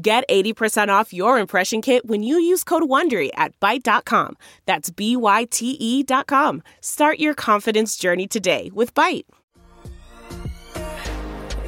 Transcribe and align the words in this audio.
Get 0.00 0.28
80% 0.28 0.88
off 0.90 1.12
your 1.12 1.40
impression 1.40 1.82
kit 1.82 2.06
when 2.06 2.22
you 2.22 2.38
use 2.38 2.62
code 2.62 2.84
WONDERY 2.84 3.30
at 3.34 3.58
Byte.com. 3.58 4.36
That's 4.64 4.90
B-Y-T-E 4.90 6.02
dot 6.04 6.28
com. 6.28 6.62
Start 6.80 7.18
your 7.18 7.34
confidence 7.34 7.96
journey 7.96 8.28
today 8.28 8.70
with 8.72 8.94
Byte. 8.94 9.24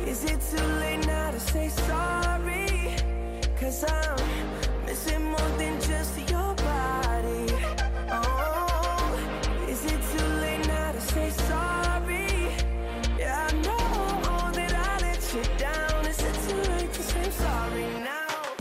Is 0.07 0.25
it 0.25 0.41
too 0.41 0.65
late 0.65 1.05
now 1.07 1.33
to 1.33 1.41
say 1.41 1.71
sorry? 1.71 2.95
Cause 3.59 3.85
I'm 3.85 4.30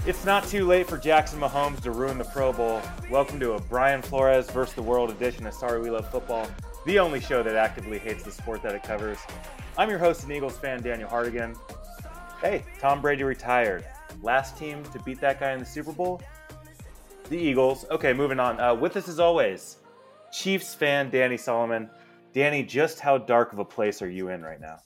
It's 0.10 0.26
not 0.26 0.44
too 0.48 0.66
late 0.66 0.88
for 0.90 0.98
Jackson 0.98 1.40
Mahomes 1.40 1.82
to 1.82 1.92
ruin 1.92 2.18
the 2.18 2.24
Pro 2.24 2.52
Bowl. 2.52 2.82
Welcome 3.12 3.40
to 3.42 3.52
a 3.52 3.62
Brian 3.62 4.02
Flores 4.02 4.50
versus 4.50 4.74
the 4.74 4.82
World 4.82 5.12
edition 5.12 5.46
of 5.46 5.54
Sorry 5.54 5.80
We 5.80 5.92
Love 5.92 6.10
Football, 6.10 6.50
the 6.88 6.98
only 6.98 7.20
show 7.20 7.44
that 7.44 7.56
actively 7.56 8.00
hates 8.00 8.24
the 8.24 8.32
sport 8.32 8.64
that 8.64 8.74
it 8.74 8.82
covers. 8.82 9.20
I'm 9.78 9.88
your 9.88 10.00
host 10.00 10.24
and 10.24 10.32
Eagles 10.32 10.58
fan, 10.58 10.82
Daniel 10.82 11.08
Hardigan. 11.08 11.56
Hey, 12.42 12.66
Tom 12.80 13.04
Brady 13.04 13.24
retired. 13.24 13.86
Last 14.24 14.58
team 14.58 14.84
to 14.86 15.00
beat 15.04 15.22
that 15.22 15.40
guy 15.40 15.52
in 15.52 15.60
the 15.60 15.66
Super 15.66 15.92
Bowl? 15.92 16.20
The 17.30 17.38
Eagles. 17.38 17.86
Okay, 17.92 18.12
moving 18.12 18.40
on. 18.40 18.60
Uh, 18.60 18.74
with 18.74 18.98
us 18.98 19.08
as 19.08 19.20
always, 19.20 19.78
Chiefs 20.32 20.74
fan 20.74 21.12
Danny 21.12 21.38
Solomon. 21.38 21.88
Danny, 22.34 22.64
just 22.64 23.00
how 23.00 23.20
dark 23.20 23.54
of 23.54 23.60
a 23.60 23.66
place 23.66 24.02
are 24.02 24.10
you 24.10 24.30
in 24.30 24.42
right 24.42 24.60
now? 24.60 24.80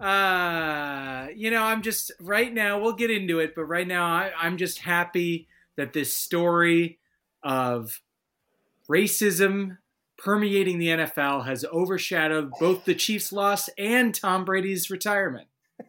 Uh, 0.00 1.26
you 1.34 1.50
know, 1.50 1.62
I'm 1.62 1.82
just 1.82 2.12
right 2.20 2.52
now. 2.52 2.80
We'll 2.80 2.92
get 2.92 3.10
into 3.10 3.40
it, 3.40 3.54
but 3.54 3.64
right 3.64 3.86
now, 3.86 4.04
I, 4.04 4.32
I'm 4.38 4.56
just 4.56 4.78
happy 4.78 5.48
that 5.76 5.92
this 5.92 6.16
story 6.16 6.98
of 7.42 8.00
racism 8.88 9.78
permeating 10.16 10.78
the 10.78 10.88
NFL 10.88 11.46
has 11.46 11.64
overshadowed 11.64 12.50
both 12.58 12.84
the 12.84 12.94
Chiefs' 12.94 13.32
loss 13.32 13.68
and 13.78 14.14
Tom 14.14 14.44
Brady's 14.44 14.90
retirement. 14.90 15.48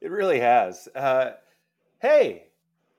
It 0.00 0.12
really 0.12 0.38
has. 0.38 0.88
Uh, 0.94 1.32
hey, 1.98 2.44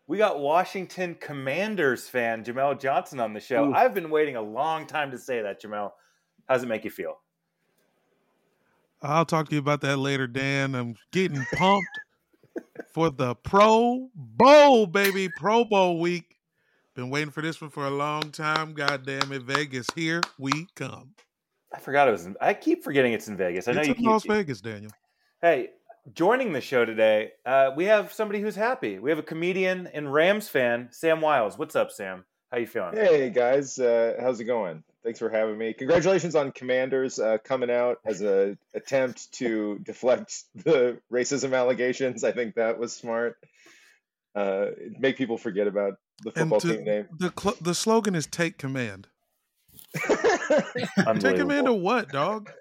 we 0.05 0.17
got 0.17 0.41
Washington 0.41 1.15
Commanders 1.15 2.09
fan 2.09 2.43
Jamel 2.43 2.77
Johnson 2.77 3.21
on 3.21 3.31
the 3.31 3.39
show. 3.39 3.69
Ooh. 3.69 3.73
I've 3.73 3.93
been 3.93 4.09
waiting 4.09 4.35
a 4.35 4.41
long 4.41 4.85
time 4.85 5.11
to 5.11 5.17
say 5.17 5.41
that, 5.41 5.61
Jamel. 5.61 5.91
How 6.49 6.55
does 6.55 6.63
it 6.63 6.67
make 6.67 6.83
you 6.83 6.91
feel? 6.91 7.19
I'll 9.01 9.25
talk 9.25 9.47
to 9.49 9.55
you 9.55 9.59
about 9.59 9.81
that 9.81 9.97
later, 9.97 10.27
Dan. 10.27 10.75
I'm 10.75 10.95
getting 11.11 11.45
pumped 11.53 11.87
for 12.93 13.09
the 13.09 13.35
Pro 13.35 14.09
Bowl, 14.13 14.87
baby. 14.87 15.29
Pro 15.37 15.63
Bowl 15.63 15.99
week. 15.99 16.35
Been 16.95 17.09
waiting 17.09 17.31
for 17.31 17.41
this 17.41 17.61
one 17.61 17.69
for 17.69 17.85
a 17.85 17.91
long 17.91 18.31
time. 18.31 18.73
God 18.73 19.05
damn 19.05 19.31
it, 19.31 19.43
Vegas. 19.43 19.87
Here 19.95 20.21
we 20.37 20.67
come. 20.75 21.11
I 21.73 21.79
forgot 21.79 22.09
it 22.09 22.11
was. 22.11 22.25
In, 22.25 22.35
I 22.41 22.53
keep 22.53 22.83
forgetting 22.83 23.13
it's 23.13 23.29
in 23.29 23.37
Vegas. 23.37 23.67
I 23.67 23.71
know 23.71 23.79
it's 23.79 23.87
you 23.87 23.93
in 23.93 23.99
keep. 23.99 24.07
Las 24.07 24.25
Vegas, 24.25 24.59
Daniel. 24.59 24.91
Hey, 25.41 25.69
joining 26.13 26.51
the 26.51 26.59
show 26.59 26.83
today, 26.83 27.31
uh, 27.45 27.71
we 27.77 27.85
have 27.85 28.11
somebody 28.11 28.41
who's 28.41 28.55
happy. 28.55 28.99
We 28.99 29.11
have 29.11 29.19
a 29.19 29.23
comedian 29.23 29.87
and 29.87 30.11
Rams 30.11 30.49
fan, 30.49 30.89
Sam 30.91 31.21
Wiles. 31.21 31.57
What's 31.57 31.75
up, 31.75 31.91
Sam? 31.91 32.25
How 32.51 32.57
you 32.57 32.67
feeling? 32.67 32.95
Hey 32.95 33.29
guys, 33.29 33.77
uh, 33.79 34.15
how's 34.19 34.39
it 34.39 34.45
going? 34.45 34.83
Thanks 35.03 35.19
for 35.19 35.29
having 35.29 35.57
me. 35.57 35.73
Congratulations 35.73 36.35
on 36.35 36.51
Commanders 36.51 37.19
uh, 37.19 37.37
coming 37.43 37.71
out 37.71 37.99
as 38.05 38.21
a 38.21 38.57
attempt 38.75 39.31
to 39.33 39.79
deflect 39.79 40.43
the 40.55 40.99
racism 41.11 41.57
allegations. 41.57 42.23
I 42.23 42.33
think 42.33 42.55
that 42.55 42.77
was 42.77 42.93
smart. 42.93 43.37
Uh, 44.35 44.67
make 44.99 45.17
people 45.17 45.37
forget 45.37 45.67
about 45.67 45.93
the 46.23 46.31
football 46.31 46.59
to- 46.59 46.75
team 46.75 46.83
name. 46.83 47.07
the 47.17 47.31
cl- 47.39 47.55
the 47.61 47.73
slogan 47.73 48.13
is 48.13 48.27
"Take 48.27 48.57
command." 48.57 49.07
Take 49.95 50.89
Unbelievable. 50.97 51.37
command 51.37 51.67
of 51.69 51.75
what, 51.77 52.09
dog? 52.09 52.51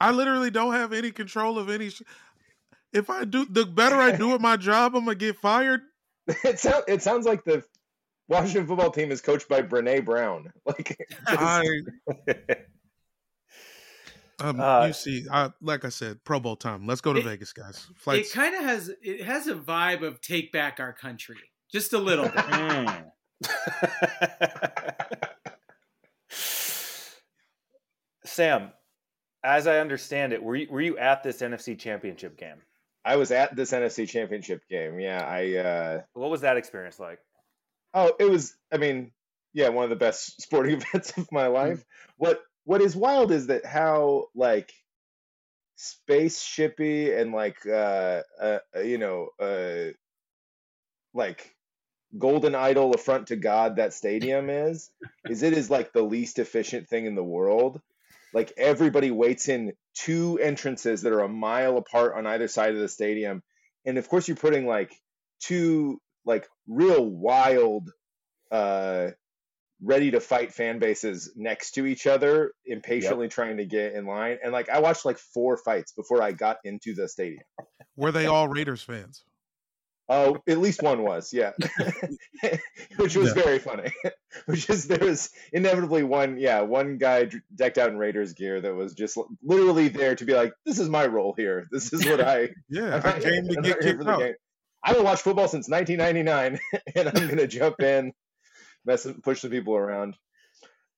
I 0.00 0.10
literally 0.10 0.50
don't 0.50 0.72
have 0.74 0.92
any 0.92 1.10
control 1.12 1.58
of 1.58 1.70
any. 1.70 1.90
Sh- 1.90 2.02
if 2.92 3.08
I 3.08 3.24
do, 3.24 3.44
the 3.46 3.64
better 3.64 3.96
I 3.96 4.16
do 4.16 4.34
at 4.34 4.40
my 4.40 4.56
job, 4.56 4.96
I'm 4.96 5.04
gonna 5.04 5.14
get 5.14 5.36
fired. 5.38 5.82
it, 6.44 6.58
sound, 6.58 6.84
it 6.88 7.02
sounds 7.02 7.24
like 7.24 7.44
the 7.44 7.62
Washington 8.28 8.66
football 8.66 8.90
team 8.90 9.10
is 9.12 9.20
coached 9.20 9.48
by 9.48 9.62
Brene 9.62 10.04
Brown. 10.04 10.52
Like, 10.66 10.98
I 11.26 11.62
um, 14.40 14.60
Uh, 14.60 14.86
you 14.88 14.92
see, 14.92 15.26
I 15.30 15.50
like 15.60 15.84
I 15.84 15.88
said, 15.90 16.22
Pro 16.24 16.40
Bowl 16.40 16.56
time. 16.56 16.86
Let's 16.86 17.00
go 17.00 17.12
to 17.12 17.20
It- 17.20 17.24
Vegas, 17.24 17.52
guys. 17.52 17.86
It 18.08 18.32
kind 18.32 18.54
of 18.54 18.62
has 18.62 18.90
it 19.02 19.22
has 19.22 19.46
a 19.46 19.54
vibe 19.54 20.02
of 20.06 20.20
take 20.20 20.52
back 20.52 20.80
our 20.80 20.92
country, 20.92 21.36
just 21.72 21.92
a 21.92 21.98
little. 21.98 22.26
Mm. 22.36 23.04
Sam, 28.24 28.72
as 29.44 29.66
I 29.66 29.78
understand 29.78 30.32
it, 30.32 30.42
were 30.42 30.56
you, 30.56 30.66
were 30.70 30.80
you 30.80 30.98
at 30.98 31.22
this 31.22 31.40
NFC 31.40 31.78
Championship 31.78 32.36
game? 32.38 32.56
I 33.04 33.16
was 33.16 33.30
at 33.30 33.54
this 33.54 33.70
NFC 33.72 34.08
Championship 34.08 34.62
game. 34.68 34.98
Yeah, 34.98 35.24
I. 35.24 35.54
Uh, 35.56 36.02
What 36.14 36.30
was 36.30 36.40
that 36.40 36.56
experience 36.56 36.98
like? 36.98 37.20
Oh, 37.96 38.12
it 38.20 38.30
was. 38.30 38.54
I 38.70 38.76
mean, 38.76 39.10
yeah, 39.54 39.70
one 39.70 39.84
of 39.84 39.90
the 39.90 39.96
best 39.96 40.40
sporting 40.42 40.80
events 40.80 41.16
of 41.16 41.32
my 41.32 41.46
life. 41.46 41.82
What 42.18 42.42
What 42.64 42.82
is 42.82 42.94
wild 42.94 43.32
is 43.32 43.46
that 43.46 43.64
how 43.64 44.26
like 44.34 44.70
spaceshipy 45.78 47.18
and 47.18 47.32
like 47.32 47.56
uh, 47.66 48.22
uh 48.40 48.58
uh, 48.76 48.80
you 48.80 48.98
know 48.98 49.28
uh 49.40 49.92
like 51.12 51.54
golden 52.18 52.54
idol 52.54 52.94
affront 52.94 53.28
to 53.28 53.36
God 53.36 53.76
that 53.76 53.94
stadium 53.94 54.50
is. 54.50 54.90
is 55.28 55.42
it 55.42 55.54
is 55.54 55.70
like 55.70 55.92
the 55.92 56.02
least 56.02 56.38
efficient 56.38 56.88
thing 56.88 57.06
in 57.06 57.14
the 57.14 57.24
world. 57.24 57.80
Like 58.34 58.52
everybody 58.58 59.10
waits 59.10 59.48
in 59.48 59.72
two 59.94 60.38
entrances 60.38 61.00
that 61.02 61.14
are 61.14 61.22
a 61.22 61.28
mile 61.28 61.78
apart 61.78 62.14
on 62.14 62.26
either 62.26 62.48
side 62.48 62.74
of 62.74 62.80
the 62.80 62.88
stadium, 62.88 63.42
and 63.86 63.96
of 63.96 64.06
course 64.06 64.28
you're 64.28 64.36
putting 64.36 64.66
like 64.66 64.92
two 65.40 65.98
like 66.26 66.46
real 66.66 67.04
wild 67.06 67.90
uh 68.50 69.08
ready 69.82 70.10
to 70.10 70.20
fight 70.20 70.52
fan 70.52 70.78
bases 70.78 71.32
next 71.36 71.72
to 71.72 71.84
each 71.86 72.06
other 72.06 72.52
impatiently 72.64 73.28
trying 73.28 73.58
to 73.58 73.64
get 73.66 73.92
in 73.94 74.06
line 74.06 74.38
and 74.42 74.52
like 74.52 74.68
i 74.70 74.80
watched 74.80 75.04
like 75.04 75.18
four 75.18 75.56
fights 75.56 75.92
before 75.92 76.22
i 76.22 76.32
got 76.32 76.56
into 76.64 76.94
the 76.94 77.08
stadium 77.08 77.42
Were 77.96 78.10
they 78.12 78.26
all 78.26 78.48
Raiders 78.48 78.82
fans? 78.82 79.22
oh 80.08 80.38
at 80.48 80.58
least 80.58 80.82
one 80.82 81.02
was 81.02 81.32
yeah 81.32 81.50
which 82.96 83.16
was 83.16 83.34
Yeah. 83.36 83.42
very 83.42 83.58
funny 83.58 83.90
which 84.46 84.70
is 84.70 84.86
there 84.86 85.04
was 85.04 85.30
inevitably 85.52 86.04
one 86.04 86.38
yeah 86.38 86.60
one 86.60 86.96
guy 86.98 87.28
decked 87.54 87.76
out 87.76 87.90
in 87.90 87.98
raiders 87.98 88.32
gear 88.32 88.60
that 88.60 88.74
was 88.74 88.94
just 88.94 89.18
literally 89.42 89.88
there 89.88 90.14
to 90.14 90.24
be 90.24 90.32
like 90.34 90.52
this 90.64 90.78
is 90.78 90.88
my 90.88 91.06
role 91.06 91.34
here 91.36 91.66
this 91.72 91.92
is 91.92 92.06
what 92.06 92.20
i 92.20 92.48
Yeah, 92.68 93.00
I 93.04 93.18
came 93.20 93.48
to 93.48 93.54
get 93.56 93.64
here 93.64 93.74
kicked 93.82 93.98
for 93.98 94.04
the 94.04 94.10
out. 94.12 94.34
I 94.86 94.90
haven't 94.90 95.04
watched 95.04 95.22
football 95.22 95.48
since 95.48 95.68
1999, 95.68 96.60
and 96.94 97.08
I'm 97.08 97.28
gonna 97.28 97.48
jump 97.48 97.82
in, 97.82 98.12
mess, 98.84 99.04
push 99.24 99.42
the 99.42 99.50
people 99.50 99.74
around. 99.74 100.16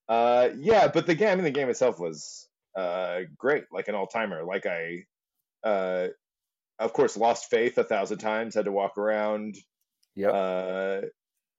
Uh, 0.06 0.50
yeah, 0.58 0.88
but 0.88 1.06
the 1.06 1.14
game, 1.14 1.30
I 1.30 1.34
mean, 1.36 1.44
the 1.44 1.50
game 1.50 1.70
itself 1.70 1.98
was 1.98 2.46
uh, 2.76 3.20
great, 3.38 3.64
like 3.72 3.88
an 3.88 3.94
all 3.94 4.06
timer. 4.06 4.44
Like 4.44 4.66
I, 4.66 5.04
uh, 5.64 6.08
of 6.78 6.92
course, 6.92 7.16
lost 7.16 7.48
faith 7.48 7.78
a 7.78 7.84
thousand 7.84 8.18
times. 8.18 8.54
Had 8.54 8.66
to 8.66 8.72
walk 8.72 8.98
around. 8.98 9.56
Yep. 10.16 10.34
Uh, 10.34 11.00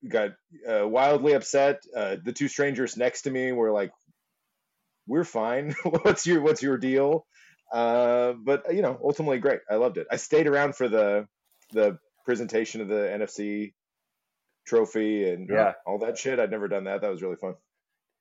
got 0.08 0.30
uh, 0.70 0.88
wildly 0.88 1.34
upset. 1.34 1.82
Uh, 1.96 2.18
the 2.24 2.32
two 2.32 2.48
strangers 2.48 2.96
next 2.96 3.24
to 3.24 3.32
me 3.32 3.52
were 3.54 3.72
like, 3.72 3.92
"We're 5.08 5.24
fine. 5.24 5.74
what's 5.84 6.28
your 6.28 6.42
What's 6.42 6.62
your 6.62 6.78
deal?" 6.78 7.26
Uh, 7.74 8.34
but 8.34 8.72
you 8.72 8.84
know, 8.84 9.00
ultimately 9.04 9.40
great. 9.40 9.62
I 9.68 9.76
loved 9.76 9.98
it. 9.98 10.06
I 10.12 10.18
stayed 10.18 10.46
around 10.46 10.76
for 10.76 10.88
the 10.88 11.28
the 11.72 11.98
presentation 12.30 12.80
of 12.80 12.88
the 12.88 12.94
NFC 13.10 13.74
trophy 14.68 15.28
and 15.32 15.50
Yeah. 15.50 15.74
all 15.88 15.98
that 15.98 16.16
shit. 16.16 16.38
I'd 16.40 16.52
never 16.52 16.68
done 16.68 16.84
that. 16.84 17.02
That 17.02 17.10
was 17.10 17.24
really 17.24 17.38
fun. 17.38 17.56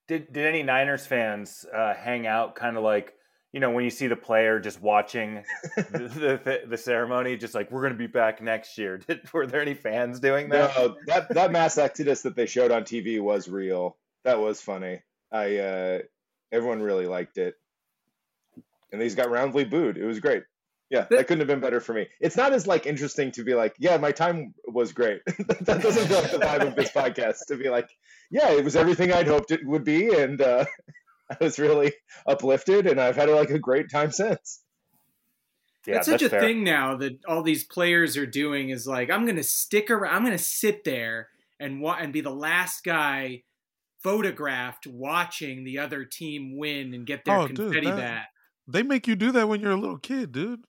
Did 0.06 0.32
did 0.32 0.46
any 0.46 0.62
Niners 0.62 1.04
fans 1.06 1.66
uh, 1.70 1.92
hang 1.92 2.26
out 2.26 2.54
kind 2.54 2.78
of 2.78 2.82
like 2.82 3.12
you 3.52 3.60
know 3.60 3.70
when 3.70 3.84
you 3.84 3.90
see 3.90 4.06
the 4.06 4.16
player 4.16 4.60
just 4.60 4.80
watching 4.80 5.44
the, 5.76 6.40
the, 6.42 6.60
the 6.66 6.76
ceremony, 6.78 7.36
just 7.36 7.54
like 7.54 7.70
we're 7.70 7.82
going 7.82 7.92
to 7.92 7.98
be 7.98 8.06
back 8.06 8.40
next 8.40 8.78
year. 8.78 8.96
Did, 9.06 9.30
were 9.34 9.46
there 9.46 9.60
any 9.60 9.74
fans 9.74 10.20
doing 10.20 10.48
that? 10.48 10.74
No, 10.74 10.96
that 11.06 11.28
that 11.34 11.52
mass 11.52 11.76
exodus 11.76 12.22
that 12.22 12.34
they 12.34 12.46
showed 12.46 12.70
on 12.70 12.84
TV 12.84 13.20
was 13.20 13.46
real. 13.46 13.98
That 14.24 14.38
was 14.40 14.62
funny. 14.62 15.02
I 15.30 15.58
uh, 15.58 15.98
everyone 16.50 16.80
really 16.80 17.04
liked 17.06 17.36
it, 17.36 17.56
and 18.90 19.02
these 19.02 19.14
got 19.14 19.28
roundly 19.30 19.64
booed. 19.66 19.98
It 19.98 20.06
was 20.06 20.20
great. 20.20 20.44
Yeah, 20.90 21.06
that 21.10 21.26
couldn't 21.26 21.40
have 21.40 21.48
been 21.48 21.60
better 21.60 21.80
for 21.80 21.92
me. 21.92 22.06
It's 22.18 22.36
not 22.36 22.54
as 22.54 22.66
like 22.66 22.86
interesting 22.86 23.30
to 23.32 23.44
be 23.44 23.52
like, 23.54 23.74
yeah, 23.78 23.98
my 23.98 24.10
time 24.10 24.54
was 24.66 24.92
great. 24.92 25.20
that 25.26 25.80
doesn't 25.82 26.06
feel 26.08 26.22
like 26.22 26.30
the 26.30 26.38
vibe 26.38 26.66
of 26.66 26.76
this 26.76 26.90
podcast 26.90 27.46
to 27.48 27.56
be 27.56 27.68
like, 27.68 27.90
yeah, 28.30 28.50
it 28.52 28.64
was 28.64 28.74
everything 28.74 29.12
I'd 29.12 29.26
hoped 29.26 29.50
it 29.50 29.60
would 29.66 29.84
be, 29.84 30.08
and 30.14 30.40
uh, 30.40 30.64
I 31.30 31.36
was 31.42 31.58
really 31.58 31.92
uplifted, 32.26 32.86
and 32.86 32.98
I've 32.98 33.16
had 33.16 33.28
like 33.28 33.50
a 33.50 33.58
great 33.58 33.90
time 33.90 34.10
since. 34.12 34.60
Yeah, 35.86 35.94
that's 35.94 36.06
such 36.08 36.22
a 36.22 36.28
fair. 36.30 36.40
thing 36.40 36.64
now 36.64 36.96
that 36.96 37.18
all 37.26 37.42
these 37.42 37.64
players 37.64 38.16
are 38.16 38.26
doing 38.26 38.70
is 38.70 38.86
like 38.86 39.10
I'm 39.10 39.26
gonna 39.26 39.42
stick 39.42 39.90
around. 39.90 40.14
I'm 40.14 40.24
gonna 40.24 40.38
sit 40.38 40.84
there 40.84 41.28
and 41.60 41.80
wa- 41.82 41.96
and 42.00 42.12
be 42.12 42.20
the 42.22 42.30
last 42.34 42.82
guy 42.84 43.42
photographed 44.02 44.86
watching 44.86 45.64
the 45.64 45.78
other 45.78 46.04
team 46.04 46.56
win 46.56 46.94
and 46.94 47.06
get 47.06 47.24
their 47.24 47.36
Oh, 47.36 47.46
dude, 47.48 47.56
confetti 47.56 47.86
that- 47.86 47.96
back. 47.96 48.28
They 48.70 48.82
make 48.82 49.08
you 49.08 49.16
do 49.16 49.32
that 49.32 49.48
when 49.48 49.62
you're 49.62 49.72
a 49.72 49.76
little 49.80 49.96
kid, 49.96 50.30
dude. 50.30 50.62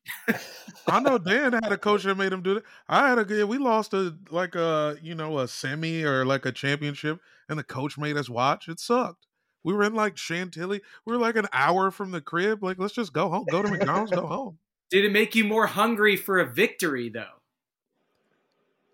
I 0.88 1.02
know 1.02 1.18
Dan 1.18 1.52
had 1.52 1.70
a 1.70 1.78
coach 1.78 2.04
that 2.04 2.16
made 2.16 2.32
him 2.32 2.42
do 2.42 2.54
that. 2.56 2.64
I 2.88 3.10
had 3.10 3.20
a 3.20 3.36
yeah, 3.36 3.44
we 3.44 3.58
lost 3.58 3.94
a 3.94 4.16
like 4.32 4.56
a 4.56 4.96
you 5.02 5.16
know 5.16 5.40
a 5.40 5.50
semi 5.50 6.04
or 6.04 6.26
like 6.26 6.46
a 6.46 6.54
championship, 6.54 7.20
and 7.50 7.60
the 7.60 7.64
coach 7.64 7.98
made 7.98 8.16
us 8.16 8.30
watch. 8.30 8.70
It 8.70 8.80
sucked. 8.80 9.28
We 9.66 9.74
were 9.74 9.84
in 9.84 9.96
like 9.96 10.16
Chantilly. 10.18 10.82
We 11.06 11.14
were 11.14 11.20
like 11.20 11.36
an 11.36 11.48
hour 11.52 11.92
from 11.92 12.12
the 12.12 12.22
crib. 12.22 12.64
Like, 12.64 12.80
let's 12.80 12.94
just 12.94 13.12
go 13.12 13.28
home. 13.30 13.46
Go 13.52 13.62
to 13.62 13.70
McDonald's. 13.70 14.12
go 14.12 14.26
home. 14.26 14.58
Did 14.90 15.04
it 15.04 15.12
make 15.12 15.36
you 15.36 15.44
more 15.44 15.68
hungry 15.68 16.16
for 16.16 16.40
a 16.40 16.46
victory 16.46 17.10
though? 17.10 17.26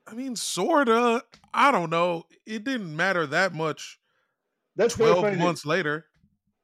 I 0.08 0.16
mean, 0.16 0.36
sorta. 0.36 1.24
I 1.54 1.72
don't 1.72 1.92
know. 1.92 2.26
It 2.46 2.64
didn't 2.64 2.96
matter 2.96 3.28
that 3.28 3.54
much. 3.54 4.00
That's 4.76 4.96
very 4.96 5.12
Twelve 5.12 5.26
funny. 5.26 5.38
Months 5.38 5.66
later. 5.66 6.08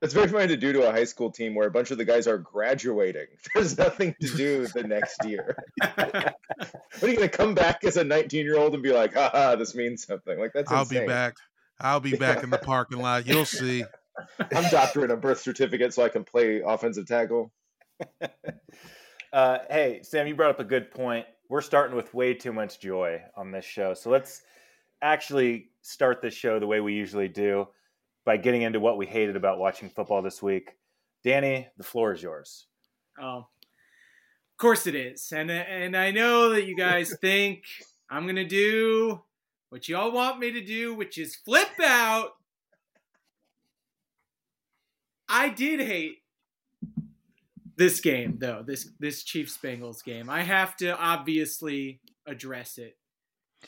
That's 0.01 0.13
very 0.13 0.27
funny 0.27 0.48
to 0.48 0.57
do 0.57 0.74
to 0.74 0.89
a 0.89 0.92
high 0.92 1.03
school 1.03 1.31
team 1.31 1.53
where 1.53 1.68
a 1.68 1.71
bunch 1.71 1.92
of 1.92 2.00
the 2.00 2.06
guys 2.06 2.27
are 2.27 2.39
graduating. 2.39 3.27
There's 3.56 3.77
nothing 3.77 4.15
to 4.19 4.36
do 4.36 4.68
the 4.68 4.83
next 4.83 5.24
year. 5.25 5.56
What 7.00 7.07
are 7.07 7.13
you 7.13 7.18
going 7.18 7.30
to 7.30 7.36
come 7.36 7.56
back 7.56 7.83
as 7.83 7.98
a 7.98 8.03
19 8.03 8.45
year 8.45 8.57
old 8.57 8.75
and 8.75 8.83
be 8.83 8.92
like, 8.92 9.15
haha, 9.15 9.56
this 9.56 9.74
means 9.74 10.06
something? 10.06 10.38
Like 10.38 10.51
that's 10.53 10.71
I'll 10.71 10.81
insane. 10.81 11.01
be 11.01 11.07
back. 11.07 11.36
I'll 11.80 12.00
be 12.00 12.15
back 12.15 12.44
in 12.44 12.51
the 12.51 12.59
parking 12.59 13.00
lot. 13.00 13.25
You'll 13.25 13.45
see. 13.45 13.83
I'm 14.39 14.69
doctoring 14.69 15.09
a 15.09 15.15
birth 15.15 15.39
certificate 15.39 15.95
so 15.95 16.04
I 16.04 16.09
can 16.09 16.24
play 16.24 16.62
offensive 16.63 17.07
tackle. 17.07 17.51
Uh, 19.33 19.59
hey, 19.69 20.01
Sam, 20.04 20.27
you 20.27 20.36
brought 20.36 20.51
up 20.51 20.59
a 20.59 20.65
good 20.65 20.92
point. 20.92 21.25
We're 21.50 21.62
starting 21.62 21.95
with 21.95 22.13
way 22.13 22.33
too 22.33 22.51
much 22.54 22.80
joy 22.80 23.21
on 23.36 23.51
this 23.51 23.65
show. 23.65 23.94
So 23.94 24.09
let's 24.09 24.42
actually 25.01 25.69
start 25.81 26.21
this 26.21 26.33
show 26.33 26.59
the 26.59 26.68
way 26.68 26.81
we 26.81 26.94
usually 26.94 27.30
do 27.30 27.68
by 28.25 28.38
getting 28.38 28.62
into 28.62 28.79
what 28.79 28.97
we 28.97 29.06
hated 29.06 29.35
about 29.35 29.59
watching 29.59 29.89
football 29.89 30.21
this 30.21 30.41
week. 30.41 30.71
Danny, 31.23 31.68
the 31.77 31.83
floor 31.83 32.13
is 32.13 32.21
yours. 32.21 32.68
Oh, 33.19 33.38
of 33.38 34.57
course 34.57 34.88
it 34.88 34.95
is, 34.95 35.31
and 35.31 35.51
and 35.51 35.95
I 35.95 36.12
know 36.12 36.50
that 36.50 36.65
you 36.65 36.75
guys 36.75 37.15
think 37.21 37.63
I'm 38.09 38.25
gonna 38.25 38.45
do 38.45 39.21
what 39.69 39.88
you 39.88 39.97
all 39.97 40.12
want 40.12 40.39
me 40.39 40.51
to 40.51 40.62
do, 40.62 40.94
which 40.94 41.18
is 41.18 41.35
flip 41.35 41.69
out. 41.83 42.31
I 45.29 45.50
did 45.50 45.79
hate 45.79 46.18
this 47.77 48.00
game 48.01 48.38
though. 48.39 48.63
This 48.65 48.89
this 49.00 49.23
Chiefs 49.23 49.57
Bengals 49.62 50.03
game. 50.03 50.29
I 50.29 50.41
have 50.41 50.75
to 50.77 50.97
obviously 50.97 52.01
address 52.27 52.77
it. 52.77 52.97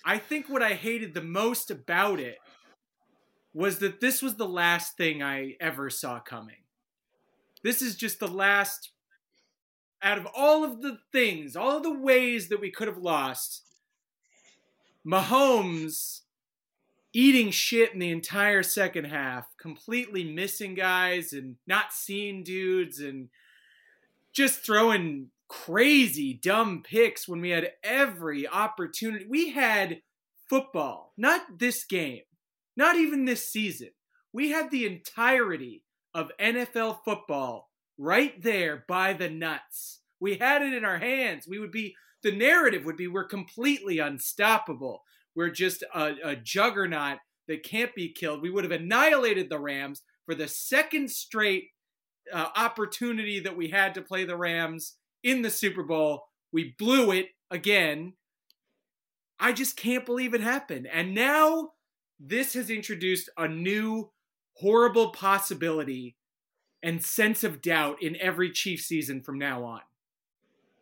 I 0.03 0.17
think 0.17 0.49
what 0.49 0.63
I 0.63 0.73
hated 0.73 1.13
the 1.13 1.21
most 1.21 1.71
about 1.71 2.19
it 2.19 2.37
was 3.53 3.79
that 3.79 4.01
this 4.01 4.21
was 4.21 4.35
the 4.35 4.47
last 4.47 4.97
thing 4.97 5.21
I 5.21 5.55
ever 5.59 5.89
saw 5.89 6.19
coming. 6.19 6.63
This 7.63 7.81
is 7.81 7.95
just 7.95 8.19
the 8.19 8.27
last 8.27 8.89
out 10.01 10.17
of 10.17 10.27
all 10.35 10.65
of 10.65 10.81
the 10.81 10.99
things, 11.11 11.55
all 11.55 11.77
of 11.77 11.83
the 11.83 11.97
ways 11.97 12.49
that 12.49 12.59
we 12.59 12.69
could 12.69 12.87
have 12.89 12.97
lost, 12.97 13.63
Mahomes 15.05 16.21
eating 17.13 17.51
shit 17.51 17.93
in 17.93 17.99
the 17.99 18.11
entire 18.11 18.63
second 18.63 19.05
half, 19.05 19.45
completely 19.57 20.23
missing 20.23 20.73
guys 20.73 21.31
and 21.31 21.55
not 21.67 21.93
seeing 21.93 22.43
dudes 22.43 22.99
and 22.99 23.29
just 24.33 24.65
throwing 24.65 25.29
crazy 25.47 26.33
dumb 26.33 26.81
picks 26.83 27.27
when 27.27 27.39
we 27.39 27.51
had 27.51 27.71
every 27.83 28.47
opportunity. 28.47 29.25
We 29.29 29.51
had 29.51 30.01
football, 30.49 31.13
not 31.15 31.59
this 31.59 31.83
game, 31.83 32.23
not 32.75 32.95
even 32.95 33.25
this 33.25 33.47
season. 33.49 33.89
We 34.31 34.51
had 34.51 34.71
the 34.71 34.85
entirety 34.85 35.83
of 36.13 36.31
NFL 36.39 36.99
football 37.05 37.69
right 37.97 38.41
there 38.41 38.83
by 38.87 39.13
the 39.13 39.29
nuts. 39.29 40.01
We 40.19 40.35
had 40.35 40.61
it 40.61 40.73
in 40.73 40.85
our 40.85 40.99
hands. 40.99 41.47
We 41.47 41.59
would 41.59 41.71
be, 41.71 41.95
the 42.23 42.31
narrative 42.31 42.85
would 42.85 42.97
be, 42.97 43.07
we're 43.07 43.25
completely 43.25 43.99
unstoppable. 43.99 45.03
We're 45.35 45.49
just 45.49 45.83
a, 45.93 46.13
a 46.23 46.35
juggernaut 46.35 47.19
that 47.47 47.63
can't 47.63 47.93
be 47.93 48.13
killed. 48.13 48.41
We 48.41 48.49
would 48.49 48.63
have 48.63 48.71
annihilated 48.71 49.49
the 49.49 49.59
Rams 49.59 50.01
for 50.25 50.35
the 50.35 50.47
second 50.47 51.11
straight 51.11 51.65
uh, 52.31 52.47
opportunity 52.55 53.39
that 53.41 53.57
we 53.57 53.69
had 53.69 53.93
to 53.95 54.01
play 54.01 54.25
the 54.25 54.37
Rams 54.37 54.95
in 55.23 55.41
the 55.41 55.49
Super 55.49 55.83
Bowl. 55.83 56.23
We 56.51 56.75
blew 56.77 57.11
it 57.11 57.27
again. 57.51 58.13
I 59.39 59.51
just 59.51 59.75
can't 59.75 60.05
believe 60.05 60.33
it 60.33 60.41
happened. 60.41 60.87
And 60.87 61.13
now 61.13 61.71
this 62.19 62.53
has 62.53 62.69
introduced 62.69 63.29
a 63.37 63.47
new 63.47 64.11
horrible 64.57 65.09
possibility 65.09 66.15
and 66.81 67.03
sense 67.03 67.43
of 67.43 67.61
doubt 67.61 68.01
in 68.01 68.15
every 68.17 68.51
Chief 68.51 68.81
season 68.81 69.21
from 69.21 69.39
now 69.39 69.63
on. 69.63 69.81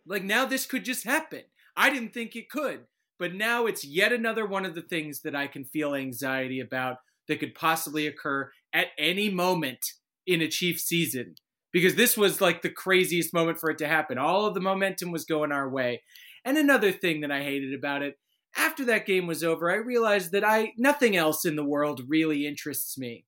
Like 0.06 0.24
now 0.24 0.45
this 0.45 0.66
could 0.66 0.83
just 0.83 1.04
happen. 1.04 1.44
I 1.78 1.89
didn't 1.89 2.13
think 2.13 2.36
it 2.36 2.50
could, 2.50 2.81
but 3.19 3.33
now 3.33 3.66
it's 3.66 3.86
yet 3.86 4.12
another 4.12 4.45
one 4.45 4.66
of 4.66 4.75
the 4.75 4.81
things 4.81 5.22
that 5.22 5.36
I 5.36 5.48
can 5.48 5.63
feel 5.63 5.94
anxiety 5.94 6.60
about 6.60 6.98
that 7.28 7.39
could 7.39 7.56
possibly 7.56 8.07
occur 8.07 8.51
at 8.74 8.88
any 8.98 9.30
moment 9.30 9.94
in 10.25 10.42
a 10.42 10.48
Chief 10.48 10.80
season. 10.80 11.36
Because 11.72 11.95
this 11.95 12.18
was 12.18 12.42
like 12.42 12.62
the 12.62 12.69
craziest 12.69 13.33
moment 13.33 13.57
for 13.57 13.69
it 13.69 13.78
to 13.78 13.88
happen. 13.88 14.18
All 14.18 14.45
of 14.45 14.54
the 14.54 14.60
momentum 14.60 15.12
was 15.12 15.24
going 15.24 15.54
our 15.54 15.69
way. 15.69 16.01
And 16.44 16.57
another 16.57 16.92
thing 16.92 17.22
that 17.22 17.31
I 17.31 17.44
hated 17.44 17.74
about 17.74 18.01
it, 18.01 18.18
after 18.56 18.86
that 18.86 19.06
game 19.06 19.27
was 19.27 19.44
over, 19.44 19.71
I 19.71 19.75
realized 19.75 20.31
that 20.31 20.44
I 20.44 20.74
nothing 20.77 21.15
else 21.15 21.45
in 21.45 21.56
the 21.56 21.66
world 21.66 22.02
really 22.07 22.45
interests 22.45 22.97
me. 22.97 23.25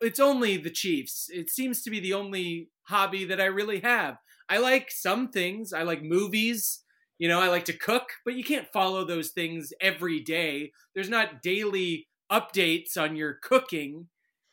It's 0.00 0.20
only 0.20 0.56
the 0.56 0.70
Chiefs. 0.70 1.28
It 1.32 1.50
seems 1.50 1.82
to 1.82 1.90
be 1.90 2.00
the 2.00 2.14
only 2.14 2.68
hobby 2.82 3.24
that 3.24 3.40
I 3.40 3.46
really 3.46 3.80
have. 3.80 4.18
I 4.48 4.58
like 4.58 4.90
some 4.90 5.28
things. 5.28 5.72
I 5.72 5.82
like 5.82 6.02
movies. 6.02 6.80
You 7.18 7.28
know, 7.28 7.40
I 7.40 7.48
like 7.48 7.64
to 7.66 7.72
cook, 7.72 8.10
but 8.24 8.34
you 8.34 8.44
can't 8.44 8.72
follow 8.72 9.04
those 9.04 9.30
things 9.30 9.72
every 9.80 10.20
day. 10.20 10.72
There's 10.94 11.08
not 11.08 11.42
daily 11.42 12.06
updates 12.30 12.96
on 12.96 13.16
your 13.16 13.34
cooking. 13.42 14.08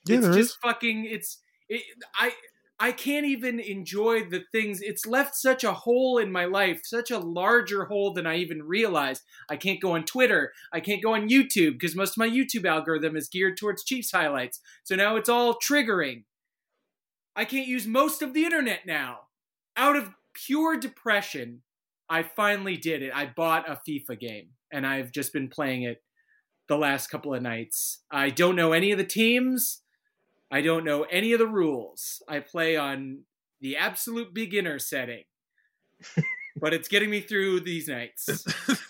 Yeah, 0.06 0.18
it's 0.18 0.28
just 0.28 0.50
is. 0.52 0.58
fucking 0.64 1.06
it's 1.06 1.40
it, 1.70 1.84
I 2.16 2.32
I 2.78 2.92
can't 2.92 3.26
even 3.26 3.60
enjoy 3.60 4.26
the 4.26 4.44
things. 4.52 4.82
It's 4.82 5.06
left 5.06 5.36
such 5.36 5.64
a 5.64 5.72
hole 5.72 6.18
in 6.18 6.32
my 6.32 6.44
life, 6.46 6.82
such 6.84 7.10
a 7.10 7.20
larger 7.20 7.86
hole 7.86 8.12
than 8.14 8.28
I 8.28 8.36
even 8.38 8.64
realized. 8.64 9.24
I 9.50 9.56
can't 9.56 9.82
go 9.82 9.94
on 9.94 10.04
Twitter. 10.04 10.52
I 10.74 10.82
can't 10.82 11.02
go 11.02 11.14
on 11.14 11.30
YouTube 11.30 11.74
because 11.74 11.96
most 11.96 12.12
of 12.12 12.18
my 12.18 12.28
YouTube 12.28 12.66
algorithm 12.66 13.16
is 13.16 13.30
geared 13.30 13.56
towards 13.56 13.86
Chiefs 13.86 14.12
highlights. 14.12 14.60
So 14.84 14.96
now 14.96 15.16
it's 15.16 15.30
all 15.30 15.58
triggering. 15.58 16.24
I 17.36 17.46
can't 17.46 17.68
use 17.68 17.88
most 17.88 18.22
of 18.22 18.34
the 18.34 18.44
internet 18.44 18.86
now. 18.86 19.20
Out 19.78 19.96
of 19.96 20.12
pure 20.34 20.78
depression, 20.78 21.62
I 22.10 22.24
finally 22.24 22.76
did 22.76 23.02
it. 23.02 23.12
I 23.14 23.26
bought 23.26 23.70
a 23.70 23.80
FIFA 23.88 24.20
game 24.20 24.50
and 24.72 24.86
I've 24.86 25.14
just 25.14 25.32
been 25.32 25.48
playing 25.48 25.84
it 25.84 26.02
the 26.68 26.78
last 26.78 27.08
couple 27.08 27.34
of 27.34 27.42
nights. 27.42 28.04
I 28.12 28.32
don't 28.32 28.56
know 28.56 28.74
any 28.74 28.92
of 28.92 28.98
the 28.98 29.06
teams. 29.06 29.82
I 30.52 30.62
don't 30.62 30.84
know 30.86 31.04
any 31.04 31.34
of 31.34 31.40
the 31.40 31.48
rules. 31.48 32.22
I 32.28 32.40
play 32.40 32.78
on 32.78 33.22
the 33.62 33.78
absolute 33.78 34.34
beginner 34.34 34.80
setting. 34.80 35.24
but 36.62 36.74
it's 36.74 36.88
getting 36.88 37.10
me 37.10 37.22
through 37.22 37.62
these 37.62 37.88
nights. 37.88 38.46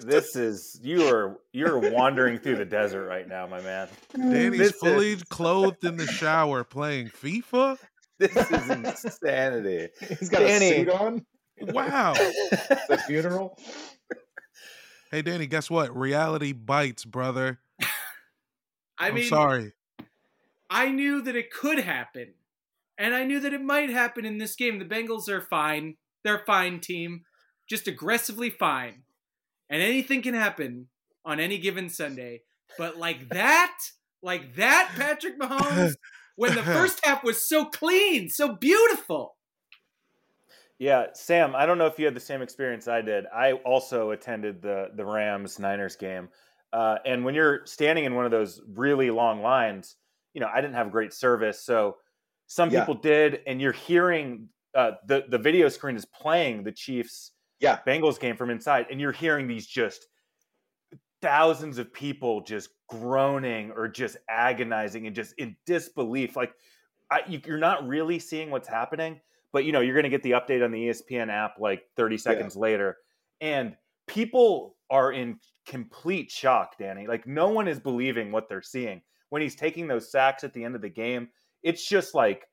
This 0.00 0.36
is 0.36 0.78
you 0.82 1.06
are 1.08 1.38
you're 1.52 1.78
wandering 1.92 2.38
through 2.38 2.56
the 2.56 2.64
desert 2.64 3.06
right 3.08 3.26
now, 3.28 3.46
my 3.46 3.60
man. 3.60 3.88
Danny's 4.16 4.58
This 4.58 4.70
is- 4.74 4.80
fully 4.80 5.16
clothed 5.28 5.84
in 5.84 5.96
the 5.96 6.06
shower 6.06 6.62
playing 6.64 7.08
FIFA. 7.08 7.78
This 8.18 8.34
is 8.36 8.70
insanity. 8.70 9.88
He's 10.18 10.28
got 10.30 10.38
Danny. 10.40 10.70
a 10.70 10.76
suit 10.76 10.88
on. 10.90 11.26
Wow. 11.60 12.14
The 12.14 13.02
funeral. 13.06 13.58
Hey, 15.10 15.20
Danny, 15.22 15.46
guess 15.46 15.68
what? 15.68 15.94
Reality 15.94 16.52
bites, 16.52 17.04
brother. 17.04 17.58
I 17.80 19.08
I'm 19.08 19.14
mean, 19.14 19.28
sorry. 19.28 19.72
I 20.70 20.90
knew 20.90 21.22
that 21.22 21.36
it 21.36 21.50
could 21.50 21.80
happen. 21.80 22.34
And 22.98 23.14
I 23.14 23.24
knew 23.24 23.38
that 23.40 23.52
it 23.52 23.62
might 23.62 23.90
happen 23.90 24.24
in 24.24 24.38
this 24.38 24.56
game. 24.56 24.78
The 24.78 24.84
Bengals 24.84 25.28
are 25.28 25.40
fine. 25.40 25.96
They're 26.24 26.38
a 26.38 26.44
fine 26.44 26.80
team, 26.80 27.22
just 27.68 27.86
aggressively 27.86 28.50
fine. 28.50 29.02
And 29.70 29.80
anything 29.80 30.20
can 30.22 30.34
happen 30.34 30.88
on 31.24 31.38
any 31.38 31.58
given 31.58 31.88
Sunday. 31.88 32.42
But 32.76 32.96
like 32.96 33.28
that, 33.28 33.78
like 34.22 34.56
that, 34.56 34.92
Patrick 34.96 35.38
Mahomes, 35.38 35.94
when 36.36 36.54
the 36.54 36.62
first 36.64 37.04
half 37.04 37.22
was 37.22 37.48
so 37.48 37.66
clean, 37.66 38.28
so 38.28 38.56
beautiful. 38.56 39.36
Yeah, 40.78 41.06
Sam, 41.12 41.56
I 41.56 41.66
don't 41.66 41.78
know 41.78 41.86
if 41.86 41.98
you 41.98 42.04
had 42.04 42.14
the 42.14 42.20
same 42.20 42.40
experience 42.40 42.86
I 42.86 43.02
did. 43.02 43.24
I 43.34 43.52
also 43.52 44.12
attended 44.12 44.62
the 44.62 44.90
the 44.94 45.04
Rams 45.04 45.58
Niners 45.58 45.96
game. 45.96 46.28
Uh, 46.72 46.96
and 47.04 47.24
when 47.24 47.34
you're 47.34 47.66
standing 47.66 48.04
in 48.04 48.14
one 48.14 48.24
of 48.24 48.30
those 48.30 48.60
really 48.74 49.10
long 49.10 49.42
lines, 49.42 49.96
you 50.34 50.40
know, 50.40 50.48
I 50.52 50.60
didn't 50.60 50.74
have 50.74 50.90
great 50.90 51.12
service, 51.12 51.64
so 51.64 51.96
some 52.46 52.70
Yeah. 52.70 52.80
people 52.80 52.94
did, 52.94 53.42
and 53.46 53.60
you're 53.60 53.72
hearing 53.72 54.48
uh, 54.74 54.92
the 55.06 55.24
the 55.28 55.38
video 55.38 55.68
screen 55.68 55.96
is 55.96 56.04
playing 56.04 56.62
the 56.64 56.72
Chiefs 56.72 57.32
Yeah. 57.60 57.80
Bengals 57.86 58.20
game 58.20 58.36
from 58.36 58.50
inside, 58.50 58.86
and 58.90 59.00
you're 59.00 59.12
hearing 59.12 59.48
these 59.48 59.66
just 59.66 60.06
thousands 61.20 61.78
of 61.78 61.92
people 61.92 62.42
just 62.42 62.70
groaning 62.88 63.72
or 63.72 63.88
just 63.88 64.16
agonizing 64.28 65.06
and 65.06 65.16
just 65.16 65.34
in 65.38 65.56
disbelief. 65.66 66.36
Like 66.36 66.52
I, 67.10 67.22
you, 67.26 67.40
you're 67.44 67.58
not 67.58 67.86
really 67.86 68.18
seeing 68.18 68.50
what's 68.50 68.68
happening, 68.68 69.20
but 69.52 69.64
you 69.64 69.72
know 69.72 69.80
you're 69.80 69.94
going 69.94 70.04
to 70.04 70.10
get 70.10 70.22
the 70.22 70.32
update 70.32 70.64
on 70.64 70.70
the 70.70 70.88
ESPN 70.88 71.30
app 71.30 71.58
like 71.58 71.82
30 71.96 72.18
seconds 72.18 72.56
later, 72.56 72.98
and 73.40 73.76
people 74.06 74.76
are 74.90 75.12
in 75.12 75.38
complete 75.66 76.30
shock. 76.30 76.78
Danny, 76.78 77.06
like 77.06 77.26
no 77.26 77.48
one 77.48 77.66
is 77.68 77.80
believing 77.80 78.30
what 78.30 78.48
they're 78.48 78.62
seeing 78.62 79.02
when 79.30 79.42
he's 79.42 79.54
taking 79.54 79.88
those 79.88 80.10
sacks 80.10 80.44
at 80.44 80.52
the 80.52 80.64
end 80.64 80.74
of 80.74 80.82
the 80.82 80.88
game. 80.88 81.28
It's 81.62 81.86
just 81.86 82.14
like 82.14 82.44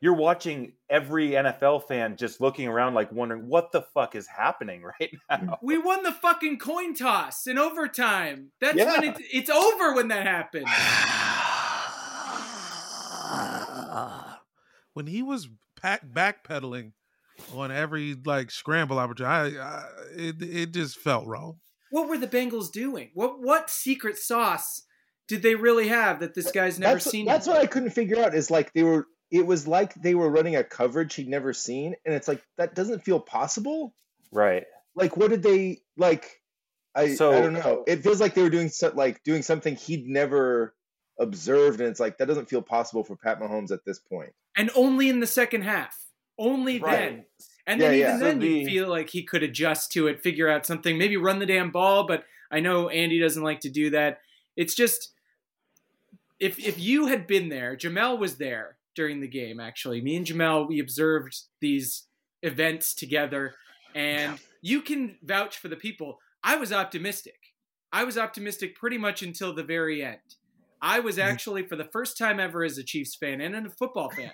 you're 0.00 0.14
watching 0.14 0.72
every 0.90 1.30
NFL 1.30 1.86
fan 1.86 2.16
just 2.16 2.40
looking 2.40 2.66
around, 2.66 2.94
like 2.94 3.12
wondering 3.12 3.48
what 3.48 3.70
the 3.72 3.82
fuck 3.94 4.14
is 4.16 4.26
happening 4.26 4.82
right 5.00 5.10
now. 5.30 5.58
We 5.62 5.78
won 5.78 6.02
the 6.02 6.12
fucking 6.12 6.58
coin 6.58 6.94
toss 6.94 7.46
in 7.46 7.58
overtime. 7.58 8.50
That's 8.60 8.76
Yeah. 8.76 8.92
when 9.00 9.04
it, 9.04 9.16
it's 9.32 9.50
over 9.50 9.94
when 9.94 10.08
that 10.08 10.26
happens. 10.26 10.66
when 14.94 15.06
he 15.06 15.22
was 15.22 15.48
pack 15.80 16.04
backpedaling 16.06 16.92
on 17.54 17.70
every 17.70 18.14
like 18.24 18.50
scramble 18.50 18.98
opportunity, 18.98 19.58
I, 19.58 19.62
I, 19.64 19.84
it 20.16 20.42
it 20.42 20.74
just 20.74 20.98
felt 20.98 21.26
wrong. 21.26 21.58
What 21.90 22.08
were 22.08 22.18
the 22.18 22.26
Bengals 22.26 22.70
doing? 22.72 23.10
What 23.14 23.40
what 23.40 23.70
secret 23.70 24.18
sauce 24.18 24.82
did 25.32 25.42
they 25.42 25.54
really 25.54 25.88
have 25.88 26.20
that 26.20 26.34
this 26.34 26.52
guy's 26.52 26.78
never 26.78 26.96
that's, 26.96 27.10
seen? 27.10 27.24
That's 27.24 27.46
before? 27.46 27.60
what 27.60 27.64
I 27.64 27.66
couldn't 27.66 27.90
figure 27.90 28.22
out. 28.22 28.34
Is 28.34 28.50
like 28.50 28.74
they 28.74 28.82
were. 28.82 29.06
It 29.30 29.46
was 29.46 29.66
like 29.66 29.94
they 29.94 30.14
were 30.14 30.28
running 30.28 30.56
a 30.56 30.62
coverage 30.62 31.14
he'd 31.14 31.26
never 31.28 31.54
seen, 31.54 31.94
and 32.04 32.14
it's 32.14 32.28
like 32.28 32.42
that 32.58 32.74
doesn't 32.74 33.02
feel 33.02 33.18
possible. 33.18 33.94
Right. 34.30 34.64
Like, 34.94 35.16
what 35.16 35.30
did 35.30 35.42
they 35.42 35.78
like? 35.96 36.42
I 36.94 37.14
So- 37.14 37.32
I 37.32 37.40
don't 37.40 37.54
know. 37.54 37.82
It 37.86 38.02
feels 38.02 38.20
like 38.20 38.34
they 38.34 38.42
were 38.42 38.50
doing 38.50 38.68
so, 38.68 38.92
like 38.94 39.22
doing 39.24 39.40
something 39.40 39.74
he'd 39.74 40.06
never 40.06 40.74
observed, 41.18 41.80
and 41.80 41.88
it's 41.88 41.98
like 42.00 42.18
that 42.18 42.28
doesn't 42.28 42.50
feel 42.50 42.60
possible 42.60 43.04
for 43.04 43.16
Pat 43.16 43.40
Mahomes 43.40 43.70
at 43.70 43.84
this 43.86 43.98
point. 43.98 44.32
and 44.54 44.70
only 44.76 45.08
in 45.08 45.20
the 45.20 45.26
second 45.26 45.62
half. 45.62 45.96
Only 46.38 46.76
then. 46.78 47.24
And 47.66 47.80
Yeah, 47.80 47.88
then 47.88 47.98
yeah. 47.98 48.06
even 48.08 48.18
So 48.18 48.24
then 48.26 48.40
you 48.42 48.48
the- 48.50 48.64
feel 48.66 48.88
like 48.88 49.08
he 49.08 49.22
could 49.22 49.42
adjust 49.42 49.92
to 49.92 50.08
it, 50.08 50.20
figure 50.22 50.48
out 50.50 50.66
something, 50.66 50.98
maybe 50.98 51.16
run 51.16 51.38
the 51.38 51.46
damn 51.46 51.70
ball, 51.70 52.06
but 52.06 52.24
I 52.50 52.60
know 52.60 52.90
Andy 52.90 53.18
doesn't 53.18 53.42
like 53.42 53.60
to 53.60 53.70
do 53.70 53.88
that. 53.90 54.20
It's 54.56 54.74
just 54.74 55.11
if 56.42 56.58
if 56.58 56.78
you 56.78 57.06
had 57.06 57.26
been 57.28 57.48
there, 57.48 57.76
Jamel 57.76 58.18
was 58.18 58.36
there 58.36 58.76
during 58.96 59.20
the 59.20 59.28
game 59.28 59.60
actually. 59.60 60.00
Me 60.00 60.16
and 60.16 60.26
Jamel 60.26 60.68
we 60.68 60.80
observed 60.80 61.40
these 61.60 62.08
events 62.42 62.94
together 62.94 63.54
and 63.94 64.38
you 64.60 64.82
can 64.82 65.16
vouch 65.22 65.56
for 65.56 65.68
the 65.68 65.76
people. 65.76 66.18
I 66.42 66.56
was 66.56 66.72
optimistic. 66.72 67.38
I 67.92 68.04
was 68.04 68.18
optimistic 68.18 68.74
pretty 68.74 68.98
much 68.98 69.22
until 69.22 69.54
the 69.54 69.62
very 69.62 70.04
end. 70.04 70.18
I 70.80 70.98
was 70.98 71.16
mm-hmm. 71.16 71.28
actually 71.28 71.66
for 71.66 71.76
the 71.76 71.88
first 71.92 72.18
time 72.18 72.40
ever 72.40 72.64
as 72.64 72.76
a 72.76 72.82
Chiefs 72.82 73.14
fan 73.14 73.40
and 73.40 73.66
a 73.66 73.70
football 73.70 74.10
fan. 74.10 74.32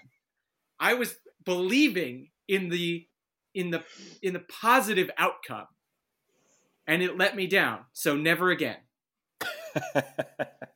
I 0.81 0.95
was 0.95 1.17
believing 1.45 2.31
in 2.49 2.71
the 2.71 3.07
in 3.55 3.71
the 3.71 3.85
in 4.23 4.33
the 4.33 4.45
positive 4.61 5.11
outcome. 5.19 5.67
And 6.87 7.03
it 7.03 7.19
let 7.19 7.37
me 7.37 7.47
down. 7.47 7.81
So 7.93 8.17
never 8.17 8.51
again. 8.51 8.79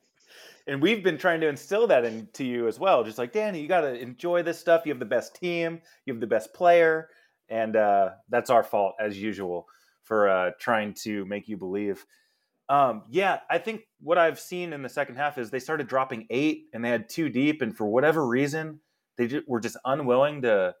and 0.67 0.81
we've 0.81 1.03
been 1.03 1.17
trying 1.17 1.41
to 1.41 1.47
instill 1.47 1.87
that 1.87 2.05
into 2.05 2.45
you 2.45 2.67
as 2.67 2.79
well. 2.79 3.03
Just 3.03 3.17
like 3.17 3.33
Danny, 3.33 3.61
you 3.61 3.67
got 3.67 3.81
to 3.81 3.99
enjoy 3.99 4.43
this 4.43 4.59
stuff. 4.59 4.83
You 4.85 4.91
have 4.91 4.99
the 4.99 5.05
best 5.05 5.35
team, 5.35 5.81
you 6.05 6.13
have 6.13 6.21
the 6.21 6.27
best 6.27 6.53
player, 6.53 7.09
and 7.49 7.75
uh, 7.75 8.11
that's 8.29 8.49
our 8.49 8.63
fault 8.63 8.95
as 8.99 9.21
usual 9.21 9.67
for 10.03 10.29
uh, 10.29 10.51
trying 10.59 10.93
to 11.03 11.25
make 11.25 11.47
you 11.47 11.57
believe. 11.57 12.05
Um, 12.69 13.03
yeah, 13.09 13.39
I 13.49 13.57
think 13.57 13.81
what 13.99 14.17
I've 14.17 14.39
seen 14.39 14.73
in 14.73 14.81
the 14.81 14.89
second 14.89 15.15
half 15.15 15.37
is 15.37 15.49
they 15.49 15.59
started 15.59 15.87
dropping 15.87 16.27
eight, 16.29 16.65
and 16.73 16.83
they 16.83 16.89
had 16.89 17.09
two 17.09 17.29
deep, 17.29 17.61
and 17.61 17.75
for 17.75 17.85
whatever 17.85 18.25
reason, 18.25 18.79
they 19.17 19.41
were 19.47 19.59
just 19.59 19.77
unwilling 19.85 20.41
to 20.43 20.75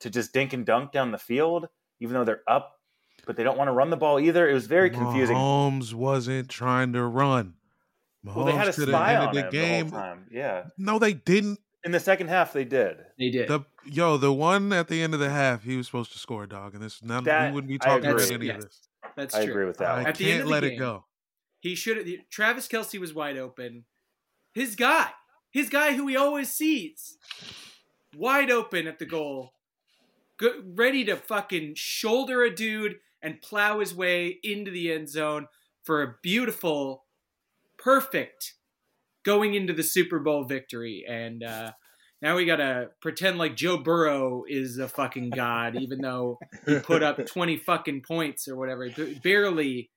to 0.00 0.10
just 0.10 0.32
dink 0.32 0.52
and 0.52 0.66
dunk 0.66 0.92
down 0.92 1.12
the 1.12 1.18
field, 1.18 1.68
even 2.00 2.14
though 2.14 2.24
they're 2.24 2.42
up. 2.48 2.72
But 3.26 3.36
they 3.36 3.44
don't 3.44 3.56
want 3.56 3.68
to 3.68 3.72
run 3.72 3.90
the 3.90 3.96
ball 3.96 4.18
either. 4.18 4.48
It 4.48 4.54
was 4.54 4.66
very 4.66 4.90
confusing. 4.90 5.36
Mahomes 5.36 5.94
wasn't 5.94 6.48
trying 6.48 6.92
to 6.92 7.04
run. 7.04 7.54
Mahomes 8.24 8.34
Well, 8.36 8.44
they 8.46 8.52
had 8.52 8.68
a 8.68 8.72
could 8.72 8.88
have 8.88 8.94
spy 8.96 9.14
ended 9.14 9.28
on 9.28 9.34
the 9.34 9.40
him 9.42 9.50
game. 9.50 9.88
the 9.90 9.96
whole 9.96 10.00
time. 10.02 10.26
Yeah. 10.30 10.64
No, 10.78 10.98
they 10.98 11.12
didn't. 11.12 11.58
In 11.84 11.92
the 11.92 12.00
second 12.00 12.28
half, 12.28 12.52
they 12.54 12.64
did. 12.64 12.96
They 13.18 13.28
did. 13.30 13.48
The 13.48 13.60
yo, 13.84 14.16
the 14.16 14.32
one 14.32 14.72
at 14.72 14.88
the 14.88 15.02
end 15.02 15.12
of 15.12 15.20
the 15.20 15.28
half, 15.28 15.62
he 15.64 15.76
was 15.76 15.86
supposed 15.86 16.12
to 16.12 16.18
score 16.18 16.44
a 16.44 16.48
dog, 16.48 16.74
and 16.74 16.82
this 16.82 17.02
none 17.02 17.24
That- 17.24 17.50
we 17.50 17.54
wouldn't 17.54 17.68
be 17.70 17.78
talking 17.78 18.06
about 18.10 18.30
any 18.30 18.46
Yes. 18.46 18.56
of 18.56 18.62
this. 18.62 18.88
That's 19.16 19.34
true. 19.34 19.42
I 19.42 19.46
agree 19.46 19.64
with 19.66 19.76
that. 19.78 19.88
I. 19.90 20.00
At 20.04 20.16
can't 20.18 20.40
of 20.42 20.46
the 20.46 20.52
let 20.52 20.64
it 20.64 20.76
go. 20.78 21.04
He 21.60 21.74
should 21.74 21.98
have. 21.98 22.06
Travis 22.30 22.66
Kelce 22.68 22.98
was 22.98 23.12
wide 23.12 23.36
open. 23.36 23.84
His 24.54 24.76
guy, 24.76 25.10
his 25.50 25.68
guy 25.68 25.92
who 25.94 26.06
he 26.06 26.16
always 26.16 26.50
sees, 26.50 27.18
wide 28.16 28.50
open 28.50 28.86
at 28.86 28.98
the 28.98 29.06
goal, 29.06 29.52
go, 30.38 30.62
ready 30.64 31.04
to 31.04 31.16
fucking 31.16 31.74
shoulder 31.74 32.42
a 32.42 32.54
dude 32.54 32.96
and 33.20 33.40
plow 33.42 33.80
his 33.80 33.94
way 33.94 34.38
into 34.42 34.70
the 34.70 34.90
end 34.92 35.08
zone 35.10 35.48
for 35.82 36.02
a 36.02 36.14
beautiful, 36.22 37.03
perfect 37.84 38.54
going 39.24 39.54
into 39.54 39.72
the 39.72 39.82
Super 39.82 40.18
Bowl 40.18 40.44
victory. 40.44 41.04
And 41.06 41.44
uh, 41.44 41.72
now 42.22 42.36
we 42.36 42.46
gotta 42.46 42.88
pretend 43.00 43.38
like 43.38 43.54
Joe 43.54 43.76
Burrow 43.76 44.44
is 44.48 44.78
a 44.78 44.88
fucking 44.88 45.30
god, 45.30 45.76
even 45.76 46.00
though 46.00 46.38
he 46.66 46.78
put 46.80 47.02
up 47.02 47.24
20 47.26 47.58
fucking 47.58 48.02
points 48.02 48.48
or 48.48 48.56
whatever. 48.56 48.86
He 48.86 49.20
barely 49.22 49.90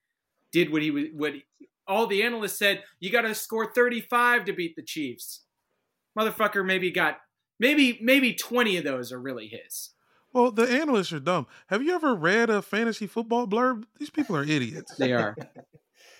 did 0.51 0.71
what 0.71 0.81
he 0.81 0.91
was 0.91 1.05
what 1.13 1.33
all 1.87 2.05
the 2.07 2.23
analysts 2.23 2.59
said 2.59 2.83
you 2.99 3.09
got 3.09 3.21
to 3.21 3.33
score 3.33 3.71
35 3.73 4.45
to 4.45 4.53
beat 4.53 4.75
the 4.75 4.83
Chiefs. 4.83 5.45
Motherfucker 6.19 6.65
maybe 6.65 6.91
got 6.91 7.17
maybe 7.59 7.97
maybe 8.01 8.33
20 8.33 8.77
of 8.77 8.83
those 8.83 9.11
are 9.11 9.19
really 9.19 9.47
his. 9.47 9.91
Well, 10.33 10.51
the 10.51 10.69
analysts 10.69 11.13
are 11.13 11.21
dumb. 11.21 11.47
Have 11.67 11.81
you 11.81 11.95
ever 11.95 12.13
read 12.13 12.49
a 12.49 12.61
fantasy 12.61 13.07
football 13.07 13.47
blurb? 13.47 13.85
These 13.97 14.09
people 14.09 14.35
are 14.35 14.43
idiots. 14.43 14.95
They 14.95 15.13
are. 15.13 15.35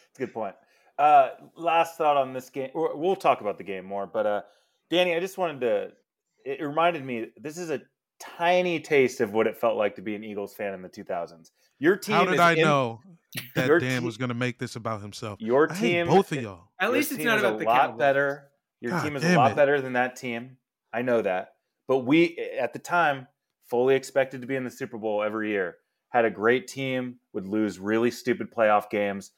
It's 0.09 0.23
a 0.23 0.25
good 0.25 0.33
point. 0.33 0.55
Uh, 0.97 1.29
last 1.55 1.97
thought 1.97 2.17
on 2.17 2.33
this 2.33 2.49
game. 2.49 2.69
We'll 2.73 3.15
talk 3.15 3.41
about 3.41 3.57
the 3.57 3.63
game 3.63 3.85
more, 3.85 4.07
but 4.07 4.25
uh, 4.25 4.41
Danny, 4.89 5.15
I 5.15 5.19
just 5.19 5.37
wanted 5.37 5.61
to. 5.61 5.91
It 6.45 6.61
reminded 6.61 7.03
me. 7.05 7.27
This 7.37 7.57
is 7.57 7.69
a 7.69 7.81
tiny 8.19 8.79
taste 8.79 9.21
of 9.21 9.31
what 9.33 9.45
it 9.47 9.57
felt 9.57 9.77
like 9.77 9.95
to 9.97 10.01
be 10.01 10.15
an 10.15 10.23
Eagles 10.23 10.53
fan 10.55 10.73
in 10.73 10.81
the 10.81 10.89
2000s. 10.89 11.51
Your 11.79 11.95
team. 11.97 12.15
How 12.15 12.25
did 12.25 12.33
is 12.35 12.39
I 12.39 12.53
in- 12.53 12.61
know 12.61 13.01
that 13.55 13.67
Dan 13.79 13.99
te- 14.01 14.05
was 14.05 14.17
going 14.17 14.29
to 14.29 14.35
make 14.35 14.57
this 14.57 14.75
about 14.75 15.01
himself? 15.01 15.39
Your 15.39 15.71
I 15.71 15.75
hate 15.75 15.91
team. 15.91 16.07
both 16.07 16.31
of 16.31 16.41
y'all. 16.41 16.69
At 16.79 16.85
your 16.87 16.93
least 16.95 17.11
it's 17.11 17.17
team 17.17 17.27
not 17.27 17.37
is 17.37 17.43
about 17.43 17.55
a 17.55 17.59
the 17.59 17.65
lot 17.65 17.81
Cowboys. 17.81 17.99
better. 17.99 18.47
Your 18.81 18.91
God 18.91 19.03
team 19.03 19.15
is 19.15 19.23
a 19.23 19.35
lot 19.35 19.51
it. 19.51 19.55
better 19.55 19.81
than 19.81 19.93
that 19.93 20.15
team. 20.15 20.57
I 20.93 21.01
know 21.03 21.21
that. 21.21 21.53
But 21.87 21.99
we, 21.99 22.37
at 22.59 22.73
the 22.73 22.79
time, 22.79 23.27
fully 23.69 23.95
expected 23.95 24.41
to 24.41 24.47
be 24.47 24.55
in 24.55 24.63
the 24.63 24.71
Super 24.71 24.97
Bowl 24.97 25.21
every 25.23 25.51
year. 25.51 25.75
Had 26.09 26.25
a 26.25 26.29
great 26.31 26.67
team, 26.67 27.17
would 27.33 27.47
lose 27.47 27.79
really 27.79 28.09
stupid 28.11 28.47
playoff 28.51 28.89
games. 28.89 29.31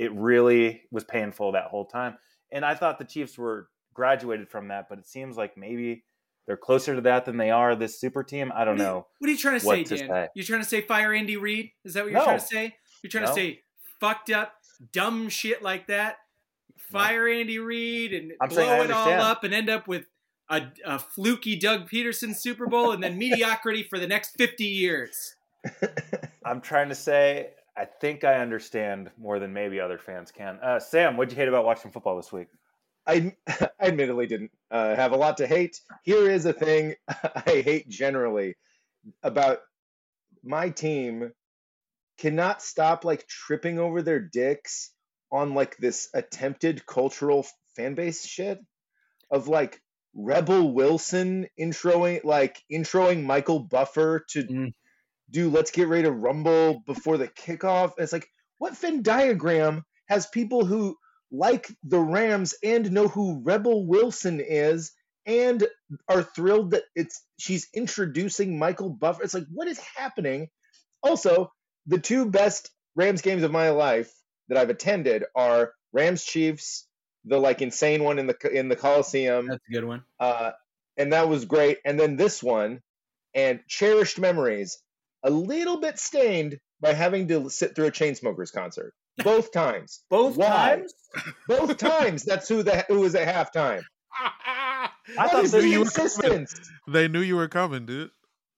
It 0.00 0.12
really 0.14 0.82
was 0.90 1.04
painful 1.04 1.52
that 1.52 1.64
whole 1.66 1.84
time. 1.84 2.16
And 2.50 2.64
I 2.64 2.74
thought 2.74 2.98
the 2.98 3.04
Chiefs 3.04 3.36
were 3.36 3.68
graduated 3.92 4.48
from 4.48 4.68
that, 4.68 4.88
but 4.88 4.98
it 4.98 5.06
seems 5.06 5.36
like 5.36 5.56
maybe 5.58 6.04
they're 6.46 6.56
closer 6.56 6.94
to 6.94 7.00
that 7.02 7.26
than 7.26 7.36
they 7.36 7.50
are 7.50 7.76
this 7.76 8.00
super 8.00 8.22
team. 8.24 8.50
I 8.54 8.64
don't 8.64 8.76
What 8.76 8.78
you- 8.78 8.84
know. 8.84 9.06
What 9.18 9.28
are 9.28 9.30
you 9.32 9.38
trying 9.38 9.60
to 9.60 9.66
what 9.66 9.76
say, 9.76 9.84
to 9.84 9.96
Dan? 9.98 10.08
say. 10.08 10.28
You 10.34 10.42
trying 10.42 10.62
to 10.62 10.68
say 10.68 10.80
fire 10.80 11.12
Andy 11.12 11.36
Reid? 11.36 11.70
Is 11.84 11.94
that 11.94 12.04
what 12.04 12.12
you're 12.12 12.18
No. 12.20 12.24
trying 12.24 12.38
to 12.40 12.44
say? 12.46 12.76
You're 13.02 13.10
trying 13.10 13.24
No. 13.24 13.30
to 13.30 13.34
say 13.34 13.62
fucked 14.00 14.30
up, 14.30 14.54
dumb 14.92 15.28
shit 15.28 15.60
like 15.62 15.86
that? 15.88 16.16
Fire 16.78 17.28
Andy 17.28 17.58
Reid 17.58 18.14
and 18.14 18.32
I'm 18.40 18.48
blow 18.48 18.82
it 18.82 18.90
all 18.90 19.08
up 19.10 19.44
and 19.44 19.52
end 19.54 19.68
up 19.68 19.86
with 19.86 20.06
a, 20.48 20.62
a 20.84 20.98
fluky 20.98 21.56
Doug 21.56 21.88
Pederson 21.90 22.34
Super 22.34 22.66
Bowl 22.66 22.90
and 22.92 23.02
then 23.02 23.16
mediocrity 23.18 23.82
for 23.84 23.98
the 23.98 24.06
next 24.08 24.30
50 24.38 24.64
years. 24.64 25.36
I'm 26.44 26.60
trying 26.60 26.88
to 26.88 26.94
say 26.94 27.50
I 27.76 27.84
think 27.84 28.24
I 28.24 28.36
understand 28.40 29.10
more 29.18 29.38
than 29.38 29.52
maybe 29.52 29.80
other 29.80 29.98
fans 29.98 30.30
can. 30.30 30.58
Uh, 30.62 30.80
Sam, 30.80 31.16
what'd 31.16 31.32
you 31.32 31.38
hate 31.38 31.48
about 31.48 31.64
watching 31.64 31.90
football 31.90 32.16
this 32.16 32.32
week? 32.32 32.48
I, 33.06 33.34
I 33.48 33.68
admittedly 33.80 34.26
didn't 34.26 34.50
uh, 34.70 34.94
have 34.94 35.12
a 35.12 35.16
lot 35.16 35.38
to 35.38 35.46
hate. 35.46 35.80
Here 36.02 36.30
is 36.30 36.46
a 36.46 36.52
thing 36.52 36.94
I 37.08 37.62
hate 37.64 37.88
generally 37.88 38.56
about 39.22 39.60
my 40.42 40.70
team 40.70 41.32
cannot 42.18 42.62
stop 42.62 43.04
like 43.04 43.26
tripping 43.26 43.78
over 43.78 44.02
their 44.02 44.20
dicks 44.20 44.90
on 45.32 45.54
like 45.54 45.76
this 45.78 46.08
attempted 46.12 46.84
cultural 46.86 47.46
fan 47.76 47.94
base 47.94 48.26
shit 48.26 48.58
of 49.30 49.48
like 49.48 49.80
Rebel 50.14 50.72
Wilson 50.72 51.46
introing 51.58 52.24
like 52.24 52.60
introing 52.70 53.24
Michael 53.24 53.60
Buffer 53.60 54.24
to 54.30 54.42
Mm. 54.42 54.74
Do 55.30 55.48
let's 55.50 55.70
get 55.70 55.88
ready 55.88 56.04
to 56.04 56.12
rumble 56.12 56.82
before 56.86 57.18
the 57.18 57.28
kickoff. 57.28 57.92
It's 57.98 58.12
like 58.12 58.28
what 58.58 58.76
Venn 58.76 59.02
diagram 59.02 59.84
has 60.08 60.26
people 60.26 60.64
who 60.64 60.96
like 61.30 61.68
the 61.84 62.00
Rams 62.00 62.54
and 62.62 62.90
know 62.90 63.08
who 63.08 63.42
Rebel 63.44 63.86
Wilson 63.86 64.40
is 64.40 64.92
and 65.26 65.66
are 66.08 66.22
thrilled 66.22 66.72
that 66.72 66.82
it's 66.94 67.22
she's 67.38 67.68
introducing 67.74 68.58
Michael 68.58 68.90
Buffer. 68.90 69.22
It's 69.22 69.34
like 69.34 69.46
what 69.52 69.68
is 69.68 69.78
happening? 69.96 70.48
Also, 71.02 71.52
the 71.86 71.98
two 71.98 72.26
best 72.26 72.70
Rams 72.96 73.22
games 73.22 73.42
of 73.42 73.52
my 73.52 73.70
life 73.70 74.12
that 74.48 74.58
I've 74.58 74.70
attended 74.70 75.24
are 75.34 75.72
Rams 75.92 76.24
Chiefs, 76.24 76.86
the 77.24 77.38
like 77.38 77.62
insane 77.62 78.02
one 78.02 78.18
in 78.18 78.26
the 78.26 78.36
in 78.52 78.68
the 78.68 78.76
Coliseum, 78.76 79.46
That's 79.46 79.62
a 79.68 79.72
good 79.72 79.84
one. 79.84 80.02
uh, 80.18 80.52
and 80.96 81.12
that 81.12 81.28
was 81.28 81.44
great. 81.44 81.78
And 81.84 81.98
then 81.98 82.16
this 82.16 82.42
one, 82.42 82.80
and 83.34 83.60
cherished 83.68 84.18
memories, 84.18 84.78
a 85.22 85.30
little 85.30 85.78
bit 85.80 85.98
stained 85.98 86.58
by 86.80 86.92
having 86.94 87.28
to 87.28 87.50
sit 87.50 87.74
through 87.74 87.86
a 87.86 87.90
Chainsmokers 87.90 88.52
concert 88.52 88.92
both 89.24 89.52
times. 89.52 90.02
Both 90.10 90.36
Why? 90.36 90.76
times? 90.76 90.94
Both 91.48 91.76
times. 91.78 92.24
That's 92.24 92.48
who 92.48 92.62
the 92.62 92.84
who 92.88 93.00
was 93.00 93.14
at 93.14 93.28
halftime. 93.28 93.82
I 94.12 94.88
What 95.16 95.30
thought 95.30 95.44
is 95.44 95.52
that 95.52 95.62
the 95.62 95.68
you 95.68 95.80
were 95.80 95.84
coming. 95.86 96.04
insistence? 96.06 96.70
They 96.88 97.08
knew 97.08 97.20
you 97.20 97.36
were 97.36 97.48
coming, 97.48 97.86
dude. 97.86 98.10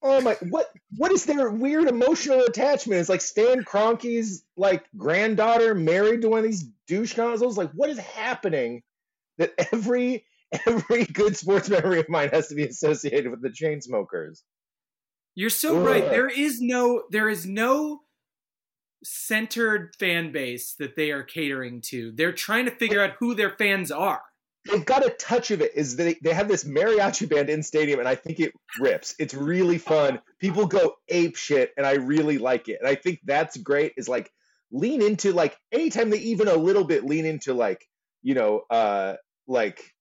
Oh 0.04 0.20
my! 0.20 0.36
What 0.50 0.68
what 0.96 1.12
is 1.12 1.24
their 1.26 1.48
weird 1.50 1.88
emotional 1.88 2.40
attachment? 2.40 3.00
It's 3.00 3.08
like 3.08 3.20
Stan 3.20 3.62
Kroenke's 3.64 4.42
like 4.56 4.84
granddaughter 4.96 5.74
married 5.74 6.22
to 6.22 6.28
one 6.28 6.40
of 6.40 6.44
these 6.44 6.64
douche 6.88 7.16
nozzles. 7.16 7.56
Like, 7.56 7.70
what 7.72 7.88
is 7.88 7.98
happening? 7.98 8.82
That 9.38 9.52
every 9.72 10.26
every 10.66 11.04
good 11.04 11.36
sports 11.36 11.68
memory 11.70 12.00
of 12.00 12.08
mine 12.08 12.30
has 12.30 12.48
to 12.48 12.54
be 12.56 12.64
associated 12.64 13.30
with 13.30 13.42
the 13.42 13.48
Chainsmokers. 13.50 14.42
You're 15.34 15.50
so 15.50 15.78
right. 15.78 16.08
There 16.08 16.28
is 16.28 16.60
no 16.60 17.04
there 17.10 17.28
is 17.28 17.46
no 17.46 18.00
centered 19.04 19.94
fan 19.98 20.32
base 20.32 20.74
that 20.78 20.96
they 20.96 21.10
are 21.10 21.22
catering 21.22 21.80
to. 21.86 22.12
They're 22.14 22.32
trying 22.32 22.66
to 22.66 22.70
figure 22.70 23.02
out 23.02 23.14
who 23.18 23.34
their 23.34 23.50
fans 23.50 23.90
are. 23.90 24.22
They've 24.70 24.84
got 24.84 25.04
a 25.04 25.10
touch 25.10 25.50
of 25.50 25.60
it. 25.60 25.72
Is 25.74 25.96
they 25.96 26.14
they 26.22 26.32
have 26.32 26.48
this 26.48 26.64
mariachi 26.64 27.28
band 27.28 27.50
in 27.50 27.62
stadium, 27.62 27.98
and 27.98 28.08
I 28.08 28.14
think 28.14 28.38
it 28.40 28.52
rips. 28.78 29.14
It's 29.18 29.34
really 29.34 29.78
fun. 29.78 30.20
People 30.38 30.66
go 30.66 30.94
ape 31.08 31.36
shit, 31.36 31.72
and 31.76 31.86
I 31.86 31.94
really 31.94 32.38
like 32.38 32.68
it. 32.68 32.78
And 32.80 32.88
I 32.88 32.94
think 32.94 33.20
that's 33.24 33.56
great. 33.56 33.94
Is 33.96 34.08
like 34.08 34.30
lean 34.70 35.02
into 35.02 35.32
like 35.32 35.56
anytime 35.72 36.10
they 36.10 36.18
even 36.18 36.48
a 36.48 36.54
little 36.54 36.84
bit 36.84 37.04
lean 37.04 37.26
into 37.26 37.54
like 37.54 37.86
you 38.22 38.34
know 38.34 38.62
uh 38.70 39.14
like 39.46 39.91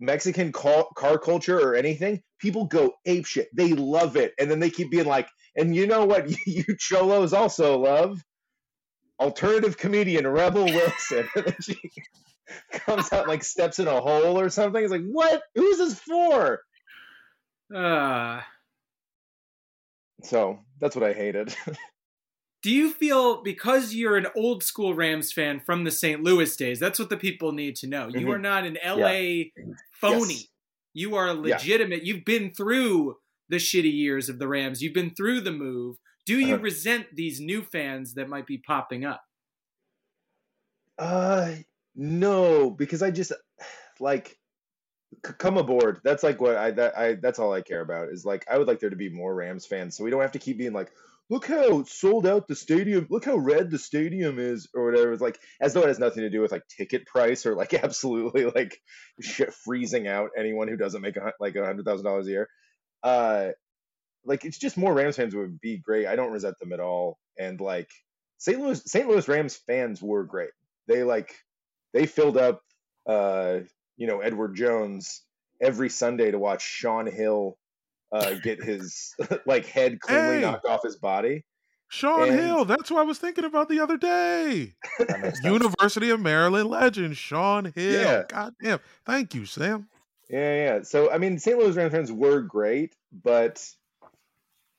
Mexican 0.00 0.52
car, 0.52 0.86
car 0.96 1.18
culture 1.18 1.58
or 1.58 1.74
anything, 1.74 2.22
people 2.38 2.66
go 2.66 2.92
ape 3.06 3.26
shit. 3.26 3.48
They 3.54 3.72
love 3.72 4.16
it, 4.16 4.34
and 4.38 4.50
then 4.50 4.60
they 4.60 4.70
keep 4.70 4.90
being 4.90 5.06
like, 5.06 5.28
and 5.56 5.74
you 5.74 5.86
know 5.86 6.04
what? 6.04 6.28
You 6.46 6.64
cholos 6.78 7.32
also 7.32 7.78
love 7.78 8.20
alternative 9.18 9.78
comedian 9.78 10.26
Rebel 10.26 10.66
Wilson. 10.66 11.26
and 11.34 11.44
then 11.46 11.56
she 11.60 11.78
comes 12.72 13.12
out 13.12 13.26
like 13.28 13.42
steps 13.42 13.78
in 13.78 13.88
a 13.88 14.00
hole 14.00 14.38
or 14.38 14.50
something. 14.50 14.82
It's 14.82 14.92
like, 14.92 15.06
what? 15.06 15.42
Who's 15.54 15.78
this 15.78 15.98
for? 15.98 16.60
Uh, 17.74 18.42
So 20.22 20.60
that's 20.80 20.94
what 20.96 21.04
I 21.04 21.12
hated. 21.12 21.54
do 22.62 22.70
you 22.70 22.90
feel 22.92 23.42
because 23.42 23.94
you're 23.94 24.16
an 24.16 24.26
old 24.36 24.62
school 24.62 24.94
Rams 24.94 25.32
fan 25.32 25.60
from 25.60 25.84
the 25.84 25.90
St. 25.90 26.22
Louis 26.22 26.54
days? 26.56 26.78
That's 26.78 26.98
what 26.98 27.08
the 27.10 27.16
people 27.16 27.52
need 27.52 27.76
to 27.76 27.86
know. 27.86 28.08
You 28.08 28.26
Mhm. 28.26 28.34
are 28.34 28.38
not 28.38 28.64
an 28.64 28.76
LA 28.84 29.50
phony. 30.00 30.34
Yes. 30.34 30.46
You 30.94 31.14
are 31.16 31.34
legitimate. 31.34 32.04
You've 32.04 32.24
been 32.24 32.52
through 32.54 33.16
the 33.48 33.56
shitty 33.56 33.92
years 33.92 34.28
of 34.28 34.38
the 34.38 34.48
Rams. 34.48 34.82
You've 34.82 34.94
been 34.94 35.14
through 35.14 35.42
the 35.42 35.52
move. 35.52 35.96
Do 36.24 36.38
you 36.38 36.54
Uh-huh. 36.54 36.62
resent 36.62 37.06
these 37.14 37.40
new 37.40 37.62
fans 37.62 38.14
that 38.14 38.28
might 38.28 38.46
be 38.46 38.58
popping 38.58 39.04
up? 39.04 39.20
Uh, 40.98 41.54
no, 41.94 42.70
because 42.70 43.02
I 43.02 43.10
just 43.10 43.32
like 44.00 44.38
c- 45.26 45.32
come 45.38 45.58
aboard. 45.58 46.00
That's 46.04 46.22
like 46.22 46.40
what 46.40 46.56
I 46.56 46.70
that 46.72 46.96
I 46.96 47.14
that's 47.14 47.38
all 47.38 47.52
I 47.52 47.60
care 47.60 47.80
about 47.82 48.08
is 48.08 48.24
like 48.24 48.44
I 48.50 48.58
would 48.58 48.66
like 48.66 48.80
there 48.80 48.90
to 48.90 48.96
be 48.96 49.10
more 49.10 49.34
Rams 49.34 49.66
fans, 49.66 49.96
so 49.96 50.04
we 50.04 50.10
don't 50.10 50.22
have 50.22 50.32
to 50.32 50.38
keep 50.38 50.58
being 50.58 50.72
like, 50.72 50.90
look 51.28 51.46
how 51.46 51.82
sold 51.84 52.26
out 52.26 52.46
the 52.46 52.54
stadium, 52.54 53.06
look 53.10 53.24
how 53.24 53.36
red 53.36 53.70
the 53.70 53.78
stadium 53.78 54.38
is, 54.38 54.68
or 54.74 54.84
whatever. 54.84 55.12
It's 55.12 55.22
like 55.22 55.40
as 55.60 55.74
though 55.74 55.82
it 55.82 55.88
has 55.88 55.98
nothing 55.98 56.22
to 56.22 56.30
do 56.30 56.40
with 56.40 56.52
like 56.52 56.66
ticket 56.68 57.06
price 57.06 57.46
or 57.46 57.54
like 57.54 57.74
absolutely 57.84 58.44
like 58.46 58.78
shit 59.20 59.52
freezing 59.52 60.06
out 60.06 60.30
anyone 60.36 60.68
who 60.68 60.76
doesn't 60.76 61.02
make 61.02 61.16
a, 61.16 61.32
like 61.40 61.56
a 61.56 61.64
hundred 61.64 61.84
thousand 61.84 62.06
dollars 62.06 62.26
a 62.26 62.30
year. 62.30 62.48
Uh, 63.02 63.48
like 64.24 64.44
it's 64.44 64.58
just 64.58 64.76
more 64.76 64.92
Rams 64.92 65.16
fans 65.16 65.34
would 65.34 65.60
be 65.60 65.78
great. 65.78 66.06
I 66.06 66.16
don't 66.16 66.32
resent 66.32 66.58
them 66.58 66.72
at 66.72 66.80
all, 66.80 67.18
and 67.38 67.60
like 67.60 67.88
St. 68.38 68.60
Louis 68.60 68.82
St. 68.84 69.08
Louis 69.08 69.26
Rams 69.28 69.56
fans 69.66 70.02
were 70.02 70.24
great. 70.24 70.50
They 70.88 71.02
like 71.02 71.34
they 71.92 72.06
filled 72.06 72.36
up 72.36 72.60
uh 73.08 73.60
you 73.96 74.06
know 74.06 74.20
Edward 74.20 74.56
Jones 74.56 75.22
every 75.60 75.88
Sunday 75.88 76.30
to 76.30 76.38
watch 76.38 76.62
Shaun 76.62 77.06
Hill 77.06 77.56
uh 78.12 78.34
get 78.34 78.62
his 78.62 79.14
like 79.46 79.66
head 79.66 80.00
cleanly 80.00 80.36
Hey! 80.36 80.40
knocked 80.42 80.66
off 80.66 80.82
his 80.82 80.96
body. 80.96 81.44
Shaun 81.88 82.28
And- 82.30 82.38
Hill. 82.40 82.64
That's 82.64 82.88
who 82.88 82.96
I 82.98 83.02
was 83.02 83.18
thinking 83.18 83.44
about 83.44 83.68
the 83.68 83.80
other 83.80 83.96
day. 83.96 84.74
That 84.98 85.20
makes 85.20 85.40
sense. 85.40 85.44
University 85.44 86.10
of 86.10 86.20
Maryland 86.20 86.68
legend, 86.68 87.16
Shaun 87.16 87.72
Hill. 87.74 88.02
Yeah. 88.02 88.22
God 88.28 88.54
damn. 88.62 88.80
Thank 89.04 89.34
you, 89.34 89.46
Sam. 89.46 89.88
Yeah, 90.28 90.54
yeah. 90.54 90.82
So 90.82 91.10
I 91.12 91.18
mean 91.18 91.38
St. 91.38 91.56
Louis 91.58 91.76
Rams 91.76 91.92
fans 91.92 92.10
were 92.12 92.40
great, 92.40 92.96
but 93.12 93.64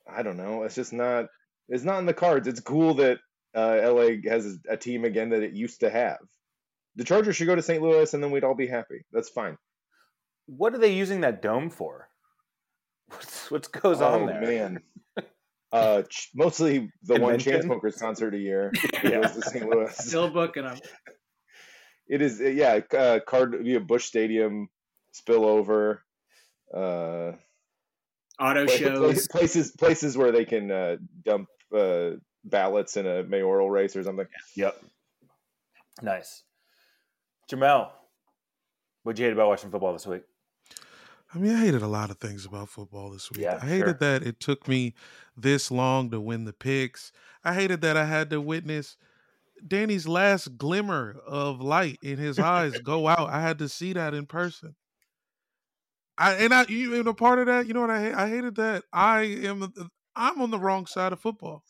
I 0.10 0.22
don't 0.24 0.38
know. 0.38 0.63
It's 0.63 0.76
just 0.76 0.92
not 0.94 1.28
it's 1.70 1.84
not 1.84 2.00
in 2.00 2.06
the 2.06 2.13
cards. 2.13 2.48
It's 2.48 2.60
cool 2.60 2.96
that 2.96 3.20
uh 3.56 3.80
LA 3.84 4.30
has 4.30 4.58
a 4.70 4.76
team 4.78 5.06
again 5.06 5.30
that 5.30 5.44
it 5.44 5.54
used 5.54 5.80
to 5.82 5.90
have. 5.90 6.20
The 6.98 7.04
Chargers 7.04 7.36
should 7.36 7.48
go 7.48 7.56
to 7.56 7.62
St. 7.62 7.82
Louis 7.82 8.13
and 8.13 8.24
then 8.24 8.32
we'd 8.32 8.44
all 8.44 8.56
be 8.56 8.68
happy. 8.68 9.06
That's 9.13 9.30
fine. 9.30 9.58
What 10.48 10.74
are 10.74 10.80
they 10.80 10.94
using 10.94 11.22
that 11.22 11.42
dome 11.42 11.70
for? 11.70 12.10
What's, 13.12 13.52
what 13.52 13.72
goes 13.72 14.02
oh 14.02 14.06
on 14.06 14.26
there? 14.26 14.43
Oh, 14.43 14.48
man. 14.48 14.80
Uh, 15.72 16.02
ch- 16.04 16.30
mostly 16.34 16.89
the 17.04 17.20
one 17.20 17.39
Convention? 17.39 17.70
Chainsmokers 17.70 18.00
concert 18.00 18.34
a 18.34 18.38
year. 18.38 18.72
Yeah. 19.04 19.10
It 19.10 19.20
was 19.22 19.36
the 19.36 19.41
St. 19.41 19.70
Louis. 19.70 19.93
Still 19.98 20.30
booking 20.30 20.63
them. 20.63 20.78
It 22.08 22.22
is, 22.22 22.39
yeah. 22.39 22.80
Uh, 22.98 23.20
card 23.26 23.56
via 23.62 23.80
Busch 23.80 24.06
Stadium 24.06 24.70
spillover. 25.13 26.00
Uh, 26.74 27.34
Auto 28.39 28.65
pla- 28.65 28.76
shows. 28.76 29.28
places 29.28 29.72
places 29.72 30.17
where 30.17 30.32
they 30.32 30.46
can 30.46 30.72
uh, 30.72 30.98
dump 31.26 31.48
uh, 31.76 32.12
ballots 32.43 32.96
in 32.98 33.06
a 33.08 33.24
mayoral 33.24 33.70
race 33.70 33.96
or 33.96 34.04
something. 34.04 34.28
Yep. 34.56 34.76
Nice. 36.02 36.43
Jamel, 37.52 37.89
what'd 39.04 39.20
you 39.20 39.26
hate 39.26 39.34
about 39.34 39.48
watching 39.48 39.72
football 39.72 39.93
this 39.93 40.06
week? 40.08 40.24
I 41.34 41.40
mean, 41.40 41.56
I 41.56 41.60
hated 41.60 41.82
a 41.82 41.88
lot 41.88 42.10
of 42.10 42.18
things 42.18 42.46
about 42.46 42.70
football 42.70 43.12
this 43.12 43.30
week. 43.32 43.42
Yeah, 43.42 43.60
I 43.62 43.66
hated 43.66 43.86
sure. 43.86 43.94
that 43.94 44.24
it 44.24 44.40
took 44.40 44.68
me 44.68 44.94
this 45.36 45.70
long 45.70 46.10
to 46.12 46.22
win 46.22 46.46
the 46.46 46.54
picks. 46.54 47.12
I 47.44 47.54
hated 47.54 47.82
that 47.82 47.98
I 47.98 48.06
had 48.06 48.30
to 48.30 48.40
witness 48.40 48.98
Danny's 49.66 50.08
last 50.08 50.58
glimmer 50.58 51.18
of 51.26 51.62
light 51.62 52.00
in 52.02 52.18
his 52.18 52.40
eyes 52.40 52.78
go 52.80 53.08
out. 53.08 53.30
I 53.30 53.42
had 53.42 53.60
to 53.60 53.70
see 53.70 53.94
that 53.94 54.13
in 54.13 54.26
person. 54.26 54.76
I 56.18 56.34
and 56.34 56.54
I 56.54 56.66
you 56.68 56.96
and 56.96 57.08
a 57.08 57.13
part 57.13 57.40
of 57.40 57.46
that, 57.46 57.68
you 57.68 57.74
know 57.74 57.82
what 57.82 57.90
I 57.90 58.02
hate? 58.02 58.13
I 58.13 58.30
hated 58.30 58.56
that 58.56 58.84
I 58.92 59.22
am 59.22 59.72
I'm 60.16 60.42
on 60.42 60.52
the 60.52 60.60
wrong 60.60 60.86
side 60.86 61.13
of 61.13 61.20
football. 61.20 61.63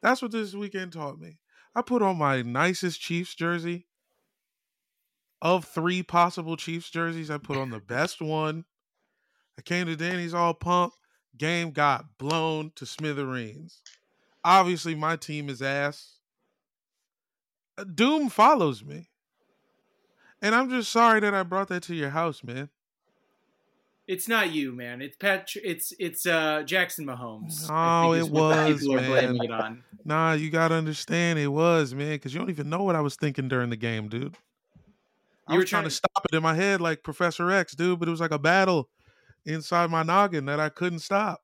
That's 0.00 0.22
what 0.22 0.30
this 0.30 0.54
weekend 0.54 0.92
taught 0.92 1.20
me. 1.20 1.38
I 1.74 1.82
put 1.82 2.02
on 2.02 2.16
my 2.16 2.42
nicest 2.42 3.00
Chiefs 3.00 3.34
jersey. 3.34 3.87
Of 5.40 5.64
three 5.64 6.02
possible 6.02 6.56
Chiefs 6.56 6.90
jerseys, 6.90 7.30
I 7.30 7.38
put 7.38 7.56
on 7.56 7.70
the 7.70 7.78
best 7.78 8.20
one. 8.20 8.64
I 9.56 9.62
came 9.62 9.86
to 9.86 9.96
Danny's 9.96 10.34
all 10.34 10.54
pumped. 10.54 10.96
Game 11.36 11.70
got 11.70 12.18
blown 12.18 12.72
to 12.74 12.84
smithereens. 12.84 13.82
Obviously, 14.44 14.94
my 14.94 15.16
team 15.16 15.48
is 15.48 15.62
ass. 15.62 16.18
Uh, 17.76 17.84
Doom 17.84 18.28
follows 18.28 18.84
me. 18.84 19.10
And 20.42 20.54
I'm 20.54 20.70
just 20.70 20.90
sorry 20.90 21.20
that 21.20 21.34
I 21.34 21.42
brought 21.42 21.68
that 21.68 21.84
to 21.84 21.94
your 21.94 22.10
house, 22.10 22.42
man. 22.42 22.68
It's 24.06 24.26
not 24.26 24.52
you, 24.52 24.72
man. 24.72 25.02
It's 25.02 25.16
Pat. 25.16 25.50
It's 25.62 25.92
it's 25.98 26.24
uh, 26.24 26.62
Jackson 26.64 27.04
Mahomes. 27.04 27.66
Oh, 27.68 28.14
it 28.14 28.30
was, 28.30 28.80
people 28.80 28.96
are 28.96 29.06
blaming 29.06 29.36
man. 29.36 29.44
it 29.44 29.50
on. 29.50 29.84
Nah, 30.04 30.32
you 30.32 30.48
gotta 30.50 30.76
understand 30.76 31.38
it 31.38 31.48
was, 31.48 31.94
man, 31.94 32.12
because 32.12 32.32
you 32.32 32.40
don't 32.40 32.48
even 32.48 32.70
know 32.70 32.82
what 32.82 32.96
I 32.96 33.02
was 33.02 33.16
thinking 33.16 33.48
during 33.48 33.68
the 33.68 33.76
game, 33.76 34.08
dude. 34.08 34.36
I 35.48 35.54
You 35.54 35.58
was 35.58 35.64
were 35.64 35.68
trying 35.68 35.82
trying 35.82 35.90
to 35.90 35.90
stop 35.90 36.26
it 36.30 36.36
in 36.36 36.42
my 36.42 36.54
head 36.54 36.80
like 36.80 37.02
Professor 37.02 37.50
X, 37.50 37.74
dude, 37.74 37.98
but 37.98 38.08
it 38.08 38.10
was 38.10 38.20
like 38.20 38.30
a 38.30 38.38
battle 38.38 38.88
inside 39.44 39.90
my 39.90 40.02
noggin 40.02 40.44
that 40.46 40.60
I 40.60 40.68
couldn't 40.68 41.00
stop. 41.00 41.42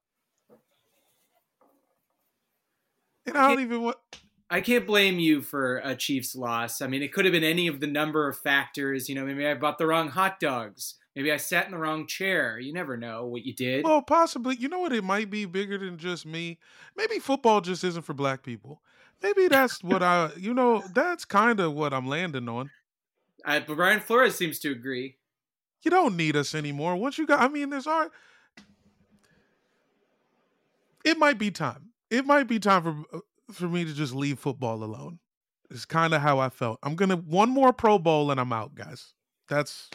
And 3.26 3.38
I 3.38 3.48
don't 3.48 3.60
even 3.60 3.82
want. 3.82 3.96
I 4.50 4.60
can't 4.60 4.86
blame 4.86 5.18
you 5.18 5.40
for 5.40 5.78
a 5.78 5.96
Chiefs 5.96 6.36
loss. 6.36 6.82
I 6.82 6.86
mean, 6.86 7.02
it 7.02 7.12
could 7.12 7.24
have 7.24 7.32
been 7.32 7.42
any 7.42 7.66
of 7.66 7.80
the 7.80 7.86
number 7.86 8.28
of 8.28 8.36
factors. 8.36 9.08
You 9.08 9.14
know, 9.14 9.24
maybe 9.24 9.46
I 9.46 9.54
bought 9.54 9.78
the 9.78 9.86
wrong 9.86 10.08
hot 10.08 10.38
dogs. 10.38 10.96
Maybe 11.16 11.32
I 11.32 11.38
sat 11.38 11.64
in 11.64 11.72
the 11.72 11.78
wrong 11.78 12.06
chair. 12.06 12.58
You 12.58 12.72
never 12.72 12.96
know 12.96 13.24
what 13.24 13.44
you 13.44 13.54
did. 13.54 13.84
Well, 13.84 14.02
possibly. 14.02 14.56
You 14.56 14.68
know 14.68 14.80
what? 14.80 14.92
It 14.92 15.04
might 15.04 15.30
be 15.30 15.46
bigger 15.46 15.78
than 15.78 15.96
just 15.96 16.26
me. 16.26 16.58
Maybe 16.96 17.18
football 17.18 17.60
just 17.60 17.84
isn't 17.84 18.04
for 18.04 18.14
black 18.14 18.42
people. 18.42 18.82
Maybe 19.22 19.48
that's 19.48 19.82
what 19.82 20.02
I, 20.02 20.30
you 20.36 20.52
know, 20.52 20.82
that's 20.92 21.24
kind 21.24 21.60
of 21.60 21.72
what 21.72 21.94
I'm 21.94 22.06
landing 22.06 22.48
on. 22.48 22.70
I, 23.44 23.60
but 23.60 23.76
Brian 23.76 24.00
Flores 24.00 24.34
seems 24.34 24.58
to 24.60 24.70
agree. 24.70 25.16
You 25.82 25.90
don't 25.90 26.16
need 26.16 26.34
us 26.36 26.54
anymore. 26.54 26.96
Once 26.96 27.18
you 27.18 27.26
got, 27.26 27.40
I 27.40 27.48
mean, 27.48 27.70
there's 27.70 27.86
our. 27.86 28.10
It 31.04 31.18
might 31.18 31.38
be 31.38 31.50
time. 31.50 31.90
It 32.10 32.24
might 32.26 32.44
be 32.48 32.58
time 32.58 32.82
for 33.10 33.20
for 33.52 33.68
me 33.68 33.84
to 33.84 33.92
just 33.92 34.14
leave 34.14 34.38
football 34.38 34.82
alone. 34.82 35.18
It's 35.70 35.84
kind 35.84 36.14
of 36.14 36.22
how 36.22 36.38
I 36.38 36.48
felt. 36.48 36.78
I'm 36.82 36.94
gonna 36.96 37.16
one 37.16 37.50
more 37.50 37.72
Pro 37.72 37.98
Bowl 37.98 38.30
and 38.30 38.40
I'm 38.40 38.52
out, 38.52 38.74
guys. 38.74 39.12
That's 39.48 39.90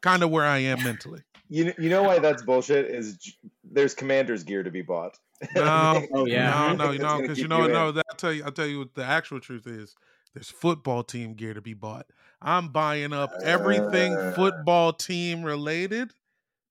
kind 0.00 0.22
of 0.22 0.30
where 0.30 0.44
I 0.44 0.58
am 0.58 0.82
mentally. 0.82 1.20
You 1.50 1.72
you 1.78 1.88
know 1.88 2.02
why 2.02 2.18
that's 2.18 2.42
bullshit? 2.42 2.90
Is 2.90 3.16
there's 3.64 3.94
Commander's 3.94 4.44
gear 4.44 4.62
to 4.62 4.70
be 4.70 4.82
bought. 4.82 5.16
No, 5.54 6.04
Oh, 6.12 6.26
yeah. 6.26 6.74
no, 6.76 6.84
no, 6.84 6.90
It's 6.92 7.02
no, 7.02 7.22
because 7.22 7.38
you 7.38 7.48
know, 7.48 7.64
in. 7.64 7.72
no. 7.72 7.90
That, 7.90 8.04
I'll 8.10 8.16
tell 8.16 8.34
you, 8.34 8.44
I'll 8.44 8.52
tell 8.52 8.66
you 8.66 8.80
what 8.80 8.94
the 8.94 9.02
actual 9.04 9.40
truth 9.40 9.66
is. 9.66 9.94
There's 10.38 10.50
football 10.50 11.02
team 11.02 11.34
gear 11.34 11.52
to 11.52 11.60
be 11.60 11.74
bought. 11.74 12.06
I'm 12.40 12.68
buying 12.68 13.12
up 13.12 13.32
everything 13.42 14.14
Uh. 14.14 14.30
football 14.36 14.92
team 14.92 15.42
related, 15.42 16.12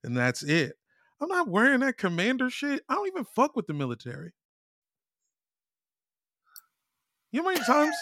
and 0.02 0.16
that's 0.16 0.42
it. 0.42 0.78
I'm 1.20 1.28
not 1.28 1.48
wearing 1.48 1.80
that 1.80 1.98
commander 1.98 2.48
shit. 2.48 2.82
I 2.88 2.94
don't 2.94 3.08
even 3.08 3.26
fuck 3.26 3.56
with 3.56 3.66
the 3.66 3.74
military. 3.74 4.32
You 7.30 7.42
know 7.42 7.48
how 7.50 7.52
many 7.52 7.64
times 7.66 7.94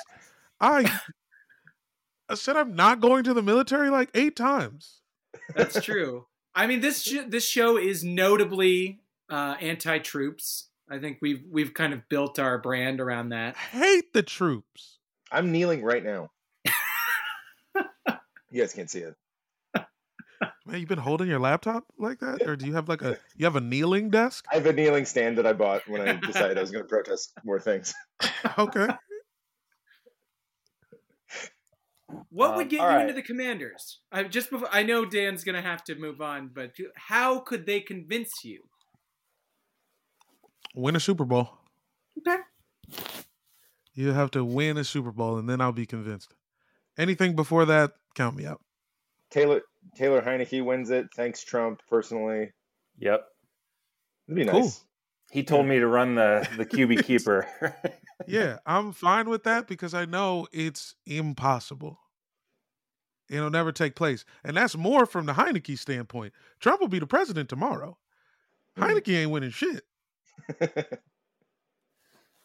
I 0.60 1.00
I 2.28 2.36
said 2.36 2.56
I'm 2.56 2.76
not 2.76 3.00
going 3.00 3.24
to 3.24 3.34
the 3.34 3.42
military 3.42 3.90
like 3.90 4.10
eight 4.14 4.36
times. 4.36 5.00
That's 5.52 5.82
true. 5.84 6.28
I 6.54 6.68
mean, 6.68 6.80
this 6.80 7.02
sh- 7.02 7.26
this 7.26 7.44
show 7.44 7.76
is 7.76 8.04
notably 8.04 9.00
uh, 9.28 9.56
anti-troops. 9.60 10.68
I 10.88 11.00
think 11.00 11.18
we've 11.20 11.42
we've 11.50 11.74
kind 11.74 11.92
of 11.92 12.08
built 12.08 12.38
our 12.38 12.56
brand 12.58 13.00
around 13.00 13.30
that. 13.30 13.56
Hate 13.56 14.12
the 14.12 14.22
troops. 14.22 14.95
I'm 15.30 15.52
kneeling 15.52 15.82
right 15.82 16.04
now. 16.04 16.30
you 18.50 18.60
guys 18.60 18.72
can't 18.72 18.90
see 18.90 19.00
it. 19.00 19.14
Man, 20.66 20.80
you've 20.80 20.88
been 20.88 20.98
holding 20.98 21.28
your 21.28 21.38
laptop 21.38 21.84
like 21.96 22.18
that, 22.20 22.42
or 22.44 22.56
do 22.56 22.66
you 22.66 22.74
have 22.74 22.88
like 22.88 23.00
a 23.02 23.16
you 23.36 23.44
have 23.46 23.54
a 23.56 23.60
kneeling 23.60 24.10
desk? 24.10 24.44
I 24.50 24.56
have 24.56 24.66
a 24.66 24.72
kneeling 24.72 25.04
stand 25.04 25.38
that 25.38 25.46
I 25.46 25.52
bought 25.52 25.88
when 25.88 26.00
I 26.00 26.16
decided 26.16 26.58
I 26.58 26.60
was 26.60 26.72
going 26.72 26.82
to 26.84 26.88
protest 26.88 27.32
more 27.44 27.60
things. 27.60 27.94
Okay. 28.58 28.88
What 32.30 32.50
Um, 32.50 32.56
would 32.56 32.68
get 32.68 32.80
you 32.80 32.86
right. 32.86 33.02
into 33.02 33.12
the 33.12 33.22
Commanders? 33.22 34.00
I 34.12 34.24
just 34.24 34.50
before, 34.50 34.68
I 34.72 34.82
know 34.82 35.04
Dan's 35.04 35.44
gonna 35.44 35.62
have 35.62 35.82
to 35.84 35.94
move 35.94 36.20
on, 36.20 36.48
but 36.48 36.72
how 36.96 37.40
could 37.40 37.66
they 37.66 37.80
convince 37.80 38.44
you? 38.44 38.62
Win 40.74 40.96
a 40.96 41.00
Super 41.00 41.24
Bowl. 41.24 41.50
Okay. 42.18 42.38
You 43.96 44.12
have 44.12 44.30
to 44.32 44.44
win 44.44 44.76
a 44.76 44.84
Super 44.84 45.10
Bowl, 45.10 45.38
and 45.38 45.48
then 45.48 45.60
I'll 45.60 45.72
be 45.72 45.86
convinced. 45.86 46.34
Anything 46.98 47.34
before 47.34 47.64
that, 47.64 47.92
count 48.14 48.36
me 48.36 48.46
out. 48.46 48.60
Taylor 49.30 49.62
Taylor 49.96 50.20
Heinicke 50.22 50.64
wins 50.64 50.90
it. 50.90 51.08
Thanks 51.16 51.42
Trump 51.42 51.80
personally. 51.88 52.52
Yep. 52.98 53.24
It'd 54.28 54.36
be 54.36 54.44
Cool. 54.44 54.60
nice. 54.60 54.84
He 55.32 55.42
told 55.42 55.66
me 55.66 55.78
to 55.80 55.86
run 55.88 56.14
the 56.14 56.48
the 56.56 56.64
QB 56.66 57.04
keeper. 57.04 57.48
Yeah, 58.26 58.60
I'm 58.64 58.92
fine 58.92 59.28
with 59.28 59.44
that 59.44 59.68
because 59.68 59.92
I 59.92 60.06
know 60.06 60.48
it's 60.50 60.94
impossible. 61.04 62.00
It'll 63.28 63.50
never 63.50 63.72
take 63.72 63.94
place. 63.94 64.24
And 64.42 64.56
that's 64.56 64.74
more 64.74 65.04
from 65.04 65.26
the 65.26 65.34
Heinicke 65.34 65.78
standpoint. 65.78 66.32
Trump 66.58 66.80
will 66.80 66.88
be 66.88 66.98
the 66.98 67.06
president 67.06 67.50
tomorrow. 67.50 67.98
Mhm. 68.78 68.82
Heinicke 68.88 69.16
ain't 69.18 69.30
winning 69.30 69.50
shit. 69.50 69.84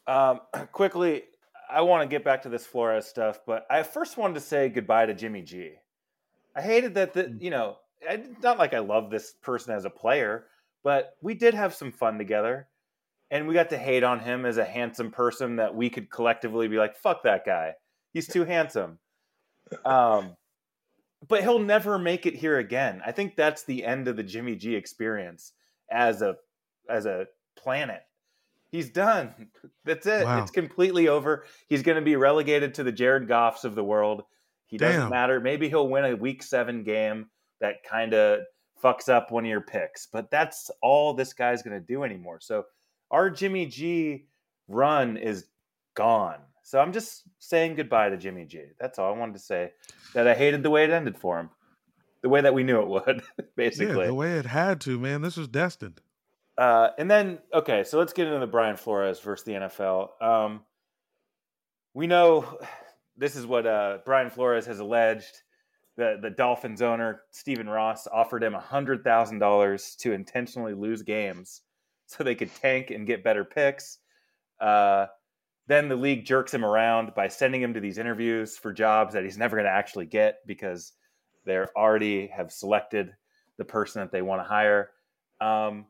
Um, 0.08 0.42
quickly, 0.74 1.24
I 1.72 1.82
want 1.82 2.04
to 2.04 2.14
get 2.14 2.24
back 2.24 2.42
to 2.44 2.50
this 2.50 2.66
Flores 2.66 3.06
stuff, 3.06 3.40
but 3.46 3.66
I 3.70 3.84
first 3.84 4.18
wanted 4.18 4.36
to 4.36 4.42
say 4.42 4.70
goodbye 4.70 5.06
to 5.06 5.14
Jimmy 5.14 5.42
G. 5.42 5.74
I 6.56 6.62
hated 6.62 6.96
that, 6.96 7.14
the, 7.14 7.36
you 7.40 7.50
know, 7.50 7.78
I, 8.08 8.24
not 8.42 8.58
like 8.60 8.74
I 8.74 8.80
love 8.80 9.10
this 9.10 9.34
person 9.42 9.74
as 9.74 9.86
a 9.86 9.90
player, 9.90 10.46
but 10.84 11.16
we 11.22 11.34
did 11.34 11.54
have 11.54 11.74
some 11.74 11.92
fun 11.92 12.18
together. 12.18 12.68
And 13.30 13.48
we 13.48 13.54
got 13.54 13.70
to 13.70 13.78
hate 13.78 14.04
on 14.04 14.20
him 14.20 14.46
as 14.46 14.58
a 14.58 14.66
handsome 14.66 15.10
person 15.10 15.56
that 15.56 15.74
we 15.74 15.90
could 15.90 16.12
collectively 16.12 16.68
be 16.68 16.76
like, 16.76 16.98
fuck 16.98 17.24
that 17.24 17.46
guy. 17.46 17.76
He's 18.12 18.28
too 18.28 18.44
handsome. 18.44 19.00
Um, 19.86 20.36
but 21.28 21.42
he'll 21.42 21.60
never 21.60 21.98
make 21.98 22.26
it 22.26 22.36
here 22.36 22.58
again. 22.58 23.02
I 23.06 23.14
think 23.14 23.38
that's 23.38 23.64
the 23.64 23.86
end 23.86 24.10
of 24.10 24.18
the 24.18 24.24
Jimmy 24.24 24.58
G 24.58 24.76
experience 24.76 25.54
as 25.90 26.22
a 26.22 26.36
as 26.90 27.06
a 27.06 27.28
planet. 27.56 28.02
He's 28.72 28.90
done. 28.90 29.50
That's 29.84 30.08
it. 30.08 30.24
Wow. 30.24 30.42
It's 30.42 30.52
completely 30.52 31.10
over. 31.10 31.46
He's 31.68 31.84
going 31.84 31.98
to 31.98 32.02
be 32.02 32.16
relegated 32.16 32.76
to 32.76 32.84
the 32.84 32.92
Jared 32.92 33.28
Goffs 33.28 33.66
of 33.66 33.76
the 33.76 33.84
world. 33.84 34.24
He 34.68 34.78
doesn't 34.78 35.10
matter. 35.10 35.42
Maybe 35.42 35.68
he'll 35.68 35.90
win 35.90 36.06
a 36.06 36.16
week 36.16 36.42
seven 36.42 36.84
game 36.84 37.28
that 37.60 37.84
kind 37.84 38.14
of 38.14 38.40
fucks 38.82 39.10
up 39.10 39.30
one 39.30 39.44
of 39.44 39.50
your 39.50 39.62
picks, 39.62 40.08
but 40.08 40.32
that's 40.32 40.72
all 40.82 41.14
this 41.14 41.34
guy's 41.34 41.62
going 41.62 41.78
to 41.78 41.86
do 41.86 42.04
anymore. 42.04 42.40
So 42.40 42.64
our 43.12 43.30
Jimmy 43.30 43.66
G 43.66 44.28
run 44.70 45.18
is 45.18 45.46
gone. 45.94 46.40
So 46.64 46.80
I'm 46.80 46.94
just 46.94 47.24
saying 47.40 47.76
goodbye 47.76 48.10
to 48.10 48.18
Jimmy 48.18 48.46
G. 48.46 48.64
That's 48.80 48.98
all 48.98 49.14
I 49.14 49.18
wanted 49.18 49.34
to 49.34 49.40
say. 49.40 49.72
That 50.14 50.28
I 50.28 50.34
hated 50.34 50.64
the 50.64 50.70
way 50.70 50.86
it 50.86 50.90
ended 50.90 51.18
for 51.18 51.38
him, 51.38 51.50
the 52.22 52.30
way 52.30 52.40
that 52.40 52.54
we 52.54 52.64
knew 52.64 52.82
it 52.82 52.88
would, 52.88 53.06
basically. 53.58 53.88
Yeah, 53.88 53.92
basically. 53.92 54.08
the 54.08 54.14
way 54.14 54.38
it 54.38 54.46
had 54.46 54.80
to, 54.82 54.98
man. 54.98 55.22
This 55.22 55.36
was 55.36 55.50
destined. 55.50 56.00
Uh, 56.62 56.92
and 57.00 57.10
then, 57.10 57.40
okay, 57.52 57.84
so 57.84 57.98
let's 57.98 58.14
get 58.14 58.28
into 58.28 58.38
the 58.38 58.46
Brian 58.46 58.76
Flores 58.76 59.20
versus 59.20 59.44
the 59.44 59.54
NFL. 59.54 60.10
Um, 60.22 60.62
we 61.96 62.06
know 62.06 62.60
this 63.18 63.36
is 63.36 63.48
what 63.48 63.66
uh, 63.66 63.98
Brian 64.06 64.30
Flores 64.30 64.68
has 64.68 64.78
alleged. 64.78 65.42
The, 65.98 66.20
the 66.22 66.30
Dolphins 66.30 66.84
owner, 66.84 67.22
Stephen 67.32 67.68
Ross, 67.68 68.06
offered 68.06 68.44
him 68.44 68.54
$100,000 68.54 69.98
to 69.98 70.12
intentionally 70.12 70.76
lose 70.76 71.02
games 71.02 71.62
so 72.06 72.24
they 72.24 72.36
could 72.36 72.54
tank 72.54 72.92
and 72.92 73.08
get 73.08 73.24
better 73.24 73.44
picks. 73.44 73.98
Uh, 74.60 75.08
then 75.66 75.90
the 75.90 75.96
league 75.96 76.26
jerks 76.26 76.54
him 76.54 76.64
around 76.64 77.16
by 77.16 77.28
sending 77.28 77.64
him 77.64 77.74
to 77.74 77.80
these 77.80 77.98
interviews 77.98 78.56
for 78.56 78.72
jobs 78.72 79.16
that 79.16 79.24
he's 79.24 79.36
never 79.36 79.56
going 79.56 79.66
to 79.66 79.72
actually 79.72 80.06
get 80.06 80.38
because 80.46 80.94
they 81.44 81.58
already 81.76 82.28
have 82.28 82.52
selected 82.52 83.16
the 83.58 83.66
person 83.66 84.00
that 84.00 84.12
they 84.12 84.22
want 84.22 84.44
to 84.44 84.48
hire. 84.48 84.92
Um, 85.40 85.88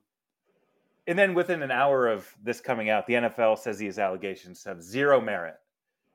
and 1.07 1.17
then 1.17 1.33
within 1.33 1.61
an 1.63 1.71
hour 1.71 2.07
of 2.07 2.27
this 2.43 2.61
coming 2.61 2.89
out, 2.89 3.07
the 3.07 3.13
NFL 3.13 3.57
says 3.59 3.77
these 3.77 3.99
allegations 3.99 4.63
have 4.65 4.81
zero 4.81 5.19
merit, 5.21 5.55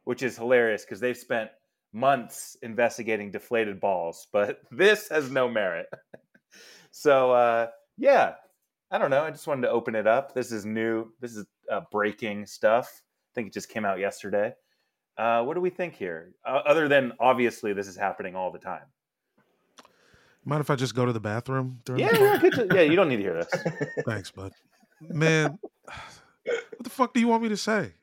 which 0.05 0.22
is 0.22 0.37
hilarious 0.37 0.85
because 0.85 1.01
they've 1.01 1.16
spent 1.16 1.51
months 1.92 2.57
investigating 2.62 3.31
deflated 3.31 3.81
balls, 3.81 4.27
but 4.33 4.61
this 4.70 5.09
has 5.09 5.31
no 5.31 5.49
merit. 5.49 5.87
so, 6.90 7.31
uh, 7.33 7.66
yeah, 7.99 8.35
I 8.90 8.99
don't 8.99 9.11
know. 9.11 9.22
I 9.25 9.31
just 9.31 9.46
wanted 9.46 9.62
to 9.62 9.70
open 9.70 9.94
it 9.94 10.07
up. 10.07 10.35
This 10.35 10.53
is 10.53 10.64
new. 10.64 11.12
This 11.20 11.35
is 11.35 11.46
uh, 11.70 11.81
breaking 11.90 12.46
stuff. 12.46 12.88
I 12.94 13.33
think 13.35 13.49
it 13.49 13.53
just 13.55 13.68
came 13.68 13.85
out 13.85 13.99
yesterday. 13.99 14.53
Uh, 15.18 15.42
what 15.42 15.55
do 15.55 15.61
we 15.61 15.70
think 15.70 15.94
here? 15.94 16.35
Uh, 16.44 16.61
other 16.66 16.88
than 16.88 17.12
obviously 17.18 17.72
this 17.72 17.88
is 17.88 17.96
happening 17.96 18.37
all 18.37 18.53
the 18.53 18.59
time. 18.59 18.83
Mind 20.44 20.61
if 20.61 20.70
I 20.70 20.77
just 20.77 20.94
go 20.94 21.05
to 21.05 21.12
the 21.12 21.18
bathroom? 21.20 21.81
During 21.85 22.03
Yeah, 22.03 22.12
the 22.12 22.18
yeah, 22.20 22.51
to- 22.51 22.68
yeah. 22.75 22.81
You 22.83 22.94
don't 22.96 23.09
need 23.09 23.16
to 23.16 23.22
hear 23.22 23.35
this. 23.35 23.64
Thanks, 24.07 24.31
bud. 24.31 24.53
Man, 25.00 25.59
what 26.44 26.82
the 26.82 26.90
fuck 26.90 27.14
do 27.14 27.20
you 27.20 27.28
want 27.28 27.42
me 27.42 27.48
to 27.50 27.56
say? 27.56 27.94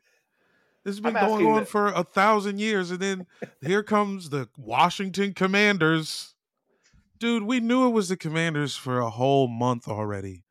This 0.84 0.96
has 0.96 1.00
been 1.00 1.16
I'm 1.16 1.28
going 1.28 1.46
on 1.48 1.60
that- 1.62 1.68
for 1.68 1.88
a 1.88 2.04
thousand 2.04 2.60
years, 2.60 2.92
and 2.92 3.00
then 3.00 3.26
here 3.62 3.84
comes 3.84 4.30
the 4.30 4.50
Washington 4.58 5.34
Commanders. 5.34 6.36
Dude, 7.20 7.44
we 7.44 7.60
knew 7.62 7.88
it 7.88 7.92
was 7.92 8.10
the 8.10 8.18
Commanders 8.18 8.76
for 8.76 9.00
a 9.00 9.10
whole 9.10 9.48
month 9.48 9.88
already. 9.88 10.44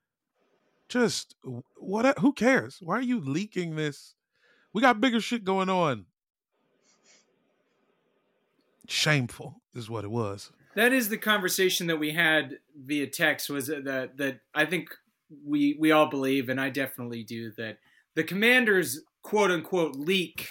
Just 0.89 1.37
what? 1.77 2.19
Who 2.19 2.33
cares? 2.33 2.79
Why 2.83 2.99
are 2.99 3.03
you 3.03 3.21
leaking 3.21 3.77
this? 3.77 4.15
We 4.73 4.81
got 4.81 5.01
bigger 5.01 5.21
shit 5.21 5.45
going 5.45 5.69
on. 5.69 6.07
Shameful 8.89 9.61
is 9.75 9.89
what 9.89 10.05
it 10.05 10.11
was. 10.11 10.51
That 10.75 10.93
is 10.93 11.09
the 11.11 11.19
conversation 11.19 11.87
that 11.89 11.99
we 11.99 12.13
had 12.13 12.59
via 12.75 13.07
text. 13.07 13.51
Was 13.51 13.67
that 13.67 14.17
that 14.17 14.41
I 14.55 14.65
think 14.65 14.89
we 15.45 15.77
we 15.79 15.91
all 15.91 16.07
believe, 16.07 16.49
and 16.49 16.61
I 16.61 16.71
definitely 16.71 17.25
do 17.25 17.53
that 17.57 17.79
the 18.15 18.25
Commanders 18.25 19.01
quote 19.23 19.51
unquote 19.51 19.97
leak 19.97 20.51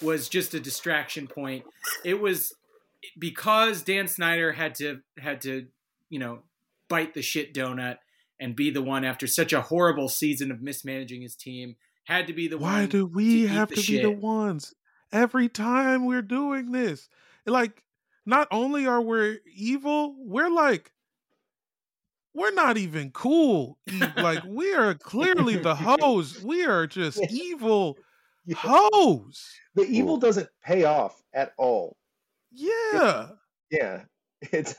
was 0.00 0.28
just 0.28 0.54
a 0.54 0.60
distraction 0.60 1.26
point. 1.26 1.64
It 2.04 2.20
was 2.20 2.54
because 3.18 3.82
Dan 3.82 4.08
Snyder 4.08 4.52
had 4.52 4.74
to 4.76 5.00
had 5.18 5.40
to 5.42 5.66
you 6.08 6.18
know 6.18 6.40
bite 6.88 7.14
the 7.14 7.22
shit 7.22 7.54
donut 7.54 7.98
and 8.38 8.54
be 8.54 8.70
the 8.70 8.82
one 8.82 9.04
after 9.04 9.26
such 9.26 9.52
a 9.52 9.62
horrible 9.62 10.08
season 10.08 10.50
of 10.50 10.60
mismanaging 10.60 11.22
his 11.22 11.34
team 11.34 11.76
had 12.04 12.26
to 12.26 12.32
be 12.32 12.48
the 12.48 12.58
one. 12.58 12.72
Why 12.72 12.86
do 12.86 13.06
we 13.06 13.24
eat 13.24 13.46
have 13.46 13.68
to 13.70 13.82
be 13.82 14.00
the 14.00 14.10
ones 14.10 14.74
every 15.12 15.48
time 15.48 16.06
we're 16.06 16.22
doing 16.22 16.72
this? 16.72 17.08
Like, 17.44 17.82
not 18.24 18.48
only 18.50 18.86
are 18.86 19.00
we 19.00 19.38
evil, 19.54 20.14
we're 20.18 20.50
like, 20.50 20.92
we're 22.36 22.52
not 22.52 22.76
even 22.76 23.10
cool. 23.10 23.78
Like, 24.16 24.44
we 24.46 24.72
are 24.74 24.94
clearly 24.94 25.56
the 25.56 25.74
hoes. 25.74 26.40
We 26.42 26.64
are 26.66 26.86
just 26.86 27.18
evil 27.30 27.96
Yeah. 28.44 28.56
hoes. 28.58 29.42
The 29.74 29.82
evil 29.84 30.18
doesn't 30.18 30.48
pay 30.64 30.84
off 30.84 31.20
at 31.34 31.52
all. 31.58 31.96
Yeah. 32.52 33.28
Yeah, 33.70 34.02
it's. 34.52 34.74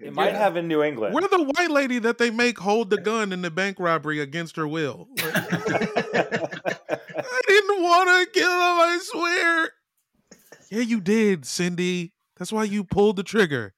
It 0.00 0.12
might 0.12 0.32
Yeah. 0.32 0.38
have 0.38 0.56
in 0.56 0.66
New 0.66 0.82
England. 0.82 1.14
We're 1.14 1.28
the 1.28 1.52
white 1.56 1.70
lady 1.70 2.00
that 2.00 2.18
they 2.18 2.30
make 2.30 2.58
hold 2.58 2.90
the 2.90 3.00
gun 3.00 3.32
in 3.32 3.42
the 3.42 3.50
bank 3.52 3.76
robbery 3.78 4.18
against 4.18 4.56
her 4.56 4.66
will. 4.66 5.06
I 5.18 5.30
didn't 7.46 7.82
want 7.82 8.08
to 8.08 8.26
kill 8.40 8.50
him, 8.50 8.80
I 8.80 8.98
swear. 9.02 9.70
Yeah, 10.70 10.80
you 10.80 11.00
did, 11.00 11.44
Cindy. 11.46 12.14
That's 12.38 12.52
why 12.52 12.64
you 12.64 12.82
pulled 12.82 13.16
the 13.16 13.22
trigger. 13.22 13.74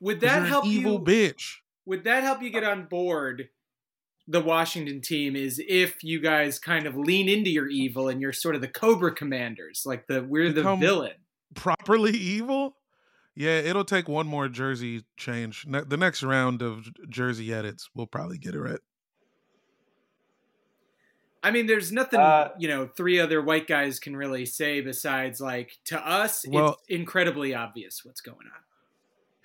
Would 0.00 0.20
'Cause 0.20 0.28
that 0.28 0.34
you're 0.36 0.44
an 0.44 0.48
help 0.50 0.66
evil 0.66 0.92
you? 0.94 0.98
bitch. 1.00 1.56
Would 1.86 2.04
that 2.04 2.22
help 2.22 2.42
you 2.42 2.50
get 2.50 2.64
on 2.64 2.86
board? 2.86 3.48
The 4.28 4.40
Washington 4.40 5.00
team 5.00 5.36
is 5.36 5.62
if 5.68 6.02
you 6.02 6.18
guys 6.20 6.58
kind 6.58 6.86
of 6.86 6.96
lean 6.96 7.28
into 7.28 7.48
your 7.50 7.68
evil 7.68 8.08
and 8.08 8.20
you're 8.20 8.32
sort 8.32 8.56
of 8.56 8.60
the 8.60 8.66
Cobra 8.68 9.14
Commanders, 9.14 9.84
like 9.86 10.06
the 10.08 10.22
we're 10.24 10.52
Become- 10.52 10.80
the 10.80 10.86
villain. 10.86 11.14
Properly 11.54 12.12
evil? 12.12 12.76
Yeah, 13.36 13.58
it'll 13.58 13.84
take 13.84 14.08
one 14.08 14.26
more 14.26 14.48
jersey 14.48 15.04
change. 15.16 15.64
Ne- 15.66 15.84
the 15.84 15.96
next 15.96 16.22
round 16.22 16.60
of 16.62 16.88
jersey 17.08 17.52
edits, 17.54 17.88
we'll 17.94 18.06
probably 18.06 18.38
get 18.38 18.54
it 18.54 18.60
right. 18.60 18.80
I 21.42 21.52
mean, 21.52 21.66
there's 21.66 21.92
nothing 21.92 22.18
Uh, 22.18 22.50
you 22.58 22.66
know 22.66 22.88
three 22.88 23.20
other 23.20 23.40
white 23.40 23.68
guys 23.68 24.00
can 24.00 24.16
really 24.16 24.44
say 24.46 24.80
besides 24.80 25.40
like 25.40 25.78
to 25.84 26.04
us, 26.04 26.44
Well- 26.48 26.70
it's 26.80 26.82
incredibly 26.88 27.54
obvious 27.54 28.04
what's 28.04 28.20
going 28.20 28.46
on. 28.46 28.60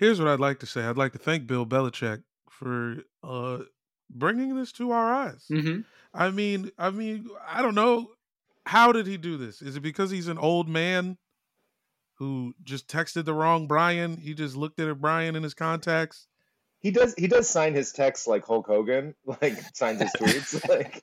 Here's 0.01 0.19
what 0.19 0.27
I'd 0.27 0.39
like 0.39 0.59
to 0.61 0.65
say. 0.65 0.81
I'd 0.81 0.97
like 0.97 1.11
to 1.11 1.19
thank 1.19 1.45
Bill 1.45 1.63
Belichick 1.63 2.23
for 2.49 3.03
uh, 3.23 3.59
bringing 4.09 4.55
this 4.55 4.71
to 4.73 4.89
our 4.89 5.13
eyes. 5.13 5.45
Mm-hmm. 5.51 5.81
I 6.11 6.31
mean, 6.31 6.71
I 6.79 6.89
mean, 6.89 7.29
I 7.47 7.61
don't 7.61 7.75
know. 7.75 8.07
How 8.65 8.91
did 8.91 9.05
he 9.05 9.17
do 9.17 9.37
this? 9.37 9.61
Is 9.61 9.75
it 9.75 9.81
because 9.81 10.09
he's 10.09 10.27
an 10.27 10.39
old 10.39 10.67
man 10.67 11.19
who 12.15 12.55
just 12.63 12.87
texted 12.87 13.25
the 13.25 13.35
wrong 13.35 13.67
Brian? 13.67 14.17
He 14.17 14.33
just 14.33 14.55
looked 14.55 14.79
at 14.79 14.89
a 14.89 14.95
Brian 14.95 15.35
in 15.35 15.43
his 15.43 15.53
contacts. 15.53 16.25
He 16.79 16.89
does. 16.89 17.13
He 17.15 17.27
does 17.27 17.47
sign 17.47 17.75
his 17.75 17.91
texts 17.91 18.25
like 18.25 18.43
Hulk 18.43 18.65
Hogan, 18.65 19.13
like 19.43 19.55
signs 19.75 20.01
his 20.01 20.11
tweets 20.13 20.67
like 20.69 20.99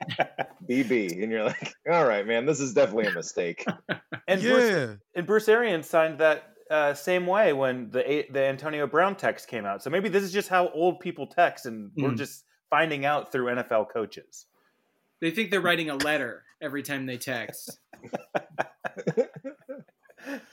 BB, 0.69 1.23
and 1.23 1.31
you're 1.31 1.45
like, 1.45 1.73
all 1.89 2.05
right, 2.05 2.27
man, 2.27 2.47
this 2.47 2.59
is 2.59 2.75
definitely 2.75 3.07
a 3.07 3.13
mistake. 3.13 3.65
and 4.27 4.43
Bruce, 4.43 4.73
yeah, 4.73 4.95
and 5.15 5.25
Bruce 5.25 5.49
Arians 5.49 5.89
signed 5.89 6.19
that 6.19 6.43
uh, 6.71 6.95
same 6.95 7.27
way 7.27 7.53
when 7.53 7.91
the 7.91 8.27
the 8.31 8.45
Antonio 8.45 8.87
Brown 8.87 9.17
text 9.17 9.49
came 9.49 9.65
out. 9.65 9.83
So 9.83 9.91
maybe 9.91 10.09
this 10.09 10.23
is 10.23 10.33
just 10.33 10.49
how 10.49 10.69
old 10.71 11.01
people 11.01 11.27
text, 11.27 11.67
and 11.67 11.91
we're 11.97 12.11
Mm. 12.11 12.19
just 12.19 12.45
finding 12.71 13.05
out 13.05 13.33
through 13.33 13.47
NFL 13.47 13.87
coaches. 13.93 14.47
They 15.21 15.31
think 15.31 15.51
they're 15.51 15.61
writing 15.61 15.91
a 15.91 15.97
letter 15.97 16.45
every 16.61 16.83
time 16.83 17.07
they 17.07 17.17
text. 17.19 17.79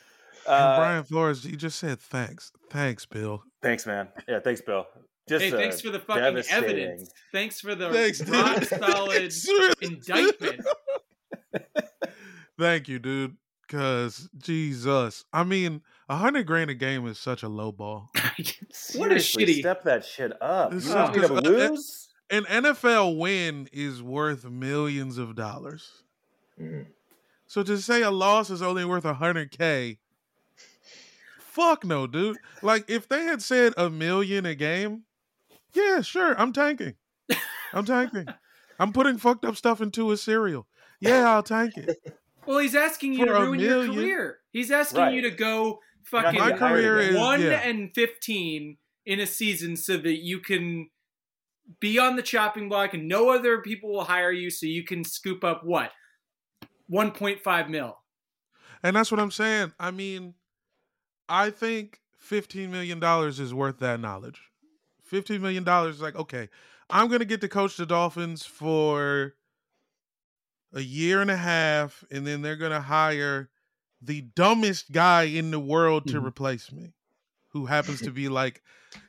Uh, 0.47 0.77
Brian 0.77 1.03
Flores, 1.03 1.43
he 1.43 1.55
just 1.55 1.79
said 1.79 1.99
thanks, 1.99 2.51
thanks, 2.69 3.03
Bill. 3.07 3.41
Thanks, 3.63 3.87
man. 3.87 4.09
Yeah, 4.27 4.39
thanks, 4.41 4.61
Bill. 4.61 4.85
Just 5.27 5.43
hey, 5.43 5.51
uh, 5.51 5.57
thanks 5.57 5.81
for 5.81 5.89
the 5.89 5.97
fucking 5.99 6.43
evidence. 6.51 7.11
Thanks 7.31 7.59
for 7.59 7.73
the 7.73 7.89
Thanks, 7.91 8.19
dude. 8.19 8.29
rock 8.29 8.63
solid 8.63 9.33
indictment. 9.81 10.61
Thank 12.59 12.87
you, 12.87 12.99
dude. 12.99 13.37
Cause 13.67 14.29
Jesus, 14.37 15.25
I 15.33 15.43
mean, 15.43 15.81
a 16.09 16.15
hundred 16.17 16.45
grand 16.45 16.69
a 16.69 16.73
game 16.75 17.05
is 17.07 17.17
such 17.19 17.43
a 17.43 17.47
low 17.49 17.71
ball. 17.71 18.09
what 18.13 19.11
a 19.11 19.19
Seriously, 19.19 19.45
shitty. 19.45 19.59
Step 19.59 19.83
that 19.83 20.05
shit 20.05 20.33
up. 20.41 20.71
This 20.71 20.87
You 20.87 20.95
want 20.95 21.15
me 21.15 21.21
is- 21.23 21.27
to 21.29 21.33
lose? 21.41 22.01
An 22.31 22.43
NFL 22.45 23.17
win 23.19 23.69
is 23.71 24.01
worth 24.01 24.45
millions 24.45 25.17
of 25.19 25.35
dollars. 25.35 26.01
Mhm. 26.59 26.87
So 27.47 27.61
to 27.61 27.77
say 27.77 28.01
a 28.01 28.09
loss 28.09 28.49
is 28.49 28.61
only 28.63 28.83
worth 28.83 29.05
a 29.05 29.13
hundred 29.13 29.51
k, 29.51 29.99
fuck 31.39 31.85
no, 31.85 32.07
dude. 32.07 32.37
Like 32.61 32.89
if 32.89 33.07
they 33.07 33.23
had 33.25 33.41
said 33.41 33.73
a 33.77 33.89
million 33.89 34.45
a 34.45 34.55
game, 34.55 35.03
yeah, 35.73 36.01
sure, 36.01 36.33
I'm 36.39 36.51
tanking. 36.53 36.95
I'm 37.73 37.85
tanking. 37.85 38.27
I'm 38.79 38.91
putting 38.91 39.17
fucked 39.17 39.45
up 39.45 39.55
stuff 39.55 39.79
into 39.79 40.11
a 40.11 40.17
cereal. 40.17 40.67
Yeah, 40.99 41.29
I'll 41.33 41.43
tank 41.43 41.77
it. 41.77 41.97
Well, 42.47 42.59
he's 42.59 42.75
asking 42.75 43.13
you 43.13 43.21
For 43.21 43.25
to 43.25 43.35
a 43.37 43.41
ruin 43.41 43.59
your 43.59 43.85
career. 43.87 44.37
He's 44.51 44.69
asking 44.69 44.99
Right. 45.01 45.15
you 45.15 45.21
to 45.21 45.31
go 45.31 45.65
not 45.65 45.79
fucking 46.05 46.39
gonna 46.39 46.51
My 46.51 46.57
career 46.57 46.99
is 46.99 47.15
one 47.15 47.41
yeah. 47.41 47.67
and 47.67 47.93
fifteen 47.93 48.77
in 49.05 49.19
a 49.19 49.27
season 49.27 49.75
so 49.75 49.97
that 49.97 50.23
you 50.23 50.39
can 50.39 50.89
be 51.79 51.99
on 51.99 52.15
the 52.15 52.21
chopping 52.21 52.69
block 52.69 52.93
and 52.93 53.07
no 53.07 53.29
other 53.29 53.59
people 53.59 53.91
will 53.91 54.03
hire 54.03 54.31
you 54.31 54.49
so 54.49 54.65
you 54.65 54.83
can 54.83 55.03
scoop 55.03 55.43
up 55.43 55.63
what 55.63 55.91
1.5 56.91 57.69
mil 57.69 57.97
And 58.83 58.95
that's 58.95 59.11
what 59.11 59.19
I'm 59.19 59.31
saying. 59.31 59.73
I 59.79 59.91
mean, 59.91 60.35
I 61.27 61.49
think 61.49 62.01
$15 62.29 62.69
million 62.69 63.03
is 63.29 63.53
worth 63.53 63.79
that 63.79 63.99
knowledge. 63.99 64.41
$15 65.11 65.39
million 65.39 65.67
is 65.89 66.01
like, 66.01 66.15
okay, 66.15 66.49
I'm 66.89 67.07
to 67.19 67.25
get 67.25 67.41
to 67.41 67.47
coach 67.47 67.77
the 67.77 67.85
Dolphins 67.85 68.45
for 68.45 69.33
a 70.73 70.81
year 70.81 71.21
and 71.21 71.31
a 71.31 71.37
half, 71.37 72.03
and 72.11 72.27
then 72.27 72.41
they're 72.41 72.55
to 72.71 72.81
hire 72.81 73.49
the 74.05 74.21
dumbest 74.21 74.91
guy 74.91 75.23
in 75.23 75.51
the 75.51 75.59
world 75.59 76.07
to 76.07 76.21
Mhm. 76.21 76.25
replace 76.25 76.71
me, 76.71 76.93
who 77.49 77.65
happens 77.67 78.01
to 78.01 78.11
be 78.11 78.29
like, 78.29 78.61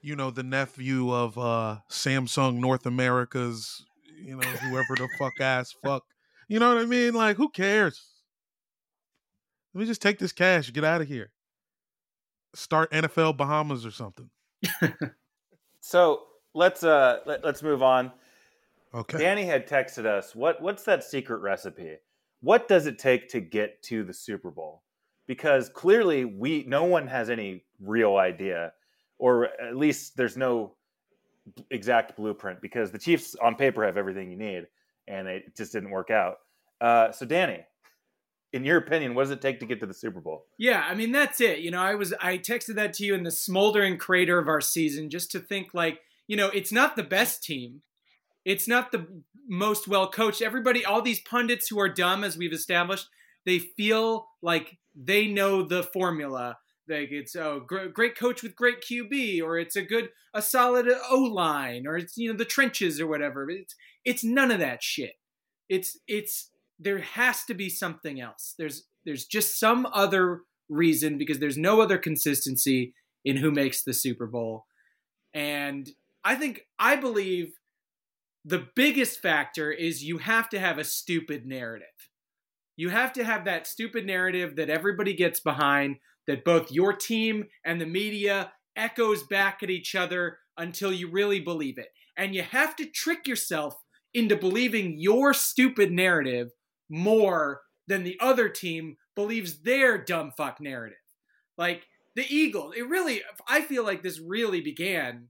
you 0.03 0.17
know, 0.17 0.31
the 0.31 0.43
nephew 0.43 1.13
of 1.15 1.39
uh 1.39 1.79
Samsung 1.91 2.59
North 2.59 2.87
America's, 2.87 3.85
you 4.19 4.37
know, 4.37 4.59
whoever 4.59 4.97
the 4.97 5.09
fuck 5.09 5.41
ass 5.41 5.73
fuck. 5.73 6.05
You 6.49 6.61
know 6.61 6.75
what 6.75 6.83
I 6.83 6.87
mean? 6.87 7.15
Like, 7.15 7.37
who 7.37 7.49
cares? 7.51 8.09
Let 9.75 9.81
me 9.81 9.87
just 9.87 10.03
take 10.03 10.19
this 10.19 10.33
cash, 10.33 10.73
get 10.73 10.85
out 10.85 11.01
of 11.03 11.09
here. 11.09 11.33
Start 12.55 12.91
NFL 12.93 13.37
Bahamas 13.37 13.85
or 13.85 13.91
something. 13.91 14.31
So 15.81 16.27
let's 16.55 16.83
uh 16.83 17.21
let, 17.27 17.45
let's 17.45 17.63
move 17.63 17.83
on. 17.83 18.13
Okay. 18.95 19.19
Danny 19.19 19.45
had 19.45 19.67
texted 19.67 20.07
us. 20.07 20.35
What 20.35 20.61
what's 20.63 20.85
that 20.85 21.05
secret 21.05 21.39
recipe? 21.39 21.97
What 22.41 22.69
does 22.69 22.87
it 22.87 22.99
take 22.99 23.29
to 23.31 23.41
get 23.41 23.83
to 23.85 24.05
the 24.05 24.15
Super 24.15 24.51
Bowl? 24.51 24.83
Because 25.27 25.69
clearly 25.69 26.25
we 26.25 26.65
no 26.67 26.85
one 26.85 27.07
has 27.09 27.31
any 27.31 27.65
real 27.81 28.17
idea, 28.17 28.73
or 29.19 29.49
at 29.61 29.77
least 29.77 30.17
there's 30.17 30.37
no 30.37 30.75
exact 31.71 32.17
blueprint. 32.17 32.61
Because 32.61 32.91
the 32.91 32.99
Chiefs 32.99 33.35
on 33.43 33.57
paper 33.57 33.85
have 33.85 33.97
everything 33.97 34.31
you 34.31 34.37
need, 34.37 34.67
and 35.09 35.27
it 35.29 35.57
just 35.57 35.73
didn't 35.73 35.91
work 35.91 36.11
out. 36.11 36.37
Uh, 36.81 37.11
so 37.11 37.27
Danny, 37.27 37.65
in 38.53 38.65
your 38.65 38.79
opinion, 38.79 39.15
what 39.15 39.25
does 39.25 39.31
it 39.31 39.41
take 39.41 39.61
to 39.61 39.67
get 39.67 39.81
to 39.81 39.87
the 39.87 39.95
Super 39.95 40.21
Bowl? 40.21 40.47
Yeah, 40.59 40.85
I 40.89 40.95
mean 40.95 41.13
that's 41.13 41.41
it. 41.41 41.59
You 41.61 41.71
know, 41.71 41.81
I 41.81 41.95
was 41.95 42.15
I 42.21 42.39
texted 42.39 42.75
that 42.77 42.95
to 42.95 43.05
you 43.05 43.15
in 43.15 43.23
the 43.23 43.31
smoldering 43.31 43.99
crater 43.99 44.39
of 44.39 44.49
our 44.49 44.61
season 44.61 45.11
just 45.11 45.31
to 45.33 45.41
think 45.41 45.75
like, 45.75 46.01
you 46.27 46.37
know, 46.37 46.49
it's 46.49 46.73
not 46.73 46.97
the 46.97 47.03
best 47.03 47.43
team. 47.43 47.83
It's 48.45 48.69
not 48.69 48.93
the 48.93 49.07
most 49.49 49.89
well 49.89 50.09
coached. 50.11 50.43
Everybody 50.43 50.85
all 50.85 51.03
these 51.03 51.21
pundits 51.21 51.69
who 51.69 51.79
are 51.81 51.89
dumb 51.89 52.25
as 52.25 52.37
we've 52.37 52.53
established, 52.53 53.09
they 53.45 53.59
feel 53.59 54.29
like 54.43 54.79
they 54.97 55.27
know 55.27 55.63
the 55.63 55.83
formula. 55.83 56.59
Like 56.89 57.11
it's 57.11 57.37
oh, 57.37 57.61
gr- 57.67 57.87
great 57.87 58.17
coach 58.17 58.43
with 58.43 58.57
great 58.57 58.81
QB 58.81 59.43
or 59.43 59.59
it's 59.59 59.77
a 59.77 59.83
good 59.83 60.11
a 60.33 60.41
solid 60.41 60.89
O-line 61.11 61.87
or 61.87 61.97
it's 61.97 62.17
you 62.17 62.31
know 62.31 62.37
the 62.37 62.45
trenches 62.45 63.01
or 63.01 63.07
whatever. 63.07 63.49
It's 63.51 63.75
it's 64.05 64.25
none 64.25 64.51
of 64.51 64.61
that 64.61 64.83
shit. 64.83 65.15
It's 65.69 65.99
it's 66.07 66.51
there 66.79 66.99
has 66.99 67.45
to 67.45 67.55
be 67.55 67.69
something 67.69 68.21
else. 68.21 68.55
There's 68.59 68.87
there's 69.05 69.27
just 69.27 69.59
some 69.59 69.87
other 69.93 70.43
reason 70.69 71.19
because 71.19 71.39
there's 71.39 71.59
no 71.59 71.81
other 71.81 71.99
consistency 71.99 72.95
in 73.25 73.37
who 73.37 73.51
makes 73.51 73.83
the 73.83 73.95
Super 73.95 74.27
Bowl. 74.27 74.67
And 75.35 75.89
I 76.25 76.37
think 76.37 76.63
I 76.79 76.97
believe 76.97 77.53
the 78.45 78.67
biggest 78.77 79.21
factor 79.21 79.73
is 79.73 80.05
you 80.05 80.19
have 80.19 80.49
to 80.51 80.59
have 80.59 80.79
a 80.79 80.85
stupid 80.85 81.47
narrative. 81.47 81.89
You 82.77 82.91
have 82.91 83.13
to 83.15 83.25
have 83.25 83.45
that 83.45 83.67
stupid 83.67 84.07
narrative 84.07 84.57
that 84.57 84.71
everybody 84.71 85.15
gets 85.15 85.41
behind, 85.41 85.97
that 86.27 86.45
both 86.45 86.71
your 86.71 86.93
team 86.93 87.45
and 87.65 87.81
the 87.81 87.87
media 87.87 88.53
echoes 88.77 89.23
back 89.23 89.63
at 89.63 89.71
each 89.71 89.95
other 89.95 90.39
until 90.59 90.93
you 90.93 91.11
really 91.11 91.41
believe 91.41 91.79
it. 91.79 91.89
And 92.17 92.35
you 92.35 92.43
have 92.43 92.77
to 92.77 92.87
trick 92.87 93.27
yourself 93.27 93.75
into 94.13 94.37
believing 94.37 94.99
your 94.99 95.35
stupid 95.35 95.91
narrative 95.91 96.51
more 96.89 97.63
than 97.87 98.05
the 98.05 98.19
other 98.21 98.49
team 98.49 98.97
believes 99.15 99.63
their 99.63 100.03
dumb 100.03 100.33
fuck 100.37 100.61
narrative. 100.61 100.99
Like 101.57 101.87
the 102.17 102.27
Eagles. 102.29 102.75
It 102.77 102.89
really, 102.89 103.23
I 103.47 103.61
feel 103.61 103.85
like 103.85 104.03
this 104.03 104.19
really 104.19 104.61
began 104.61 105.29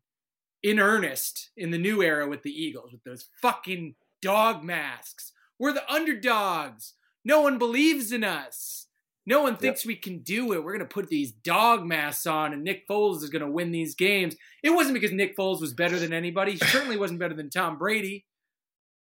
in 0.63 0.79
earnest 0.79 1.51
in 1.57 1.71
the 1.71 1.79
new 1.79 2.03
era 2.03 2.29
with 2.29 2.43
the 2.43 2.51
Eagles, 2.51 2.93
with 2.93 3.03
those 3.05 3.29
fucking 3.43 3.97
dog 4.23 4.65
masks. 4.65 5.33
We're 5.59 5.73
the 5.73 5.93
underdogs. 5.93 6.95
No 7.27 7.41
one 7.41 7.59
believes 7.59 8.13
in 8.13 8.23
us. 8.23 8.87
No 9.27 9.43
one 9.43 9.57
thinks 9.57 9.85
we 9.85 9.97
can 9.97 10.21
do 10.21 10.53
it. 10.53 10.63
We're 10.63 10.79
going 10.79 10.89
to 10.89 10.95
put 10.95 11.09
these 11.09 11.33
dog 11.33 11.85
masks 11.85 12.25
on, 12.25 12.53
and 12.53 12.63
Nick 12.63 12.87
Foles 12.87 13.25
is 13.25 13.31
going 13.31 13.45
to 13.45 13.51
win 13.51 13.73
these 13.73 13.97
games. 13.97 14.37
It 14.63 14.71
wasn't 14.71 14.95
because 14.95 15.11
Nick 15.11 15.37
Foles 15.37 15.61
was 15.61 15.75
better 15.75 15.99
than 15.99 16.13
anybody. 16.13 16.53
He 16.53 16.59
certainly 16.59 16.97
wasn't 16.97 17.19
better 17.19 17.35
than 17.35 17.51
Tom 17.51 17.79
Brady. 17.79 18.27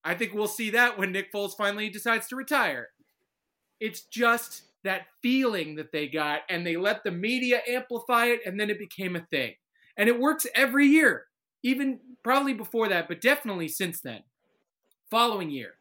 I 0.04 0.14
think 0.14 0.36
we'll 0.36 0.46
see 0.46 0.70
that 0.70 1.00
when 1.00 1.12
Nick 1.12 1.34
Foles 1.34 1.58
finally 1.58 1.90
decides 1.90 2.28
to 2.28 2.36
retire. 2.36 2.90
It's 3.80 4.04
just 4.04 4.62
that 4.84 5.08
feeling 5.24 5.74
that 5.78 5.92
they 5.92 6.08
got, 6.08 6.42
and 6.50 6.68
they 6.68 6.78
let 6.78 7.04
the 7.04 7.10
media 7.10 7.62
amplify 7.68 8.26
it, 8.26 8.42
and 8.46 8.60
then 8.60 8.70
it 8.70 8.78
became 8.78 9.16
a 9.16 9.26
thing. 9.32 9.56
And 9.98 10.08
it 10.08 10.20
works 10.20 10.46
every 10.54 10.86
year, 10.86 11.26
even 11.64 12.00
probably 12.24 12.54
before 12.54 12.90
that, 12.90 13.08
but 13.08 13.22
definitely 13.22 13.70
since 13.70 14.02
then. 14.02 14.22
Following 15.10 15.50
year, 15.50 15.74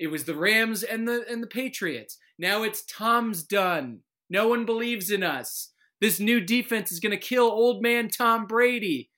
it 0.00 0.10
was 0.10 0.24
the 0.24 0.34
Rams 0.34 0.82
and 0.82 1.06
the 1.06 1.24
and 1.30 1.42
the 1.42 1.46
Patriots. 1.46 2.16
Now 2.38 2.62
it's 2.62 2.82
Tom's 2.86 3.42
done. 3.42 4.00
No 4.30 4.48
one 4.48 4.64
believes 4.64 5.10
in 5.10 5.22
us. 5.22 5.72
This 6.00 6.18
new 6.18 6.40
defense 6.40 6.90
is 6.90 7.00
going 7.00 7.10
to 7.10 7.18
kill 7.18 7.44
old 7.44 7.82
man 7.82 8.08
Tom 8.08 8.46
Brady. 8.46 9.10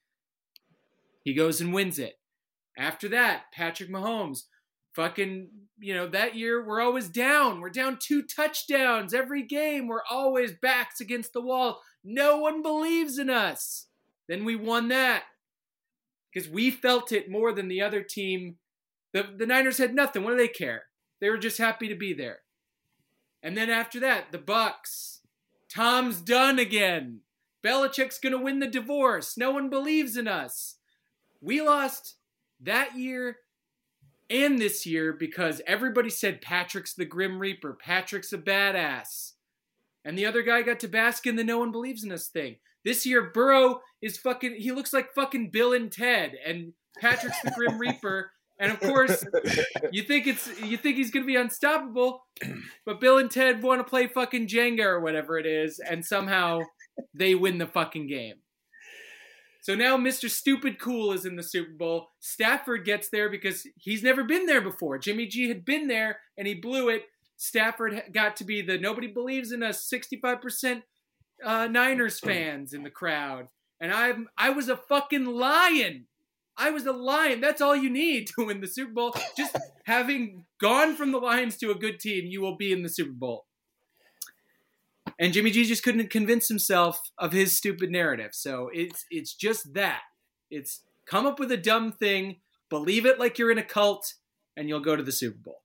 He 1.23 1.35
goes 1.35 1.61
and 1.61 1.73
wins 1.73 2.01
it. 2.01 2.15
After 2.77 3.09
that, 3.11 3.45
Patrick 3.55 3.91
Mahomes, 3.91 4.41
fucking, 4.97 5.51
you 5.79 5.95
know, 5.95 6.09
that 6.09 6.35
year 6.35 6.67
we're 6.67 6.81
always 6.81 7.09
down. 7.09 7.61
We're 7.61 7.71
down 7.71 7.99
two 8.03 8.25
touchdowns 8.25 9.15
every 9.15 9.45
game. 9.45 9.87
We're 9.87 10.03
always 10.11 10.53
backs 10.61 11.01
against 11.01 11.33
the 11.33 11.43
wall. 11.43 11.81
No 12.03 12.39
one 12.39 12.61
believes 12.61 13.19
in 13.19 13.31
us. 13.31 13.87
Then 14.29 14.45
we 14.45 14.57
won 14.57 14.89
that 14.89 15.23
because 16.33 16.49
we 16.49 16.73
felt 16.73 17.13
it 17.13 17.31
more 17.31 17.53
than 17.53 17.69
the 17.69 17.83
other 17.83 18.03
team. 18.03 18.57
The, 19.13 19.25
the 19.37 19.47
Niners 19.47 19.79
had 19.79 19.95
nothing. 19.95 20.25
What 20.25 20.31
do 20.33 20.37
they 20.37 20.49
care? 20.49 20.85
They 21.21 21.31
were 21.31 21.39
just 21.39 21.59
happy 21.59 21.89
to 21.89 21.95
be 21.95 22.13
there. 22.13 22.41
And 23.43 23.57
then 23.57 23.71
after 23.71 24.01
that, 24.01 24.33
the 24.33 24.39
Bucs. 24.39 25.19
Tom's 25.69 26.21
done 26.21 26.59
again. 26.59 27.21
Belichick's 27.65 28.19
going 28.19 28.33
to 28.33 28.39
win 28.39 28.59
the 28.59 28.67
divorce. 28.67 29.37
No 29.37 29.51
one 29.51 29.71
believes 29.71 30.17
in 30.17 30.29
us. 30.29 30.77
We 31.41 31.63
lost 31.63 32.17
that 32.61 32.97
year 32.97 33.39
and 34.29 34.59
this 34.59 34.87
year 34.87 35.13
because 35.13 35.61
everybody 35.67 36.11
said 36.11 36.41
Patrick's 36.41 36.95
the 36.95 37.05
Grim 37.05 37.39
Reaper. 37.39 37.75
Patrick's 37.75 38.33
a 38.33 38.39
badass. 38.39 39.33
And 40.05 40.19
the 40.19 40.27
other 40.27 40.43
guy 40.43 40.63
got 40.63 40.81
to 40.81 40.89
bask 40.89 41.27
in 41.27 41.37
the 41.37 41.45
no 41.45 41.59
one 41.59 41.71
believes 41.73 42.03
in 42.03 42.13
us 42.13 42.29
thing. 42.29 42.57
This 42.85 43.07
year, 43.07 43.31
Burrow 43.33 43.81
is 44.01 44.19
fucking, 44.19 44.57
he 44.57 44.73
looks 44.73 44.93
like 44.93 45.15
fucking 45.15 45.51
Bill 45.51 45.73
and 45.73 45.93
Ted. 45.93 46.33
And 46.45 46.73
Patrick's 47.01 47.41
the 47.43 47.53
Grim 47.53 47.79
Reaper. 47.81 48.33
And 48.63 48.71
of 48.71 48.79
course, 48.79 49.25
you 49.93 50.05
think 50.05 50.29
it's 50.29 50.61
you 50.61 50.77
think 50.77 50.97
he's 50.97 51.11
gonna 51.11 51.27
be 51.27 51.35
unstoppable, 51.35 52.25
but 52.87 53.01
Bill 53.01 53.19
and 53.19 53.29
Ted 53.29 53.61
want 53.61 53.81
to 53.81 53.85
play 53.85 54.07
fucking 54.07 54.47
Jenga 54.47 54.85
or 54.85 55.01
whatever 55.01 55.37
it 55.37 55.47
is, 55.47 55.81
and 55.81 56.07
somehow 56.07 56.61
they 57.13 57.35
win 57.35 57.59
the 57.59 57.67
fucking 57.67 58.07
game. 58.07 58.37
So 59.63 59.75
now 59.75 59.97
Mr. 59.97 60.31
Stupid 60.31 60.79
Cool 60.79 61.13
is 61.13 61.25
in 61.25 61.35
the 61.35 61.43
Super 61.43 61.73
Bowl. 61.73 62.11
Stafford 62.21 62.85
gets 62.85 63.09
there 63.09 63.29
because 63.29 63.67
he's 63.77 64.03
never 64.05 64.23
been 64.23 64.47
there 64.47 64.61
before. 64.61 64.97
Jimmy 64.97 65.27
G 65.27 65.49
had 65.49 65.65
been 65.65 65.89
there 65.89 66.21
and 66.39 66.47
he 66.47 66.55
blew 66.55 66.89
it. 66.89 67.03
Stafford 67.37 68.01
got 68.13 68.37
to 68.37 68.45
be 68.45 68.63
the 68.63 68.79
nobody 68.79 69.09
believes 69.09 69.51
in 69.51 69.65
us 69.65 69.89
65% 69.93 70.83
uh, 71.45 71.67
Niners 71.67 72.21
fans 72.21 72.73
in 72.73 72.85
the 72.85 72.91
crowd. 72.91 73.49
And 73.81 73.93
I 73.93 74.15
I 74.39 74.51
was 74.51 74.69
a 74.69 74.77
fucking 74.77 75.25
lion. 75.27 76.07
I 76.57 76.71
was 76.71 76.87
a 76.87 76.93
lion. 76.93 77.41
That's 77.41 77.61
all 77.61 77.77
you 77.77 77.91
need 77.91 78.27
to 78.39 78.47
win 78.47 78.61
the 78.61 78.67
Super 78.67 78.93
Bowl. 78.93 79.15
Just 79.37 79.57
having 79.85 80.45
gone 80.61 80.95
from 80.95 81.13
the 81.13 81.19
Lions 81.19 81.57
to 81.59 81.71
a 81.71 81.75
good 81.75 82.01
team, 82.01 82.27
you 82.27 82.41
will 82.41 82.57
be 82.57 82.73
in 82.73 82.83
the 82.83 82.89
Super 82.89 83.13
Bowl. 83.13 83.47
And 85.19 85.33
Jimmy 85.33 85.51
G 85.51 85.65
just 85.65 85.83
couldn't 85.83 86.11
convince 86.11 86.49
himself 86.49 87.01
of 87.19 87.33
his 87.33 87.57
stupid 87.57 87.91
narrative. 87.91 88.31
So 88.33 88.71
it's 88.73 89.05
it's 89.11 89.35
just 89.35 89.75
that. 89.75 90.01
It's 90.51 90.81
come 91.07 91.27
up 91.27 91.39
with 91.39 91.53
a 91.53 91.57
dumb 91.57 91.93
thing, 91.93 92.37
believe 92.69 93.07
it 93.07 93.19
like 93.19 93.39
you're 93.39 93.51
in 93.51 93.59
a 93.59 93.63
cult, 93.63 94.15
and 94.57 94.69
you'll 94.69 94.81
go 94.81 94.97
to 94.97 95.03
the 95.03 95.13
Super 95.13 95.39
Bowl. 95.39 95.61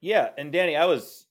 Yeah, 0.00 0.30
and 0.38 0.52
Danny, 0.52 0.76
I 0.76 0.84
was 0.86 1.26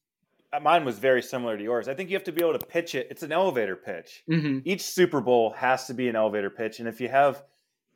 mine 0.61 0.85
was 0.85 0.99
very 0.99 1.21
similar 1.21 1.57
to 1.57 1.63
yours. 1.63 1.87
I 1.87 1.93
think 1.93 2.09
you 2.09 2.15
have 2.15 2.23
to 2.25 2.31
be 2.31 2.41
able 2.41 2.57
to 2.57 2.65
pitch 2.65 2.95
it. 2.95 3.07
It's 3.09 3.23
an 3.23 3.31
elevator 3.31 3.75
pitch. 3.75 4.23
Mm-hmm. 4.29 4.59
Each 4.65 4.81
Super 4.81 5.21
Bowl 5.21 5.51
has 5.51 5.87
to 5.87 5.93
be 5.93 6.07
an 6.07 6.15
elevator 6.15 6.49
pitch, 6.49 6.79
and 6.79 6.87
if 6.87 7.01
you 7.01 7.09
have 7.09 7.43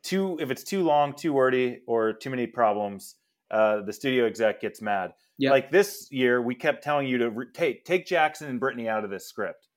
too, 0.02 0.38
if 0.40 0.50
it's 0.50 0.64
too 0.64 0.82
long, 0.82 1.14
too 1.14 1.32
wordy, 1.32 1.80
or 1.86 2.12
too 2.12 2.30
many 2.30 2.46
problems, 2.46 3.16
uh, 3.50 3.82
the 3.82 3.92
studio 3.92 4.26
exec 4.26 4.60
gets 4.60 4.80
mad. 4.82 5.12
Yeah. 5.38 5.50
Like 5.50 5.70
this 5.70 6.08
year, 6.10 6.40
we 6.40 6.54
kept 6.54 6.82
telling 6.82 7.06
you 7.06 7.18
to 7.18 7.30
re- 7.30 7.46
take 7.52 7.84
take 7.84 8.06
Jackson 8.06 8.48
and 8.48 8.60
Brittany 8.60 8.88
out 8.88 9.04
of 9.04 9.10
this 9.10 9.26
script, 9.26 9.68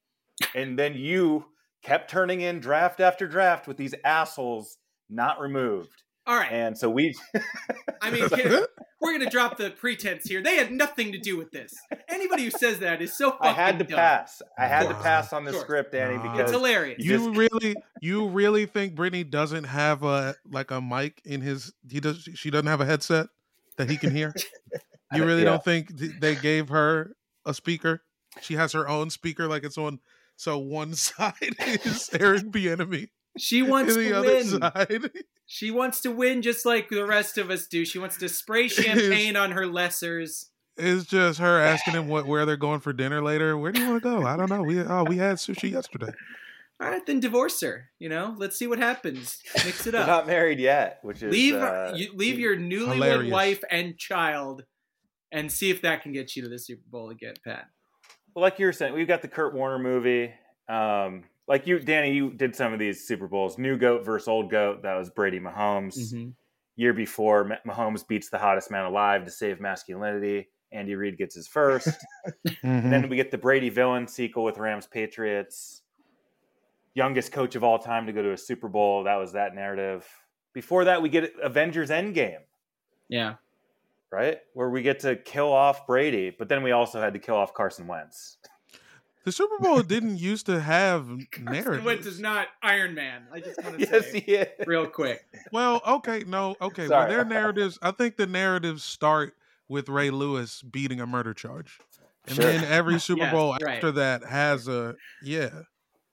and 0.53 0.77
then 0.77 0.95
you 0.95 1.45
kept 1.83 2.09
turning 2.09 2.41
in 2.41 2.59
draft 2.59 2.99
after 2.99 3.27
draft 3.27 3.67
with 3.67 3.77
these 3.77 3.93
assholes 4.03 4.77
not 5.09 5.39
removed. 5.39 6.03
All 6.27 6.35
right. 6.35 6.51
And 6.51 6.77
so 6.77 6.89
we, 6.89 7.13
I 8.01 8.09
mean, 8.11 8.27
kid, 8.29 8.65
we're 9.05 9.17
gonna 9.17 9.29
drop 9.29 9.57
the 9.57 9.69
pretense 9.71 10.25
here. 10.25 10.41
They 10.41 10.55
had 10.57 10.71
nothing 10.71 11.11
to 11.13 11.17
do 11.17 11.37
with 11.37 11.51
this. 11.51 11.73
Anybody 12.09 12.43
who 12.45 12.49
says 12.51 12.79
that 12.79 13.01
is 13.01 13.13
so 13.13 13.31
fucking 13.31 13.47
I 13.47 13.53
had 13.53 13.79
to 13.79 13.85
dumb. 13.85 13.97
pass. 13.97 14.41
I 14.57 14.65
had 14.67 14.87
to 14.89 14.95
pass 14.95 15.31
on 15.31 15.45
the 15.45 15.51
Sure. 15.51 15.61
script, 15.61 15.91
Danny, 15.93 16.17
because 16.17 16.39
It's 16.41 16.51
hilarious. 16.51 17.03
You 17.03 17.19
You 17.21 17.31
really, 17.33 17.75
you 18.01 18.27
really 18.27 18.65
think 18.65 18.95
Brittany 18.95 19.23
doesn't 19.23 19.65
have 19.65 20.03
a 20.03 20.35
like 20.49 20.71
a 20.71 20.81
mic 20.81 21.21
in 21.23 21.41
his? 21.41 21.73
He 21.89 21.99
does. 21.99 22.27
She 22.35 22.49
doesn't 22.49 22.67
have 22.67 22.81
a 22.81 22.85
headset 22.85 23.27
that 23.77 23.89
he 23.89 23.97
can 23.97 24.11
hear. 24.11 24.33
You 25.13 25.23
really 25.23 25.43
Yeah. 25.43 25.51
don't 25.51 25.63
think 25.63 25.89
they 26.19 26.35
gave 26.35 26.69
her 26.69 27.15
a 27.45 27.53
speaker? 27.53 28.01
She 28.41 28.55
has 28.55 28.73
her 28.73 28.87
own 28.89 29.11
speaker, 29.11 29.47
like 29.47 29.63
it's 29.63 29.77
on. 29.77 29.99
So 30.35 30.57
one 30.57 30.93
side 30.95 31.33
is 31.85 32.09
Eric 32.19 32.45
Bieniemy, 32.45 33.09
She 33.37 33.61
wants 33.63 33.95
the 33.95 34.09
to 34.09 34.21
win. 34.21 34.43
side 34.45 35.11
She 35.47 35.69
wants 35.69 36.01
to 36.01 36.11
win 36.11 36.41
just 36.41 36.65
like 36.65 36.89
the 36.89 37.05
rest 37.05 37.37
of 37.37 37.51
us 37.51 37.67
do. 37.67 37.85
She 37.85 37.99
wants 37.99 38.17
to 38.17 38.27
spray 38.29 38.67
champagne 38.67 39.35
on 39.35 39.51
her 39.51 39.65
lessers. 39.67 40.45
is 40.77 41.05
just 41.05 41.39
her 41.39 41.59
asking 41.61 41.93
him 41.93 42.07
what 42.07 42.25
where 42.27 42.45
they're 42.47 42.57
going 42.57 42.79
for 42.79 42.93
dinner 42.93 43.21
later. 43.21 43.55
Where 43.57 43.71
do 43.71 43.79
you 43.81 43.89
want 43.89 44.01
to 44.01 44.09
go? 44.09 44.25
I 44.25 44.35
don't 44.37 44.49
know. 44.49 44.63
We 44.63 44.81
oh 44.81 45.03
we 45.03 45.17
had 45.17 45.37
sushi 45.37 45.71
yesterday. 45.71 46.11
All 46.81 46.89
right, 46.89 47.05
then 47.05 47.19
divorce 47.21 47.61
her. 47.61 47.89
You 47.99 48.09
know, 48.09 48.35
let's 48.37 48.57
see 48.57 48.67
what 48.67 48.79
happens. 48.79 49.39
Mix 49.63 49.85
it 49.87 49.91
they're 49.91 50.01
up. 50.01 50.07
not 50.07 50.27
married 50.27 50.59
yet, 50.59 50.99
which 51.03 51.21
is 51.23 51.31
leave 51.31 51.55
uh, 51.55 51.93
you, 51.95 52.11
leave 52.15 52.39
your 52.39 52.57
newlywed 52.57 52.95
Hilarious. 52.95 53.31
wife 53.31 53.63
and 53.71 53.97
child, 53.97 54.65
and 55.31 55.49
see 55.51 55.69
if 55.69 55.81
that 55.83 56.01
can 56.01 56.11
get 56.11 56.35
you 56.35 56.41
to 56.43 56.49
the 56.49 56.59
Super 56.59 56.83
Bowl 56.89 57.11
again, 57.11 57.35
Pat. 57.45 57.67
Well, 58.33 58.41
like 58.41 58.59
you 58.59 58.65
were 58.65 58.73
saying, 58.73 58.93
we've 58.93 59.07
got 59.07 59.21
the 59.21 59.29
Kurt 59.29 59.53
Warner 59.53 59.79
movie. 59.79 60.33
Um, 60.67 61.23
like 61.47 61.67
you, 61.67 61.79
Danny, 61.79 62.11
you 62.13 62.31
did 62.31 62.55
some 62.55 62.73
of 62.73 62.79
these 62.79 63.07
Super 63.07 63.27
Bowls. 63.27 63.57
New 63.57 63.77
goat 63.77 64.03
versus 64.05 64.27
old 64.27 64.49
goat. 64.49 64.81
That 64.83 64.95
was 64.95 65.09
Brady 65.09 65.39
Mahomes. 65.39 65.97
Mm-hmm. 65.97 66.29
Year 66.77 66.93
before, 66.93 67.57
Mahomes 67.67 68.05
beats 68.07 68.29
the 68.29 68.37
hottest 68.37 68.69
man 68.71 68.85
alive 68.85 69.23
to 69.25 69.31
save 69.31 69.61
masculinity. 69.61 70.49
Andy 70.71 70.95
Reid 70.95 71.17
gets 71.17 71.35
his 71.35 71.47
first. 71.47 71.89
Mhm. 72.63 72.89
then 72.89 73.09
we 73.09 73.15
get 73.15 73.31
the 73.31 73.37
Brady 73.37 73.69
villain 73.69 74.07
sequel 74.07 74.43
with 74.43 74.57
Rams 74.57 74.87
Patriots. 74.87 75.83
Youngest 76.95 77.31
coach 77.31 77.55
of 77.55 77.63
all 77.63 77.77
time 77.79 78.07
to 78.07 78.13
go 78.13 78.21
to 78.23 78.31
a 78.31 78.37
Super 78.37 78.67
Bowl. 78.67 79.03
That 79.03 79.15
was 79.15 79.33
that 79.33 79.53
narrative. 79.53 80.07
Before 80.53 80.85
that, 80.85 81.01
we 81.01 81.09
get 81.09 81.33
Avengers 81.43 81.89
Endgame, 81.91 82.39
Yeah. 83.09 83.35
right? 84.11 84.39
Where 84.53 84.69
we 84.69 84.81
get 84.81 84.99
to 85.01 85.15
kill 85.17 85.51
off 85.51 85.85
Brady, 85.85 86.29
but 86.37 86.47
then 86.49 86.63
we 86.63 86.71
also 86.71 86.99
had 87.01 87.13
to 87.13 87.19
kill 87.19 87.35
off 87.35 87.53
Carson 87.53 87.87
Wentz. 87.87 88.37
The 89.25 89.31
Super 89.31 89.57
Bowl 89.59 89.81
didn't 89.81 90.17
used 90.19 90.45
to 90.45 90.59
have 90.61 91.07
Carson 91.31 91.45
narratives. 91.51 91.83
Wentz 91.85 92.05
is 92.05 92.19
not 92.19 92.47
Iron 92.61 92.93
Man. 92.93 93.23
I 93.33 93.39
just 93.39 93.61
want 93.63 93.79
to 93.79 93.87
yes, 93.91 94.11
say 94.11 94.19
he 94.19 94.33
is. 94.35 94.67
real 94.67 94.85
quick. 94.87 95.25
Well, 95.51 95.81
okay, 95.87 96.23
no, 96.27 96.55
okay. 96.61 96.87
Sorry. 96.87 97.07
Well, 97.07 97.09
their 97.09 97.25
narratives. 97.25 97.79
I 97.81 97.91
think 97.91 98.17
the 98.17 98.27
narratives 98.27 98.83
start 98.83 99.33
with 99.67 99.89
Ray 99.89 100.11
Lewis 100.11 100.61
beating 100.61 100.99
a 101.01 101.07
murder 101.07 101.33
charge, 101.33 101.79
and 102.27 102.35
Sure. 102.35 102.45
then 102.45 102.63
every 102.65 102.99
Super 103.01 103.23
Yes, 103.23 103.33
Bowl 103.33 103.55
right. 103.61 103.75
after 103.75 103.91
that 103.93 104.23
has 104.23 104.67
a 104.67 104.95
yeah. 105.23 105.49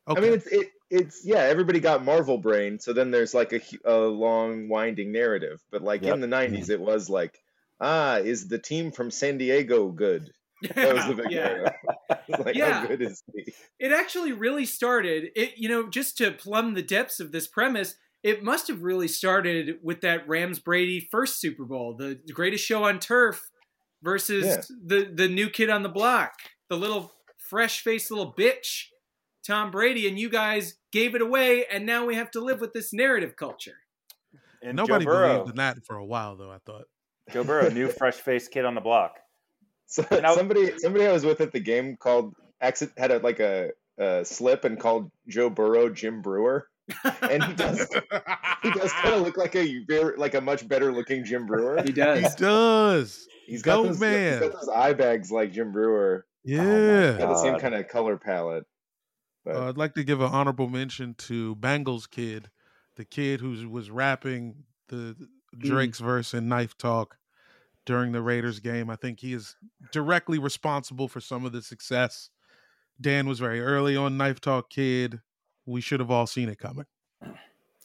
Okay. 0.09 0.19
I 0.19 0.25
mean, 0.25 0.33
it's 0.33 0.47
it, 0.47 0.69
it's 0.91 1.25
yeah. 1.25 1.41
Everybody 1.41 1.81
got 1.81 2.03
Marvel 2.05 2.39
brain, 2.39 2.79
so 2.81 2.93
then 2.95 3.11
there's 3.11 3.35
like 3.35 3.53
a, 3.53 3.61
a 3.85 3.99
long 4.09 4.69
winding 4.69 5.13
narrative. 5.13 5.61
But 5.71 5.83
like 5.83 6.03
Yep. 6.03 6.15
in 6.15 6.21
the 6.23 6.27
'90s, 6.29 6.71
it 6.71 6.81
was 6.81 7.11
like, 7.11 7.43
ah, 7.79 8.17
is 8.17 8.49
the 8.49 8.59
team 8.59 8.91
from 8.91 9.11
San 9.11 9.37
Diego 9.37 9.89
good? 9.91 10.33
That 10.75 10.95
was 10.95 11.07
the 11.17 11.23
big 11.23 11.31
yeah. 11.33 11.71
like, 12.45 12.55
Yeah. 12.55 12.81
how 12.81 12.87
good 12.87 13.03
is 13.03 13.23
he? 13.35 13.53
it 13.81 13.93
actually 13.93 14.33
really 14.33 14.65
started 14.65 15.31
it 15.35 15.55
you 15.57 15.69
know 15.69 15.89
just 15.89 16.17
to 16.19 16.31
plumb 16.33 16.75
the 16.75 16.83
depths 16.83 17.21
of 17.21 17.33
this 17.33 17.47
premise 17.47 17.97
it 18.23 18.43
must 18.43 18.69
have 18.69 18.83
really 18.83 19.09
started 19.09 19.79
with 19.83 20.01
that 20.03 20.29
rams 20.29 20.59
brady 20.61 21.09
first 21.11 21.41
super 21.41 21.65
bowl 21.65 21.95
the 21.97 22.21
greatest 22.33 22.65
show 22.65 22.85
on 22.85 22.99
turf 22.99 23.51
versus 24.03 24.45
Yeah. 24.45 24.77
the 24.87 25.11
the 25.13 25.29
new 25.29 25.49
kid 25.51 25.71
on 25.71 25.83
the 25.83 25.89
block 25.89 26.33
the 26.69 26.77
little 26.77 27.13
fresh 27.39 27.83
faced 27.83 28.11
little 28.11 28.33
bitch 28.33 28.85
Tom 29.45 29.73
Brady, 29.73 30.07
and 30.07 30.17
you 30.17 30.29
guys 30.31 30.77
gave 30.93 31.17
it 31.17 31.21
away, 31.21 31.65
and 31.67 31.85
now 31.85 32.07
we 32.07 32.15
have 32.15 32.31
to 32.31 32.41
live 32.41 32.61
with 32.61 32.73
this 32.73 32.93
narrative 32.93 33.35
culture. 33.35 33.75
And 34.63 34.77
Nobody 34.77 35.05
Joe 35.05 35.11
Burrow, 35.11 35.33
believed 35.39 35.51
in 35.51 35.57
that 35.57 35.85
for 35.85 35.97
a 35.97 36.05
while, 36.05 36.37
though. 36.37 36.53
I 36.53 36.59
thought. 36.65 36.85
Joe 37.33 37.43
Burrow, 37.43 37.69
new 37.69 37.89
fresh 37.99 38.15
faced 38.15 38.53
kid 38.53 38.65
on 38.65 38.77
the 38.77 38.81
block. 38.81 39.17
So, 39.87 40.05
And 40.11 40.25
I- 40.27 40.35
somebody 40.35 40.79
somebody 40.79 41.07
I 41.07 41.13
was 41.13 41.25
with 41.25 41.41
at 41.41 41.53
the 41.53 41.61
game 41.61 41.97
called 41.97 42.35
accident 42.61 42.99
had 42.99 43.11
a, 43.11 43.19
like 43.19 43.41
a, 43.41 43.71
a 43.99 44.25
slip 44.25 44.65
and 44.65 44.81
called 44.81 45.11
Joe 45.29 45.51
Burrow 45.51 45.91
Jim 45.91 46.23
Breuer, 46.23 46.67
and 47.23 47.43
he 47.45 47.53
does 47.55 47.87
he 48.63 48.71
does 48.71 48.93
kind 48.93 49.15
of 49.15 49.23
look 49.23 49.37
like 49.37 49.55
a 49.55 49.85
very 49.87 50.17
like 50.17 50.35
a 50.35 50.41
much 50.41 50.67
better 50.67 50.93
looking 50.93 51.25
Jim 51.25 51.47
Breuer. 51.47 51.83
He 51.83 51.93
does. 51.93 52.17
he 52.19 52.23
does. 52.25 52.35
does. 52.37 53.27
He's 53.47 53.63
Go 53.63 53.85
those, 53.85 54.01
man. 54.01 54.41
He's 54.41 54.51
got 54.51 54.61
those 54.61 54.69
eye 54.69 54.93
bags 54.95 55.31
like 55.31 55.53
Jim 55.53 55.73
Breuer. 55.73 56.25
Yeah. 56.45 57.19
Got 57.19 57.29
the 57.29 57.43
same 57.43 57.59
kind 57.59 57.75
of 57.75 57.87
color 57.89 58.17
palette. 58.17 58.65
But 59.45 59.57
Uh, 59.57 59.69
I'd 59.69 59.77
like 59.77 59.95
to 59.95 60.05
give 60.05 60.21
an 60.21 60.31
honorable 60.33 60.69
mention 60.69 61.15
to 61.19 61.57
Bengals 61.57 62.09
kid, 62.09 62.49
the 62.97 63.05
kid 63.05 63.41
who 63.41 63.69
was 63.69 63.91
rapping 63.91 64.65
the 64.89 65.17
Drake's 65.59 65.99
verse 65.99 66.33
in 66.33 66.49
Knife 66.49 66.79
Talk 66.79 67.17
during 67.85 68.13
the 68.13 68.23
Raiders 68.23 68.61
game. 68.61 68.91
I 68.91 68.97
think 68.97 69.21
he 69.21 69.33
is 69.33 69.57
directly 69.91 70.39
responsible 70.39 71.09
for 71.09 71.21
some 71.21 71.45
of 71.45 71.53
the 71.53 71.63
success. 71.63 72.31
Dan 73.01 73.27
was 73.27 73.39
very 73.39 73.61
early 73.61 73.97
on 73.97 74.17
Knife 74.17 74.41
Talk 74.41 74.71
kid. 74.71 75.21
We 75.67 75.81
should 75.81 76.01
have 76.01 76.11
all 76.11 76.27
seen 76.27 76.49
it 76.49 76.59
coming. 76.59 76.87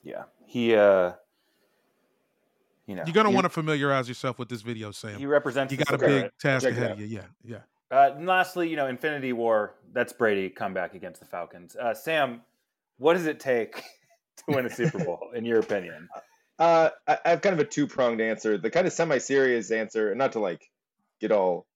Yeah. 0.04 0.24
He 0.46 0.76
uh 0.76 1.14
you 2.86 2.96
know 2.96 3.04
You're 3.06 3.14
gonna 3.14 3.32
want 3.32 3.46
to 3.46 3.50
familiarize 3.50 4.08
yourself 4.08 4.40
with 4.40 4.50
this 4.50 4.62
video, 4.62 4.92
Sam. 4.92 5.20
he 5.20 5.26
represents 5.26 5.72
You 5.72 5.78
got 5.78 5.94
a 5.94 5.98
big 5.98 6.32
task 6.40 6.66
Check 6.66 6.74
ahead 6.74 6.92
of 6.92 7.00
you. 7.00 7.08
Yeah, 7.08 7.26
yeah. 7.44 7.58
Uh, 7.90 8.12
and 8.16 8.26
lastly, 8.26 8.70
you 8.70 8.76
know, 8.76 8.88
Infinity 8.88 9.34
War, 9.34 9.76
that's 9.94 10.12
Brady 10.12 10.50
comeback 10.50 10.94
against 10.94 11.22
the 11.22 11.26
Falcons. 11.26 11.76
Uh, 11.76 11.94
Sam, 11.94 12.42
what 12.98 13.14
does 13.14 13.28
it 13.28 13.40
take 13.40 13.76
to 14.38 14.44
win 14.48 14.66
a 14.66 14.70
Super 14.70 15.04
Bowl, 15.04 15.30
in 15.34 15.46
your 15.46 15.60
opinion? 15.60 16.10
Uh, 16.60 16.90
I, 17.08 17.20
have 17.26 17.42
kind 17.42 17.54
of 17.54 17.60
a 17.60 17.70
two 17.70 17.88
pronged 17.88 18.22
answer. 18.22 18.58
The 18.58 18.70
kind 18.70 18.88
of 18.88 18.94
semi 18.94 19.20
serious 19.20 19.72
answer, 19.72 20.14
not 20.16 20.34
to 20.34 20.40
like 20.40 20.66
get 21.22 21.32
all, 21.32 21.68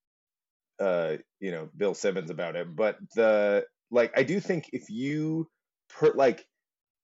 uh, 0.80 1.18
you 1.40 1.52
know, 1.52 1.70
Bill 1.76 1.94
Simmons 1.94 2.32
about 2.32 2.56
it, 2.56 2.76
but 2.76 2.98
the 3.16 3.66
like, 3.92 4.18
I 4.18 4.24
do 4.24 4.40
think 4.40 4.70
if 4.74 4.90
you 4.90 5.48
per 5.90 6.14
like, 6.14 6.46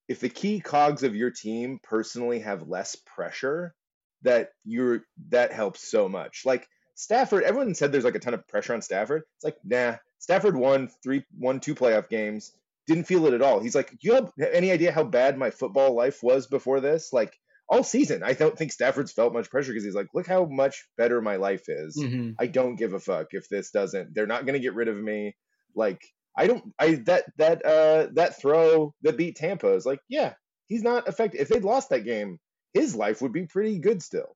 if 0.08 0.20
the 0.20 0.30
key 0.30 0.60
cogs 0.60 1.04
of 1.04 1.16
your 1.16 1.32
team 1.32 1.80
personally 1.84 2.40
have 2.40 2.68
less 2.68 2.96
pressure, 2.96 3.76
that 4.24 4.50
you're 4.66 5.04
that 5.30 5.52
helps 5.52 5.90
so 5.90 6.10
much. 6.10 6.44
Like 6.46 6.68
Stafford, 6.96 7.44
everyone 7.44 7.76
said 7.76 7.92
there's 7.92 8.04
like 8.04 8.16
a 8.16 8.20
ton 8.20 8.34
of 8.34 8.48
pressure 8.48 8.74
on 8.74 8.82
Stafford. 8.82 9.24
It's 9.36 9.44
like 9.44 9.58
nah, 9.64 9.98
Stafford 10.20 10.56
won 10.56 10.90
three, 11.04 11.24
won 11.38 11.60
two 11.60 11.76
playoff 11.76 12.10
games. 12.10 12.54
Didn't 12.88 13.06
feel 13.06 13.26
it 13.28 13.34
at 13.34 13.42
all. 13.42 13.60
He's 13.60 13.76
like, 13.76 13.94
you 14.00 14.14
have 14.14 14.32
any 14.40 14.72
idea 14.72 14.94
how 14.94 15.04
bad 15.04 15.38
my 15.38 15.52
football 15.52 15.94
life 15.94 16.24
was 16.24 16.48
before 16.48 16.80
this? 16.80 17.12
Like 17.12 17.38
all 17.70 17.84
season. 17.84 18.24
I 18.24 18.34
don't 18.34 18.57
think 18.57 18.72
Stafford's 18.72 19.11
felt 19.11 19.34
much 19.34 19.49
pressure 19.49 19.72
because 19.72 19.84
he's 19.84 19.95
like, 19.95 20.07
look 20.13 20.28
how 20.28 20.45
much 20.45 20.88
better 20.97 21.22
my 21.22 21.36
life 21.36 21.68
is. 21.68 21.97
Mhm. 21.97 22.36
I 22.39 22.47
don't 22.47 22.76
give 22.76 22.93
a 22.93 22.99
fuck 22.99 23.28
if 23.32 23.49
this 23.49 23.72
doesn't. 23.72 24.13
They're 24.13 24.28
not 24.28 24.45
gonna 24.45 24.59
get 24.59 24.74
rid 24.74 24.88
of 24.88 24.97
me. 24.97 25.36
Like 25.76 26.01
I 26.36 26.47
don't. 26.47 26.74
I 26.80 26.95
that 27.05 27.26
that 27.38 27.65
uh 27.65 28.07
that 28.13 28.39
throw 28.39 28.93
that 29.01 29.18
beat 29.18 29.36
Tampa 29.36 29.74
is 29.74 29.86
like, 29.86 29.99
yeah, 30.07 30.34
he's 30.68 30.84
not 30.84 31.07
affected. 31.07 31.41
If 31.41 31.49
they'd 31.49 31.63
lost 31.63 31.89
that 31.89 32.05
game, 32.05 32.39
his 32.74 32.95
life 32.95 33.22
would 33.22 33.34
be 33.34 33.47
pretty 33.47 33.80
good 33.80 34.01
still, 34.01 34.36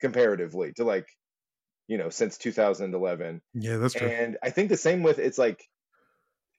comparatively 0.00 0.72
to 0.74 0.84
like, 0.84 1.08
you 1.86 1.98
know, 1.98 2.10
since 2.10 2.36
2011. 2.36 3.40
Yeah, 3.54 3.76
that's 3.76 3.94
true. 3.94 4.08
And 4.08 4.36
I 4.42 4.50
think 4.50 4.68
the 4.68 4.76
same 4.76 5.02
with 5.02 5.18
it's 5.18 5.38
like 5.38 5.64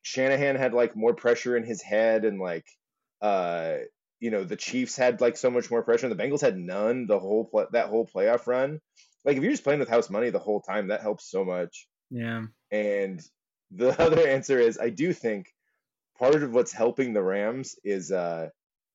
Shanahan 0.01 0.55
had 0.55 0.73
like 0.73 0.95
more 0.95 1.13
pressure 1.13 1.57
in 1.57 1.63
his 1.63 1.81
head 1.81 2.25
and 2.25 2.39
like 2.39 2.65
uh 3.21 3.77
you 4.19 4.31
know 4.31 4.43
the 4.43 4.55
Chiefs 4.55 4.95
had 4.95 5.21
like 5.21 5.37
so 5.37 5.49
much 5.49 5.69
more 5.69 5.83
pressure 5.83 6.07
and 6.07 6.17
the 6.17 6.21
Bengals 6.21 6.41
had 6.41 6.57
none 6.57 7.05
the 7.07 7.19
whole 7.19 7.45
play- 7.45 7.65
that 7.71 7.89
whole 7.89 8.05
playoff 8.05 8.47
run. 8.47 8.79
Like 9.25 9.37
if 9.37 9.43
you're 9.43 9.51
just 9.51 9.63
playing 9.63 9.79
with 9.79 9.89
house 9.89 10.09
money 10.09 10.29
the 10.29 10.39
whole 10.39 10.61
time 10.61 10.87
that 10.87 11.01
helps 11.01 11.29
so 11.29 11.43
much. 11.45 11.87
Yeah. 12.09 12.43
And 12.71 13.21
the 13.71 13.89
other 14.01 14.27
answer 14.27 14.59
is 14.59 14.79
I 14.79 14.89
do 14.89 15.13
think 15.13 15.47
part 16.17 16.41
of 16.41 16.53
what's 16.53 16.71
helping 16.71 17.13
the 17.13 17.21
Rams 17.21 17.75
is 17.83 18.11
uh 18.11 18.49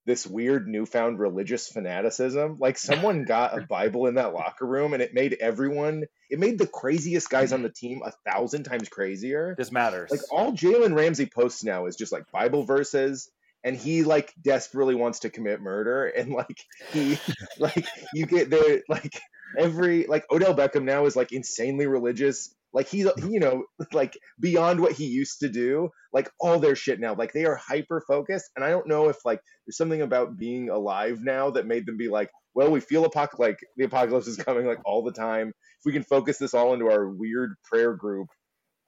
this 0.04 0.26
weird 0.26 0.66
newfound 0.66 1.20
religious 1.20 1.68
fanaticism. 1.68 2.56
Like 2.58 2.76
someone 2.76 3.24
got 3.28 3.56
a 3.56 3.64
Bible 3.64 4.06
in 4.06 4.16
that 4.16 4.34
locker 4.34 4.66
room 4.66 4.94
and 4.94 5.02
it 5.02 5.14
made 5.14 5.36
everyone 5.40 6.04
it 6.28 6.40
made 6.40 6.58
the 6.58 6.66
craziest 6.66 7.30
guys 7.30 7.52
on 7.52 7.62
the 7.62 7.70
team 7.70 8.02
a 8.04 8.12
thousand 8.28 8.64
times 8.64 8.88
crazier. 8.88 9.54
This 9.56 9.70
matters. 9.70 10.10
Like 10.10 10.20
all 10.32 10.52
Jalen 10.52 10.96
Ramsey 10.96 11.26
posts 11.26 11.62
now 11.62 11.86
is 11.86 11.94
just 11.94 12.10
like 12.12 12.30
Bible 12.32 12.64
verses 12.64 13.30
and 13.64 13.76
he 13.76 14.02
like 14.02 14.32
desperately 14.42 14.94
wants 14.94 15.20
to 15.20 15.30
commit 15.30 15.60
murder 15.60 16.06
and 16.06 16.32
like 16.32 16.64
he 16.92 17.18
like 17.58 17.86
you 18.14 18.26
get 18.26 18.50
there 18.50 18.82
like 18.88 19.20
every 19.58 20.06
like 20.06 20.24
Odell 20.30 20.54
Beckham 20.54 20.84
now 20.84 21.06
is 21.06 21.16
like 21.16 21.32
insanely 21.32 21.86
religious. 21.86 22.54
Like 22.72 22.88
he's 22.88 23.06
you 23.28 23.40
know 23.40 23.64
like 23.92 24.16
beyond 24.40 24.80
what 24.80 24.92
he 24.92 25.06
used 25.06 25.40
to 25.40 25.48
do 25.48 25.90
like 26.12 26.30
all 26.40 26.58
their 26.58 26.76
shit 26.76 27.00
now. 27.00 27.14
Like 27.14 27.32
they 27.32 27.44
are 27.44 27.56
hyper 27.56 28.02
focused 28.06 28.50
and 28.56 28.64
I 28.64 28.70
don't 28.70 28.88
know 28.88 29.08
if 29.08 29.24
like 29.24 29.40
there's 29.66 29.76
something 29.76 30.02
about 30.02 30.38
being 30.38 30.70
alive 30.70 31.20
now 31.22 31.50
that 31.50 31.66
made 31.66 31.86
them 31.86 31.96
be 31.96 32.08
like 32.08 32.30
well 32.54 32.70
we 32.70 32.80
feel 32.80 33.08
apoc 33.08 33.38
like 33.38 33.58
the 33.76 33.84
apocalypse 33.84 34.26
is 34.26 34.36
coming 34.36 34.66
like 34.66 34.80
all 34.84 35.04
the 35.04 35.12
time. 35.12 35.48
If 35.48 35.84
we 35.84 35.92
can 35.92 36.04
focus 36.04 36.38
this 36.38 36.54
all 36.54 36.72
into 36.72 36.90
our 36.90 37.08
weird 37.08 37.54
prayer 37.64 37.94
group 37.94 38.28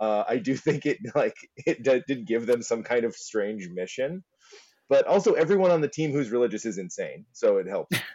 uh, 0.04 0.24
I 0.28 0.36
do 0.36 0.54
think 0.54 0.84
it 0.86 0.98
like 1.14 1.36
it 1.56 1.82
d- 1.82 2.02
did 2.06 2.26
give 2.26 2.46
them 2.46 2.62
some 2.62 2.82
kind 2.82 3.04
of 3.04 3.14
strange 3.14 3.68
mission, 3.68 4.22
but 4.88 5.06
also 5.06 5.32
everyone 5.32 5.70
on 5.70 5.80
the 5.80 5.88
team 5.88 6.12
who's 6.12 6.30
religious 6.30 6.66
is 6.66 6.78
insane, 6.78 7.26
so 7.32 7.58
it 7.58 7.66
helps. 7.66 7.96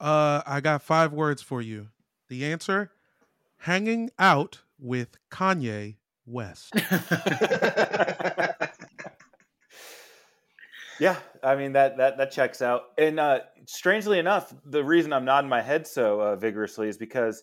Uh, 0.00 0.42
I 0.44 0.60
got 0.60 0.82
five 0.82 1.12
words 1.12 1.42
for 1.42 1.62
you. 1.62 1.86
The 2.28 2.44
answer: 2.44 2.90
hanging 3.58 4.10
out 4.18 4.62
with 4.76 5.16
Kanye 5.30 5.94
West. 6.26 6.74
Yeah, 11.00 11.16
I 11.42 11.56
mean 11.56 11.72
that 11.72 11.96
that 11.96 12.18
that 12.18 12.30
checks 12.30 12.62
out. 12.62 12.82
And 12.96 13.18
uh, 13.18 13.40
strangely 13.66 14.20
enough, 14.20 14.54
the 14.64 14.84
reason 14.84 15.12
I'm 15.12 15.24
nodding 15.24 15.48
my 15.48 15.60
head 15.60 15.86
so 15.86 16.20
uh, 16.20 16.36
vigorously 16.36 16.88
is 16.88 16.96
because 16.96 17.42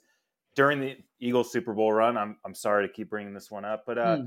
during 0.56 0.80
the 0.80 0.98
Eagles 1.20 1.52
Super 1.52 1.74
Bowl 1.74 1.92
run, 1.92 2.18
I'm 2.18 2.38
I'm 2.46 2.54
sorry 2.56 2.88
to 2.88 2.94
keep 2.94 3.10
bringing 3.10 3.34
this 3.34 3.50
one 3.52 3.66
up, 3.66 3.84
but 3.86 3.98
uh, 3.98 4.18
Hmm. 4.18 4.24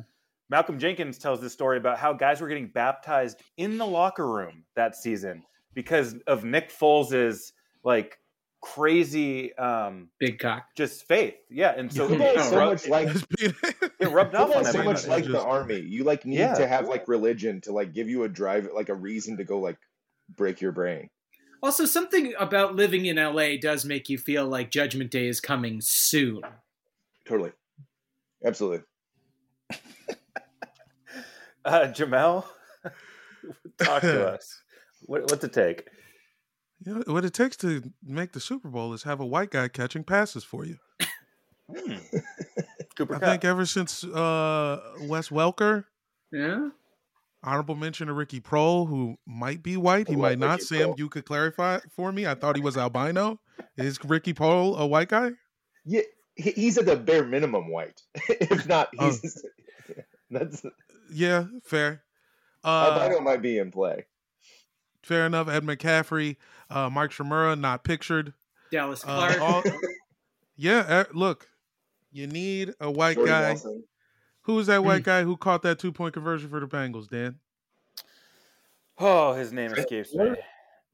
Malcolm 0.51 0.79
Jenkins 0.79 1.17
tells 1.19 1.41
this 1.41 1.53
story 1.55 1.79
about 1.79 1.99
how 1.99 2.13
guys 2.13 2.41
were 2.43 2.49
getting 2.49 2.67
baptized 2.69 3.39
in 3.57 3.79
the 3.79 3.87
locker 3.87 4.27
room 4.31 4.65
that 4.77 4.95
season 4.95 5.45
because 5.73 6.15
of 6.27 6.45
Nick 6.45 6.71
Foles's 6.71 7.53
like 7.83 8.19
crazy 8.61 9.55
um 9.57 10.09
Big 10.19 10.39
cock. 10.39 10.65
just 10.77 11.07
faith. 11.09 11.35
Yeah, 11.51 11.75
and 11.77 11.93
so 11.93 12.09
Football 12.09 12.39
so 12.41 12.57
rubbed- 12.57 12.71
much 12.73 12.89
like 12.89 13.09
it 13.39 14.11
rubbed 14.11 14.35
off 14.35 14.55
on 14.55 14.65
so 14.65 14.69
everybody. 14.71 14.85
much 14.89 15.07
like 15.07 15.25
the 15.25 15.43
army. 15.43 15.81
You 15.81 16.05
like 16.05 16.25
need 16.27 16.39
Yeah. 16.39 16.55
to 16.55 16.67
have 16.67 16.87
like 16.89 17.09
religion 17.09 17.61
to 17.63 17.73
like 17.73 17.93
give 17.93 18.09
you 18.09 18.25
a 18.25 18.29
drive, 18.29 18.69
like 18.75 18.89
a 18.89 18.95
reason 18.95 19.39
to 19.39 19.45
go 19.45 19.59
like 19.59 19.79
break 20.37 20.61
your 20.61 20.73
brain. 20.73 21.09
Also, 21.63 21.87
something 21.87 22.35
about 22.39 22.75
living 22.77 23.07
in 23.07 23.17
LA 23.17 23.57
does 23.61 23.85
make 23.85 24.09
you 24.09 24.19
feel 24.19 24.47
like 24.47 24.71
Judgment 24.71 25.11
Day 25.13 25.29
is 25.29 25.41
coming 25.41 25.81
soon. 25.81 26.41
Totally, 27.27 27.53
absolutely. 28.45 28.85
Uh, 31.65 31.87
Jamel, 31.93 32.45
talk 33.79 34.03
to 34.03 34.27
us. 34.27 34.61
What, 35.03 35.23
what's 35.31 35.45
it 35.45 35.53
take? 35.53 35.87
You 36.85 36.95
know, 36.97 37.03
what 37.07 37.25
it 37.25 37.33
takes 37.33 37.57
to 37.59 37.83
make 38.03 38.33
the 38.33 38.41
Super 38.41 38.69
Bowl 38.69 38.93
is 38.95 39.05
have 39.05 39.21
a 39.21 39.25
white 39.27 39.51
guy 39.53 39.69
catching 39.69 40.03
passes 40.03 40.43
for 40.43 40.65
you. 40.65 40.79
Hmm. 41.73 41.95
Cooper 42.97 43.15
I 43.15 43.19
Kupp. 43.21 43.29
think 43.29 43.45
ever 43.45 43.65
since 43.65 44.03
uh, 44.03 44.81
Wes 45.03 45.29
Welker, 45.29 45.85
Yeah. 46.33 46.71
honorable 47.45 47.77
mention 47.77 48.09
to 48.09 48.13
Ricky 48.13 48.41
Proehl, 48.41 48.89
who 48.89 49.15
might 49.25 49.63
be 49.63 49.77
white, 49.77 50.09
he 50.09 50.17
might 50.17 50.41
not. 50.41 50.55
Ricky 50.55 50.65
Sam, 50.65 50.89
Proehl. 50.89 50.99
you 50.99 51.09
could 51.09 51.25
clarify 51.25 51.79
for 51.95 52.11
me. 52.11 52.27
I 52.27 52.35
thought 52.35 52.57
he 52.57 52.63
was 52.63 52.77
albino. 52.77 53.39
Is 53.77 54.05
Ricky 54.05 54.35
Proehl 54.35 54.77
a 54.77 54.85
white 54.85 55.11
guy? 55.11 55.31
Yeah, 55.85 56.01
he, 56.01 56.07
he's 56.37 56.79
at 56.79 56.87
the 56.87 56.97
bare 56.97 57.25
minimum 57.25 57.69
white. 57.71 58.01
if 58.29 58.67
not, 58.67 58.89
Oh. 58.99 59.07
he's 59.11 59.45
that's 60.31 60.63
Yeah, 61.13 61.45
fair. 61.65 62.03
Uh, 62.65 62.99
albino 63.01 63.21
might 63.21 63.43
be 63.43 63.59
in 63.59 63.71
play. 63.71 64.07
fair 65.03 65.27
enough. 65.27 65.49
Ed 65.49 65.65
McCaffrey, 65.65 66.37
uh, 66.71 66.89
Mike 66.91 67.11
Shimura, 67.11 67.59
not 67.59 67.83
pictured. 67.85 68.33
Dallas 68.71 69.03
Uh, 69.05 69.07
Clark. 69.35 69.41
all- 69.41 69.63
yeah, 70.57 70.79
uh, 70.89 71.05
look, 71.13 71.49
you 72.13 72.27
need 72.27 72.73
a 72.81 72.91
white 72.91 73.17
Jordy 73.17 73.31
guy. 73.31 73.49
Nelson. 73.49 73.85
Who's 74.43 74.67
that 74.69 74.81
Hmm. 74.81 74.87
white 74.87 75.03
guy 75.03 75.23
who 75.25 75.37
caught 75.37 75.63
that 75.63 75.79
two 75.79 75.93
point 75.93 76.15
conversion 76.15 76.49
for 76.51 76.61
the 76.61 76.67
Bengals, 76.67 77.09
Dan? 77.09 77.39
Oh, 78.99 79.33
his 79.35 79.53
name 79.53 79.73
escapes 79.73 80.15
me. 80.15 80.31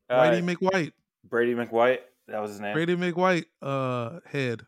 Uh, 0.09 0.23
McWhite. 0.41 0.93
Brady 1.25 1.55
McWhite. 1.55 1.99
That 2.29 2.41
was 2.41 2.53
his 2.53 2.61
name. 2.61 2.73
Brady 2.75 2.97
McWhite 2.97 3.45
uh 3.61 4.21
head. 4.27 4.63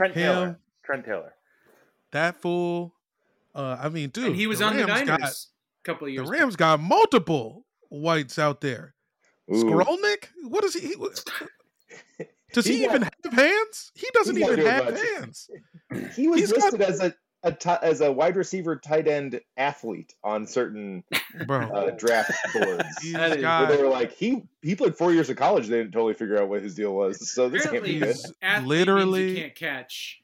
Trent 0.00 0.14
Taylor. 0.14 0.58
Trent 0.82 1.04
Taylor. 1.04 1.34
That 2.12 2.40
fool. 2.40 2.94
Uh 3.54 3.76
I 3.80 3.88
mean, 3.90 4.08
dude. 4.10 4.26
and 4.28 4.36
he 4.36 4.46
was 4.46 4.60
the 4.60 4.64
on 4.64 4.76
the 4.76 4.86
Rams 4.86 5.08
Niners. 5.08 5.20
got- 5.20 5.46
couple 5.84 6.06
of 6.06 6.10
The 6.10 6.12
years. 6.14 6.30
back. 6.30 6.38
Rams 6.40 6.56
got 6.56 6.80
multiple 6.80 7.64
whites 7.90 8.38
out 8.38 8.60
there. 8.60 8.94
Ooh. 9.52 9.64
Skowronek? 9.64 10.28
What 10.44 10.64
is 10.64 10.74
he? 10.74 10.88
he 10.88 10.96
was- 10.96 11.24
does 12.52 12.64
he 12.66 12.78
He's 12.78 12.82
even 12.84 13.02
have 13.02 13.32
hands? 13.32 13.92
He 13.94 14.08
doesn't 14.14 14.36
he's 14.36 14.46
not 14.46 14.52
even 14.58 14.66
have 14.66 14.84
much. 14.86 15.00
hands. 15.00 15.50
He 16.16 16.28
was 16.28 16.40
He's 16.40 16.52
got- 16.52 16.72
listed 16.72 16.82
as 16.82 17.00
a, 17.00 17.14
a 17.42 17.52
ti- 17.52 17.70
as 17.82 18.00
a 18.00 18.12
wide 18.12 18.36
receiver 18.36 18.76
tight 18.76 19.08
end 19.08 19.40
athlete 19.56 20.14
on 20.22 20.46
certain 20.46 21.04
Bro, 21.46 21.70
uh, 21.70 21.90
draft 21.92 22.32
boards. 22.52 22.84
he's 23.02 23.12
that 23.14 23.38
is- 23.38 23.42
Where 23.44 23.66
they 23.76 23.82
were 23.82 23.88
like, 23.88 24.12
he 24.12 24.42
he 24.62 24.74
played 24.74 24.96
four 24.96 25.12
years 25.12 25.30
of 25.30 25.36
college. 25.36 25.68
They 25.68 25.78
didn't 25.78 25.92
totally 25.92 26.14
figure 26.14 26.40
out 26.40 26.48
what 26.48 26.62
his 26.62 26.74
deal 26.74 26.94
was. 26.94 27.30
So 27.30 27.48
this 27.48 27.66
can't 27.66 27.82
be 27.84 27.98
good. 27.98 28.08
He's 28.08 28.32
means 28.42 28.66
literally- 28.66 29.30
you 29.30 29.36
can't 29.42 29.54
catch. 29.54 30.20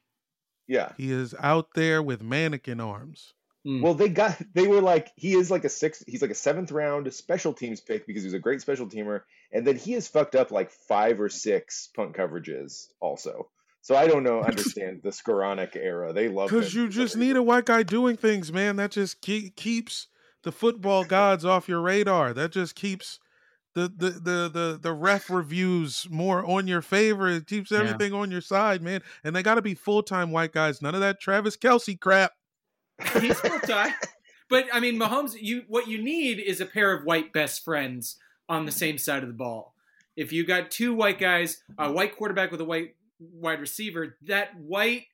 Yeah. 0.69 0.93
he 0.97 1.13
is 1.13 1.33
out 1.41 1.69
there 1.75 2.03
with 2.03 2.23
mannequin 2.23 2.81
arms. 2.81 3.35
Mm. 3.65 3.83
Well, 3.83 3.95
they 3.95 4.09
got 4.09 4.37
they 4.55 4.67
were 4.69 4.81
like 4.81 5.11
he 5.17 5.35
is 5.35 5.51
like 5.51 5.65
a 5.65 5.69
six 5.69 6.03
he's 6.07 6.23
like 6.23 6.31
a 6.31 6.37
seventh 6.37 6.71
round 6.71 7.13
special 7.13 7.53
teams 7.53 7.81
pick 7.81 8.07
because 8.07 8.23
he 8.23 8.27
was 8.27 8.35
a 8.35 8.39
great 8.39 8.61
special 8.61 8.87
teamer, 8.87 9.23
and 9.53 9.67
then 9.67 9.77
he 9.77 9.93
has 9.93 10.07
fucked 10.07 10.37
up 10.37 10.53
like 10.53 10.71
five 10.71 11.21
or 11.21 11.29
six 11.29 11.89
punt 11.95 12.15
coverages 12.15 12.87
also. 13.01 13.49
So 13.87 13.95
I 13.95 14.09
don't 14.09 14.25
know 14.25 14.41
understand 14.43 15.03
the 15.05 15.11
Skowronek 15.11 15.77
era. 15.77 16.13
They 16.13 16.27
love 16.27 16.51
Because 16.51 16.75
you 16.75 16.89
just 16.89 17.15
reason. 17.15 17.21
need 17.21 17.37
a 17.37 17.43
white 17.45 17.67
guy 17.67 17.85
doing 17.85 18.17
things, 18.17 18.53
man. 18.53 18.75
That 18.75 18.91
just 18.91 19.21
keep, 19.21 19.55
keeps 19.55 20.09
the 20.43 20.51
football 20.51 21.05
gods 21.05 21.45
off 21.45 21.69
your 21.69 21.81
radar. 21.81 22.35
That 22.35 22.51
just 22.51 22.75
keeps 22.75 23.21
the 23.77 23.83
the 23.83 24.11
the 24.11 24.51
the, 24.53 24.79
the 24.83 24.93
ref 24.93 25.31
reviews 25.31 26.05
more 26.11 26.45
on 26.45 26.67
your 26.67 26.83
favor. 26.83 27.29
It 27.29 27.47
keeps 27.47 27.71
Yeah. 27.71 27.79
everything 27.79 28.13
on 28.13 28.29
your 28.33 28.41
side, 28.41 28.83
man. 28.83 29.03
And 29.23 29.37
they 29.37 29.45
got 29.45 29.55
to 29.55 29.63
be 29.63 29.75
full 29.77 30.03
time 30.03 30.33
white 30.33 30.51
guys. 30.51 30.83
None 30.83 30.97
of 30.97 31.01
that 31.03 31.21
Travis 31.21 31.57
Kelce 31.57 31.97
crap. 32.01 32.33
He's 33.21 33.39
full 33.41 33.61
time. 33.61 33.95
But 34.51 34.65
I 34.73 34.81
mean, 34.81 34.99
Mahomes, 34.99 35.35
you 35.41 35.63
what 35.69 35.87
you 35.87 36.03
need 36.03 36.41
is 36.41 36.61
a 36.61 36.67
pair 36.67 36.93
of 36.93 37.05
white 37.05 37.33
best 37.33 37.63
friends 37.65 38.17
on 38.49 38.67
the 38.67 38.73
same 38.73 38.99
side 38.99 39.23
of 39.23 39.29
the 39.29 39.33
ball. 39.35 39.75
If 40.17 40.33
you 40.33 40.45
got 40.45 40.73
two 40.73 40.93
white 40.93 41.21
guys, 41.21 41.63
a 41.79 41.93
white 41.93 42.17
quarterback 42.17 42.51
with 42.51 42.61
a 42.61 42.65
white 42.65 42.96
wide 43.19 43.61
receiver, 43.61 44.17
that 44.27 44.51
white 44.59 45.05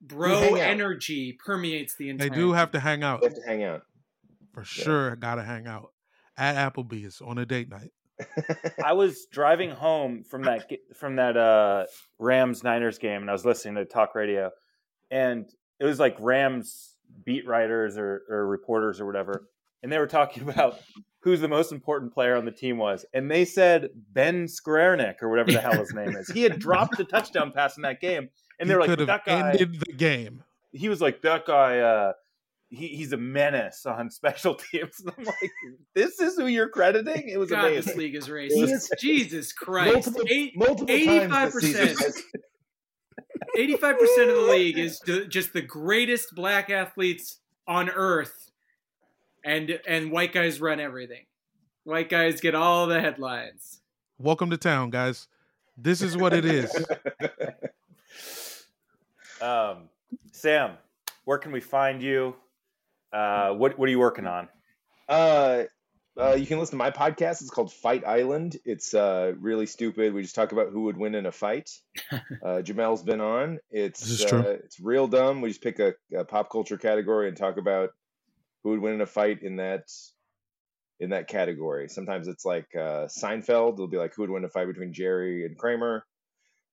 bro 0.00 0.54
energy 0.54 1.38
permeates 1.44 1.96
the 1.96 2.10
entire. 2.10 2.28
They 2.28 2.34
do 2.34 2.52
have 2.52 2.72
to 2.72 2.80
hang 2.80 3.02
out 3.02 3.20
They 3.20 3.28
have 3.28 3.36
to 3.36 3.46
hang 3.46 3.64
out. 3.64 3.82
for 4.52 4.64
sure. 4.64 5.16
Got 5.16 5.36
to 5.36 5.42
hang 5.42 5.66
out 5.66 5.92
at 6.36 6.56
Applebee's 6.56 7.20
on 7.20 7.38
a 7.38 7.46
date 7.46 7.68
night. 7.68 7.92
I 8.84 8.92
was 8.92 9.26
driving 9.32 9.70
home 9.70 10.22
from 10.24 10.42
that 10.42 10.70
from 10.94 11.16
that 11.16 11.36
uh, 11.36 11.86
Rams 12.18 12.62
Niners 12.62 12.98
game, 12.98 13.22
and 13.22 13.30
I 13.30 13.32
was 13.32 13.44
listening 13.44 13.76
to 13.76 13.84
talk 13.84 14.14
radio, 14.14 14.50
and 15.10 15.50
it 15.80 15.84
was 15.84 15.98
like 15.98 16.16
Rams 16.20 16.96
beat 17.24 17.46
writers 17.46 17.96
or, 17.98 18.22
or 18.28 18.46
reporters 18.46 19.00
or 19.00 19.06
whatever, 19.06 19.48
and 19.82 19.90
they 19.92 19.98
were 19.98 20.06
talking 20.06 20.42
about 20.48 20.78
who's 21.20 21.40
the 21.40 21.48
most 21.48 21.70
important 21.72 22.12
player 22.12 22.34
on 22.36 22.44
the 22.44 22.50
team 22.50 22.78
was, 22.78 23.04
and 23.14 23.30
they 23.30 23.44
said 23.44 23.90
Ben 24.12 24.46
Skowronek 24.46 25.22
or 25.22 25.28
whatever 25.28 25.52
the 25.52 25.60
hell 25.60 25.78
his 25.78 25.92
name 25.94 26.16
is. 26.16 26.28
He 26.28 26.42
had 26.42 26.58
dropped 26.60 26.98
a 27.00 27.04
touchdown 27.04 27.52
pass 27.52 27.76
in 27.76 27.82
that 27.82 28.00
game, 28.00 28.28
and 28.58 28.68
they 28.68 28.74
He 28.74 28.78
were 28.78 28.86
like, 28.86 28.98
"That 29.06 29.24
guy." 29.24 29.50
ended 29.50 29.80
the 29.80 29.92
game. 29.92 30.42
He 30.72 30.88
was 30.88 31.00
like, 31.00 31.22
"That 31.22 31.46
guy." 31.46 31.78
Uh, 31.80 32.12
he, 32.74 32.88
he's 32.88 33.12
a 33.12 33.18
menace 33.18 33.84
on 33.84 34.08
special 34.10 34.54
teams. 34.72 34.98
And 35.00 35.12
I'm 35.18 35.24
like, 35.24 35.50
this 35.94 36.18
is 36.20 36.36
who 36.36 36.46
you're 36.46 36.70
crediting? 36.70 37.28
It 37.28 37.36
was 37.36 37.50
God, 37.50 37.64
this 37.68 37.84
amazing. 37.84 37.98
league 37.98 38.14
is 38.14 38.28
racist. 38.28 38.72
is- 38.72 38.90
Jesus 38.98 39.52
Christ! 39.52 39.92
multiple, 39.92 40.22
Eight, 40.30 40.52
multiple 40.56 40.86
times 40.86 41.54
85%. 41.54 41.60
season 41.60 42.22
85% 43.58 43.82
of 44.30 44.36
the 44.36 44.48
league 44.50 44.78
is 44.78 45.00
just 45.28 45.52
the 45.52 45.60
greatest 45.60 46.34
black 46.34 46.70
athletes 46.70 47.40
on 47.66 47.90
earth 47.90 48.50
and 49.44 49.80
and 49.86 50.10
white 50.10 50.32
guys 50.32 50.60
run 50.60 50.80
everything 50.80 51.24
white 51.84 52.08
guys 52.08 52.40
get 52.40 52.54
all 52.54 52.86
the 52.86 53.00
headlines 53.00 53.82
Welcome 54.18 54.50
to 54.50 54.56
town, 54.56 54.90
guys. 54.90 55.26
This 55.76 56.00
is 56.00 56.16
what 56.16 56.32
it 56.32 56.44
is. 56.44 56.70
Um, 59.40 59.88
Sam, 60.30 60.76
where 61.24 61.38
can 61.38 61.50
we 61.50 61.58
find 61.58 62.00
you? 62.00 62.36
Uh, 63.12 63.54
what 63.54 63.76
what 63.76 63.88
are 63.88 63.90
you 63.90 63.98
working 63.98 64.28
on? 64.28 64.48
Uh, 65.08 65.64
uh, 66.16 66.36
you 66.38 66.46
can 66.46 66.60
listen 66.60 66.72
to 66.72 66.76
my 66.76 66.92
podcast. 66.92 67.40
It's 67.40 67.50
called 67.50 67.72
Fight 67.72 68.06
Island. 68.06 68.56
It's 68.64 68.94
uh, 68.94 69.32
really 69.40 69.66
stupid. 69.66 70.14
We 70.14 70.22
just 70.22 70.36
talk 70.36 70.52
about 70.52 70.68
who 70.70 70.82
would 70.82 70.96
win 70.96 71.16
in 71.16 71.26
a 71.26 71.32
fight. 71.32 71.70
Uh, 72.44 72.62
Jamel's 72.62 73.02
been 73.02 73.20
on. 73.20 73.58
It's 73.70 74.00
This 74.00 74.20
is 74.20 74.24
true. 74.26 74.38
Uh, 74.38 74.58
it's 74.64 74.78
real 74.78 75.08
dumb. 75.08 75.40
We 75.40 75.48
just 75.48 75.62
pick 75.62 75.80
a, 75.80 75.94
a 76.16 76.24
pop 76.24 76.50
culture 76.50 76.76
category 76.76 77.26
and 77.26 77.36
talk 77.36 77.56
about 77.56 77.90
who 78.62 78.70
would 78.70 78.80
win 78.80 78.94
in 78.94 79.00
a 79.00 79.06
fight 79.06 79.42
in 79.42 79.56
that 79.56 79.84
in 81.00 81.10
that 81.10 81.28
category. 81.28 81.88
Sometimes 81.88 82.28
it's 82.28 82.44
like 82.44 82.68
uh, 82.74 83.06
Seinfeld. 83.08 83.74
It'll 83.74 83.88
be 83.88 83.96
like 83.96 84.14
who 84.14 84.22
would 84.22 84.30
win 84.30 84.44
a 84.44 84.48
fight 84.48 84.68
between 84.68 84.92
Jerry 84.92 85.44
and 85.44 85.56
Kramer. 85.56 86.04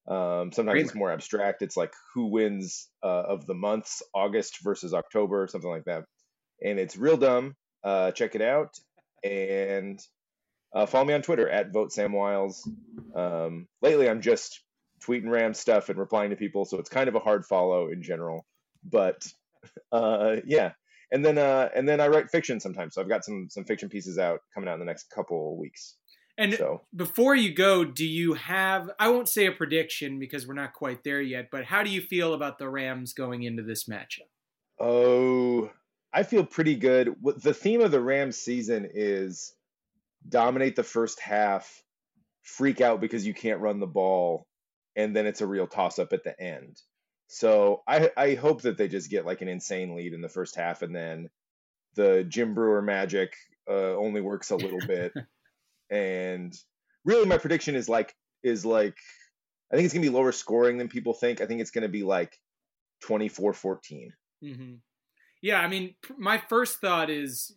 Um, 0.08 0.52
sometimes 0.52 0.82
it's 0.82 0.96
more 0.96 1.12
abstract. 1.12 1.62
It's 1.62 1.78
like 1.78 1.94
who 2.14 2.28
wins 2.28 2.88
uh, 3.04 3.24
of 3.28 3.46
the 3.46 3.54
months, 3.54 4.02
August 4.14 4.60
versus 4.64 4.94
October, 4.94 5.48
something 5.48 5.70
like 5.70 5.86
that. 5.86 6.06
And 6.64 6.80
it's 6.80 6.98
real 6.98 7.18
dumb. 7.18 7.56
Uh, 7.84 8.12
check 8.12 8.36
it 8.36 8.42
out 8.42 8.76
and 9.24 10.00
uh, 10.74 10.86
follow 10.86 11.06
me 11.06 11.14
on 11.14 11.22
Twitter 11.22 11.50
at 11.50 11.74
vote 11.74 11.92
Sam 11.92 12.14
Wiles. 12.14 12.70
Um, 13.16 13.68
lately, 13.82 14.10
I'm 14.10 14.22
just 14.22 14.62
tweeting 15.04 15.30
Ram 15.30 15.54
stuff 15.54 15.90
and 15.90 15.98
replying 15.98 16.30
to 16.30 16.36
people, 16.36 16.66
so 16.66 16.78
it's 16.78 16.90
kind 16.90 17.08
of 17.08 17.16
a 17.16 17.20
hard 17.20 17.46
follow 17.46 17.90
in 17.90 18.04
general. 18.04 18.46
But 18.84 19.26
uh, 19.92 20.38
yeah, 20.46 20.74
and 21.12 21.24
then 21.26 21.38
uh, 21.38 21.70
and 21.76 21.88
then 21.88 22.00
I 22.00 22.08
write 22.08 22.30
fiction 22.30 22.60
sometimes. 22.60 22.94
So 22.96 23.02
I've 23.02 23.10
got 23.10 23.24
some 23.26 23.48
some 23.50 23.66
fiction 23.66 23.90
pieces 23.90 24.18
out 24.18 24.42
coming 24.54 24.70
out 24.70 24.74
in 24.74 24.80
the 24.80 24.86
next 24.86 25.10
couple 25.10 25.58
weeks. 25.58 25.96
and 26.38 26.54
So 26.54 26.82
before 26.96 27.36
you 27.36 27.54
go 27.54 27.84
do 27.84 28.06
you 28.06 28.34
have 28.34 28.90
i 28.98 29.10
won't 29.10 29.28
say 29.28 29.46
a 29.46 29.52
prediction 29.52 30.20
because 30.20 30.48
we're 30.48 30.54
not 30.54 30.74
quite 30.74 31.04
there 31.04 31.22
yet 31.22 31.50
but 31.52 31.66
how 31.66 31.84
do 31.84 31.90
you 31.90 32.00
feel 32.02 32.34
about 32.34 32.58
the 32.60 32.70
rams 32.70 33.12
going 33.14 33.44
into 33.44 33.62
this 33.62 33.90
matchup 33.90 34.30
Oh, 34.80 35.70
I 36.14 36.24
feel 36.24 36.46
pretty 36.46 36.76
good. 36.76 37.16
The 37.38 37.54
theme 37.54 37.82
of 37.82 37.92
the 37.92 38.02
Rams 38.02 38.38
season 38.38 38.90
is 38.94 39.54
dominate 40.28 40.76
the 40.76 40.84
first 40.84 41.20
half, 41.20 41.84
freak 42.44 42.82
out 42.82 43.02
because 43.02 43.28
you 43.28 43.34
can't 43.34 43.60
run 43.60 43.80
the 43.80 43.88
ball, 43.88 44.48
and 44.96 45.16
then 45.16 45.26
it's 45.26 45.42
a 45.42 45.48
real 45.48 45.68
toss 45.68 46.00
up 46.00 46.14
at 46.14 46.24
the 46.24 46.40
end. 46.42 46.78
So 47.32 47.84
I 47.88 48.12
I 48.18 48.34
hope 48.34 48.64
that 48.64 48.78
they 48.78 48.88
just 48.88 49.10
get 49.10 49.26
like 49.26 49.42
an 49.42 49.48
insane 49.48 49.96
lead 49.96 50.14
in 50.14 50.22
the 50.22 50.28
first 50.28 50.56
half, 50.56 50.82
and 50.82 50.96
then 50.96 51.30
the 51.96 52.26
Jim 52.28 52.56
Breuer 52.56 52.82
magic 52.82 53.36
uh, 53.70 53.96
only 53.96 54.20
works 54.20 54.50
a 54.50 54.56
little 54.56 54.80
bit. 54.86 55.14
and 55.92 56.54
really, 57.06 57.28
my 57.28 57.38
prediction 57.38 57.76
is 57.76 57.88
like 57.88 58.16
is 58.44 58.66
like 58.66 58.98
I 59.72 59.76
think 59.76 59.86
it's 59.86 59.94
gonna 59.94 60.06
be 60.06 60.10
lower 60.10 60.32
scoring 60.32 60.80
than 60.80 60.90
people 60.90 61.14
think. 61.14 61.40
I 61.40 61.46
think 61.46 61.62
it's 61.62 61.72
gonna 61.72 61.88
be 61.88 62.04
like 62.04 62.38
24-14. 63.06 64.10
hmm 64.44 64.74
yeah 65.42 65.62
i 65.62 65.70
mean 65.70 65.96
my 66.18 66.38
first 66.50 66.82
thought 66.82 67.10
is 67.10 67.56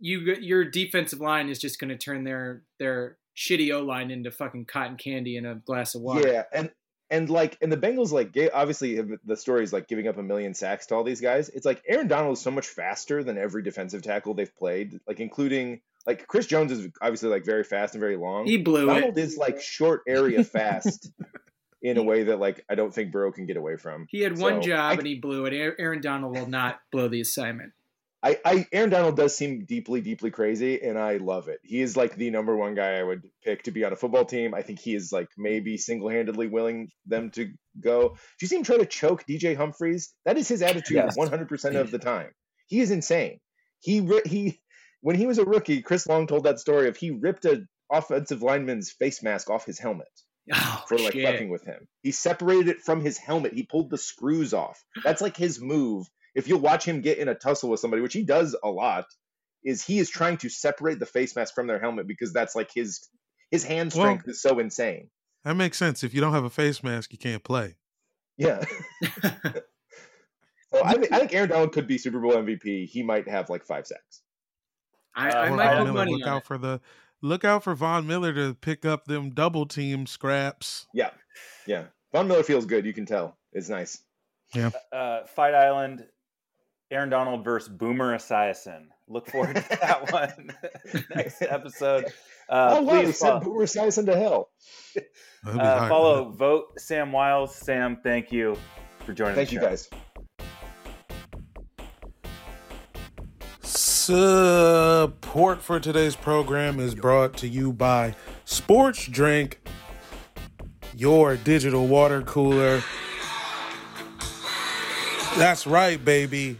you 0.00 0.20
your 0.40 0.64
defensive 0.64 1.20
line 1.20 1.48
is 1.48 1.58
just 1.58 1.78
going 1.78 1.88
to 1.88 1.96
turn 1.96 2.24
their 2.24 2.62
their 2.78 3.16
shitty 3.36 3.72
o 3.72 3.82
line 3.82 4.10
into 4.10 4.30
fucking 4.30 4.64
cotton 4.64 4.96
candy 4.96 5.36
in 5.36 5.46
a 5.46 5.54
glass 5.54 5.94
of 5.94 6.02
water 6.02 6.28
Yeah, 6.28 6.42
and 6.52 6.70
and 7.10 7.28
like 7.30 7.58
and 7.60 7.70
the 7.70 7.76
Bengals 7.76 8.12
like 8.12 8.36
obviously 8.52 9.00
the 9.24 9.36
story 9.36 9.62
is 9.62 9.72
like 9.72 9.88
giving 9.88 10.08
up 10.08 10.16
a 10.18 10.22
million 10.22 10.54
sacks 10.54 10.86
to 10.86 10.94
all 10.94 11.04
these 11.04 11.20
guys. 11.20 11.48
It's 11.50 11.66
like 11.66 11.82
Aaron 11.86 12.08
Donald 12.08 12.34
is 12.34 12.40
so 12.42 12.50
much 12.50 12.66
faster 12.66 13.22
than 13.22 13.36
every 13.38 13.62
defensive 13.62 14.02
tackle 14.02 14.34
they've 14.34 14.54
played, 14.56 15.00
like 15.06 15.20
including 15.20 15.80
like 16.06 16.26
Chris 16.26 16.46
Jones 16.46 16.72
is 16.72 16.88
obviously 17.00 17.28
like 17.30 17.44
very 17.44 17.64
fast 17.64 17.94
and 17.94 18.00
very 18.00 18.16
long. 18.16 18.46
he 18.46 18.56
blew 18.58 18.86
Donald 18.86 19.16
it 19.18 19.20
is 19.20 19.36
like 19.36 19.60
short 19.60 20.02
area 20.08 20.42
fast 20.58 21.10
in 21.82 21.98
a 21.98 22.02
way 22.02 22.24
that 22.24 22.38
like 22.40 22.64
I 22.68 22.74
don't 22.74 22.92
think 22.94 23.12
Burrow 23.12 23.30
can 23.32 23.44
get 23.46 23.56
away 23.58 23.76
from. 23.76 24.06
he 24.08 24.20
had 24.22 24.38
one 24.38 24.62
job 24.62 24.92
I- 24.92 24.94
and 24.94 25.06
he 25.06 25.16
blew 25.16 25.44
it 25.46 25.52
aaron 25.78 26.00
donald 26.00 26.34
will 26.36 26.48
not 26.48 26.80
blow 26.90 27.08
the 27.08 27.20
assignment 27.20 27.72
I, 28.24 28.38
I 28.44 28.66
Aaron 28.72 28.88
Donald 28.88 29.16
does 29.16 29.36
seem 29.36 29.66
deeply, 29.66 30.00
deeply 30.00 30.30
crazy, 30.30 30.80
and 30.80 30.98
I 30.98 31.18
love 31.18 31.48
it. 31.48 31.60
He 31.62 31.82
is 31.82 31.94
like 31.94 32.16
the 32.16 32.30
number 32.30 32.56
one 32.56 32.74
guy 32.74 32.94
I 32.98 33.02
would 33.02 33.22
pick 33.44 33.64
to 33.64 33.70
be 33.70 33.84
on 33.84 33.92
a 33.92 33.96
football 33.96 34.24
team. 34.24 34.54
I 34.54 34.62
think 34.62 34.78
he 34.80 34.94
is 34.94 35.12
like 35.12 35.28
maybe 35.36 35.76
single 35.76 36.08
handedly 36.08 36.46
willing 36.48 36.88
them 37.04 37.30
to 37.32 37.52
go. 37.78 38.08
Do 38.08 38.16
you 38.40 38.48
see 38.48 38.56
him 38.56 38.62
try 38.62 38.78
to 38.78 38.86
choke 38.86 39.26
DJ 39.26 39.54
Humphries? 39.54 40.14
That 40.24 40.38
is 40.38 40.48
his 40.48 40.62
attitude 40.62 40.96
Yes. 40.96 41.16
one 41.18 41.28
hundred 41.28 41.48
percent 41.50 41.76
of 41.76 41.90
the 41.90 41.98
time. 41.98 42.30
He 42.66 42.80
is 42.80 42.90
insane. 42.90 43.40
He 43.80 44.08
he 44.24 44.58
when 45.02 45.16
he 45.16 45.26
was 45.26 45.36
a 45.36 45.44
rookie, 45.44 45.82
Chris 45.82 46.06
Long 46.06 46.26
told 46.26 46.44
that 46.44 46.58
story 46.58 46.88
of 46.88 46.96
he 46.96 47.10
ripped 47.10 47.44
a 47.44 47.66
offensive 47.92 48.42
lineman's 48.42 48.90
face 48.90 49.22
mask 49.22 49.50
off 49.50 49.66
his 49.66 49.78
helmet 49.78 50.08
oh 50.50 50.84
for 50.88 50.96
like 50.98 51.12
shit. 51.12 51.26
fucking 51.26 51.50
with 51.50 51.64
him. 51.66 51.86
He 52.02 52.10
separated 52.12 52.68
it 52.68 52.80
from 52.80 53.02
his 53.02 53.18
helmet. 53.18 53.52
He 53.52 53.64
pulled 53.64 53.90
the 53.90 53.98
screws 53.98 54.54
off. 54.54 54.82
That's 55.04 55.20
like 55.20 55.36
his 55.36 55.60
move. 55.60 56.06
If 56.34 56.48
you'll 56.48 56.60
watch 56.60 56.84
him 56.84 57.00
get 57.00 57.18
in 57.18 57.28
a 57.28 57.34
tussle 57.34 57.70
with 57.70 57.80
somebody, 57.80 58.02
which 58.02 58.12
he 58.14 58.22
does 58.22 58.56
a 58.62 58.68
lot, 58.68 59.06
is 59.64 59.82
he 59.84 59.98
is 59.98 60.10
trying 60.10 60.36
to 60.38 60.48
separate 60.48 60.98
the 60.98 61.06
face 61.06 61.34
mask 61.36 61.54
from 61.54 61.66
their 61.66 61.78
helmet 61.80 62.06
because 62.06 62.32
that's 62.32 62.54
like 62.54 62.70
his 62.74 63.08
his 63.50 63.64
hand 63.64 63.92
Well- 63.94 64.04
strength 64.06 64.28
is 64.28 64.42
so 64.42 64.58
insane. 64.58 65.10
That 65.44 65.54
makes 65.56 65.76
sense. 65.76 66.02
If 66.02 66.14
you 66.14 66.20
don't 66.22 66.32
have 66.32 66.44
a 66.44 66.50
face 66.50 66.82
mask, 66.82 67.12
you 67.12 67.18
can't 67.18 67.44
play. 67.44 67.76
Yeah. 68.38 68.64
so 70.72 70.82
I, 70.84 70.94
think- 70.94 71.12
I 71.12 71.18
think 71.18 71.34
Aaron 71.34 71.50
Donald 71.50 71.72
could 71.72 71.86
be 71.86 71.98
Super 71.98 72.18
Bowl 72.20 72.32
MVP. 72.32 72.86
He 72.88 73.02
might 73.02 73.28
have 73.28 73.50
like 73.50 73.64
five 73.64 73.86
sacks. 73.86 74.22
I, 75.14 75.28
Uh, 75.30 75.38
I 75.42 75.48
Von 75.48 75.56
might 75.58 75.74
Von 75.76 75.86
put 75.86 75.94
money 75.94 76.12
look 76.14 76.22
on 76.22 76.28
out 76.28 76.42
it. 76.42 76.46
for 76.46 76.58
the 76.58 76.80
look 77.22 77.44
out 77.44 77.62
for 77.62 77.74
Von 77.74 78.06
Miller 78.06 78.32
to 78.34 78.54
pick 78.54 78.84
up 78.84 79.04
them 79.04 79.30
double 79.30 79.66
team 79.66 80.06
scraps. 80.06 80.86
Yeah, 80.92 81.10
yeah. 81.66 81.84
Von 82.12 82.26
Miller 82.26 82.42
feels 82.42 82.66
good. 82.66 82.84
You 82.84 82.92
can 82.92 83.06
tell. 83.06 83.36
It's 83.52 83.68
nice. 83.68 84.02
Uh, 84.92 85.24
Fight 85.26 85.54
Island, 85.54 86.06
Aaron 86.94 87.10
Donald 87.10 87.42
versus 87.42 87.68
Boomer 87.68 88.16
Esiason. 88.16 88.84
Look 89.08 89.28
forward 89.28 89.56
to 89.56 89.68
that 89.68 90.12
one 90.12 90.54
next 91.14 91.42
episode. 91.42 92.04
Uh, 92.48 92.76
oh 92.78 92.82
wow, 92.82 93.02
please 93.02 93.18
sent 93.18 93.32
follow, 93.32 93.40
Boomer 93.40 93.64
Esiason 93.64 94.06
to 94.06 94.16
hell. 94.16 94.50
Uh, 95.44 95.58
hype, 95.58 95.88
follow 95.88 96.26
man. 96.26 96.36
vote 96.36 96.66
Sam 96.78 97.10
Wiles. 97.10 97.56
Sam, 97.56 97.98
thank 98.04 98.30
you 98.30 98.56
for 99.04 99.12
joining. 99.12 99.32
Us. 99.32 99.36
Thank 99.36 99.48
the 99.48 99.54
you 99.56 99.60
show. 99.60 99.68
guys. 99.68 99.90
Support 103.62 105.62
for 105.62 105.80
today's 105.80 106.14
program 106.14 106.78
is 106.78 106.94
brought 106.94 107.36
to 107.38 107.48
you 107.48 107.72
by 107.72 108.14
Sports 108.44 109.08
Drink, 109.08 109.66
your 110.94 111.36
digital 111.36 111.88
water 111.88 112.22
cooler. 112.22 112.84
That's 115.36 115.66
right, 115.66 116.02
baby. 116.02 116.56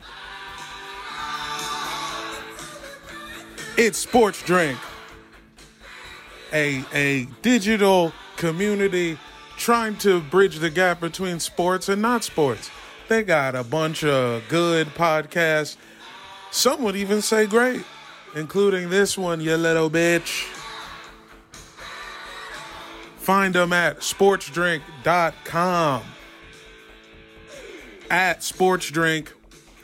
It's 3.77 3.99
Sports 3.99 4.41
Drink, 4.45 4.79
a, 6.53 6.85
a 6.93 7.25
digital 7.43 8.13
community 8.37 9.19
trying 9.57 9.97
to 9.97 10.21
bridge 10.21 10.61
the 10.61 10.71
gap 10.71 11.01
between 11.01 11.41
sports 11.41 11.89
and 11.89 12.01
not 12.01 12.23
sports. 12.23 12.71
They 13.09 13.25
got 13.25 13.57
a 13.57 13.65
bunch 13.65 14.05
of 14.05 14.45
good 14.49 14.87
podcasts. 14.95 15.77
Some 16.53 16.85
would 16.85 16.95
even 16.95 17.21
say 17.21 17.47
great, 17.47 17.83
including 18.37 18.91
this 18.91 19.19
one, 19.19 19.41
you 19.41 19.57
little 19.57 19.91
bitch. 19.91 20.45
Find 23.17 23.57
them 23.57 23.73
at 23.73 23.99
sportsdrink.com. 23.99 26.03
At 28.09 28.41
sportsdrink, 28.41 29.31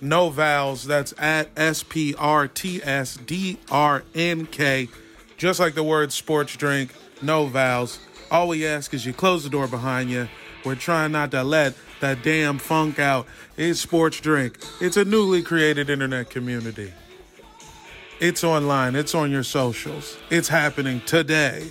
no 0.01 0.31
vowels. 0.31 0.85
That's 0.85 1.15
at 1.19 1.49
S 1.57 1.83
P 1.83 2.15
R 2.19 2.49
T 2.49 2.83
S 2.83 3.17
D 3.17 3.59
R 3.71 4.05
N 4.15 4.47
K. 4.47 4.89
Just 5.37 5.61
like 5.61 5.75
the 5.75 5.83
word 5.83 6.13
sports 6.13 6.57
drink, 6.57 6.95
no 7.23 7.47
vowels. 7.47 7.99
All 8.31 8.49
we 8.49 8.67
ask 8.67 8.93
is 8.95 9.07
you 9.07 9.13
close 9.13 9.43
the 9.43 9.51
door 9.51 9.67
behind 9.67 10.11
you. 10.11 10.29
We're 10.65 10.75
trying 10.75 11.13
not 11.13 11.31
to 11.31 11.43
let 11.43 11.75
that 12.01 12.23
damn 12.23 12.59
funk 12.59 12.99
out. 12.99 13.27
It's 13.57 13.81
Sports 13.81 14.21
Drink. 14.21 14.59
It's 14.81 14.97
a 14.97 15.05
newly 15.05 15.43
created 15.43 15.91
internet 15.91 16.31
community. 16.31 16.93
It's 18.21 18.45
online, 18.45 18.97
it's 18.97 19.15
on 19.15 19.31
your 19.31 19.43
socials. 19.43 20.19
It's 20.29 20.49
happening 20.49 21.01
today. 21.07 21.71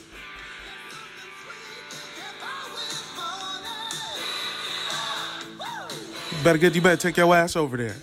Better 6.44 6.58
get 6.58 6.74
you 6.74 6.82
better 6.82 6.98
take 6.98 7.18
your 7.18 7.36
ass 7.36 7.56
over 7.56 7.78
there. 7.78 7.96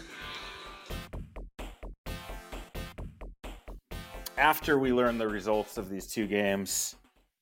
After 4.47 4.79
we 4.79 4.93
learn 4.93 5.19
the 5.19 5.27
results 5.27 5.77
of 5.77 5.91
these 5.91 6.07
two 6.07 6.29
games, 6.29 6.95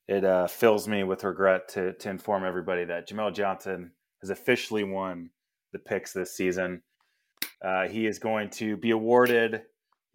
it 0.08 0.24
uh, 0.24 0.46
fills 0.46 0.88
me 0.88 1.04
with 1.04 1.22
regret 1.22 1.68
to, 1.74 1.92
to 1.92 2.08
inform 2.08 2.44
everybody 2.44 2.86
that 2.86 3.06
Jamel 3.06 3.34
Johnson 3.34 3.92
has 4.22 4.30
officially 4.30 4.84
won 4.84 5.28
the 5.74 5.78
picks 5.78 6.14
this 6.14 6.34
season. 6.34 6.80
Uh, 7.62 7.88
he 7.88 8.06
is 8.06 8.18
going 8.18 8.48
to 8.50 8.78
be 8.78 8.90
awarded 8.90 9.64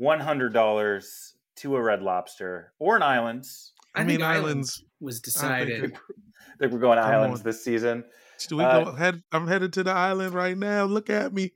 $100 0.02 1.32
to 1.58 1.76
a 1.76 1.82
Red 1.82 2.02
Lobster 2.02 2.74
or 2.80 2.96
an 2.96 3.04
Islands. 3.04 3.74
I, 3.94 4.02
I 4.02 4.04
mean, 4.06 4.24
Islands 4.24 4.82
Islands- 4.82 4.84
was 5.00 5.18
I 5.20 5.22
decided. 5.26 5.82
think 5.82 5.94
I 5.96 6.58
think 6.60 6.72
we're 6.74 6.80
going 6.80 6.98
Come 6.98 7.08
Islands 7.12 7.42
on. 7.42 7.46
this 7.46 7.64
season. 7.64 8.04
Do 8.48 8.58
we 8.58 8.64
Uh, 8.64 8.86
go 8.86 8.92
head 8.94 9.22
I'm 9.32 9.46
headed 9.48 9.74
to 9.74 9.84
the 9.84 9.92
island 9.92 10.34
right 10.34 10.58
now. 10.58 10.86
Look 10.86 11.12
at 11.12 11.34
me. 11.34 11.52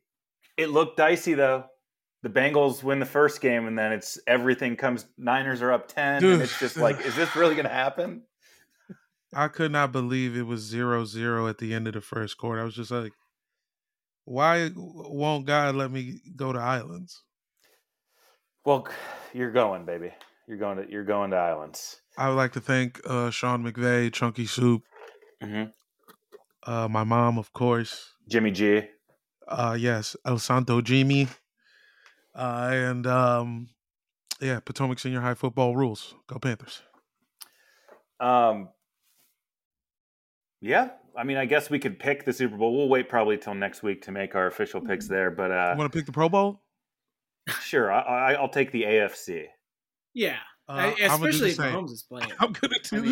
It 0.57 0.69
looked 0.69 0.97
dicey 0.97 1.33
though. 1.33 1.65
The 2.23 2.29
Bengals 2.29 2.81
win 2.83 2.99
the 2.99 3.05
first 3.05 3.41
game, 3.41 3.67
and 3.67 3.77
then 3.77 3.91
it's 3.91 4.17
everything 4.25 4.75
comes. 4.75 5.05
Niners 5.17 5.61
are 5.61 5.71
up 5.71 5.87
ten, 5.87 6.21
Dude. 6.21 6.33
and 6.33 6.41
it's 6.41 6.57
just 6.57 6.77
like, 6.77 7.05
is 7.05 7.15
this 7.15 7.35
really 7.35 7.53
going 7.53 7.67
to 7.67 7.73
happen? 7.73 8.23
I 9.35 9.47
could 9.49 9.71
not 9.71 9.91
believe 9.91 10.35
it 10.35 10.47
was 10.47 10.61
zero 10.61 11.05
zero 11.05 11.47
at 11.47 11.57
the 11.57 11.73
end 11.73 11.87
of 11.87 11.93
the 11.93 12.01
first 12.01 12.37
quarter. 12.37 12.61
I 12.61 12.65
was 12.65 12.75
just 12.75 12.91
like, 12.91 13.11
why 14.25 14.71
won't 14.75 15.45
God 15.45 15.75
let 15.75 15.91
me 15.91 16.21
go 16.35 16.53
to 16.53 16.59
islands? 16.59 17.23
Well, 18.65 18.87
you're 19.33 19.51
going, 19.51 19.85
baby. 19.85 20.13
You're 20.47 20.57
going 20.57 20.77
to 20.77 20.89
you're 20.91 21.05
going 21.05 21.31
to 21.31 21.37
Islands. 21.37 22.01
I 22.17 22.29
would 22.29 22.35
like 22.35 22.53
to 22.53 22.61
thank 22.61 22.99
uh, 23.05 23.29
Sean 23.29 23.63
McVay, 23.63 24.11
Chunky 24.11 24.45
Soup, 24.45 24.83
hmm 25.41 25.63
uh, 26.65 26.87
my 26.87 27.03
mom, 27.03 27.37
of 27.37 27.51
course. 27.53 28.13
Jimmy 28.29 28.51
G. 28.51 28.83
Uh, 29.47 29.75
yes, 29.77 30.15
El 30.25 30.39
Santo 30.39 30.79
Jimmy, 30.81 31.27
uh, 32.35 32.69
and 32.71 33.05
um, 33.07 33.69
yeah, 34.41 34.59
Potomac 34.59 34.99
Senior 34.99 35.21
High 35.21 35.33
football 35.35 35.75
rules. 35.75 36.15
Go 36.27 36.39
Panthers. 36.39 36.81
Um, 38.19 38.69
yeah, 40.61 40.89
I 41.17 41.23
mean, 41.23 41.37
I 41.37 41.45
guess 41.45 41.69
we 41.69 41.79
could 41.79 41.99
pick 41.99 42.25
the 42.25 42.33
Super 42.33 42.55
Bowl. 42.57 42.75
We'll 42.77 42.87
wait 42.89 43.09
probably 43.09 43.37
till 43.37 43.53
next 43.53 43.83
week 43.83 44.01
to 44.03 44.11
make 44.11 44.33
our 44.35 44.47
official 44.47 44.79
picks 44.81 45.07
there, 45.07 45.29
but 45.31 45.51
uh, 45.51 45.71
You 45.73 45.79
want 45.79 45.91
to 45.91 45.97
pick 45.97 46.05
the 46.05 46.11
Pro 46.13 46.29
Bowl? 46.29 46.61
sure, 47.61 47.91
I, 47.91 47.99
I, 48.01 48.33
I'll 48.35 48.47
take 48.49 48.71
the 48.71 48.83
AFC. 48.83 49.45
Yeah, 50.13 50.37
Uh, 50.69 50.71
I- 50.71 50.95
I'ma 51.09 51.17
do 51.17 51.23
the 51.23 51.27
especially 51.27 51.49
if 51.49 51.55
same. 51.57 51.73
Mahomes 51.73 51.91
is 51.91 52.03
playing. 52.07 52.31
I'm 52.39 52.53
gonna 52.53 52.73
do 52.83 52.97
I 52.97 52.99
the 52.99 53.05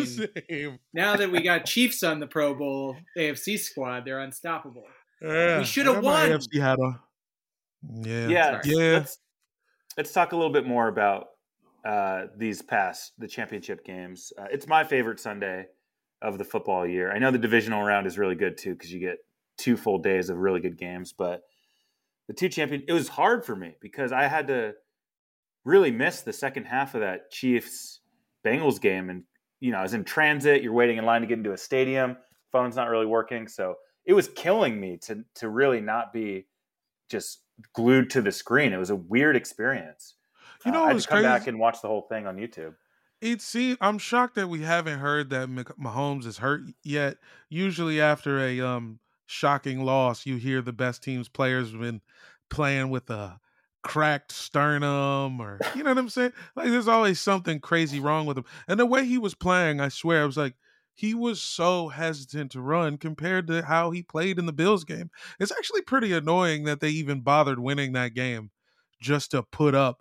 mean, 0.48 0.66
same. 0.70 0.78
Now 0.94 1.16
that 1.16 1.30
we 1.30 1.42
got 1.42 1.66
Chiefs 1.66 2.02
on 2.02 2.20
the 2.20 2.26
Pro 2.26 2.54
Bowl 2.54 2.96
AFC 3.18 3.58
squad, 3.58 4.06
they're 4.06 4.20
unstoppable. 4.20 4.84
Yeah, 5.20 5.62
should've 5.62 5.96
I 5.98 6.00
my 6.00 6.28
won. 6.28 6.30
AFC 6.30 6.60
hat 6.60 6.78
on. 6.78 6.98
Yeah, 8.02 8.28
yeah, 8.28 8.62
Sorry. 8.62 8.76
Yeah. 8.76 8.92
Let's, 8.92 9.18
let's 9.96 10.12
talk 10.12 10.32
a 10.32 10.36
little 10.36 10.52
bit 10.52 10.66
more 10.66 10.88
about 10.88 11.28
uh, 11.84 12.26
these 12.36 12.62
past 12.62 13.12
the 13.18 13.28
championship 13.28 13.84
games. 13.84 14.32
Uh, 14.38 14.46
it's 14.50 14.66
my 14.66 14.84
favorite 14.84 15.20
Sunday 15.20 15.66
of 16.20 16.38
the 16.38 16.44
football 16.44 16.86
year. 16.86 17.12
I 17.12 17.18
know 17.18 17.30
the 17.30 17.38
divisional 17.38 17.82
round 17.82 18.06
is 18.06 18.18
really 18.18 18.36
good 18.36 18.56
too 18.56 18.72
because 18.74 18.92
you 18.92 19.00
get 19.00 19.18
two 19.58 19.76
full 19.76 19.98
days 19.98 20.30
of 20.30 20.38
really 20.38 20.60
good 20.60 20.78
games. 20.78 21.12
But 21.12 21.42
the 22.28 22.34
two 22.34 22.48
champion, 22.48 22.84
it 22.86 22.92
was 22.92 23.08
hard 23.08 23.44
for 23.44 23.56
me 23.56 23.74
because 23.80 24.12
I 24.12 24.28
had 24.28 24.46
to 24.48 24.74
really 25.64 25.90
miss 25.90 26.22
the 26.22 26.32
second 26.32 26.64
half 26.64 26.94
of 26.94 27.00
that 27.00 27.30
Chiefs 27.30 28.00
Bengals 28.44 28.80
game, 28.80 29.10
and 29.10 29.24
you 29.60 29.72
know 29.72 29.78
I 29.78 29.82
was 29.82 29.94
in 29.94 30.04
transit. 30.04 30.62
You're 30.62 30.72
waiting 30.72 30.98
in 30.98 31.04
line 31.04 31.20
to 31.20 31.26
get 31.26 31.38
into 31.38 31.52
a 31.52 31.58
stadium. 31.58 32.16
Phone's 32.50 32.76
not 32.76 32.88
really 32.88 33.06
working, 33.06 33.48
so 33.48 33.76
it 34.04 34.12
was 34.12 34.28
killing 34.28 34.80
me 34.80 34.98
to 35.02 35.24
to 35.36 35.48
really 35.48 35.80
not 35.80 36.12
be 36.12 36.46
just 37.08 37.41
glued 37.74 38.10
to 38.10 38.22
the 38.22 38.32
screen. 38.32 38.72
It 38.72 38.78
was 38.78 38.90
a 38.90 38.96
weird 38.96 39.36
experience. 39.36 40.14
You 40.64 40.72
know 40.72 40.82
Uh, 40.82 40.86
I 40.86 40.92
had 40.92 41.00
to 41.00 41.08
come 41.08 41.22
back 41.22 41.46
and 41.46 41.58
watch 41.58 41.82
the 41.82 41.88
whole 41.88 42.02
thing 42.02 42.26
on 42.26 42.36
YouTube. 42.36 42.74
It 43.20 43.40
seems 43.40 43.78
I'm 43.80 43.98
shocked 43.98 44.34
that 44.34 44.48
we 44.48 44.62
haven't 44.62 44.98
heard 44.98 45.30
that 45.30 45.48
Mahomes 45.48 46.26
is 46.26 46.38
hurt 46.38 46.62
yet. 46.82 47.18
Usually, 47.48 48.00
after 48.00 48.38
a 48.40 48.60
um 48.60 48.98
shocking 49.26 49.84
loss, 49.84 50.26
you 50.26 50.36
hear 50.36 50.60
the 50.60 50.72
best 50.72 51.02
team's 51.02 51.28
players 51.28 51.70
have 51.72 51.80
been 51.80 52.00
playing 52.50 52.90
with 52.90 53.08
a 53.10 53.40
cracked 53.82 54.32
sternum, 54.32 55.40
or 55.40 55.58
you 55.74 55.82
know 55.82 55.90
what 55.90 55.98
I'm 55.98 56.08
saying. 56.08 56.32
Like 56.56 56.68
there's 56.70 56.88
always 56.88 57.20
something 57.20 57.60
crazy 57.60 58.00
wrong 58.00 58.26
with 58.26 58.38
him. 58.38 58.44
And 58.68 58.78
the 58.78 58.86
way 58.86 59.04
he 59.04 59.18
was 59.18 59.34
playing, 59.34 59.80
I 59.80 59.88
swear, 59.88 60.22
I 60.22 60.26
was 60.26 60.36
like, 60.36 60.54
he 60.94 61.14
was 61.14 61.40
so 61.40 61.88
hesitant 61.88 62.52
to 62.52 62.60
run 62.60 62.98
compared 62.98 63.46
to 63.48 63.62
how 63.62 63.90
he 63.90 64.02
played 64.02 64.38
in 64.38 64.46
the 64.46 64.52
Bills 64.52 64.84
game. 64.84 65.10
It's 65.40 65.52
actually 65.52 65.82
pretty 65.82 66.12
annoying 66.12 66.64
that 66.64 66.80
they 66.80 66.90
even 66.90 67.20
bothered 67.22 67.58
winning 67.58 67.92
that 67.92 68.14
game 68.14 68.50
just 69.00 69.30
to 69.32 69.42
put 69.42 69.74
up 69.74 70.00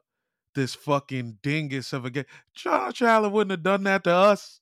this 0.54 0.76
fucking 0.76 1.38
dingus 1.42 1.94
of 1.94 2.04
a 2.06 2.10
game. 2.10 2.26
Josh 2.54 3.02
Allen 3.02 3.32
wouldn't 3.32 3.52
have 3.52 3.64
done 3.64 3.84
that 3.84 4.04
to 4.04 4.12
us. 4.12 4.60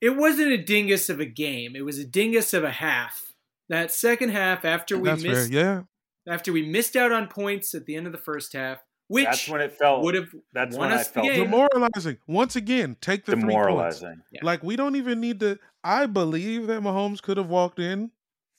It 0.00 0.16
wasn't 0.16 0.52
a 0.52 0.58
dingus 0.62 1.08
of 1.08 1.20
a 1.20 1.26
game. 1.26 1.76
It 1.76 1.84
was 1.84 1.98
a 1.98 2.04
dingus 2.06 2.54
of 2.54 2.64
a 2.64 2.70
half. 2.70 3.32
That 3.68 3.90
second 3.92 4.30
half, 4.30 4.64
after 4.64 4.98
we 4.98 5.08
That's 5.08 5.22
fair. 5.22 5.32
missed, 5.32 5.50
Yeah. 5.50 5.82
after 6.26 6.52
we 6.52 6.66
missed 6.66 6.96
out 6.96 7.12
on 7.12 7.28
points 7.28 7.74
at 7.74 7.86
the 7.86 7.96
end 7.96 8.06
of 8.06 8.12
the 8.12 8.18
first 8.18 8.52
half, 8.52 8.78
which 9.10 9.24
That's 9.24 9.48
when 9.48 9.60
it 9.60 9.72
felt. 9.72 10.02
would 10.04 10.14
have 10.14 10.28
that's 10.52 10.76
when 10.76 10.92
I 10.92 11.00
us 11.00 11.08
felt 11.08 11.26
game. 11.26 11.42
Demoralizing. 11.44 12.18
Once 12.28 12.54
again, 12.54 12.96
take 13.00 13.24
the 13.24 13.32
three 13.32 13.40
points. 13.42 13.98
demoralizing. 13.98 14.22
Yeah. 14.30 14.40
Like 14.44 14.62
we 14.62 14.76
don't 14.76 14.94
even 14.94 15.20
need 15.20 15.40
to. 15.40 15.58
I 15.82 16.06
believe 16.06 16.68
that 16.68 16.80
Mahomes 16.82 17.20
could 17.20 17.36
have 17.36 17.48
walked 17.48 17.80
in 17.80 18.12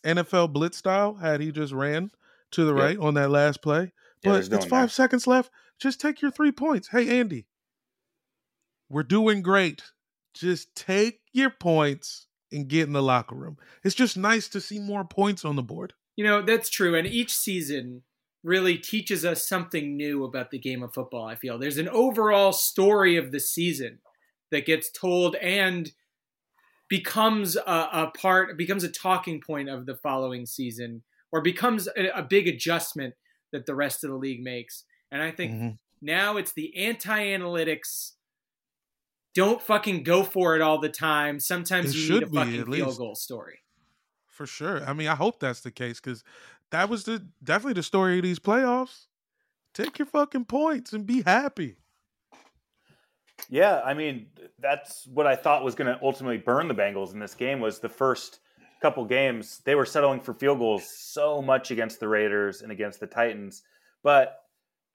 NFL 0.03 0.51
blitz 0.51 0.75
style 0.77 1.13
had 1.13 1.39
he 1.39 1.51
just 1.53 1.71
ran 1.71 2.11
to 2.51 2.65
the 2.65 2.75
Yeah. 2.75 2.83
right 2.83 2.97
on 2.99 3.13
that 3.13 3.29
last 3.29 3.61
play. 3.61 3.83
Yeah, 3.83 3.89
But 4.23 4.33
there's 4.33 4.47
it's 4.49 4.65
five 4.65 4.89
there. 4.89 4.89
seconds 4.89 5.25
left. 5.25 5.51
Just 5.79 6.01
take 6.01 6.21
your 6.21 6.31
three 6.31 6.51
points. 6.51 6.89
Hey 6.89 7.17
Andy, 7.19 7.45
we're 8.89 9.03
doing 9.03 9.41
great. 9.41 9.83
Just 10.33 10.75
take 10.75 11.21
your 11.31 11.49
points 11.49 12.27
and 12.51 12.67
get 12.67 12.87
in 12.87 12.93
the 12.93 13.01
locker 13.01 13.35
room. 13.35 13.57
It's 13.83 13.95
just 13.95 14.17
nice 14.17 14.49
to 14.49 14.59
see 14.59 14.79
more 14.79 15.05
points 15.05 15.45
on 15.45 15.55
the 15.55 15.63
board. 15.63 15.93
You 16.17 16.25
know, 16.25 16.41
that's 16.41 16.69
true. 16.69 16.93
And 16.95 17.07
each 17.07 17.33
season, 17.33 18.03
really 18.43 18.77
teaches 18.77 19.23
us 19.25 19.47
something 19.47 19.95
new 19.95 20.23
about 20.23 20.51
the 20.51 20.59
game 20.59 20.81
of 20.83 20.93
football. 20.93 21.25
I 21.27 21.35
feel 21.35 21.57
there's 21.59 21.77
an 21.77 21.89
overall 21.89 22.51
story 22.53 23.15
of 23.17 23.31
the 23.31 23.39
season 23.39 23.99
that 24.51 24.65
gets 24.65 24.91
told 24.91 25.35
and 25.35 25.91
becomes 26.89 27.55
a, 27.55 27.61
a 27.93 28.11
part 28.17 28.57
becomes 28.57 28.83
a 28.83 28.89
talking 28.91 29.39
point 29.41 29.69
of 29.69 29.85
the 29.85 29.95
following 29.95 30.45
season 30.45 31.03
or 31.31 31.41
becomes 31.41 31.87
a, 31.95 32.09
a 32.19 32.23
big 32.23 32.47
adjustment 32.47 33.15
that 33.51 33.65
the 33.65 33.75
rest 33.75 34.03
of 34.03 34.09
the 34.09 34.15
league 34.17 34.43
makes. 34.43 34.83
And 35.11 35.21
I 35.21 35.31
think 35.31 35.51
Mhm. 35.51 35.79
now 36.01 36.37
it's 36.37 36.53
the 36.53 36.75
anti-analytics. 36.75 38.13
Don't 39.33 39.61
fucking 39.61 40.03
go 40.03 40.23
for 40.23 40.55
it 40.55 40.61
all 40.61 40.79
the 40.79 40.89
time. 40.89 41.39
Sometimes 41.39 41.91
It 41.91 41.95
you 41.95 42.01
should 42.05 42.13
need 42.15 42.23
a 42.23 42.27
be, 42.27 42.35
fucking 42.35 42.65
field 42.65 42.69
least. 42.69 42.97
goal 42.97 43.15
story. 43.15 43.59
For 44.27 44.45
sure. 44.45 44.83
I 44.85 44.93
mean, 44.93 45.07
I 45.07 45.15
hope 45.15 45.39
that's 45.39 45.61
the 45.61 45.71
case 45.71 45.99
because 45.99 46.23
that 46.71 46.89
was 46.89 47.03
the 47.03 47.25
definitely 47.43 47.73
the 47.73 47.83
story 47.83 48.17
of 48.17 48.23
these 48.23 48.39
playoffs. 48.39 49.05
Take 49.73 49.99
your 49.99 50.05
fucking 50.05 50.45
points 50.45 50.91
and 50.91 51.05
be 51.05 51.21
happy. 51.21 51.77
Yeah, 53.49 53.81
I 53.85 53.93
mean 53.93 54.27
that's 54.59 55.07
what 55.07 55.27
I 55.27 55.35
thought 55.35 55.63
was 55.63 55.75
going 55.75 55.93
to 55.93 56.03
ultimately 56.03 56.37
burn 56.37 56.67
the 56.67 56.75
Bengals 56.75 57.13
in 57.13 57.19
this 57.19 57.35
game 57.35 57.59
was 57.59 57.79
the 57.79 57.89
first 57.89 58.39
couple 58.81 59.05
games 59.05 59.61
they 59.63 59.75
were 59.75 59.85
settling 59.85 60.19
for 60.19 60.33
field 60.33 60.57
goals 60.57 60.89
so 60.89 61.41
much 61.41 61.69
against 61.71 61.99
the 61.99 62.07
Raiders 62.07 62.61
and 62.61 62.71
against 62.71 62.99
the 62.99 63.07
Titans, 63.07 63.61
but 64.03 64.41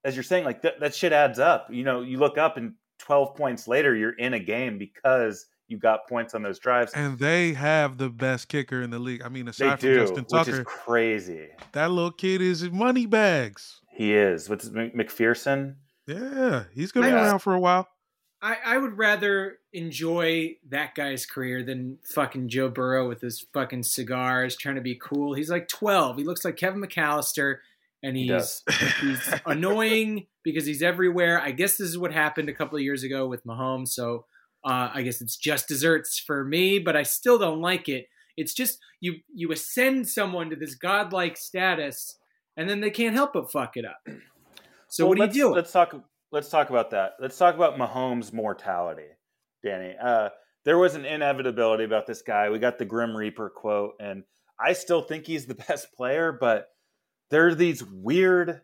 as 0.07 0.14
you're 0.14 0.22
saying, 0.22 0.45
like 0.45 0.62
that, 0.62 0.79
that 0.79 0.95
shit 0.95 1.12
adds 1.12 1.41
up. 1.41 1.66
You 1.68 1.83
know, 1.83 2.01
you 2.03 2.18
look 2.18 2.39
up 2.39 2.57
and 2.57 2.74
12 3.01 3.35
points 3.35 3.66
later, 3.66 3.95
you're 3.95 4.12
in 4.12 4.35
a 4.35 4.39
game 4.39 4.79
because 4.79 5.47
you 5.68 5.78
got 5.78 6.08
points 6.08 6.34
on 6.34 6.42
those 6.42 6.58
drives. 6.58 6.92
And 6.92 7.18
they 7.18 7.52
have 7.54 7.98
the 7.98 8.08
best 8.08 8.48
kicker 8.48 8.82
in 8.82 8.90
the 8.90 8.98
league. 8.98 9.22
I 9.22 9.28
mean, 9.28 9.46
they 9.46 9.50
aside 9.50 9.80
from 9.80 9.88
do, 9.88 9.94
Justin 10.00 10.26
which 10.28 10.48
is 10.48 10.58
Tucker, 10.58 10.64
crazy. 10.64 11.48
that 11.72 11.90
little 11.90 12.12
kid 12.12 12.40
is 12.40 12.70
money 12.70 13.06
bags. 13.06 13.80
He 13.90 14.14
is. 14.14 14.48
What's 14.48 14.64
his, 14.64 14.72
McPherson? 14.72 15.76
Yeah, 16.06 16.64
he's 16.72 16.92
gonna 16.92 17.06
be 17.06 17.12
around 17.12 17.40
for 17.40 17.54
a 17.54 17.60
while. 17.60 17.88
I, 18.42 18.58
I 18.64 18.78
would 18.78 18.98
rather 18.98 19.58
enjoy 19.72 20.56
that 20.68 20.94
guy's 20.94 21.26
career 21.26 21.64
than 21.64 21.98
fucking 22.14 22.48
Joe 22.48 22.68
Burrow 22.68 23.08
with 23.08 23.22
his 23.22 23.44
fucking 23.52 23.82
cigars 23.82 24.56
trying 24.56 24.74
to 24.74 24.82
be 24.82 24.94
cool. 24.94 25.34
He's 25.34 25.50
like 25.50 25.68
12. 25.68 26.18
He 26.18 26.24
looks 26.24 26.44
like 26.44 26.56
Kevin 26.56 26.80
McCallister 26.82 27.56
and 28.02 28.16
He 28.16 28.28
he's 28.28 28.62
he's 29.00 29.34
annoying 29.46 30.26
because 30.44 30.66
he's 30.66 30.82
everywhere. 30.82 31.40
I 31.40 31.50
guess 31.50 31.76
this 31.76 31.88
is 31.88 31.98
what 31.98 32.12
happened 32.12 32.48
a 32.48 32.52
couple 32.52 32.76
of 32.76 32.82
years 32.82 33.02
ago 33.02 33.26
with 33.26 33.44
Mahomes. 33.44 33.88
So 33.88 34.26
uh, 34.66 34.90
I 34.92 35.02
guess 35.02 35.20
it's 35.20 35.36
just 35.36 35.68
desserts 35.68 36.18
for 36.18 36.44
me, 36.44 36.80
but 36.80 36.96
I 36.96 37.04
still 37.04 37.38
don't 37.38 37.60
like 37.60 37.88
it. 37.88 38.06
It's 38.36 38.52
just 38.52 38.78
you 39.00 39.14
you 39.32 39.52
ascend 39.52 40.08
someone 40.08 40.50
to 40.50 40.56
this 40.56 40.74
godlike 40.74 41.36
status, 41.36 42.18
and 42.56 42.68
then 42.68 42.80
they 42.80 42.90
can't 42.90 43.14
help 43.14 43.32
but 43.32 43.50
fuck 43.50 43.76
it 43.76 43.84
up. 43.84 44.00
So 44.88 45.04
Well, 45.04 45.18
what 45.18 45.32
do 45.32 45.38
you 45.38 45.44
do? 45.44 45.54
Let's 45.54 45.72
talk. 45.72 45.94
Let's 46.32 46.48
talk 46.48 46.70
about 46.70 46.90
that. 46.90 47.12
Let's 47.20 47.38
talk 47.38 47.54
about 47.54 47.78
Mahomes' 47.78 48.32
mortality, 48.32 49.06
Danny. 49.64 49.94
Uh, 50.02 50.30
there 50.64 50.76
was 50.76 50.96
an 50.96 51.04
inevitability 51.04 51.84
about 51.84 52.08
this 52.08 52.22
guy. 52.22 52.50
We 52.50 52.58
got 52.58 52.76
the 52.76 52.84
Grim 52.84 53.16
Reaper 53.16 53.48
quote, 53.48 53.94
and 54.00 54.24
I 54.58 54.72
still 54.72 55.00
think 55.00 55.26
he's 55.26 55.46
the 55.46 55.54
best 55.68 55.92
player, 55.94 56.36
but 56.38 56.68
there 57.30 57.46
are 57.46 57.54
these 57.54 57.84
weird 57.84 58.62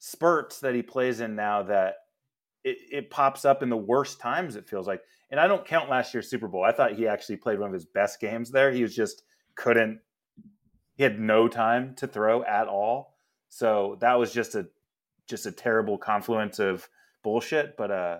spurts 0.00 0.60
that 0.60 0.74
he 0.74 0.82
plays 0.82 1.20
in 1.20 1.36
now 1.36 1.62
that 1.62 1.94
it, 2.64 2.78
it 2.90 3.10
pops 3.10 3.44
up 3.44 3.62
in 3.62 3.68
the 3.68 3.76
worst 3.76 4.20
times. 4.20 4.56
It 4.56 4.68
feels 4.68 4.86
like, 4.86 5.00
and 5.30 5.38
I 5.38 5.46
don't 5.46 5.64
count 5.66 5.90
last 5.90 6.14
year's 6.14 6.30
Super 6.30 6.48
Bowl. 6.48 6.64
I 6.64 6.72
thought 6.72 6.94
he 6.94 7.06
actually 7.06 7.36
played 7.36 7.58
one 7.58 7.68
of 7.68 7.74
his 7.74 7.84
best 7.84 8.20
games 8.20 8.50
there. 8.50 8.70
He 8.70 8.82
was 8.82 8.94
just 8.94 9.22
couldn't. 9.56 10.00
He 10.94 11.02
had 11.02 11.20
no 11.20 11.48
time 11.48 11.94
to 11.96 12.06
throw 12.06 12.42
at 12.44 12.66
all. 12.66 13.16
So 13.48 13.96
that 14.00 14.14
was 14.18 14.32
just 14.32 14.54
a 14.54 14.68
just 15.28 15.46
a 15.46 15.52
terrible 15.52 15.98
confluence 15.98 16.58
of 16.58 16.88
bullshit. 17.22 17.76
But 17.76 17.90
uh, 17.90 18.18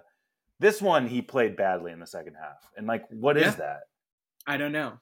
this 0.60 0.80
one, 0.82 1.06
he 1.08 1.22
played 1.22 1.56
badly 1.56 1.92
in 1.92 2.00
the 2.00 2.06
second 2.06 2.34
half. 2.34 2.68
And 2.76 2.86
like, 2.86 3.04
what 3.10 3.36
is 3.36 3.44
Yeah. 3.44 3.50
that? 3.52 3.80
I 4.46 4.56
don't 4.56 4.72
know, 4.72 4.98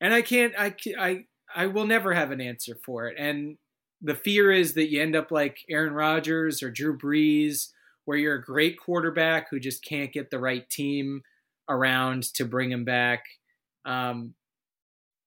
and 0.00 0.12
I 0.12 0.22
can't. 0.22 0.54
I 0.58 0.74
I 0.98 1.24
I 1.54 1.66
will 1.66 1.86
never 1.86 2.12
have 2.14 2.30
an 2.32 2.40
answer 2.40 2.76
for 2.84 3.06
it. 3.08 3.16
And 3.18 3.58
the 4.00 4.16
fear 4.16 4.50
is 4.50 4.74
that 4.74 4.90
you 4.90 5.00
end 5.00 5.14
up 5.14 5.30
like 5.30 5.58
Aaron 5.70 5.92
Rodgers 5.92 6.62
or 6.62 6.70
Drew 6.70 6.98
Brees, 6.98 7.68
where 8.04 8.18
you're 8.18 8.34
a 8.34 8.42
great 8.42 8.80
quarterback 8.80 9.48
who 9.50 9.60
just 9.60 9.84
can't 9.84 10.12
get 10.12 10.30
the 10.30 10.40
right 10.40 10.68
team 10.68 11.22
around 11.68 12.24
to 12.34 12.44
bring 12.44 12.70
him 12.70 12.84
back. 12.84 13.24
Um, 13.84 14.34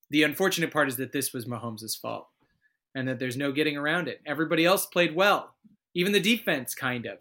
the 0.10 0.24
unfortunate 0.24 0.72
part 0.72 0.88
is 0.88 0.98
that 0.98 1.12
this 1.12 1.34
was 1.34 1.46
Mahomes' 1.46 2.00
fault, 2.00 2.28
and 2.94 3.08
that 3.08 3.20
there's 3.20 3.38
no 3.38 3.52
getting 3.52 3.78
around 3.78 4.08
it. 4.08 4.22
Everybody 4.26 4.66
else 4.66 4.86
played 4.86 5.16
well, 5.16 5.56
even 5.94 6.14
the 6.14 6.20
defense, 6.20 6.76
kind 6.76 7.06
of. 7.06 7.18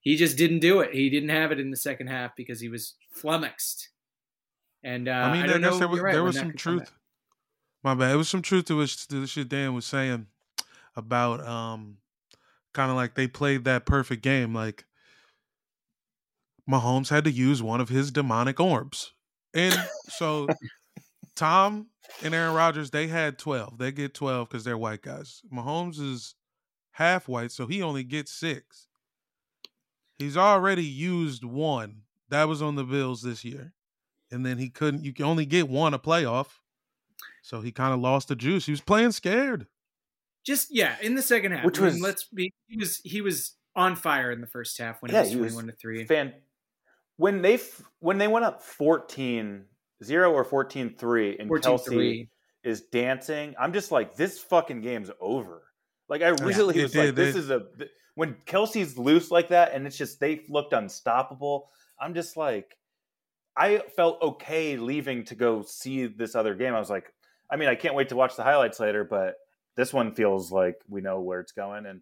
He 0.00 0.16
just 0.16 0.36
didn't 0.36 0.58
do 0.58 0.80
it. 0.80 0.92
He 0.92 1.08
didn't 1.10 1.28
have 1.28 1.52
it 1.52 1.60
in 1.60 1.70
the 1.70 1.76
second 1.76 2.08
half 2.08 2.34
because 2.36 2.60
he 2.60 2.68
was 2.68 2.94
flummoxed. 3.12 3.88
And 4.82 5.08
uh, 5.08 5.12
I 5.12 5.32
mean, 5.32 5.42
I 5.42 5.44
I, 5.44 5.46
don't 5.46 5.60
guess 5.60 5.72
know. 5.72 5.78
there 5.78 5.88
was, 5.88 6.00
right, 6.00 6.12
there 6.12 6.24
was 6.24 6.36
some 6.36 6.54
truth. 6.54 6.90
My 7.84 7.94
bad. 7.94 8.12
It 8.12 8.16
was 8.16 8.28
some 8.28 8.42
truth 8.42 8.66
to 8.66 8.76
what 8.76 8.88
to 8.88 9.26
shit 9.26 9.48
Dan 9.48 9.74
was 9.74 9.86
saying 9.86 10.26
about 10.96 11.46
um 11.46 11.98
kind 12.72 12.90
of 12.90 12.96
like 12.96 13.14
they 13.14 13.26
played 13.26 13.64
that 13.64 13.86
perfect 13.86 14.22
game. 14.22 14.54
Like 14.54 14.84
Mahomes 16.70 17.08
had 17.10 17.24
to 17.24 17.30
use 17.30 17.62
one 17.62 17.80
of 17.80 17.88
his 17.88 18.10
demonic 18.10 18.60
orbs. 18.60 19.12
And 19.54 19.74
so 20.08 20.46
Tom 21.36 21.88
and 22.22 22.34
Aaron 22.34 22.54
Rodgers, 22.54 22.90
they 22.90 23.06
had 23.08 23.38
12. 23.38 23.78
They 23.78 23.92
get 23.92 24.14
12 24.14 24.48
because 24.48 24.64
they're 24.64 24.78
white 24.78 25.02
guys. 25.02 25.42
Mahomes 25.52 26.00
is 26.00 26.34
half 26.92 27.28
white, 27.28 27.52
so 27.52 27.66
he 27.66 27.82
only 27.82 28.04
gets 28.04 28.32
six. 28.32 28.86
He's 30.18 30.36
already 30.36 30.84
used 30.84 31.44
one. 31.44 32.02
That 32.28 32.44
was 32.48 32.62
on 32.62 32.76
the 32.76 32.84
Bills 32.84 33.22
this 33.22 33.44
year. 33.44 33.72
And 34.30 34.46
then 34.46 34.56
he 34.58 34.70
couldn't, 34.70 35.04
you 35.04 35.12
can 35.12 35.24
only 35.26 35.44
get 35.46 35.68
one 35.68 35.94
a 35.94 35.98
playoff. 35.98 36.46
So 37.42 37.60
he 37.60 37.72
kind 37.72 37.92
of 37.92 38.00
lost 38.00 38.28
the 38.28 38.36
juice. 38.36 38.66
He 38.66 38.72
was 38.72 38.80
playing 38.80 39.12
scared. 39.12 39.66
Just 40.44 40.68
yeah, 40.70 40.96
in 41.02 41.14
the 41.14 41.22
second 41.22 41.52
half. 41.52 41.64
Which 41.64 41.78
I 41.78 41.82
mean, 41.82 41.92
was- 41.94 42.00
let's 42.00 42.24
be. 42.24 42.52
He 42.66 42.76
was 42.76 43.00
he 43.04 43.20
was 43.20 43.54
on 43.76 43.94
fire 43.96 44.30
in 44.32 44.40
the 44.40 44.46
first 44.46 44.76
half 44.78 45.00
when 45.02 45.12
Yeah, 45.12 45.20
was 45.20 45.30
he 45.30 45.36
was 45.36 45.52
twenty-one 45.52 45.66
to 45.72 45.76
three. 45.78 46.04
Fan, 46.04 46.32
when 47.22 47.40
they 47.40 47.60
when 48.00 48.18
they 48.18 48.26
went 48.26 48.44
up 48.44 48.62
14 48.62 49.64
0 50.02 50.32
or 50.32 50.44
14 50.44 50.96
3 50.98 51.38
and 51.38 51.48
14 51.48 51.72
Kelce 51.72 51.84
three. 51.84 52.28
is 52.64 52.80
dancing, 52.80 53.54
I'm 53.60 53.72
just 53.72 53.92
like, 53.92 54.16
this 54.16 54.40
fucking 54.40 54.80
game's 54.80 55.08
over. 55.20 55.62
Like, 56.08 56.22
I 56.22 56.30
really 56.30 56.80
it 56.80 56.82
was 56.82 56.96
like, 56.96 57.06
did. 57.06 57.16
this 57.16 57.36
is 57.36 57.48
a. 57.50 57.62
When 58.16 58.34
Kelce's 58.44 58.98
loose 58.98 59.30
like 59.30 59.50
that 59.50 59.72
and 59.72 59.86
it's 59.86 59.96
just, 59.96 60.18
they 60.18 60.42
looked 60.48 60.72
unstoppable, 60.72 61.68
I'm 62.00 62.12
just 62.12 62.36
like, 62.36 62.76
I 63.56 63.78
felt 63.94 64.20
okay 64.20 64.76
leaving 64.76 65.24
to 65.26 65.36
go 65.36 65.62
see 65.62 66.06
this 66.06 66.34
other 66.34 66.56
game. 66.56 66.74
I 66.74 66.80
was 66.80 66.90
like, 66.90 67.06
I 67.48 67.56
mean, 67.56 67.68
I 67.68 67.76
can't 67.76 67.94
wait 67.94 68.08
to 68.08 68.16
watch 68.16 68.34
the 68.34 68.42
highlights 68.42 68.80
later, 68.80 69.04
but 69.04 69.36
this 69.76 69.92
one 69.92 70.12
feels 70.12 70.50
like 70.50 70.74
we 70.88 71.00
know 71.00 71.20
where 71.20 71.38
it's 71.38 71.52
going. 71.52 71.86
And 71.86 72.00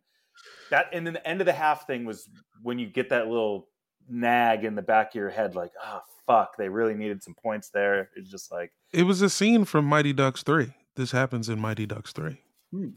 that, 0.71 0.87
and 0.95 1.07
then 1.07 1.13
the 1.13 1.29
end 1.29 1.43
of 1.43 1.47
the 1.47 1.53
half 1.53 1.87
thing 1.87 2.07
was 2.07 2.27
when 2.63 2.79
you 2.79 2.87
get 2.89 3.11
that 3.11 3.29
little 3.29 3.69
nag 4.09 4.65
in 4.65 4.75
the 4.75 4.83
back 4.83 5.09
of 5.11 5.15
your 5.15 5.31
head, 5.31 5.55
like, 5.55 5.73
oh, 5.85 6.01
fuck, 6.27 6.57
they 6.57 6.69
really 6.69 6.95
needed 6.95 7.23
some 7.23 7.35
points 7.35 7.71
there. 7.71 8.11
It's 8.17 8.31
just 8.31 8.51
like, 8.53 8.73
It 8.93 9.05
was 9.05 9.23
a 9.23 9.31
scene 9.31 9.65
from 9.65 9.85
Mighty 9.85 10.13
Ducks 10.13 10.43
3. 10.43 10.73
This 10.97 11.13
happens 11.13 11.49
in 11.49 11.59
Mighty 11.59 11.87
Ducks 11.87 12.13
3. 12.13 12.41
Hmm. 12.73 12.89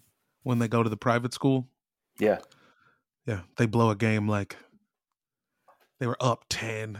When 0.43 0.59
they 0.59 0.67
go 0.67 0.83
to 0.83 0.89
the 0.89 0.97
private 0.97 1.33
school. 1.33 1.67
yeah. 2.19 2.39
Yeah, 3.25 3.39
they 3.55 3.65
blow 3.67 3.89
a 3.89 3.95
game 3.95 4.27
like 4.27 4.57
they 5.99 6.07
were 6.07 6.17
up 6.19 6.43
10. 6.49 6.99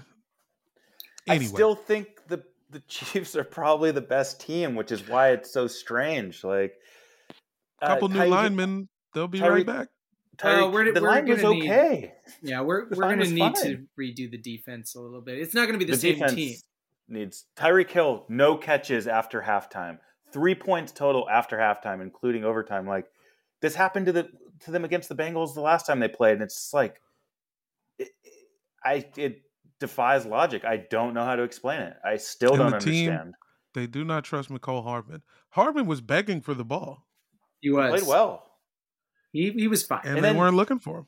Anyway, 1.27 1.43
I 1.43 1.47
still 1.47 1.75
think 1.75 2.07
the 2.29 2.41
the 2.69 2.79
Chiefs 2.87 3.35
are 3.35 3.43
probably 3.43 3.91
the 3.91 3.99
best 3.99 4.39
team, 4.39 4.75
which 4.75 4.93
is 4.93 5.05
why 5.07 5.31
it's 5.31 5.51
so 5.51 5.67
strange. 5.67 6.41
Like, 6.45 6.75
a 7.81 7.87
couple 7.87 8.07
uh, 8.07 8.13
new 8.13 8.19
Ty- 8.19 8.25
linemen, 8.27 8.87
they'll 9.13 9.27
be 9.27 9.41
right 9.41 9.65
back. 9.65 9.89
Tyreek- 10.37 10.63
Uh, 10.67 10.69
we're- 10.71 10.91
the 10.91 11.01
we're 11.01 11.07
line 11.07 11.27
was 11.27 11.43
need- 11.43 11.63
okay. 11.63 12.13
Yeah, 12.41 12.61
we're 12.61 12.89
The 12.89 12.95
we're 12.95 13.03
gonna 13.09 13.25
need 13.25 13.39
fine. 13.39 13.53
to 13.55 13.85
redo 13.99 14.29
the 14.31 14.37
defense 14.37 14.95
a 14.95 14.99
little 15.01 15.21
bit. 15.21 15.37
It's 15.39 15.53
not 15.53 15.65
gonna 15.67 15.77
be 15.77 15.85
the, 15.85 15.91
the 15.93 15.97
same 15.97 16.13
defense 16.15 16.33
team. 16.33 16.55
needs 17.07 17.45
Tyreek 17.55 17.89
Hill, 17.89 18.25
no 18.29 18.57
catches 18.57 19.07
after 19.07 19.41
halftime, 19.41 19.99
three 20.31 20.55
points 20.55 20.91
total 20.91 21.29
after 21.29 21.57
halftime, 21.57 22.01
including 22.01 22.43
overtime. 22.43 22.87
Like 22.87 23.05
this 23.61 23.75
happened 23.75 24.07
to 24.07 24.11
the 24.11 24.29
to 24.61 24.71
them 24.71 24.85
against 24.85 25.09
the 25.09 25.15
Bengals 25.15 25.53
the 25.53 25.61
last 25.61 25.85
time 25.85 25.99
they 25.99 26.07
played, 26.07 26.33
and 26.33 26.41
it's 26.41 26.55
just 26.55 26.73
like 26.73 26.99
it, 27.99 28.09
I 28.83 29.05
it 29.17 29.41
defies 29.79 30.25
logic. 30.25 30.65
I 30.65 30.77
don't 30.77 31.13
know 31.13 31.25
how 31.25 31.35
to 31.35 31.43
explain 31.43 31.81
it. 31.81 31.93
I 32.03 32.17
still 32.17 32.51
And 32.53 32.59
don't 32.59 32.71
the 32.71 32.79
team- 32.79 33.09
understand. 33.09 33.35
They 33.75 33.87
do 33.87 34.03
not 34.03 34.23
trust 34.23 34.49
Mecole 34.49 34.83
Hardman. 34.83 35.23
Hardman 35.49 35.87
was 35.87 35.99
begging 35.99 36.41
for 36.41 36.53
the 36.53 36.63
ball, 36.63 37.07
He 37.59 37.71
was 37.71 37.89
Played 38.01 38.07
well. 38.07 38.42
He 39.33 39.51
he 39.51 39.67
was 39.67 39.83
fine. 39.83 39.99
and, 40.05 40.15
And 40.15 40.17
they 40.23 40.29
then- 40.29 40.37
weren't 40.37 40.55
looking 40.55 40.79
for 40.79 40.99
him. 40.99 41.07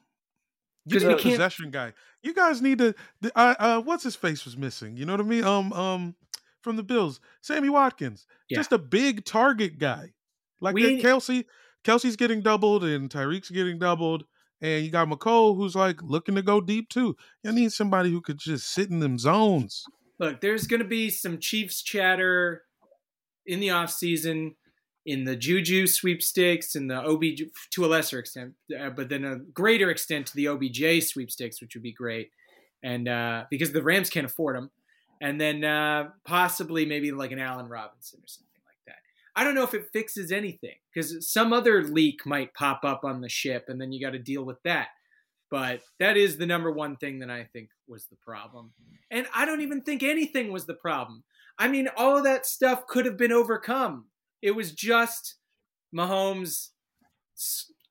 You're 0.87 1.07
we 1.07 1.13
a 1.13 1.17
possession 1.17 1.71
guy. 1.71 1.93
You 2.21 2.33
guys 2.33 2.61
need 2.61 2.77
to. 2.79 2.93
the- 3.21 3.31
Uh, 3.35 3.55
uh, 3.57 3.81
what's 3.81 4.03
his 4.03 4.15
face 4.15 4.43
was 4.45 4.55
missing? 4.57 4.97
You 4.97 5.05
know 5.05 5.13
what 5.13 5.21
I 5.21 5.23
mean? 5.23 5.43
Um, 5.43 5.73
um, 5.73 6.15
from 6.61 6.75
the 6.75 6.83
Bills, 6.83 7.19
Sammy 7.41 7.69
Watkins, 7.69 8.27
Yeah. 8.49 8.57
just 8.57 8.71
a 8.71 8.77
big 8.77 9.23
target 9.25 9.79
guy. 9.79 10.13
Like 10.59 10.75
We- 10.75 11.01
Kelce. 11.01 11.45
Kelce's 11.83 12.15
getting 12.15 12.41
doubled 12.41 12.83
and 12.83 13.09
Tyreek's 13.09 13.49
getting 13.51 13.79
doubled. 13.79 14.25
And 14.61 14.83
you 14.85 14.91
got 14.91 15.07
Mecole 15.07 15.55
who's 15.55 15.75
like 15.75 16.01
looking 16.01 16.33
to 16.35 16.41
go 16.41 16.61
deep 16.61 16.89
too. 16.89 17.15
You 17.43 17.51
need 17.51 17.71
somebody 17.73 18.09
who 18.11 18.21
could 18.21 18.37
just 18.39 18.71
sit 18.71 18.89
in 18.89 18.99
them 18.99 19.17
zones. 19.19 19.83
Look, 20.19 20.39
there's 20.41 20.65
going 20.65 20.81
to 20.81 20.87
be 20.87 21.09
some 21.09 21.39
Chiefs 21.39 21.81
chatter 21.83 22.63
in 23.45 23.59
the 23.59 23.67
offseason, 23.67 24.55
in 25.05 25.23
the 25.23 25.35
Juju 25.35 25.87
sweepstakes, 25.87 26.75
and 26.75 26.89
the 26.89 27.01
OBJ 27.01 27.43
to 27.71 27.85
a 27.85 27.87
lesser 27.87 28.19
extent, 28.19 28.53
uh, 28.79 28.89
but 28.89 29.09
then 29.09 29.23
a 29.23 29.37
greater 29.37 29.89
extent 29.91 30.27
to 30.27 30.35
the 30.35 30.47
OBJ 30.47 31.03
sweepstakes, 31.03 31.61
which 31.61 31.75
would 31.75 31.83
be 31.83 31.93
great. 31.93 32.31
And 32.83 33.07
uh, 33.07 33.45
because 33.49 33.71
the 33.71 33.83
Rams 33.83 34.09
can't 34.09 34.25
afford 34.25 34.55
them. 34.55 34.71
And 35.21 35.39
then 35.39 35.63
uh, 35.63 36.09
possibly 36.25 36.85
maybe 36.85 37.11
like 37.11 37.31
an 37.31 37.39
Allen 37.39 37.67
Robinson 37.67 38.19
or 38.19 38.27
something 38.27 38.61
like 38.65 38.77
that. 38.87 38.97
I 39.35 39.43
don't 39.43 39.55
know 39.55 39.63
if 39.63 39.73
it 39.73 39.89
fixes 39.93 40.31
anything 40.31 40.75
because 40.93 41.31
some 41.31 41.53
other 41.53 41.83
leak 41.83 42.25
might 42.25 42.53
pop 42.53 42.81
up 42.83 43.03
on 43.03 43.21
the 43.21 43.29
ship 43.29 43.65
and 43.67 43.79
then 43.79 43.91
you 43.91 44.05
got 44.05 44.11
to 44.11 44.19
deal 44.19 44.43
with 44.43 44.61
that. 44.63 44.89
But 45.49 45.81
that 45.99 46.17
is 46.17 46.37
the 46.37 46.45
number 46.45 46.71
one 46.71 46.97
thing 46.97 47.19
that 47.19 47.29
I 47.29 47.47
think 47.53 47.69
was 47.87 48.07
the 48.07 48.17
problem. 48.17 48.73
And 49.09 49.27
I 49.33 49.45
don't 49.45 49.61
even 49.61 49.81
think 49.81 50.03
anything 50.03 50.51
was 50.51 50.65
the 50.65 50.73
problem. 50.73 51.23
I 51.57 51.67
mean, 51.67 51.87
all 51.95 52.17
of 52.17 52.23
that 52.23 52.45
stuff 52.45 52.87
could 52.87 53.05
have 53.05 53.17
been 53.17 53.31
overcome. 53.31 54.05
It 54.41 54.51
was 54.51 54.71
just 54.73 55.35
Mahomes 55.95 56.69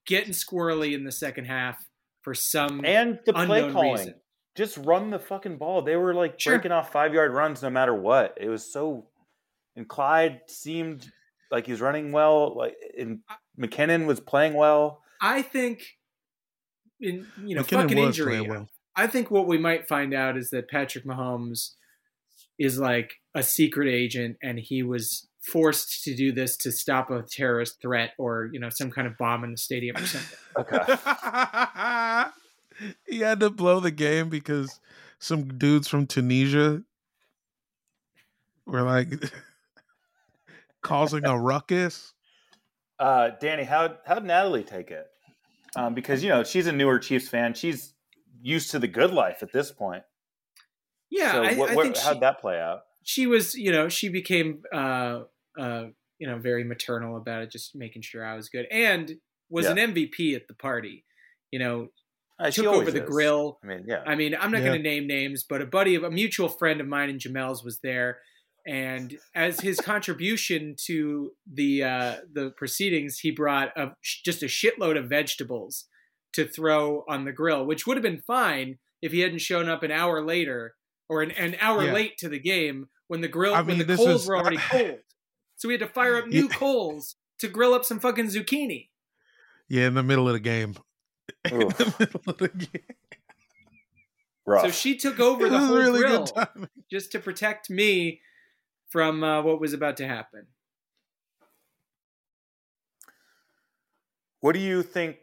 getting 0.07 0.32
squirrely 0.32 0.95
in 0.95 1.05
the 1.05 1.12
second 1.12 1.47
half 1.47 1.84
for 2.22 2.34
some 2.34 2.84
And 2.84 3.18
the 3.26 3.32
play 3.32 3.42
unknown 3.61 3.72
calling. 3.72 3.92
reason. 3.92 4.14
Just 4.57 4.76
run 4.78 5.11
the 5.11 5.18
fucking 5.18 5.59
ball. 5.59 5.82
They 5.82 5.97
were 5.97 6.14
like 6.14 6.38
Sure. 6.38 6.55
breaking 6.55 6.72
off 6.72 6.92
five 6.92 7.12
yard 7.12 7.32
runs 7.32 7.62
no 7.62 7.70
matter 7.70 7.95
what. 7.95 8.36
It 8.40 8.49
was 8.49 8.72
so. 8.72 9.09
And 9.76 9.88
Clyde 9.88 10.42
seemed 10.49 11.11
like 11.51 11.66
he 11.66 11.72
was 11.72 11.80
running 11.80 12.12
well. 12.12 12.57
Like 12.57 12.76
and 12.99 13.20
McKinnon 13.61 14.07
was 14.07 14.20
playing 14.20 14.55
well. 14.55 15.03
I 15.20 15.42
think, 15.42 15.82
in 17.01 17.26
you 17.45 17.57
know, 17.57 17.62
McKinnon 17.62 17.82
fucking 17.82 17.99
was 17.99 18.07
injury. 18.18 18.36
playing 18.36 18.51
well. 18.51 18.68
I 18.97 19.07
think 19.09 19.30
what 19.30 19.49
we 19.49 19.59
might 19.59 19.88
find 19.88 20.14
out 20.14 20.36
is 20.36 20.51
that 20.51 20.68
Patrick 20.68 21.05
Mahomes 21.05 21.70
is 22.59 22.78
like 22.78 23.14
a 23.34 23.42
secret 23.42 23.88
agent, 23.92 24.36
and 24.40 24.59
he 24.61 24.84
was 24.84 25.28
forced 25.45 26.03
to 26.05 26.14
do 26.14 26.32
this 26.32 26.57
to 26.57 26.72
stop 26.72 27.11
a 27.11 27.22
terrorist 27.22 27.80
threat 27.80 28.12
or 28.18 28.49
you 28.53 28.59
know 28.59 28.70
some 28.70 28.90
kind 28.90 29.07
of 29.07 29.16
bomb 29.18 29.45
in 29.45 29.53
the 29.53 29.57
stadium 29.57 29.97
or 29.97 30.07
something. 30.07 30.38
Okay. 30.57 30.78
he 33.09 33.18
had 33.18 33.40
to 33.40 33.51
blow 33.51 33.80
the 33.80 33.90
game 33.90 34.28
because 34.28 34.78
some 35.18 35.59
dudes 35.59 35.88
from 35.88 36.07
Tunisia 36.07 36.84
were 38.66 38.82
like 38.82 39.12
causing 40.80 41.26
a 41.26 41.36
ruckus. 41.36 42.12
Uh, 43.01 43.30
Danny, 43.40 43.64
how 43.64 43.97
how'd 44.07 44.24
Natalie 44.24 44.62
take 44.62 44.92
it? 44.92 45.09
Um, 45.74 45.95
because 45.95 46.22
you 46.22 46.28
know 46.28 46.45
she's 46.45 46.68
a 46.68 46.72
newer 46.72 47.01
Chiefs 47.01 47.28
fan. 47.28 47.55
She's 47.55 47.95
used 48.40 48.70
to 48.70 48.78
the 48.78 48.86
good 48.86 49.11
life 49.11 49.42
at 49.42 49.53
this 49.53 49.72
point. 49.72 50.05
Yeah, 51.11 51.32
so 51.32 51.40
what, 51.40 51.70
I 51.70 51.74
what- 51.74 51.82
think 51.82 51.97
how'd 51.97 52.14
she, 52.14 52.20
that 52.20 52.40
play 52.40 52.61
out? 52.61 52.82
she 53.05 53.26
was, 53.26 53.55
you 53.55 53.70
know, 53.70 53.88
she 53.88 54.09
became, 54.09 54.62
uh, 54.72 55.20
uh, 55.59 55.85
you 56.19 56.27
know, 56.27 56.39
very 56.39 56.65
maternal 56.65 57.17
about 57.17 57.43
it, 57.43 57.51
just 57.51 57.75
making 57.75 58.03
sure 58.03 58.25
I 58.25 58.37
was 58.37 58.49
good, 58.49 58.67
and 58.71 59.13
was 59.51 59.67
Yeah. 59.67 59.73
an 59.73 59.79
MVP 59.79 60.35
at 60.35 60.47
the 60.49 60.55
party. 60.55 61.05
You 61.51 61.59
know, 61.59 61.89
Uh, 62.39 62.51
took 62.51 62.67
over 62.67 62.91
the 62.91 63.03
is. 63.05 63.09
grill. 63.09 63.59
I 63.63 63.67
mean, 63.67 63.85
yeah. 63.87 64.03
I 64.07 64.15
mean, 64.17 64.35
I'm 64.35 64.51
not 64.51 64.59
Yeah. 64.63 64.69
going 64.69 64.83
to 64.83 64.89
name 64.89 65.07
names, 65.07 65.45
but 65.49 65.63
a 65.63 65.67
buddy 65.67 65.95
of 65.95 66.03
a 66.03 66.11
mutual 66.11 66.49
friend 66.49 66.81
of 66.81 66.87
mine 66.89 67.09
and 67.11 67.21
Jamel's 67.21 67.63
was 67.63 67.79
there, 67.81 68.21
and 68.67 69.19
as 69.35 69.61
his 69.61 69.79
contribution 69.81 70.75
to 70.87 71.33
the 71.47 71.83
uh, 71.85 72.17
the 72.33 72.51
proceedings, 72.53 73.19
he 73.21 73.31
brought 73.31 73.77
a, 73.77 73.95
just 74.03 74.43
a 74.43 74.47
shitload 74.47 74.97
of 74.99 75.09
vegetables 75.09 75.87
to 76.33 76.45
throw 76.47 77.05
on 77.09 77.25
the 77.25 77.33
grill, 77.33 77.65
which 77.65 77.87
would 77.87 77.97
have 77.97 78.03
been 78.03 78.21
fine 78.21 78.79
if 79.03 79.13
he 79.13 79.21
hadn't 79.21 79.39
shown 79.39 79.69
up 79.69 79.83
an 79.85 79.91
hour 79.93 80.21
later 80.25 80.75
or 81.09 81.23
an, 81.23 81.31
an 81.33 81.57
hour 81.61 81.85
Yeah. 81.85 81.93
late 81.93 82.17
to 82.19 82.29
the 82.29 82.41
game 82.41 82.89
when 83.07 83.21
the 83.21 83.29
grill 83.29 83.55
I 83.55 83.61
when 83.61 83.79
mean, 83.79 83.87
the 83.87 83.97
coals 83.97 84.23
is- 84.23 84.27
were 84.29 84.37
already 84.37 84.57
cold. 84.71 84.99
So 85.65 85.69
we 85.69 85.73
had 85.73 85.81
to 85.81 85.89
fire 85.89 86.17
up 86.19 86.27
new 86.27 86.43
Yeah. 86.43 86.57
coals 86.57 87.17
to 87.39 87.49
grill 87.49 87.73
up 87.73 87.87
some 87.87 87.99
fucking 87.99 88.27
zucchini. 88.27 88.91
Yeah, 89.67 89.87
in 89.87 89.95
the 89.95 90.03
middle 90.03 90.29
of 90.29 90.35
the 90.35 90.41
game. 90.41 90.75
In 91.51 91.59
the 91.61 91.95
middle 91.99 92.21
of 92.27 92.37
the 92.37 92.49
game. 92.49 92.83
Rough. 94.45 94.67
So 94.67 94.71
she 94.71 94.95
took 94.99 95.19
over 95.21 95.47
It 95.47 95.49
the 95.49 95.59
whole 95.59 95.75
really 95.79 96.01
grill. 96.01 96.27
just 96.91 97.12
to 97.12 97.19
protect 97.19 97.71
me 97.71 98.21
from 98.91 99.25
uh, 99.25 99.41
what 99.41 99.59
was 99.59 99.73
about 99.73 99.97
to 99.97 100.07
happen. 100.07 100.49
What 104.41 104.53
do 104.53 104.59
you 104.59 104.83
think 104.83 105.17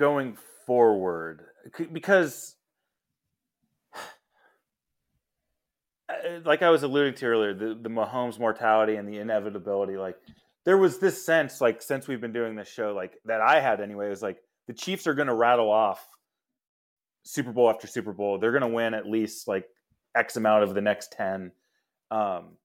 going 0.00 0.36
forward? 0.66 1.42
Because, 1.92 2.56
like 6.44 6.62
I 6.62 6.70
was 6.70 6.82
alluding 6.82 7.14
to 7.14 7.26
earlier, 7.26 7.54
the, 7.54 7.78
the 7.80 7.88
Mahomes 7.88 8.38
mortality 8.38 8.96
and 8.96 9.08
the 9.08 9.18
inevitability, 9.18 9.96
like, 9.96 10.16
there 10.64 10.76
was 10.76 10.98
this 10.98 11.24
sense, 11.24 11.60
like, 11.60 11.80
since 11.82 12.06
we've 12.06 12.20
been 12.20 12.32
doing 12.32 12.54
this 12.54 12.68
show, 12.68 12.92
like, 12.94 13.14
that 13.24 13.40
I 13.40 13.60
had 13.60 13.80
anyway, 13.80 14.08
was 14.08 14.22
like, 14.22 14.38
the 14.66 14.74
Chiefs 14.74 15.06
are 15.06 15.14
going 15.14 15.28
to 15.28 15.34
rattle 15.34 15.70
off 15.70 16.06
Super 17.24 17.52
Bowl 17.52 17.70
after 17.70 17.86
Super 17.86 18.12
Bowl. 18.12 18.38
They're 18.38 18.52
going 18.52 18.62
to 18.62 18.68
win 18.68 18.94
at 18.94 19.06
least, 19.06 19.48
like, 19.48 19.64
X 20.14 20.36
amount 20.36 20.64
of 20.64 20.74
the 20.74 20.80
next 20.80 21.12
10. 21.12 21.52
Um, 22.10 22.56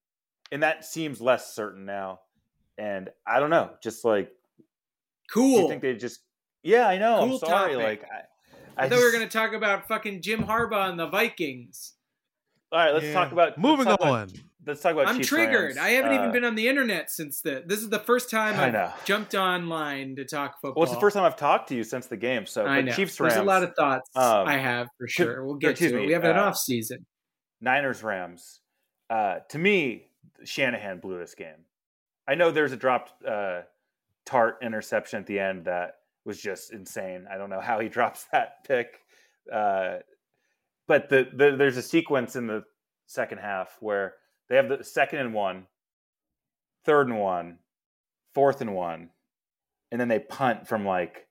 and 0.52 0.64
that 0.64 0.86
seems 0.86 1.22
less 1.22 1.54
certain 1.56 1.86
now. 1.86 2.20
And 2.78 3.10
I 3.26 3.40
don't 3.40 3.50
know, 3.50 3.72
just 3.82 4.04
like, 4.04 4.30
Cool. 5.32 5.62
you 5.62 5.68
think 5.70 5.82
they 5.82 5.96
just? 5.96 6.20
Yeah, 6.64 6.88
I 6.88 6.98
know. 6.98 7.20
Cool 7.20 7.34
I'm 7.34 7.40
sorry. 7.40 7.74
topic. 7.74 8.02
Like, 8.02 8.12
I, 8.12 8.82
I, 8.82 8.86
I 8.86 8.90
thought 8.90 8.98
we 8.98 9.06
were 9.06 9.12
going 9.12 9.28
to 9.28 9.30
talk 9.30 9.54
about 9.54 9.88
fucking 9.88 10.22
Jim 10.22 10.44
Harbaugh 10.44 10.90
and 10.90 11.00
the 11.00 11.08
Vikings. 11.08 11.94
All 12.72 12.80
right, 12.80 12.92
let's 12.94 13.06
Yeah. 13.06 13.14
talk 13.14 13.32
about 13.32 13.58
moving 13.58 13.86
let's 13.86 13.98
talk 14.02 14.08
on. 14.08 14.24
About, 14.24 14.34
let's 14.66 14.82
talk 14.82 14.94
about. 14.94 15.08
I'm 15.08 15.18
Chiefs 15.18 15.30
triggered. 15.30 15.76
Rams. 15.76 15.78
I 15.78 15.90
haven't 15.92 16.14
even 16.14 16.30
Uh, 16.30 16.32
been 16.32 16.44
on 16.44 16.56
the 16.56 16.68
internet 16.68 17.10
since 17.12 17.42
the. 17.42 17.64
This 17.66 17.80
is 17.80 17.90
the 17.90 18.00
first 18.00 18.30
time 18.30 18.60
I 18.60 18.68
I've 18.86 19.06
jumped 19.06 19.36
online 19.36 20.16
to 20.18 20.26
talk 20.26 20.56
football. 20.62 20.82
Well, 20.82 20.84
it's 20.84 20.94
the 20.94 21.00
first 21.00 21.16
time 21.16 21.24
I've 21.24 21.38
talked 21.38 21.70
to 21.70 21.76
you 21.76 21.84
since 21.84 22.08
the 22.08 22.18
game. 22.18 22.46
So, 22.46 22.66
I 22.66 22.82
know. 22.82 22.92
Chiefs 22.92 23.20
Rams. 23.20 23.36
There's 23.36 23.44
a 23.44 23.48
lot 23.48 23.64
of 23.64 23.74
thoughts 23.76 24.10
um, 24.16 24.48
I 24.48 24.58
have 24.58 24.88
for 24.98 25.08
sure. 25.08 25.46
We'll 25.46 25.56
get 25.56 25.72
excuse 25.72 25.92
to 25.92 25.98
it. 26.02 26.06
We 26.08 26.14
have 26.14 26.24
an 26.24 26.38
uh, 26.38 26.44
off 26.46 26.58
season. 26.58 27.06
Niners 27.62 28.04
Rams. 28.04 28.62
Uh, 29.10 29.40
to 29.50 29.58
me, 29.58 30.10
Shanahan 30.44 31.00
blew 31.00 31.20
this 31.20 31.36
game. 31.36 31.66
I 32.28 32.36
know 32.36 32.50
there's 32.52 32.72
a 32.72 32.78
dropped 32.78 33.24
uh, 33.24 33.62
Tartt 34.26 34.62
interception 34.62 35.20
at 35.20 35.28
the 35.28 35.40
end 35.40 35.66
that 35.66 35.98
was 36.26 36.42
just 36.42 36.74
insane. 36.74 37.28
I 37.32 37.38
don't 37.38 37.52
know 37.52 37.62
how 37.62 37.80
he 37.80 37.88
drops 37.90 38.26
that 38.32 38.64
pick, 38.68 39.00
uh, 39.54 39.98
but 40.88 41.10
the, 41.10 41.28
the 41.34 41.56
there's 41.58 41.78
a 41.78 41.82
sequence 41.82 42.36
in 42.36 42.48
the 42.48 42.64
second 43.08 43.40
half 43.40 43.78
where 43.80 44.14
they 44.50 44.56
have 44.56 44.70
the 44.70 44.84
second 44.84 45.20
and 45.20 45.34
one, 45.34 45.68
third 46.86 47.08
and 47.08 47.20
one, 47.20 47.60
fourth 48.34 48.62
and 48.62 48.76
one, 48.76 49.10
and 49.92 50.00
then 50.00 50.08
they 50.08 50.20
punt 50.20 50.68
from 50.68 50.86
like 50.86 51.28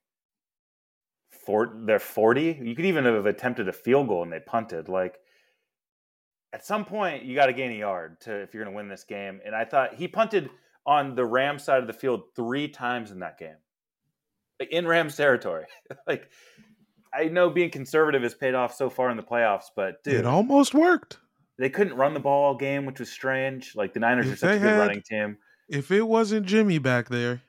four, 1.45 1.73
they're 1.87 1.99
40. 1.99 2.61
You 2.63 2.75
could 2.75 2.87
even 2.87 3.05
have 3.05 3.27
attempted 3.27 3.69
a 3.69 3.73
field 3.73 4.09
goal 4.09 4.23
and 4.23 4.33
they 4.33 4.41
punted. 4.41 4.89
Like 4.89 5.17
at 6.53 6.65
some 6.65 6.85
point, 6.85 7.25
you 7.25 7.35
got 7.35 7.47
to 7.47 7.53
gain 7.53 7.73
a 7.73 7.79
yard 7.79 8.21
to 8.23 8.33
if 8.33 8.55
you're 8.55 8.65
going 8.65 8.73
to 8.73 8.77
win 8.77 8.89
this 8.89 9.05
game. 9.05 9.41
And 9.45 9.55
I 9.55 9.65
thought 9.65 9.95
he 9.95 10.09
punted 10.09 10.51
on 10.87 11.15
the 11.15 11.25
Rams 11.25 11.65
side 11.65 11.81
of 11.81 11.87
the 11.87 11.93
field 11.93 12.23
three 12.37 12.69
times 12.69 13.11
in 13.11 13.21
that 13.21 13.39
game, 13.39 13.57
in 14.71 14.87
Rams 14.87 15.17
territory. 15.17 15.65
like 16.07 16.31
I 17.17 17.25
know 17.29 17.49
being 17.51 17.71
conservative 17.71 18.23
has 18.23 18.35
paid 18.35 18.55
off 18.55 18.75
so 18.75 18.91
far 18.91 19.11
in 19.11 19.17
the 19.17 19.23
playoffs, 19.23 19.67
but 19.77 20.03
dude, 20.03 20.15
It 20.15 20.27
almost 20.27 20.75
worked. 20.75 21.19
they 21.59 21.71
couldn't 21.71 21.95
run 21.97 22.13
the 22.15 22.21
ball 22.21 22.45
all 22.47 22.57
game, 22.57 22.87
which 22.87 22.99
was 22.99 23.11
strange. 23.11 23.77
Like 23.77 23.93
the 23.95 24.01
Niners 24.01 24.27
If 24.27 24.33
are 24.35 24.37
such 24.37 24.57
a 24.57 24.59
good 24.59 24.69
had- 24.69 24.79
running 24.79 25.03
team. 25.03 25.39
If 25.69 25.91
it 25.91 26.03
wasn't 26.03 26.45
Jimmy 26.47 26.79
back 26.79 27.09
there, 27.09 27.41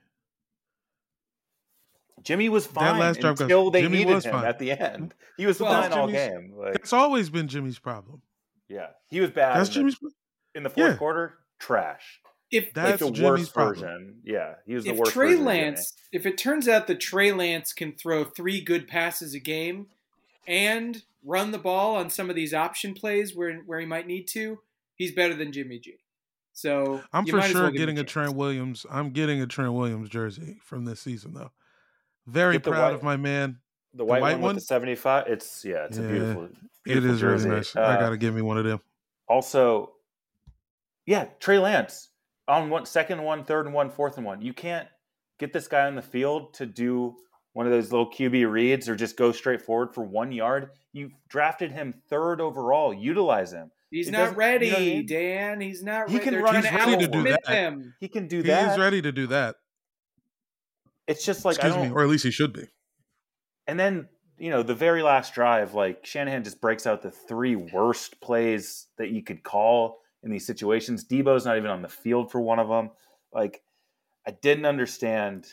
Jimmy 2.24 2.50
was 2.50 2.66
fine 2.66 2.96
that 2.96 3.00
last 3.00 3.20
drive 3.20 3.36
goes- 3.36 3.42
until 3.42 3.70
they 3.72 3.82
Jimmy 3.82 4.00
needed 4.06 4.24
him 4.24 4.32
fine. 4.32 4.46
at 4.46 4.58
the 4.60 4.72
end. 4.72 5.14
He 5.38 5.46
was 5.46 5.60
Well, 5.60 5.82
fine 5.82 5.92
all 5.92 6.08
Jimmy's- 6.08 6.28
game. 6.30 6.54
Like, 6.56 6.74
that's 6.74 6.94
always 6.94 7.30
been 7.30 7.48
Jimmy's 7.48 7.78
problem. 7.80 8.22
yeah, 8.70 8.88
he 9.10 9.20
was 9.22 9.30
bad. 9.32 9.58
That's 9.58 9.70
in, 9.70 9.74
Jimmy's. 9.74 10.00
the, 10.00 10.12
in 10.56 10.64
the 10.64 10.70
fourth 10.70 10.92
yeah. 10.94 10.98
quarter. 10.98 11.38
Trash. 11.60 12.22
If 12.52 12.74
That's 12.74 13.02
like 13.02 13.10
the 13.10 13.12
Jimmy's 13.16 13.40
worst 13.48 13.54
problem. 13.54 13.76
version. 13.76 14.16
Yeah, 14.24 14.54
he 14.66 14.76
was 14.76 14.84
the 14.86 14.92
if 14.92 14.98
worst. 14.98 15.12
Trey 15.12 15.28
version 15.30 15.42
of 15.42 15.54
Jimmy. 15.54 15.60
Lance, 15.66 15.94
if 16.12 16.26
it 16.26 16.38
turns 16.38 16.68
out 16.68 16.88
that 16.88 17.00
Trey 17.00 17.32
Lance 17.32 17.74
can 17.74 17.92
throw 17.94 18.24
three 18.24 18.62
good 18.62 18.88
passes 18.88 19.34
a 19.34 19.40
game 19.40 19.88
and 20.48 21.04
run 21.24 21.52
the 21.52 21.58
ball 21.58 21.96
on 21.96 22.10
some 22.10 22.30
of 22.30 22.36
these 22.36 22.54
option 22.54 22.94
plays 22.94 23.36
where 23.36 23.56
where 23.66 23.80
he 23.80 23.86
might 23.86 24.06
need 24.08 24.28
to, 24.30 24.60
he's 24.96 25.12
better 25.12 25.34
than 25.34 25.52
Jimmy 25.52 25.80
G. 25.80 25.96
So 26.54 27.02
I'm 27.12 27.26
for 27.26 27.42
sure 27.42 27.64
well 27.64 27.72
getting 27.72 27.98
a 27.98 28.04
chance. 28.04 28.12
Trent 28.12 28.36
Williams. 28.36 28.86
I'm 28.90 29.10
getting 29.10 29.42
a 29.42 29.48
Trent 29.48 29.74
Williams 29.74 30.08
jersey 30.08 30.58
from 30.64 30.86
this 30.86 31.02
season, 31.02 31.34
though. 31.34 31.52
Very 32.28 32.58
the 32.60 32.70
proud 32.72 32.84
white- 32.92 32.94
of 32.94 33.04
my 33.04 33.18
man. 33.18 33.58
the 33.94 34.06
white, 34.06 34.22
white 34.22 34.32
one, 34.34 34.42
one? 34.42 34.56
with 34.56 34.64
the 34.64 34.68
seventy-five. 34.68 35.26
It's 35.28 35.66
yeah, 35.66 35.86
it's 35.86 35.98
a 35.98 36.02
beautiful. 36.02 36.44
It 36.46 36.52
beautiful 36.84 37.12
is 37.16 37.20
jersey. 37.20 37.46
really 37.50 37.58
nice. 37.60 37.76
Uh, 37.76 37.82
I 37.82 37.96
gotta 38.00 38.18
give 38.18 38.34
me 38.36 38.42
one 38.44 38.58
of 38.58 38.64
them. 38.66 38.80
Also, 39.28 39.94
yeah, 41.06 41.26
Trey 41.40 41.60
Lance 41.60 42.10
on 42.48 42.70
one 42.70 42.86
second 42.86 43.20
and 43.20 43.26
one, 43.26 43.44
third 43.44 43.66
and 43.66 43.74
one, 43.74 43.90
fourth 43.90 44.18
and 44.18 44.26
one. 44.26 44.42
You 44.42 44.54
can't 44.54 44.88
get 45.40 45.54
this 45.54 45.68
guy 45.68 45.88
on 45.88 45.96
the 45.96 46.02
field 46.02 46.54
to 46.56 46.66
do 46.66 47.16
one 47.54 47.66
of 47.66 47.72
those 47.72 47.92
little 47.92 48.10
QB 48.12 48.50
reads 48.52 48.90
or 48.90 48.96
just 48.96 49.18
go 49.18 49.32
straight 49.32 49.62
forward 49.62 49.94
for 49.94 50.04
one 50.04 50.32
yard. 50.32 50.72
You 50.94 51.12
drafted 51.30 51.72
him 51.72 51.94
third 52.10 52.42
overall. 52.42 52.94
Utilize 52.94 53.52
him. 53.54 53.72
He's 53.92 54.08
It 54.10 54.12
not 54.12 54.36
ready, 54.36 54.68
you 54.68 54.72
know 54.74 54.78
I 54.78 54.82
mean? 54.82 55.06
Dan. 55.06 55.62
He's 55.62 55.84
not 55.84 56.10
He 56.10 56.16
ready. 56.16 56.24
can 56.26 56.34
They're 56.34 56.44
run 56.44 56.54
trying 56.54 56.64
his 56.64 56.72
to 56.72 56.78
ready 56.92 57.06
to 57.06 57.12
do 57.12 57.24
that. 57.24 57.48
him. 57.48 57.94
He 58.00 58.08
can 58.10 58.28
do 58.28 58.42
that. 58.44 58.46
He 58.46 58.52
that. 58.66 58.74
is 58.74 58.80
ready 58.80 59.02
to 59.02 59.12
do 59.12 59.28
that. 59.28 59.56
It's 61.08 61.24
just 61.26 61.46
like 61.46 61.56
I 61.64 61.68
Excuse 61.68 61.76
don't. 61.76 61.90
me, 61.90 61.96
or 61.96 62.02
at 62.04 62.10
least 62.10 62.24
he 62.26 62.32
should 62.32 62.52
be. 62.52 62.68
And 63.68 63.80
then, 63.80 64.10
you 64.38 64.50
know, 64.50 64.64
the 64.64 64.74
very 64.76 65.02
last 65.04 65.34
drive, 65.34 65.74
like 65.74 66.06
Shanahan 66.06 66.44
just 66.44 66.60
breaks 66.60 66.86
out 66.88 67.02
the 67.02 67.12
three 67.12 67.56
worst 67.56 68.20
plays 68.22 68.88
that 68.98 69.10
you 69.12 69.24
could 69.24 69.44
call 69.44 70.00
in 70.26 70.32
these 70.32 70.46
situations. 70.46 71.06
Debo's 71.06 71.46
not 71.46 71.56
even 71.56 71.70
on 71.70 71.82
the 71.82 71.88
field 71.88 72.32
for 72.32 72.42
one 72.42 72.60
of 72.60 72.68
them. 72.68 72.90
Like, 73.32 73.62
I 74.28 74.32
didn't 74.32 74.66
understand 74.66 75.48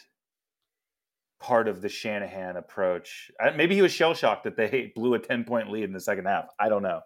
part 1.38 1.68
of 1.68 1.82
the 1.82 1.88
Shanahan 1.88 2.56
approach. 2.56 3.30
I, 3.38 3.50
maybe 3.50 3.74
he 3.74 3.82
was 3.82 3.92
shell 3.92 4.14
shocked 4.14 4.44
that 4.44 4.56
they 4.56 4.92
blew 4.96 5.14
a 5.14 5.18
10 5.18 5.44
point 5.44 5.70
lead 5.70 5.84
in 5.84 5.92
the 5.92 6.00
second 6.00 6.24
half. 6.24 6.46
I 6.58 6.68
don't 6.68 6.82
know. 6.82 7.00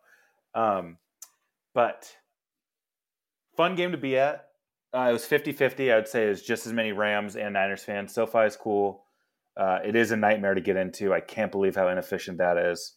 Um, 0.54 0.98
but 1.74 2.10
fun 3.56 3.74
game 3.74 3.92
to 3.92 3.98
be 3.98 4.16
at. 4.16 4.46
Uh, 4.94 5.08
it 5.10 5.12
was 5.12 5.26
50 5.26 5.52
50. 5.52 5.92
I 5.92 5.96
would 5.96 6.08
say 6.08 6.28
was 6.28 6.42
just 6.42 6.66
as 6.66 6.72
many 6.72 6.92
Rams 6.92 7.36
and 7.36 7.54
Niners 7.54 7.82
fans. 7.82 8.14
SoFi 8.14 8.40
is 8.40 8.56
cool. 8.56 9.04
Uh, 9.56 9.80
it 9.84 9.96
is 9.96 10.10
a 10.10 10.16
nightmare 10.16 10.54
to 10.54 10.60
get 10.60 10.76
into. 10.76 11.12
I 11.12 11.20
can't 11.20 11.50
believe 11.50 11.74
how 11.74 11.88
inefficient 11.88 12.38
that 12.38 12.56
is. 12.56 12.94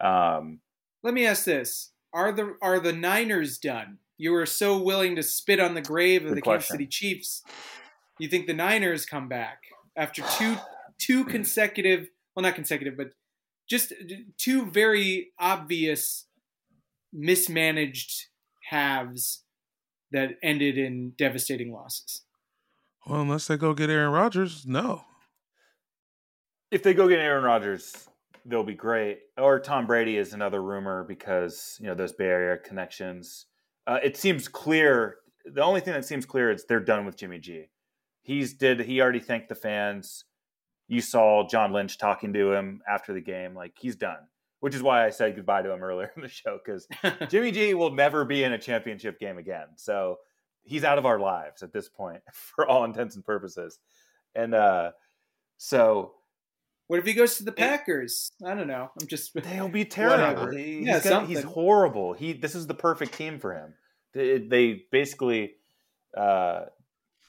Um, 0.00 0.60
Let 1.02 1.14
me 1.14 1.26
ask 1.26 1.44
this: 1.44 1.93
Are 2.14 2.32
the 2.32 2.56
are 2.62 2.78
the 2.78 2.92
Niners 2.92 3.58
done? 3.58 3.98
You 4.16 4.30
were 4.32 4.46
so 4.46 4.80
willing 4.80 5.16
to 5.16 5.22
spit 5.22 5.58
on 5.58 5.74
the 5.74 5.82
grave 5.82 6.22
of 6.22 6.28
Good 6.28 6.38
the 6.38 6.42
Kansas. 6.42 6.68
City 6.68 6.86
Chiefs. 6.86 7.42
You 8.20 8.28
think 8.28 8.46
the 8.46 8.54
Niners 8.54 9.04
come 9.04 9.28
back 9.28 9.58
after 9.96 10.22
two 10.38 10.56
two 10.98 11.24
hmm. 11.24 11.30
consecutive, 11.30 12.08
well, 12.34 12.44
not 12.44 12.54
consecutive, 12.54 12.96
but 12.96 13.10
just 13.68 13.92
uh, 13.92 14.14
two 14.38 14.70
very 14.70 15.32
obvious 15.38 16.26
mismanaged 17.12 18.26
halves 18.70 19.42
that 20.12 20.38
ended 20.42 20.78
in 20.78 21.10
devastating 21.18 21.72
losses. 21.72 22.22
Well, 23.06 23.20
unless 23.20 23.48
they 23.48 23.56
go 23.56 23.74
get 23.74 23.90
Aaron 23.90 24.12
Rodgers, 24.12 24.64
no. 24.66 25.04
if 26.70 26.82
they 26.82 26.94
go 26.94 27.08
get 27.08 27.18
Aaron 27.18 27.44
Rodgers, 27.44 28.08
they'll 28.44 28.64
be 28.64 28.74
great. 28.74 29.20
Or 29.38 29.58
Tom 29.60 29.86
Brady 29.86 30.16
is 30.16 30.32
another 30.32 30.62
rumor 30.62 31.04
because 31.04 31.76
you 31.80 31.86
know 31.86 31.94
those 31.94 32.12
Bay 32.12 32.26
Area 32.26 32.58
connections. 32.58 33.46
Uh, 33.86 33.98
it 34.02 34.16
seems 34.16 34.48
clear. 34.48 35.16
The 35.44 35.62
only 35.62 35.80
thing 35.80 35.94
that 35.94 36.04
seems 36.04 36.24
clear 36.26 36.50
is 36.50 36.64
they're 36.64 36.80
done 36.80 37.04
with 37.04 37.16
Jimmy 37.16 37.38
G. 37.38 37.66
He's 38.22 38.54
did 38.54 38.80
he 38.80 39.00
already 39.00 39.20
thanked 39.20 39.48
the 39.48 39.54
fans. 39.54 40.24
You 40.88 41.00
saw 41.00 41.46
John 41.48 41.72
Lynch 41.72 41.98
talking 41.98 42.32
to 42.34 42.52
him 42.52 42.82
after 42.88 43.12
the 43.12 43.20
game, 43.20 43.54
like 43.54 43.72
he's 43.78 43.96
done. 43.96 44.28
Which 44.60 44.74
is 44.74 44.82
why 44.82 45.04
I 45.04 45.10
said 45.10 45.36
goodbye 45.36 45.60
to 45.60 45.72
him 45.72 45.82
earlier 45.82 46.10
in 46.16 46.22
the 46.22 46.28
show 46.28 46.58
because 46.64 46.88
Jimmy 47.28 47.52
G 47.52 47.74
will 47.74 47.90
never 47.90 48.24
be 48.24 48.44
in 48.44 48.52
a 48.52 48.58
championship 48.58 49.20
game 49.20 49.36
again. 49.36 49.66
So 49.76 50.16
he's 50.62 50.84
out 50.84 50.96
of 50.96 51.04
our 51.04 51.18
lives 51.18 51.62
at 51.62 51.72
this 51.72 51.88
point 51.88 52.22
for 52.32 52.66
all 52.66 52.84
intents 52.84 53.14
and 53.14 53.24
purposes. 53.24 53.78
And 54.34 54.54
uh, 54.54 54.92
so 55.58 56.12
What 56.86 56.98
if 56.98 57.06
he 57.06 57.14
goes 57.14 57.36
to 57.38 57.44
the 57.44 57.52
Packers? 57.52 58.30
I 58.44 58.54
don't 58.54 58.66
know. 58.68 58.90
I'm 59.00 59.06
just 59.06 59.32
They'll 59.42 59.68
be 59.68 59.84
terrible. 59.84 60.18
Whatever. 60.18 60.52
He- 60.52 60.80
Yeah, 60.84 60.94
he's, 61.00 61.04
gonna- 61.10 61.26
he's 61.26 61.42
horrible. 61.42 62.12
He 62.12 62.32
this 62.34 62.54
is 62.54 62.66
the 62.66 62.74
perfect 62.74 63.14
team 63.14 63.38
for 63.38 63.54
him. 63.54 63.74
They, 64.12 64.38
they 64.38 64.82
basically 64.92 65.54
uh, 66.16 66.66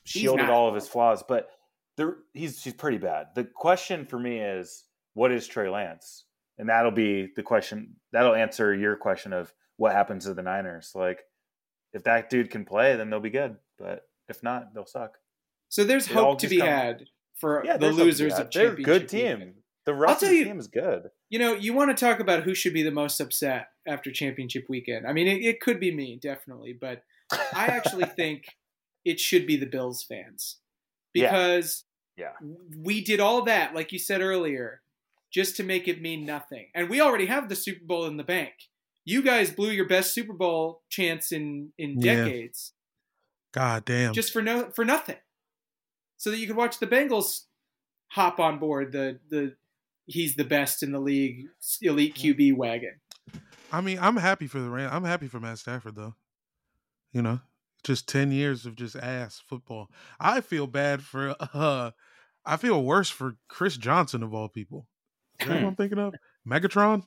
shielded 0.03 0.49
all 0.49 0.67
of 0.69 0.75
his 0.75 0.87
flaws, 0.87 1.23
but 1.27 1.49
they're, 1.97 2.17
he's 2.33 2.63
he's 2.63 2.73
pretty 2.73 2.97
bad. 2.97 3.27
The 3.35 3.43
question 3.45 4.05
for 4.05 4.19
me 4.19 4.39
is, 4.39 4.83
what 5.13 5.31
is 5.31 5.47
Trey 5.47 5.69
Lance? 5.69 6.25
And 6.57 6.69
that'll 6.69 6.91
be 6.91 7.29
the 7.35 7.43
question. 7.43 7.95
That'll 8.11 8.35
answer 8.35 8.73
your 8.73 8.95
question 8.97 9.33
of 9.33 9.53
what 9.77 9.91
happens 9.93 10.25
to 10.25 10.33
the 10.33 10.41
Niners. 10.43 10.91
Like, 10.95 11.21
if 11.93 12.03
that 12.03 12.29
dude 12.29 12.49
can 12.51 12.65
play, 12.65 12.95
then 12.95 13.09
they'll 13.09 13.19
be 13.19 13.29
good. 13.29 13.55
But 13.79 14.03
if 14.29 14.43
not, 14.43 14.73
they'll 14.73 14.85
suck. 14.85 15.17
so. 15.69 15.83
There's 15.83 16.07
It 16.07 16.13
hope 16.13 16.39
to 16.39 16.47
be 16.47 16.59
come- 16.59 16.67
had 16.67 17.05
for 17.39 17.63
Yeah, 17.65 17.73
the 17.73 17.79
there's 17.79 17.91
hope 17.95 17.99
to 17.99 18.05
losers 18.05 18.33
of 18.33 18.37
had. 18.39 18.51
They're 18.53 18.73
a 18.73 18.81
good 18.81 19.09
team. 19.09 19.39
weekend. 19.39 19.53
The 19.85 19.93
rest 19.93 20.21
tell 20.21 20.29
of 20.29 20.33
the 20.33 20.37
you- 20.39 20.45
team 20.45 20.59
is 20.59 20.67
good. 20.67 21.09
You 21.29 21.39
know, 21.39 21.53
you 21.53 21.73
want 21.73 21.95
to 21.95 22.05
talk 22.05 22.19
about 22.19 22.43
who 22.43 22.55
should 22.55 22.73
be 22.73 22.81
the 22.83 22.91
most 22.91 23.19
upset 23.19 23.67
after 23.87 24.11
championship 24.11 24.65
weekend. 24.69 25.05
I 25.05 25.13
mean, 25.13 25.27
it, 25.27 25.43
it 25.43 25.59
could 25.61 25.79
be 25.79 25.91
me, 25.93 26.17
definitely, 26.21 26.73
but 26.73 27.03
I 27.31 27.65
actually 27.67 28.05
think 28.15 28.45
it 29.03 29.19
should 29.19 29.45
be 29.45 29.57
the 29.57 29.65
Bills 29.67 30.01
fans 30.03 30.57
because 31.13 31.83
Yeah. 32.17 32.31
we 32.75 33.03
did 33.03 33.19
all 33.19 33.43
that, 33.43 33.75
like 33.75 33.91
you 33.91 33.99
said 33.99 34.21
earlier, 34.21 34.81
just 35.31 35.55
to 35.57 35.63
make 35.63 35.87
it 35.87 36.01
mean 36.01 36.25
nothing. 36.25 36.67
And 36.73 36.89
we 36.89 37.01
already 37.01 37.25
have 37.27 37.49
the 37.49 37.55
Super 37.55 37.83
Bowl 37.85 38.05
in 38.05 38.17
the 38.17 38.23
bank. 38.23 38.53
You 39.03 39.21
guys 39.21 39.51
blew 39.51 39.69
your 39.69 39.87
best 39.87 40.13
Super 40.13 40.33
Bowl 40.33 40.81
chance 40.89 41.31
in 41.31 41.73
in 41.77 41.99
Yeah. 42.01 42.15
decades 42.25 42.71
God 43.51 43.85
damn. 43.85 44.13
just 44.13 44.33
for 44.33 44.41
no 44.41 44.71
for 44.71 44.83
nothing, 44.83 45.17
so 46.17 46.31
that 46.31 46.37
you 46.37 46.47
could 46.47 46.55
watch 46.55 46.79
the 46.79 46.87
Bengals 46.87 47.41
hop 48.07 48.39
on 48.39 48.59
board 48.59 48.91
the 48.91 49.19
the 49.29 49.55
he's 50.05 50.35
the 50.35 50.43
best 50.43 50.83
in 50.83 50.91
the 50.91 50.99
league 50.99 51.47
elite 51.81 52.15
QB 52.15 52.55
wagon. 52.55 52.99
I 53.71 53.81
mean, 53.81 53.97
I'm 53.99 54.17
happy 54.17 54.47
for 54.47 54.59
the 54.59 54.69
Rams. 54.69 54.91
I'm 54.93 55.03
happy 55.03 55.27
for 55.27 55.39
Matt 55.39 55.59
Stafford 55.59 55.95
though. 55.95 56.15
You 57.11 57.21
know, 57.21 57.39
just 57.83 58.07
ten 58.07 58.31
years 58.31 58.65
of 58.65 58.75
just 58.75 58.95
ass 58.95 59.41
football. 59.45 59.89
I 60.19 60.41
feel 60.41 60.67
bad 60.67 61.01
for. 61.03 61.35
uh 61.53 61.91
I 62.45 62.57
feel 62.57 62.83
worse 62.83 63.09
for 63.09 63.37
Chris 63.47 63.75
Johnson 63.75 64.21
of 64.21 64.33
all 64.33 64.47
people. 64.47 64.85
Is 65.39 65.47
that 65.47 65.63
what 65.63 65.67
I'm 65.67 65.75
thinking 65.75 65.97
of? 65.97 66.13
Megatron. 66.47 67.03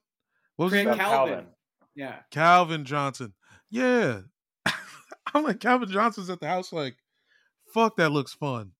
What 0.57 0.67
was 0.67 0.73
his 0.73 0.83
Craig 0.83 0.87
name? 0.89 0.99
Calvin. 0.99 1.47
Yeah. 1.95 2.17
Calvin 2.31 2.85
Johnson. 2.85 3.35
Yeah. 3.71 4.23
I'm 5.35 5.45
like 5.45 5.61
Calvin 5.61 5.89
Johnson's 5.89 6.29
at 6.29 6.41
the 6.41 6.49
house. 6.49 6.73
Like, 6.73 6.97
fuck, 7.73 7.97
that 7.97 8.11
looks 8.11 8.35
fun. 8.35 8.73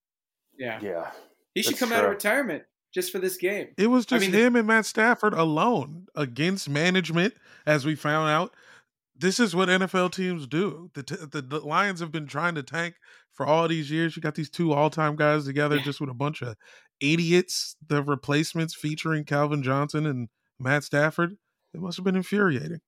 Yeah. 0.59 0.81
Yeah. 0.83 1.11
He 1.55 1.63
should 1.63 1.73
That's 1.75 1.81
come 1.81 1.93
out 1.93 2.05
of 2.05 2.11
retirement 2.11 2.65
just 2.95 3.11
for 3.13 3.19
this 3.19 3.37
game. 3.37 3.69
It 3.77 3.89
was 3.89 4.05
I 4.07 4.17
just 4.17 4.23
mean, 4.23 4.31
the- 4.33 4.39
him 4.39 4.57
and 4.57 4.67
Matt 4.67 4.87
Stafford 4.87 5.35
alone 5.35 6.07
against 6.15 6.69
management, 6.69 7.35
as 7.67 7.85
we 7.87 7.95
found 7.95 8.31
out. 8.31 8.55
This 9.21 9.41
is 9.41 9.55
what 9.57 9.69
NFL 9.69 10.13
teams 10.13 10.47
do. 10.47 10.91
The, 10.95 11.03
t- 11.03 11.17
the, 11.17 11.43
the 11.43 11.59
Lions 11.61 11.99
have 11.99 12.13
been 12.13 12.29
trying 12.29 12.55
to 12.55 12.63
tank 12.63 12.95
for 13.33 13.45
all 13.45 13.67
these 13.67 13.91
years. 13.91 14.15
You 14.15 14.23
got 14.23 14.37
these 14.37 14.49
two 14.51 14.73
all 14.73 14.91
time 14.91 15.17
guys 15.17 15.45
together 15.45 15.77
Yeah. 15.77 15.83
just 15.83 16.01
with 16.01 16.09
a 16.09 16.15
bunch 16.15 16.41
of 16.41 16.55
idiots, 17.01 17.75
the 17.85 18.01
replacements 18.03 18.77
featuring 18.77 19.25
Calvin 19.25 19.63
Johnson 19.65 20.07
and 20.07 20.29
Matt 20.61 20.85
Stafford. 20.85 21.37
It 21.75 21.81
must 21.81 21.97
have 21.97 22.05
been 22.05 22.15
infuriating. 22.17 22.81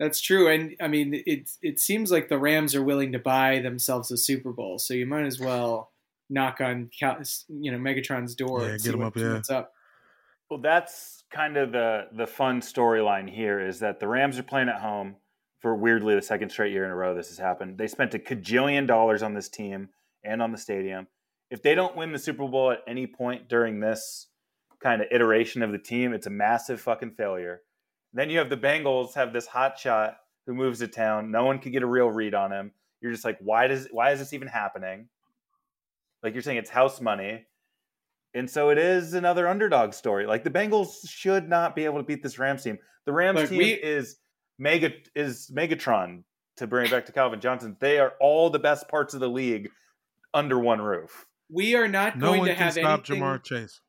That's 0.00 0.20
true, 0.20 0.48
and 0.48 0.74
I 0.80 0.88
mean, 0.88 1.22
it 1.24 1.48
it 1.62 1.78
seems 1.78 2.10
like 2.10 2.28
the 2.28 2.38
Rams 2.38 2.74
are 2.74 2.82
willing 2.82 3.12
to 3.12 3.18
buy 3.20 3.60
themselves 3.60 4.10
a 4.10 4.16
Super 4.16 4.50
Bowl, 4.52 4.78
so 4.80 4.92
you 4.92 5.06
might 5.06 5.24
as 5.24 5.38
well 5.38 5.92
knock 6.30 6.60
on 6.60 6.90
Cal- 6.98 7.20
you 7.48 7.70
know 7.72 7.78
Megatron's 7.78 8.34
door 8.34 8.60
Yeah, 8.62 8.66
and 8.68 8.74
get 8.74 8.80
see 8.82 8.90
him 8.90 8.98
what- 9.00 9.06
up, 9.08 9.16
yeah. 9.16 9.32
what's 9.34 9.50
up. 9.50 9.72
Well, 10.50 10.60
that's 10.60 11.24
kind 11.32 11.56
of 11.56 11.72
the 11.72 12.08
the 12.12 12.26
fun 12.26 12.60
storyline 12.60 13.28
here 13.30 13.60
is 13.60 13.80
that 13.80 13.98
the 14.00 14.06
Rams 14.08 14.38
are 14.38 14.42
playing 14.42 14.68
at 14.68 14.80
home 14.80 15.16
for 15.60 15.74
weirdly 15.74 16.14
the 16.14 16.22
second 16.22 16.50
straight 16.50 16.72
year 16.72 16.84
in 16.84 16.90
a 16.90 16.94
row 16.94 17.14
this 17.14 17.28
has 17.28 17.38
happened. 17.38 17.78
They 17.78 17.86
spent 17.86 18.14
a 18.14 18.18
cajillion 18.18 18.86
dollars 18.86 19.22
on 19.22 19.32
this 19.34 19.48
team 19.48 19.88
and 20.22 20.42
on 20.42 20.52
the 20.52 20.58
stadium. 20.58 21.06
If 21.50 21.62
they 21.62 21.74
don't 21.74 21.96
win 21.96 22.12
the 22.12 22.18
Super 22.18 22.46
Bowl 22.46 22.70
at 22.72 22.80
any 22.86 23.06
point 23.06 23.48
during 23.48 23.80
this 23.80 24.28
kind 24.82 25.00
of 25.00 25.08
iteration 25.10 25.62
of 25.62 25.72
the 25.72 25.78
team, 25.78 26.12
it's 26.12 26.26
a 26.26 26.30
massive 26.30 26.80
fucking 26.80 27.12
failure. 27.12 27.62
Then 28.12 28.28
you 28.28 28.38
have 28.38 28.50
the 28.50 28.56
Bengals 28.56 29.14
have 29.14 29.32
this 29.32 29.46
hot 29.46 29.78
shot 29.78 30.18
who 30.46 30.52
moves 30.54 30.80
to 30.80 30.88
town. 30.88 31.30
No 31.30 31.44
one 31.46 31.58
could 31.58 31.72
get 31.72 31.82
a 31.82 31.86
real 31.86 32.10
read 32.10 32.34
on 32.34 32.52
him. 32.52 32.72
You're 33.00 33.12
just 33.12 33.24
like, 33.24 33.38
why 33.40 33.66
does 33.66 33.88
why 33.90 34.12
is 34.12 34.18
this 34.18 34.34
even 34.34 34.48
happening? 34.48 35.08
Like 36.24 36.32
you're 36.32 36.42
saying 36.42 36.56
it's 36.58 36.70
house 36.70 37.00
money. 37.00 37.44
And 38.34 38.50
so 38.50 38.70
it 38.70 38.78
is 38.78 39.14
another 39.14 39.46
underdog 39.46 39.92
story. 39.92 40.26
Like 40.26 40.42
the 40.42 40.50
Bengals 40.50 41.06
should 41.08 41.48
not 41.48 41.76
be 41.76 41.84
able 41.84 41.98
to 41.98 42.02
beat 42.02 42.22
this 42.22 42.38
Rams 42.38 42.64
team. 42.64 42.78
The 43.06 43.12
Rams 43.12 43.38
Look, 43.40 43.50
team 43.50 43.58
we- 43.58 43.72
is 43.74 44.16
mega 44.58 44.90
is 45.14 45.50
Megatron 45.54 46.24
to 46.56 46.66
bring 46.66 46.86
it 46.86 46.90
back 46.90 47.06
to 47.06 47.12
Calvin 47.12 47.40
Johnson. 47.40 47.76
They 47.78 47.98
are 47.98 48.14
all 48.20 48.50
the 48.50 48.58
best 48.58 48.88
parts 48.88 49.14
of 49.14 49.20
the 49.20 49.28
league 49.28 49.70
under 50.32 50.58
one 50.58 50.80
roof. 50.80 51.26
We 51.50 51.76
are 51.76 51.86
not 51.86 52.18
No 52.18 52.28
going 52.28 52.38
one 52.40 52.48
to 52.48 52.54
can 52.54 52.62
have 52.64 52.72
stop 52.72 53.00
anything. 53.08 53.22
Ja'Marr 53.22 53.44
Chase. 53.44 53.80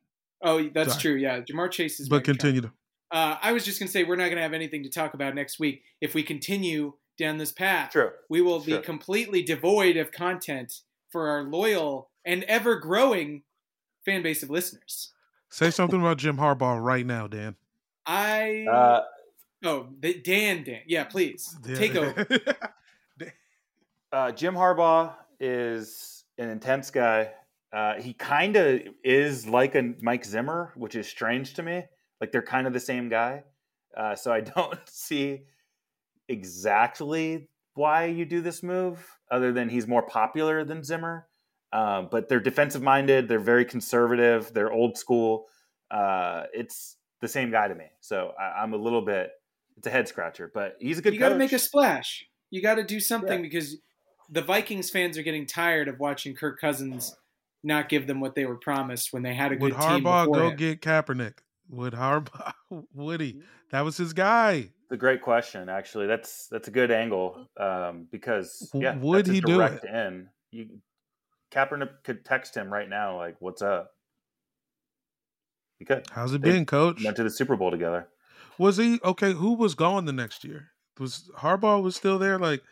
Oh, 0.44 0.70
that's 0.74 0.92
Sorry. 0.92 1.02
true. 1.02 1.16
Yeah, 1.16 1.40
Ja'Marr 1.40 1.72
Chase 1.72 2.00
is. 2.00 2.10
But 2.10 2.22
Megatron. 2.22 2.26
continue 2.26 2.62
to. 2.62 2.72
Uh, 3.12 3.38
I 3.42 3.54
was 3.54 3.64
just 3.64 3.80
going 3.80 3.88
to 3.88 3.92
say 3.94 4.04
we're 4.04 4.16
not 4.18 4.26
going 4.26 4.36
to 4.38 4.42
have 4.42 4.54
anything 4.54 4.84
to 4.84 4.90
talk 4.90 5.14
about 5.14 5.34
next 5.36 5.58
week 5.60 5.84
if 6.02 6.14
we 6.14 6.22
continue 6.22 6.94
down 7.18 7.38
this 7.38 7.52
path. 7.54 7.92
True. 7.92 8.10
We 8.30 8.42
will 8.42 8.60
be 8.60 8.78
completely 8.80 9.42
devoid 9.42 9.96
of 9.96 10.12
content 10.12 10.82
for 11.12 11.30
our 11.30 11.44
loyal 11.44 12.10
and 12.26 12.44
ever 12.46 12.76
growing 12.78 13.44
fan 14.04 14.22
base 14.24 14.44
of 14.44 14.50
listeners. 14.50 15.14
Say 15.50 15.72
something 15.72 16.00
about 16.02 16.18
Jim 16.18 16.38
Harbaugh 16.38 16.82
right 16.84 17.06
now, 17.06 17.28
Dan. 17.28 17.56
I 18.06 18.66
Uh, 18.70 19.04
oh 19.64 19.88
Dan 20.02 20.64
Dan 20.64 20.82
yeah 20.86 21.06
please 21.06 21.56
Yeah. 21.66 21.76
take 21.76 21.96
over. 21.96 22.28
uh, 24.12 24.32
Jim 24.32 24.54
Harbaugh 24.56 25.14
is 25.40 26.24
an 26.38 26.50
intense 26.50 26.92
guy. 26.92 27.32
Uh, 27.74 27.96
he 28.02 28.14
kind 28.14 28.56
of 28.56 28.82
is 29.04 29.48
like 29.48 29.76
a 29.76 29.94
Mike 30.02 30.24
Zimmer, 30.26 30.72
which 30.76 30.96
is 30.96 31.08
strange 31.08 31.54
to 31.56 31.64
me. 31.64 31.84
Like 32.22 32.32
they're 32.32 32.42
kind 32.42 32.68
of 32.68 32.74
the 32.74 32.80
same 32.80 33.10
guy. 33.10 33.44
Uh, 33.96 34.16
so 34.16 34.32
I 34.32 34.42
don't 34.56 34.80
see 34.88 35.42
exactly 36.28 37.50
why 37.74 38.06
you 38.06 38.26
do 38.26 38.42
this 38.42 38.64
move, 38.64 39.06
other 39.32 39.52
than 39.52 39.68
he's 39.70 39.88
more 39.88 40.04
popular 40.04 40.64
than 40.64 40.84
Zimmer. 40.84 41.28
Um, 41.74 42.08
but 42.10 42.30
they're 42.30 42.40
defensive 42.40 42.82
minded. 42.82 43.28
They're 43.28 43.40
very 43.40 43.66
conservative. 43.66 44.54
They're 44.54 44.72
old 44.72 44.98
school. 44.98 45.48
Uh, 45.92 46.44
it's 46.54 46.96
the 47.22 47.28
same 47.28 47.52
guy 47.52 47.68
to 47.68 47.76
me. 47.76 47.86
So 48.00 48.32
I, 48.40 48.62
I'm 48.64 48.74
a 48.74 48.78
little 48.78 49.02
bit. 49.02 49.32
It's 49.78 49.88
a 49.88 49.90
head 49.90 50.08
scratcher, 50.08 50.50
but 50.54 50.78
he's 50.80 51.00
a 51.00 51.02
good. 51.02 51.14
you 51.14 51.20
got 51.20 51.30
to 51.30 51.36
make 51.36 51.52
a 51.52 51.60
splash. 51.60 52.26
You 52.50 52.62
got 52.62 52.76
to 52.76 52.84
do 52.84 53.00
something 53.00 53.40
Yeah. 53.40 53.50
because 53.50 53.78
the 54.30 54.42
Vikings 54.42 54.90
fans 54.90 55.18
are 55.18 55.24
getting 55.24 55.46
tired 55.46 55.88
of 55.88 56.00
watching 56.00 56.34
Kirk 56.34 56.60
Cousins 56.62 57.16
not 57.64 57.90
give 57.90 58.08
them 58.08 58.22
what 58.22 58.36
they 58.36 58.46
were 58.46 58.56
promised 58.58 59.12
when 59.12 59.24
they 59.24 59.34
had 59.34 59.52
a 59.52 59.56
good 59.56 59.74
team 59.74 59.82
Harbaugh 59.82 60.26
before 60.26 60.36
go 60.40 60.50
him. 60.50 60.56
get 60.56 60.82
Kaepernick? 60.82 61.34
Would 61.70 61.94
Harbaugh? 61.94 62.54
Would 62.94 63.20
he? 63.22 63.42
That 63.72 63.82
was 63.82 63.98
his 63.98 64.14
guy. 64.14 64.70
It's 64.84 64.92
a 64.92 64.98
great 64.98 65.22
question, 65.22 65.68
actually. 65.68 66.06
That's 66.08 66.48
that's 66.48 66.68
a 66.68 66.72
good 66.72 66.92
angle 66.92 67.48
um, 67.60 68.08
because 68.12 68.70
yeah, 68.74 68.96
would 68.98 69.20
that's 69.26 69.30
a 69.30 69.34
he 69.34 69.42
do 69.42 69.54
direct 69.56 69.84
it? 69.84 69.90
in. 69.90 70.30
You, 70.52 70.70
Kaepernick 71.56 72.04
could 72.04 72.26
text 72.26 72.56
him 72.56 72.72
right 72.72 72.90
now, 72.90 73.18
like, 73.18 73.38
"What's 73.40 73.62
up?" 73.62 73.92
He 75.80 75.86
could. 75.86 76.06
How's 76.12 76.34
it 76.34 76.42
They 76.42 76.52
been, 76.52 76.66
Coach? 76.66 77.04
Went 77.04 77.18
to 77.18 77.24
the 77.24 77.30
Super 77.30 77.56
Bowl 77.56 77.72
together. 77.72 78.08
Was 78.58 78.78
he 78.78 79.00
okay? 79.04 79.34
Who 79.34 79.54
was 79.56 79.76
gone 79.76 80.06
the 80.06 80.14
next 80.14 80.44
year? 80.44 80.70
Was 81.00 81.30
Harbaugh 81.38 81.82
was 81.84 81.96
still 81.96 82.18
there? 82.18 82.40
Like, 82.40 82.64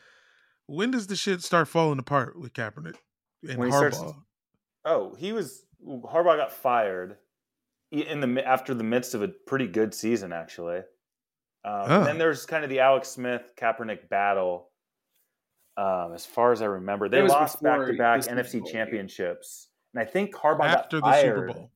when 0.67 0.91
does 0.91 1.07
the 1.07 1.15
shit 1.15 1.41
start 1.43 1.67
falling 1.67 1.99
apart 1.99 2.39
with 2.39 2.53
Kaepernick 2.53 2.95
and 3.47 3.57
When 3.57 3.67
he 3.69 3.73
Harbaugh? 3.73 3.93
starts- 3.93 4.19
Oh, 4.85 5.13
he 5.15 5.31
was 5.33 5.65
Harbaugh 5.85 6.37
got 6.37 6.51
fired 6.51 7.17
in 7.91 8.19
the 8.21 8.45
after 8.47 8.73
the 8.73 8.83
midst 8.83 9.13
of 9.13 9.21
a 9.21 9.27
pretty 9.27 9.67
good 9.67 9.93
season, 9.93 10.31
actually. 10.33 10.77
Um, 10.79 10.83
Oh. 11.65 11.97
And 11.99 12.05
then 12.05 12.17
there's 12.17 12.45
kind 12.45 12.63
of 12.63 12.69
the 12.69 12.79
Alex 12.81 13.07
Smith 13.09 13.53
Kaepernick 13.57 14.09
battle. 14.09 14.69
Um, 15.75 16.11
as 16.13 16.25
far 16.25 16.51
as 16.51 16.61
I 16.61 16.65
remember, 16.65 17.09
they 17.09 17.21
lost 17.23 17.61
back 17.63 17.85
to 17.87 17.93
back 17.93 18.21
NFC 18.21 18.59
Bowl, 18.59 18.67
yeah. 18.67 18.71
championships, 18.73 19.69
and 19.93 20.01
I 20.01 20.05
think 20.05 20.35
Harbaugh 20.35 20.65
after 20.65 20.99
got 20.99 21.07
the 21.07 21.11
fired. 21.11 21.49
Super 21.49 21.53
Bowl. 21.59 21.71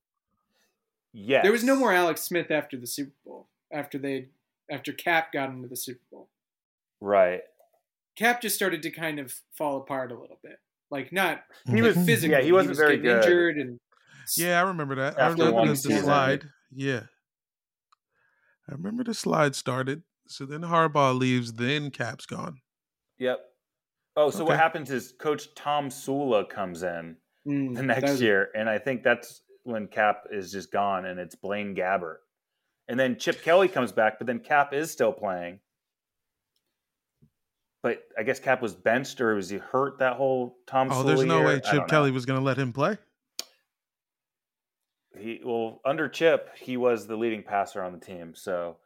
Yes, 1.12 1.42
There 1.42 1.52
was 1.52 1.64
no 1.64 1.74
more 1.74 1.92
Alex 1.92 2.20
Smith 2.22 2.50
after 2.50 2.76
the 2.76 2.86
Super 2.86 3.14
Bowl. 3.26 3.48
After 3.72 3.98
they, 3.98 4.28
after 4.70 4.92
Cap 4.92 5.32
got 5.32 5.50
into 5.50 5.66
the 5.68 5.76
Super 5.76 6.00
Bowl, 6.12 6.28
Right. 7.00 7.40
Cap 8.16 8.40
just 8.40 8.54
started 8.56 8.82
to 8.82 8.90
kind 8.90 9.18
of 9.18 9.32
fall 9.56 9.78
apart 9.78 10.12
a 10.12 10.18
little 10.18 10.38
bit. 10.42 10.58
Like 10.90 11.12
not 11.12 11.42
He 11.66 11.82
was 11.82 11.96
physically. 11.96 12.36
Yeah, 12.36 12.42
he 12.42 12.52
wasn't 12.52 12.76
very 12.76 12.98
good. 12.98 13.24
injured 13.24 13.56
and 13.56 13.80
Yeah, 14.36 14.60
I 14.60 14.62
remember 14.68 14.94
that. 14.96 15.18
I 15.20 15.26
After 15.30 15.44
remember 15.46 15.70
the 15.70 15.76
season. 15.76 16.04
slide. 16.04 16.44
Yeah, 16.72 17.02
I 18.68 18.72
remember 18.72 19.02
the 19.04 19.14
slide 19.14 19.54
started. 19.56 20.02
So 20.28 20.44
then 20.46 20.60
Harbaugh 20.62 21.18
leaves. 21.18 21.54
Then 21.54 21.90
Cap's 21.90 22.26
gone. 22.26 22.60
Yep. 23.18 23.40
Oh, 24.18 24.30
so 24.30 24.44
what 24.44 24.56
happens 24.58 24.90
is 24.90 25.12
Coach 25.12 25.54
Tomsula 25.54 26.48
comes 26.48 26.82
in 26.82 27.16
Mm, 27.46 27.76
the 27.76 27.82
next 27.84 28.02
was- 28.10 28.20
year, 28.22 28.50
and 28.54 28.68
I 28.68 28.78
think 28.78 29.02
that's 29.04 29.42
when 29.62 29.86
Cap 29.86 30.24
is 30.32 30.50
just 30.50 30.72
gone, 30.72 31.04
and 31.06 31.20
it's 31.20 31.36
Blaine 31.36 31.74
Gabbert, 31.74 32.16
and 32.88 32.98
then 32.98 33.16
Chip 33.16 33.42
Kelly 33.42 33.68
comes 33.68 33.92
back, 33.92 34.18
but 34.18 34.26
then 34.26 34.40
Cap 34.40 34.74
is 34.74 34.90
still 34.90 35.12
playing. 35.12 35.60
But 37.82 38.02
I 38.18 38.24
guess 38.24 38.40
Cap 38.40 38.60
was 38.60 38.74
benched, 38.74 39.20
or 39.20 39.36
was 39.36 39.48
he 39.48 39.58
hurt 39.58 40.00
that 40.00 40.16
whole 40.16 40.58
Tom? 40.66 40.88
Oh, 40.90 40.94
Sula 41.02 41.04
there's 41.04 41.24
no 41.24 41.38
year? 41.38 41.46
way 41.46 41.60
Chip. 41.60 41.86
Kelly 41.86 42.10
was 42.10 42.26
going 42.26 42.40
to 42.40 42.44
let 42.44 42.56
him 42.58 42.72
play. 42.72 42.98
He 45.16 45.40
well 45.44 45.80
under 45.84 46.08
Chip, 46.08 46.50
he 46.56 46.76
was 46.76 47.06
the 47.06 47.16
leading 47.16 47.44
passer 47.44 47.82
on 47.84 47.92
the 47.92 47.98
team. 48.04 48.34
So, 48.34 48.78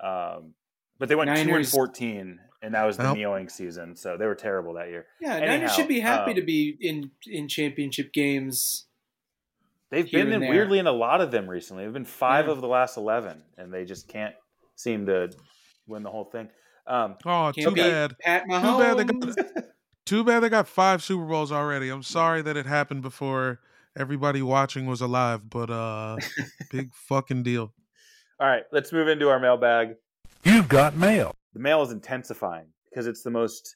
um, 0.00 0.54
but 0.98 1.08
they 1.08 1.16
went 1.16 1.28
two 1.30 1.36
and 1.40 1.50
Niners- 1.50 1.72
fourteen, 1.72 2.40
and 2.62 2.74
that 2.74 2.84
was 2.84 2.96
the 2.96 3.04
Well- 3.04 3.14
kneeling 3.16 3.48
season. 3.48 3.96
So 3.96 4.16
they 4.16 4.26
were 4.26 4.34
terrible 4.34 4.74
that 4.74 4.88
year. 4.88 5.06
Yeah, 5.20 5.34
Anyhow, 5.36 5.52
Niners 5.52 5.74
should 5.74 5.88
be 5.88 6.00
happy 6.00 6.30
um, 6.32 6.36
to 6.36 6.42
be 6.42 6.76
in 6.80 7.10
in 7.26 7.48
championship 7.48 8.12
games. 8.12 8.86
They've 9.90 10.10
been 10.10 10.32
in 10.32 10.40
weirdly 10.42 10.78
in 10.78 10.86
a 10.86 10.92
lot 10.92 11.20
of 11.22 11.30
them 11.30 11.48
recently. 11.48 11.84
They've 11.84 11.92
been 11.92 12.04
five 12.04 12.46
Yeah. 12.46 12.52
of 12.52 12.60
the 12.60 12.68
last 12.68 12.96
eleven, 12.96 13.42
and 13.56 13.72
they 13.72 13.84
just 13.84 14.06
can't 14.08 14.34
seem 14.74 15.06
to 15.06 15.30
win 15.86 16.02
the 16.02 16.10
whole 16.10 16.24
thing. 16.26 16.48
Um, 16.86 17.16
Oh, 17.24 17.52
too 17.52 17.70
bad. 17.70 18.16
Pat 18.18 18.42
Too 18.44 18.48
bad 18.50 18.96
they 18.98 19.04
got 19.04 19.64
too 20.06 20.24
bad 20.24 20.40
they 20.40 20.48
got 20.48 20.68
five 20.68 21.02
Super 21.02 21.24
Bowls 21.24 21.52
already. 21.52 21.88
I'm 21.90 22.02
sorry 22.02 22.42
that 22.42 22.56
it 22.56 22.66
happened 22.66 23.02
before 23.02 23.60
everybody 23.96 24.42
watching 24.42 24.86
was 24.86 25.00
alive, 25.00 25.48
but 25.48 25.70
uh 25.70 26.16
big 26.70 26.92
fucking 26.94 27.42
deal. 27.42 27.72
all 28.40 28.46
right, 28.48 28.64
let's 28.72 28.92
move 28.92 29.08
into 29.08 29.28
our 29.30 29.40
mailbag. 29.40 29.96
You've 30.44 30.68
got 30.68 30.94
mail. 30.96 31.34
The 31.58 31.62
mail 31.62 31.82
is 31.82 31.90
intensifying 31.90 32.68
because 32.88 33.08
it's 33.08 33.22
the 33.22 33.32
most 33.32 33.74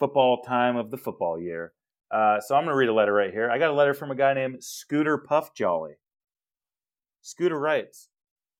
football 0.00 0.42
time 0.42 0.74
of 0.74 0.90
the 0.90 0.96
football 0.96 1.40
year. 1.40 1.72
Uh, 2.10 2.40
so 2.40 2.56
I'm 2.56 2.64
going 2.64 2.74
to 2.74 2.76
read 2.76 2.88
a 2.88 2.92
letter 2.92 3.12
right 3.12 3.30
here. 3.30 3.48
I 3.48 3.58
got 3.58 3.70
a 3.70 3.74
letter 3.74 3.94
from 3.94 4.10
a 4.10 4.16
guy 4.16 4.34
named 4.34 4.64
Scooter 4.64 5.16
Puff 5.16 5.54
Jolly. 5.54 5.92
Scooter 7.22 7.60
writes, 7.60 8.08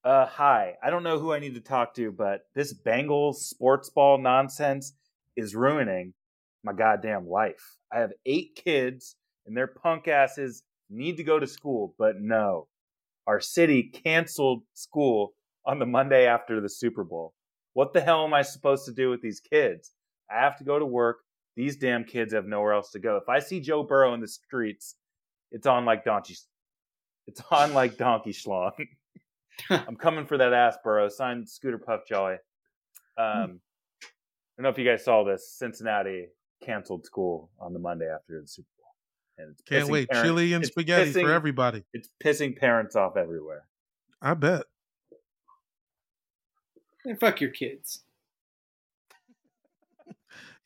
uh, 0.04 0.26
"Hi, 0.26 0.74
I 0.80 0.90
don't 0.90 1.02
know 1.02 1.18
who 1.18 1.32
I 1.32 1.40
need 1.40 1.56
to 1.56 1.60
talk 1.60 1.92
to, 1.94 2.12
but 2.12 2.42
this 2.54 2.72
Bengals 2.72 3.38
sports 3.38 3.90
ball 3.90 4.16
nonsense 4.16 4.92
is 5.34 5.56
ruining 5.56 6.14
my 6.62 6.72
goddamn 6.72 7.28
life. 7.28 7.78
I 7.92 7.98
have 7.98 8.12
eight 8.26 8.54
kids, 8.64 9.16
and 9.44 9.56
their 9.56 9.66
punk 9.66 10.06
asses 10.06 10.62
need 10.88 11.16
to 11.16 11.24
go 11.24 11.40
to 11.40 11.48
school, 11.48 11.96
but 11.98 12.20
no, 12.20 12.68
our 13.26 13.40
city 13.40 13.82
canceled 13.82 14.62
school 14.72 15.34
on 15.64 15.80
the 15.80 15.86
Monday 15.86 16.28
after 16.28 16.60
the 16.60 16.68
Super 16.68 17.02
Bowl. 17.02 17.34
What 17.76 17.92
the 17.92 18.00
hell 18.00 18.24
am 18.24 18.32
I 18.32 18.40
supposed 18.40 18.86
to 18.86 18.92
do 18.94 19.10
with 19.10 19.20
these 19.20 19.38
kids? 19.38 19.92
I 20.30 20.40
have 20.40 20.56
to 20.56 20.64
go 20.64 20.78
to 20.78 20.86
work. 20.86 21.18
These 21.56 21.76
damn 21.76 22.04
kids 22.04 22.32
have 22.32 22.46
nowhere 22.46 22.72
else 22.72 22.90
to 22.92 22.98
go. 22.98 23.18
If 23.18 23.28
I 23.28 23.38
see 23.38 23.60
Joe 23.60 23.82
Burrow 23.82 24.14
in 24.14 24.20
the 24.22 24.28
streets, 24.28 24.94
it's 25.52 25.66
on 25.66 25.84
like 25.84 26.02
donkey. 26.02 26.36
It's 27.26 27.42
on 27.50 27.74
like 27.74 27.98
donkey 27.98 28.32
schlong. 28.32 28.72
I'm 29.70 29.96
coming 29.96 30.24
for 30.24 30.38
that 30.38 30.54
ass, 30.54 30.78
Burrow. 30.82 31.10
Signed 31.10 31.46
Scooter 31.50 31.76
Puff 31.76 32.00
Jolly. 32.08 32.36
Um, 33.18 33.60
I 34.02 34.06
don't 34.56 34.62
know 34.62 34.68
if 34.70 34.78
you 34.78 34.86
guys 34.86 35.04
saw 35.04 35.22
this. 35.24 35.52
Cincinnati 35.58 36.28
canceled 36.64 37.04
school 37.04 37.50
on 37.60 37.74
the 37.74 37.78
Monday 37.78 38.06
after 38.08 38.40
the 38.40 38.48
Super 38.48 38.68
Bowl, 38.78 38.88
and 39.36 39.50
it's 39.52 39.60
Can't 39.68 39.90
wait. 39.90 40.08
parent- 40.08 40.26
Chili 40.26 40.54
and 40.54 40.64
spaghetti 40.64 41.10
pissing- 41.12 41.24
for 41.24 41.32
everybody. 41.32 41.84
It's 41.92 42.08
pissing 42.24 42.56
parents 42.56 42.96
off 42.96 43.18
everywhere. 43.18 43.64
I 44.22 44.32
bet. 44.32 44.62
And 47.06 47.18
fuck 47.18 47.40
your 47.40 47.50
kids. 47.50 48.02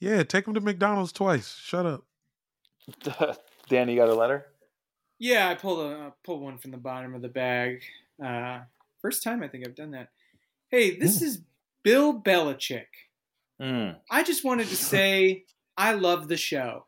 Yeah, 0.02 0.22
take 0.22 0.46
them 0.46 0.54
to 0.54 0.62
McDonald's 0.62 1.12
twice. 1.12 1.56
Shut 1.56 1.84
up. 1.84 2.04
Danny, 3.68 3.92
you 3.92 3.98
got 3.98 4.08
a 4.08 4.14
letter? 4.14 4.46
Yeah, 5.18 5.50
I 5.50 5.54
pulled 5.56 5.80
a 5.80 6.06
uh, 6.06 6.10
pulled 6.24 6.40
one 6.40 6.56
from 6.56 6.70
the 6.70 6.78
bottom 6.78 7.14
of 7.14 7.20
the 7.20 7.28
bag. 7.28 7.82
Uh, 8.24 8.60
first 9.02 9.22
time 9.22 9.42
I 9.42 9.48
think 9.48 9.66
I've 9.66 9.74
done 9.74 9.90
that. 9.90 10.08
Hey, 10.70 10.96
this 10.98 11.20
is 11.20 11.42
Bill 11.84 12.18
Belichick. 12.18 12.86
Mm. 13.60 13.96
I 14.10 14.22
just 14.22 14.42
wanted 14.42 14.68
to 14.68 14.76
say 14.94 15.44
I 15.76 15.92
love 15.92 16.28
the 16.28 16.38
show. 16.38 16.86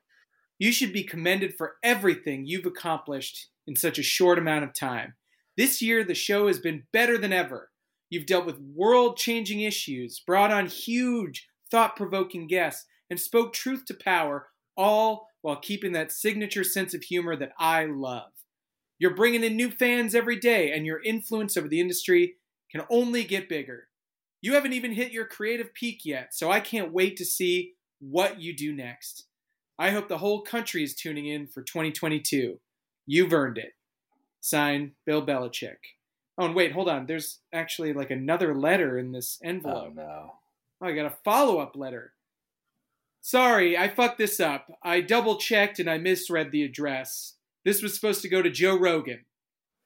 You 0.58 0.72
should 0.72 0.94
be 0.94 1.04
commended 1.04 1.54
for 1.58 1.74
everything 1.82 2.46
you've 2.46 2.64
accomplished 2.64 3.48
in 3.66 3.76
such 3.76 3.98
a 3.98 4.02
short 4.02 4.38
amount 4.38 4.64
of 4.64 4.72
time. 4.72 5.16
This 5.56 5.82
year, 5.82 6.02
the 6.02 6.14
show 6.14 6.46
has 6.46 6.58
been 6.58 6.84
better 6.92 7.18
than 7.18 7.32
ever. 7.32 7.68
You've 8.12 8.26
dealt 8.26 8.44
with 8.44 8.60
world 8.60 9.16
changing 9.16 9.62
issues, 9.62 10.20
brought 10.20 10.52
on 10.52 10.66
huge, 10.66 11.48
thought 11.70 11.96
provoking 11.96 12.46
guests, 12.46 12.84
and 13.08 13.18
spoke 13.18 13.54
truth 13.54 13.86
to 13.86 13.94
power, 13.94 14.48
all 14.76 15.28
while 15.40 15.56
keeping 15.56 15.92
that 15.92 16.12
signature 16.12 16.62
sense 16.62 16.92
of 16.92 17.04
humor 17.04 17.36
that 17.36 17.52
I 17.58 17.86
love. 17.86 18.32
You're 18.98 19.16
bringing 19.16 19.42
in 19.42 19.56
new 19.56 19.70
fans 19.70 20.14
every 20.14 20.36
day, 20.36 20.72
and 20.72 20.84
your 20.84 21.02
influence 21.02 21.56
over 21.56 21.68
the 21.68 21.80
industry 21.80 22.34
can 22.70 22.82
only 22.90 23.24
get 23.24 23.48
bigger. 23.48 23.88
You 24.42 24.52
haven't 24.52 24.74
even 24.74 24.92
hit 24.92 25.12
your 25.12 25.24
creative 25.24 25.72
peak 25.72 26.02
yet, 26.04 26.34
so 26.34 26.50
I 26.50 26.60
can't 26.60 26.92
wait 26.92 27.16
to 27.16 27.24
see 27.24 27.72
what 27.98 28.38
you 28.38 28.54
do 28.54 28.74
next. 28.74 29.24
I 29.78 29.88
hope 29.88 30.08
the 30.08 30.18
whole 30.18 30.42
country 30.42 30.84
is 30.84 30.94
tuning 30.94 31.28
in 31.28 31.46
for 31.46 31.62
2022. 31.62 32.60
You've 33.06 33.32
earned 33.32 33.56
it. 33.56 33.72
Signed, 34.42 34.90
Bill 35.06 35.24
Belichick. 35.24 35.78
Oh, 36.38 36.46
and 36.46 36.54
wait, 36.54 36.72
hold 36.72 36.88
on. 36.88 37.06
There's 37.06 37.40
actually 37.52 37.92
like 37.92 38.10
another 38.10 38.54
letter 38.54 38.98
in 38.98 39.12
this 39.12 39.38
envelope. 39.42 39.88
Oh 39.90 39.92
no. 39.94 40.32
Oh, 40.80 40.86
I 40.86 40.92
got 40.92 41.06
a 41.06 41.16
follow 41.24 41.58
up 41.58 41.76
letter. 41.76 42.12
Sorry, 43.20 43.78
I 43.78 43.88
fucked 43.88 44.18
this 44.18 44.40
up. 44.40 44.66
I 44.82 45.00
double 45.00 45.36
checked 45.36 45.78
and 45.78 45.88
I 45.88 45.98
misread 45.98 46.50
the 46.50 46.64
address. 46.64 47.34
This 47.64 47.82
was 47.82 47.94
supposed 47.94 48.22
to 48.22 48.28
go 48.28 48.42
to 48.42 48.50
Joe 48.50 48.76
Rogan. 48.76 49.24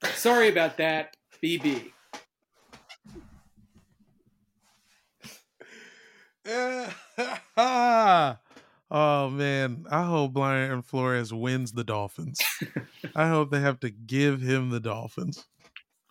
Sorry 0.03 0.49
about 0.49 0.77
that, 0.77 1.15
BB. 1.43 1.91
oh 8.87 9.29
man, 9.29 9.85
I 9.91 10.03
hope 10.03 10.33
Brian 10.33 10.81
Flores 10.81 10.81
Flores 10.81 11.33
wins 11.33 11.73
the 11.73 11.83
Dolphins. 11.83 12.41
I 13.15 13.27
hope 13.27 13.51
they 13.51 13.59
have 13.59 13.81
to 13.81 13.89
give 13.89 14.41
him 14.41 14.69
the 14.69 14.79
Dolphins. 14.79 15.45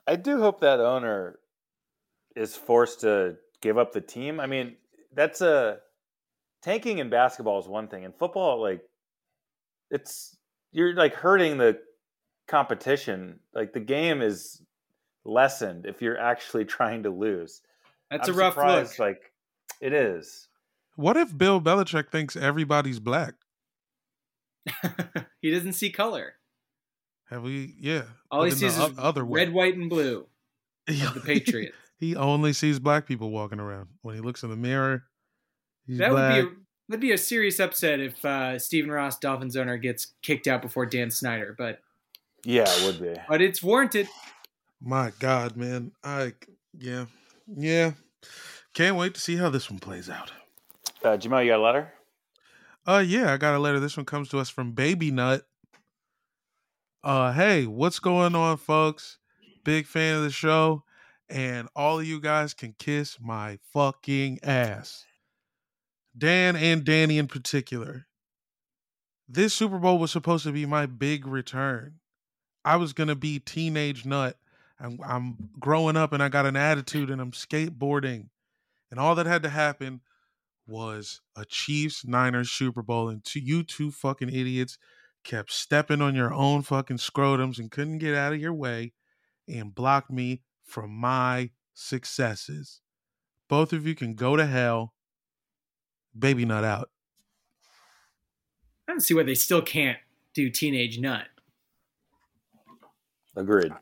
I 0.06 0.16
do 0.16 0.38
hope 0.40 0.60
that 0.60 0.80
owner 0.80 1.38
is 2.34 2.54
forced 2.54 3.00
to 3.00 3.36
give 3.60 3.78
up 3.78 3.92
the 3.92 4.00
team. 4.00 4.38
I 4.38 4.46
mean, 4.46 4.76
that's 5.14 5.40
a 5.40 5.78
tanking 6.62 6.98
in 6.98 7.10
basketball 7.10 7.58
is 7.58 7.66
one 7.66 7.88
thing. 7.88 8.04
In 8.04 8.12
football, 8.12 8.60
like 8.60 8.82
it's 9.90 10.36
you're 10.72 10.94
like 10.94 11.14
hurting 11.14 11.58
the 11.58 11.78
competition. 12.46 13.40
Like 13.54 13.72
the 13.72 13.80
game 13.80 14.22
is 14.22 14.62
lessened 15.24 15.86
if 15.86 16.02
you're 16.02 16.18
actually 16.18 16.64
trying 16.76 17.02
to 17.04 17.10
lose. 17.10 17.62
That's 18.10 18.28
I'm 18.28 18.34
a 18.34 18.38
rough 18.38 18.54
surprised, 18.54 18.90
look. 18.92 18.98
Like 18.98 19.32
it 19.80 19.92
is. 19.92 20.48
What 20.94 21.16
if 21.16 21.36
Bill 21.36 21.60
Belichick 21.60 22.10
thinks 22.10 22.36
everybody's 22.36 23.00
black? 23.00 23.34
he 25.42 25.50
doesn't 25.50 25.74
see 25.74 25.90
color. 25.90 26.35
Have 27.30 27.42
we? 27.42 27.74
Yeah. 27.80 28.02
All 28.30 28.40
but 28.40 28.44
he 28.46 28.50
sees 28.52 28.78
is 28.78 28.90
other 28.98 29.24
way. 29.24 29.40
red, 29.44 29.52
white, 29.52 29.74
and 29.76 29.90
blue 29.90 30.26
of 30.88 31.14
the 31.14 31.20
Patriots. 31.20 31.76
he 31.98 32.14
only 32.16 32.52
sees 32.52 32.78
black 32.78 33.06
people 33.06 33.30
walking 33.30 33.58
around. 33.60 33.88
When 34.02 34.14
he 34.14 34.20
looks 34.20 34.42
in 34.42 34.50
the 34.50 34.56
mirror, 34.56 35.04
he's 35.86 35.98
that 35.98 36.10
black. 36.10 36.42
would 36.44 36.50
be 36.50 36.54
a, 36.54 36.56
that'd 36.88 37.00
be 37.00 37.12
a 37.12 37.18
serious 37.18 37.58
upset 37.58 37.98
if 38.00 38.24
uh, 38.24 38.58
Stephen 38.58 38.90
Ross, 38.90 39.18
Dolphins 39.18 39.56
owner, 39.56 39.76
gets 39.76 40.14
kicked 40.22 40.46
out 40.46 40.62
before 40.62 40.86
Dan 40.86 41.10
Snyder. 41.10 41.54
But 41.58 41.80
Yeah, 42.44 42.64
it 42.68 42.84
would 42.86 43.00
be. 43.02 43.20
but 43.28 43.40
it's 43.42 43.62
warranted. 43.62 44.08
My 44.80 45.12
God, 45.18 45.56
man. 45.56 45.92
I 46.04 46.34
yeah. 46.78 47.06
Yeah. 47.56 47.92
Can't 48.74 48.96
wait 48.96 49.14
to 49.14 49.20
see 49.20 49.36
how 49.36 49.48
this 49.48 49.70
one 49.70 49.78
plays 49.78 50.10
out. 50.10 50.30
Uh, 51.02 51.16
Jamal, 51.16 51.42
you 51.42 51.50
got 51.50 51.60
a 51.60 51.62
letter? 51.62 51.92
Uh 52.86 53.02
yeah, 53.04 53.32
I 53.32 53.36
got 53.36 53.54
a 53.54 53.58
letter. 53.58 53.80
This 53.80 53.96
one 53.96 54.06
comes 54.06 54.28
to 54.28 54.38
us 54.38 54.48
from 54.48 54.72
Baby 54.72 55.10
Nut. 55.10 55.44
Uh 57.06 57.30
hey, 57.30 57.66
what's 57.66 58.00
going 58.00 58.34
on, 58.34 58.56
folks? 58.56 59.18
Big 59.64 59.86
fan 59.86 60.16
of 60.16 60.22
the 60.24 60.30
show. 60.30 60.82
And 61.28 61.68
all 61.76 62.00
of 62.00 62.04
you 62.04 62.20
guys 62.20 62.52
can 62.52 62.74
kiss 62.80 63.18
my 63.20 63.60
fucking 63.72 64.40
ass. 64.42 65.04
Dan 66.18 66.56
and 66.56 66.82
Danny 66.82 67.18
in 67.18 67.28
particular. 67.28 68.08
This 69.28 69.54
Super 69.54 69.78
Bowl 69.78 69.98
was 69.98 70.10
supposed 70.10 70.42
to 70.46 70.52
be 70.52 70.66
my 70.66 70.86
big 70.86 71.28
return. 71.28 72.00
I 72.64 72.74
was 72.74 72.92
gonna 72.92 73.14
be 73.14 73.38
teenage 73.38 74.04
nut. 74.04 74.36
I'm, 74.80 74.98
I'm 75.06 75.36
growing 75.60 75.96
up 75.96 76.12
and 76.12 76.20
I 76.20 76.28
got 76.28 76.44
an 76.44 76.56
attitude 76.56 77.08
and 77.08 77.20
I'm 77.20 77.30
skateboarding. 77.30 78.30
And 78.90 78.98
all 78.98 79.14
that 79.14 79.26
had 79.26 79.44
to 79.44 79.48
happen 79.48 80.00
was 80.66 81.20
a 81.36 81.44
Chiefs 81.44 82.04
Niners 82.04 82.50
Super 82.50 82.82
Bowl, 82.82 83.08
and 83.08 83.22
two, 83.22 83.38
you 83.38 83.62
two 83.62 83.92
fucking 83.92 84.28
idiots 84.28 84.76
kept 85.26 85.52
stepping 85.52 86.00
on 86.00 86.14
your 86.14 86.32
own 86.32 86.62
fucking 86.62 86.98
scrotums 86.98 87.58
and 87.58 87.70
couldn't 87.70 87.98
get 87.98 88.14
out 88.14 88.32
of 88.32 88.40
your 88.40 88.54
way 88.54 88.92
and 89.48 89.74
blocked 89.74 90.10
me 90.10 90.40
from 90.64 90.90
my 90.90 91.50
successes. 91.74 92.80
Both 93.48 93.72
of 93.72 93.86
you 93.86 93.94
can 93.94 94.14
go 94.14 94.36
to 94.36 94.46
hell. 94.46 94.94
Baby 96.16 96.44
nut 96.44 96.64
out. 96.64 96.90
I 98.88 98.92
don't 98.92 99.00
see 99.00 99.14
why 99.14 99.24
they 99.24 99.34
still 99.34 99.62
can't 99.62 99.98
do 100.32 100.48
Teenage 100.48 100.98
Nut. 101.00 101.26
Agreed. 103.34 103.72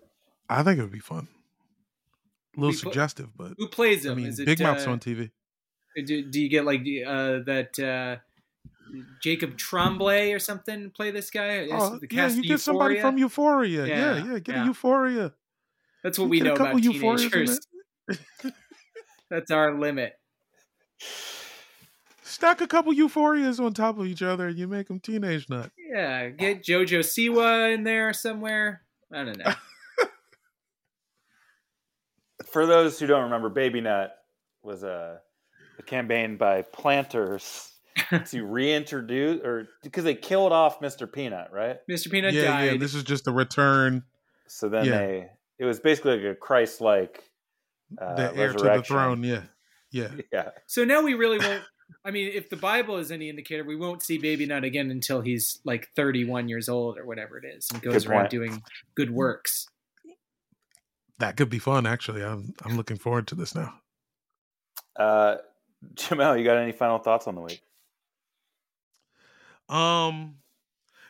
I 0.49 0.63
think 0.63 0.79
it 0.79 0.83
would 0.83 0.91
be 0.91 0.99
fun. 0.99 1.29
A 2.57 2.61
little 2.61 2.71
We 2.71 2.73
put- 2.73 2.81
suggestive, 2.81 3.29
but 3.37 3.53
Who 3.59 3.69
plays 3.69 4.07
I 4.07 4.15
mean, 4.15 4.27
Is 4.27 4.39
it 4.39 4.47
Big 4.47 4.61
Mouth's 4.61 4.87
uh, 4.87 4.93
on 4.93 4.99
TV. 4.99 5.31
Do, 5.95 6.23
do 6.25 6.41
you 6.41 6.49
get 6.49 6.65
like 6.65 6.81
uh, 6.81 7.41
that 7.47 7.79
uh, 7.79 8.17
Jacob 9.23 9.57
Tremblay 9.57 10.33
or 10.33 10.39
something 10.39 10.91
play 10.91 11.11
this 11.11 11.31
guy? 11.31 11.61
Is 11.61 11.71
Oh, 11.73 11.99
the 11.99 12.09
yeah, 12.11 12.29
you 12.29 12.41
of 12.41 12.47
get 12.47 12.61
somebody 12.61 13.01
from 13.01 13.19
Euphoria. 13.19 13.87
Yeah, 13.87 13.97
Yeah, 14.17 14.33
yeah, 14.33 14.39
get 14.39 14.55
yeah. 14.57 14.63
a 14.63 14.67
Euphoria. 14.67 15.33
That's 16.03 16.19
what 16.19 16.27
You 16.27 16.31
we 16.31 16.39
get 16.39 16.47
a 16.47 16.51
know 16.51 16.57
couple 16.57 16.79
about 16.79 16.83
Euphorias 16.83 17.25
in 17.25 17.31
teenagers. 17.31 17.61
That's 19.31 19.51
our 19.51 19.79
limit. 19.79 20.13
Stack 22.23 22.61
a 22.61 22.67
couple 22.67 22.93
Euphorias 22.93 23.65
on 23.65 23.73
top 23.75 23.99
of 23.99 24.07
each 24.07 24.23
other, 24.23 24.49
and 24.49 24.59
you 24.59 24.67
make 24.67 24.89
them 24.89 25.01
teenage 25.01 25.49
nut. 25.49 25.71
Yeah, 25.79 26.29
get 26.31 26.63
JoJo 26.65 27.01
Siwa 27.01 27.73
in 27.73 27.85
there 27.85 28.13
somewhere. 28.13 28.83
I 29.13 29.25
don't 29.25 29.39
know. 29.39 29.53
For 32.47 32.67
those 32.67 32.99
who 32.99 33.07
don't 33.07 33.25
remember, 33.25 33.49
Baby 33.49 33.81
Nut 33.81 34.15
was 34.63 34.83
a, 34.83 35.21
a 35.79 35.83
campaign 35.83 36.37
by 36.37 36.63
planters 36.63 37.71
to 38.27 38.43
reintroduce, 38.45 39.41
or 39.45 39.69
because 39.83 40.05
they 40.05 40.15
killed 40.15 40.53
off 40.53 40.81
Mr. 40.81 41.11
Peanut, 41.11 41.49
right? 41.53 41.77
Mr. 41.91 42.11
Peanut 42.11 42.35
yeah, 42.35 42.45
died. 42.45 42.65
yeah. 42.73 42.77
This 42.79 42.95
is 42.95 43.05
just 43.05 43.27
a 43.29 43.33
return. 43.33 44.03
So 44.49 44.69
then 44.69 44.85
Yeah. 44.85 44.99
they, 44.99 45.31
it 45.59 45.65
was 45.65 45.81
basically 45.81 46.17
like 46.19 46.33
a 46.33 46.35
Christ-like 46.35 47.23
uh, 48.01 48.15
the 48.15 48.23
heir 48.23 48.53
to 48.53 48.59
the 48.59 48.65
resurrection. 48.65 48.83
throne. 48.85 49.23
Yeah, 49.23 49.43
yeah. 49.91 50.09
Yeah, 50.33 50.49
So 50.67 50.85
now 50.85 51.03
we 51.03 51.15
really 51.15 51.39
won't. 51.39 51.63
I 52.05 52.11
mean, 52.11 52.33
if 52.35 52.51
the 52.51 52.57
Bible 52.57 52.97
is 52.97 53.13
any 53.13 53.29
indicator, 53.29 53.63
we 53.63 53.77
won't 53.77 54.03
see 54.03 54.19
Baby 54.19 54.47
Nut 54.47 54.65
again 54.65 54.91
until 54.91 55.21
he's 55.21 55.61
like 55.65 55.89
31 55.95 56.49
years 56.49 56.69
old 56.69 56.99
or 56.99 57.05
whatever 57.07 57.39
it 57.39 57.45
is, 57.45 57.69
and 57.71 57.81
goes 57.83 58.05
Good 58.05 58.11
around 58.11 58.21
point. 58.23 58.31
doing 58.31 58.63
good 58.97 59.11
works. 59.11 59.67
That 61.19 61.37
could 61.37 61.49
be 61.51 61.59
fun. 61.61 61.87
Actually, 61.87 62.25
I'm 62.25 62.55
I'm 62.65 62.77
looking 62.77 62.97
forward 62.97 63.29
to 63.29 63.35
this 63.37 63.55
now. 63.55 63.75
uh, 64.97 65.37
Jamel, 65.95 66.39
you 66.39 66.45
got 66.45 66.57
any 66.57 66.73
final 66.73 66.99
thoughts 66.99 67.27
on 67.29 67.35
the 67.35 67.41
week? 67.43 67.61
Um, 69.75 70.37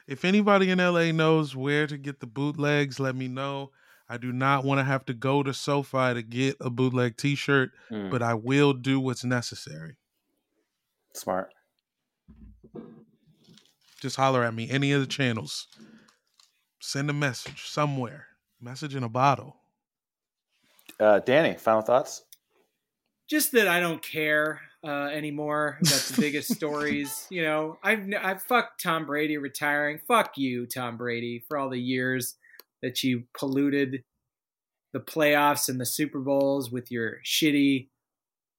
if 0.06 0.24
anybody 0.24 0.70
in 0.70 0.78
LA 0.78 1.12
knows 1.12 1.54
where 1.56 1.86
to 1.86 1.96
get 1.98 2.20
the 2.20 2.26
bootlegs, 2.26 2.98
let 3.00 3.14
me 3.14 3.28
know. 3.28 3.70
I 4.08 4.16
do 4.18 4.32
not 4.32 4.64
want 4.64 4.78
to 4.78 4.84
have 4.84 5.04
to 5.06 5.14
go 5.14 5.42
to 5.42 5.54
SoFi 5.54 6.14
to 6.14 6.22
get 6.22 6.56
a 6.60 6.70
bootleg 6.70 7.16
T-shirt, 7.16 7.70
Hmm, 7.88 8.10
but 8.10 8.22
I 8.22 8.34
will 8.34 8.72
do 8.74 9.00
what's 9.00 9.24
necessary. 9.24 9.96
smart. 11.14 11.52
Just 14.00 14.16
holler 14.16 14.42
at 14.44 14.52
me 14.54 14.68
any 14.68 14.92
of 14.92 15.00
the 15.00 15.06
channels. 15.06 15.68
Send 16.80 17.08
a 17.08 17.14
message 17.14 17.62
somewhere. 17.68 18.26
Message 18.60 18.94
in 18.94 19.02
a 19.02 19.08
bottle. 19.08 19.56
Uh, 21.00 21.20
Danny, 21.20 21.54
final 21.56 21.80
thoughts? 21.82 22.24
Just 23.28 23.52
that 23.52 23.66
I 23.68 23.80
don't 23.80 24.02
care 24.02 24.60
uh, 24.84 25.08
anymore 25.12 25.78
about 25.80 26.00
the 26.00 26.20
biggest 26.20 26.52
stories. 26.54 27.26
You 27.30 27.42
know, 27.42 27.78
I've 27.82 28.06
I've 28.20 28.42
fucked 28.42 28.82
Tom 28.82 29.06
Brady 29.06 29.38
retiring. 29.38 30.00
Fuck 30.06 30.36
you, 30.36 30.66
Tom 30.66 30.96
Brady, 30.96 31.44
for 31.48 31.56
all 31.56 31.70
the 31.70 31.80
years 31.80 32.36
that 32.82 33.02
you 33.02 33.24
polluted 33.38 34.04
the 34.92 35.00
playoffs 35.00 35.68
and 35.68 35.80
the 35.80 35.86
Super 35.86 36.20
Bowls 36.20 36.70
with 36.70 36.90
your 36.90 37.16
shitty 37.24 37.88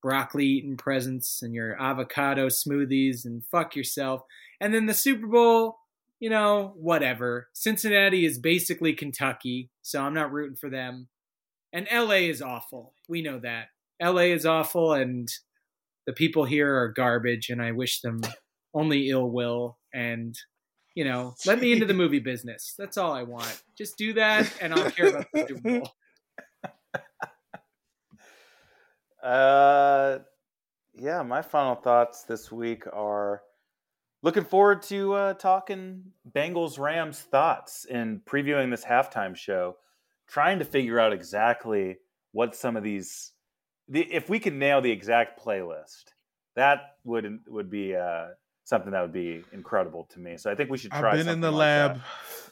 broccoli 0.02 0.46
eating 0.46 0.78
presents 0.78 1.42
and 1.42 1.54
your 1.54 1.82
avocado 1.82 2.48
smoothies 2.48 3.26
and 3.26 3.44
fuck 3.46 3.76
yourself. 3.76 4.22
And 4.60 4.74
then 4.74 4.86
the 4.86 4.94
Super 4.94 5.28
Bowl, 5.28 5.78
you 6.20 6.30
know, 6.30 6.74
whatever. 6.76 7.48
Cincinnati 7.54 8.26
is 8.26 8.38
basically 8.38 8.94
Kentucky, 8.94 9.70
so 9.82 10.02
I'm 10.02 10.14
not 10.14 10.32
rooting 10.32 10.58
for 10.58 10.70
them. 10.70 11.08
And 11.72 11.88
LA 11.92 12.28
is 12.30 12.42
awful. 12.42 12.94
We 13.08 13.22
know 13.22 13.40
that. 13.40 13.68
LA 14.02 14.34
is 14.34 14.46
awful 14.46 14.94
and 14.94 15.30
the 16.06 16.14
people 16.14 16.46
here 16.46 16.76
are 16.76 16.90
garbage 16.90 17.50
and 17.50 17.62
I 17.62 17.72
wish 17.72 18.02
them 18.02 18.22
only 18.74 19.10
ill 19.10 19.30
will 19.30 19.78
and 19.94 20.36
you 20.96 21.04
know, 21.04 21.36
let 21.46 21.60
me 21.60 21.74
into 21.74 21.86
the 21.86 21.94
movie 21.94 22.20
business. 22.20 22.74
That's 22.78 22.98
all 22.98 23.12
I 23.12 23.24
want. 23.24 23.62
Just 23.78 23.98
do 23.98 24.14
that 24.14 24.50
and 24.62 24.74
I'll 24.74 24.90
care 24.92 25.10
about 25.10 25.26
the 25.34 25.46
Super 25.48 25.80
Bowl. 25.80 25.90
Uh, 29.26 30.20
yeah, 30.94 31.24
my 31.24 31.42
final 31.42 31.74
thoughts 31.74 32.26
this 32.26 32.52
week 32.52 32.86
are 32.94 33.42
looking 34.22 34.44
forward 34.44 34.84
to 34.84 35.14
uh, 35.14 35.34
talking 35.34 36.04
Bengals 36.32 36.78
Rams 36.78 37.22
thoughts 37.22 37.88
and 37.90 38.24
previewing 38.26 38.70
this 38.70 38.86
halftime 38.86 39.36
show, 39.36 39.78
trying 40.28 40.60
to 40.60 40.66
figure 40.66 41.00
out 41.00 41.12
exactly 41.12 41.98
what 42.34 42.56
some 42.56 42.78
of 42.78 42.84
these, 42.84 43.32
the, 43.88 44.02
if 44.14 44.30
we 44.30 44.40
can 44.40 44.58
nail 44.60 44.82
the 44.82 44.92
exact 44.92 45.44
playlist, 45.44 46.04
that 46.56 46.96
would 47.04 47.40
would 47.48 47.70
be 47.70 47.96
uh, 47.96 48.28
something 48.64 48.92
that 48.92 49.02
would 49.02 49.14
be 49.14 49.44
incredible 49.52 50.08
to 50.14 50.20
me. 50.20 50.38
So 50.38 50.52
I 50.52 50.56
think 50.56 50.70
we 50.70 50.78
should 50.78 50.92
try. 50.92 51.12
I've 51.12 51.18
been 51.18 51.28
in 51.28 51.42
the 51.42 51.48
something 51.48 51.58
like 51.60 51.68
that. 51.68 51.88
lab. 51.98 52.02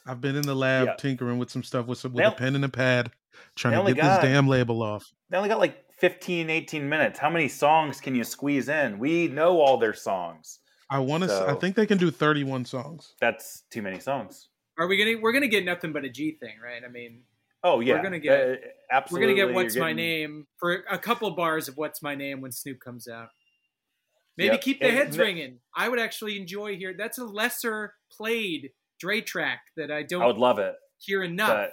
I've 0.05 0.21
been 0.21 0.35
in 0.35 0.41
the 0.43 0.55
lab 0.55 0.87
Yeah. 0.87 0.95
tinkering 0.95 1.37
with 1.37 1.49
some 1.49 1.63
stuff 1.63 1.85
with 1.87 1.97
some, 1.97 2.11
with 2.13 2.23
They 2.23 2.27
a 2.27 2.31
pen 2.31 2.55
and 2.55 2.65
a 2.65 2.69
pad, 2.69 3.11
trying 3.55 3.85
to 3.85 3.93
get 3.93 4.01
got- 4.01 4.21
this 4.21 4.29
damn 4.29 4.47
label 4.47 4.81
off. 4.83 5.09
They 5.29 5.37
only 5.37 5.49
got 5.49 5.59
like 5.59 5.85
15, 5.99 6.49
18 6.49 6.89
minutes. 6.89 7.17
How 7.19 7.29
many 7.29 7.47
songs 7.47 8.01
can 8.01 8.13
you 8.13 8.23
squeeze 8.25 8.67
in? 8.67 8.99
We 8.99 9.27
know 9.29 9.61
all 9.61 9.77
their 9.77 9.93
songs. 9.93 10.59
I 10.89 10.99
want 10.99 11.23
to. 11.23 11.45
I 11.47 11.53
think 11.55 11.75
they 11.75 11.85
can 11.85 11.97
do 11.97 12.11
31 12.11 12.65
songs. 12.65 13.15
That's 13.21 13.61
too 13.71 13.81
many 13.81 13.99
songs. 13.99 14.49
Are 14.77 14.87
we 14.87 14.97
gonna 14.97 15.19
we're 15.21 15.31
gonna 15.33 15.47
get 15.47 15.63
nothing 15.65 15.93
but 15.93 16.03
a 16.03 16.09
G 16.09 16.31
thing, 16.39 16.55
right? 16.63 16.81
I 16.85 16.89
mean 16.91 17.21
Oh 17.63 17.79
yeah, 17.79 17.93
uh, 17.93 17.95
uh, 17.95 17.99
we're 17.99 18.03
gonna 18.03 18.19
get 18.19 18.41
uh, 18.41 18.55
absolutely. 18.91 19.27
We're 19.27 19.35
gonna 19.35 19.47
get 19.47 19.55
what's 19.55 19.73
getting... 19.75 19.87
my 19.87 19.93
name 19.93 20.47
for 20.57 20.83
a 20.89 20.97
couple 20.97 21.31
bars 21.31 21.67
of 21.67 21.77
what's 21.77 22.01
my 22.01 22.15
name 22.15 22.41
when 22.41 22.51
Snoop 22.51 22.79
comes 22.79 23.07
out. 23.07 23.29
Maybe 24.37 24.53
yep. 24.53 24.61
keep 24.61 24.81
the 24.81 24.89
heads 24.89 25.17
ringing. 25.17 25.59
I 25.75 25.89
would 25.89 25.99
actually 25.99 26.37
enjoy 26.37 26.75
here. 26.75 26.93
That's 26.97 27.19
a 27.19 27.23
lesser 27.23 27.93
played 28.11 28.71
Dre 28.99 29.21
track 29.21 29.61
that 29.77 29.91
I 29.91 30.03
don't. 30.03 30.23
I 30.23 30.25
would 30.25 30.37
love 30.37 30.59
it. 30.59 30.75
Hear 30.97 31.23
enough. 31.23 31.69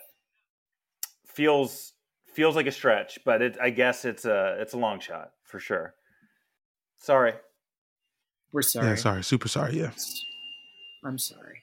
feels 1.26 1.92
feels 2.34 2.54
like 2.54 2.66
a 2.66 2.72
stretch, 2.72 3.18
but 3.24 3.42
it, 3.42 3.56
I 3.60 3.70
guess 3.70 4.04
it's 4.04 4.24
a 4.24 4.56
it's 4.60 4.74
a 4.74 4.78
long 4.78 5.00
shot 5.00 5.32
for 5.44 5.58
sure. 5.58 5.94
Sorry. 6.98 7.32
We're 8.52 8.62
sorry. 8.62 8.88
Yeah, 8.88 8.94
sorry. 8.96 9.24
Super 9.24 9.48
sorry. 9.48 9.78
Yeah. 9.78 9.90
I'm 11.04 11.18
sorry. 11.18 11.62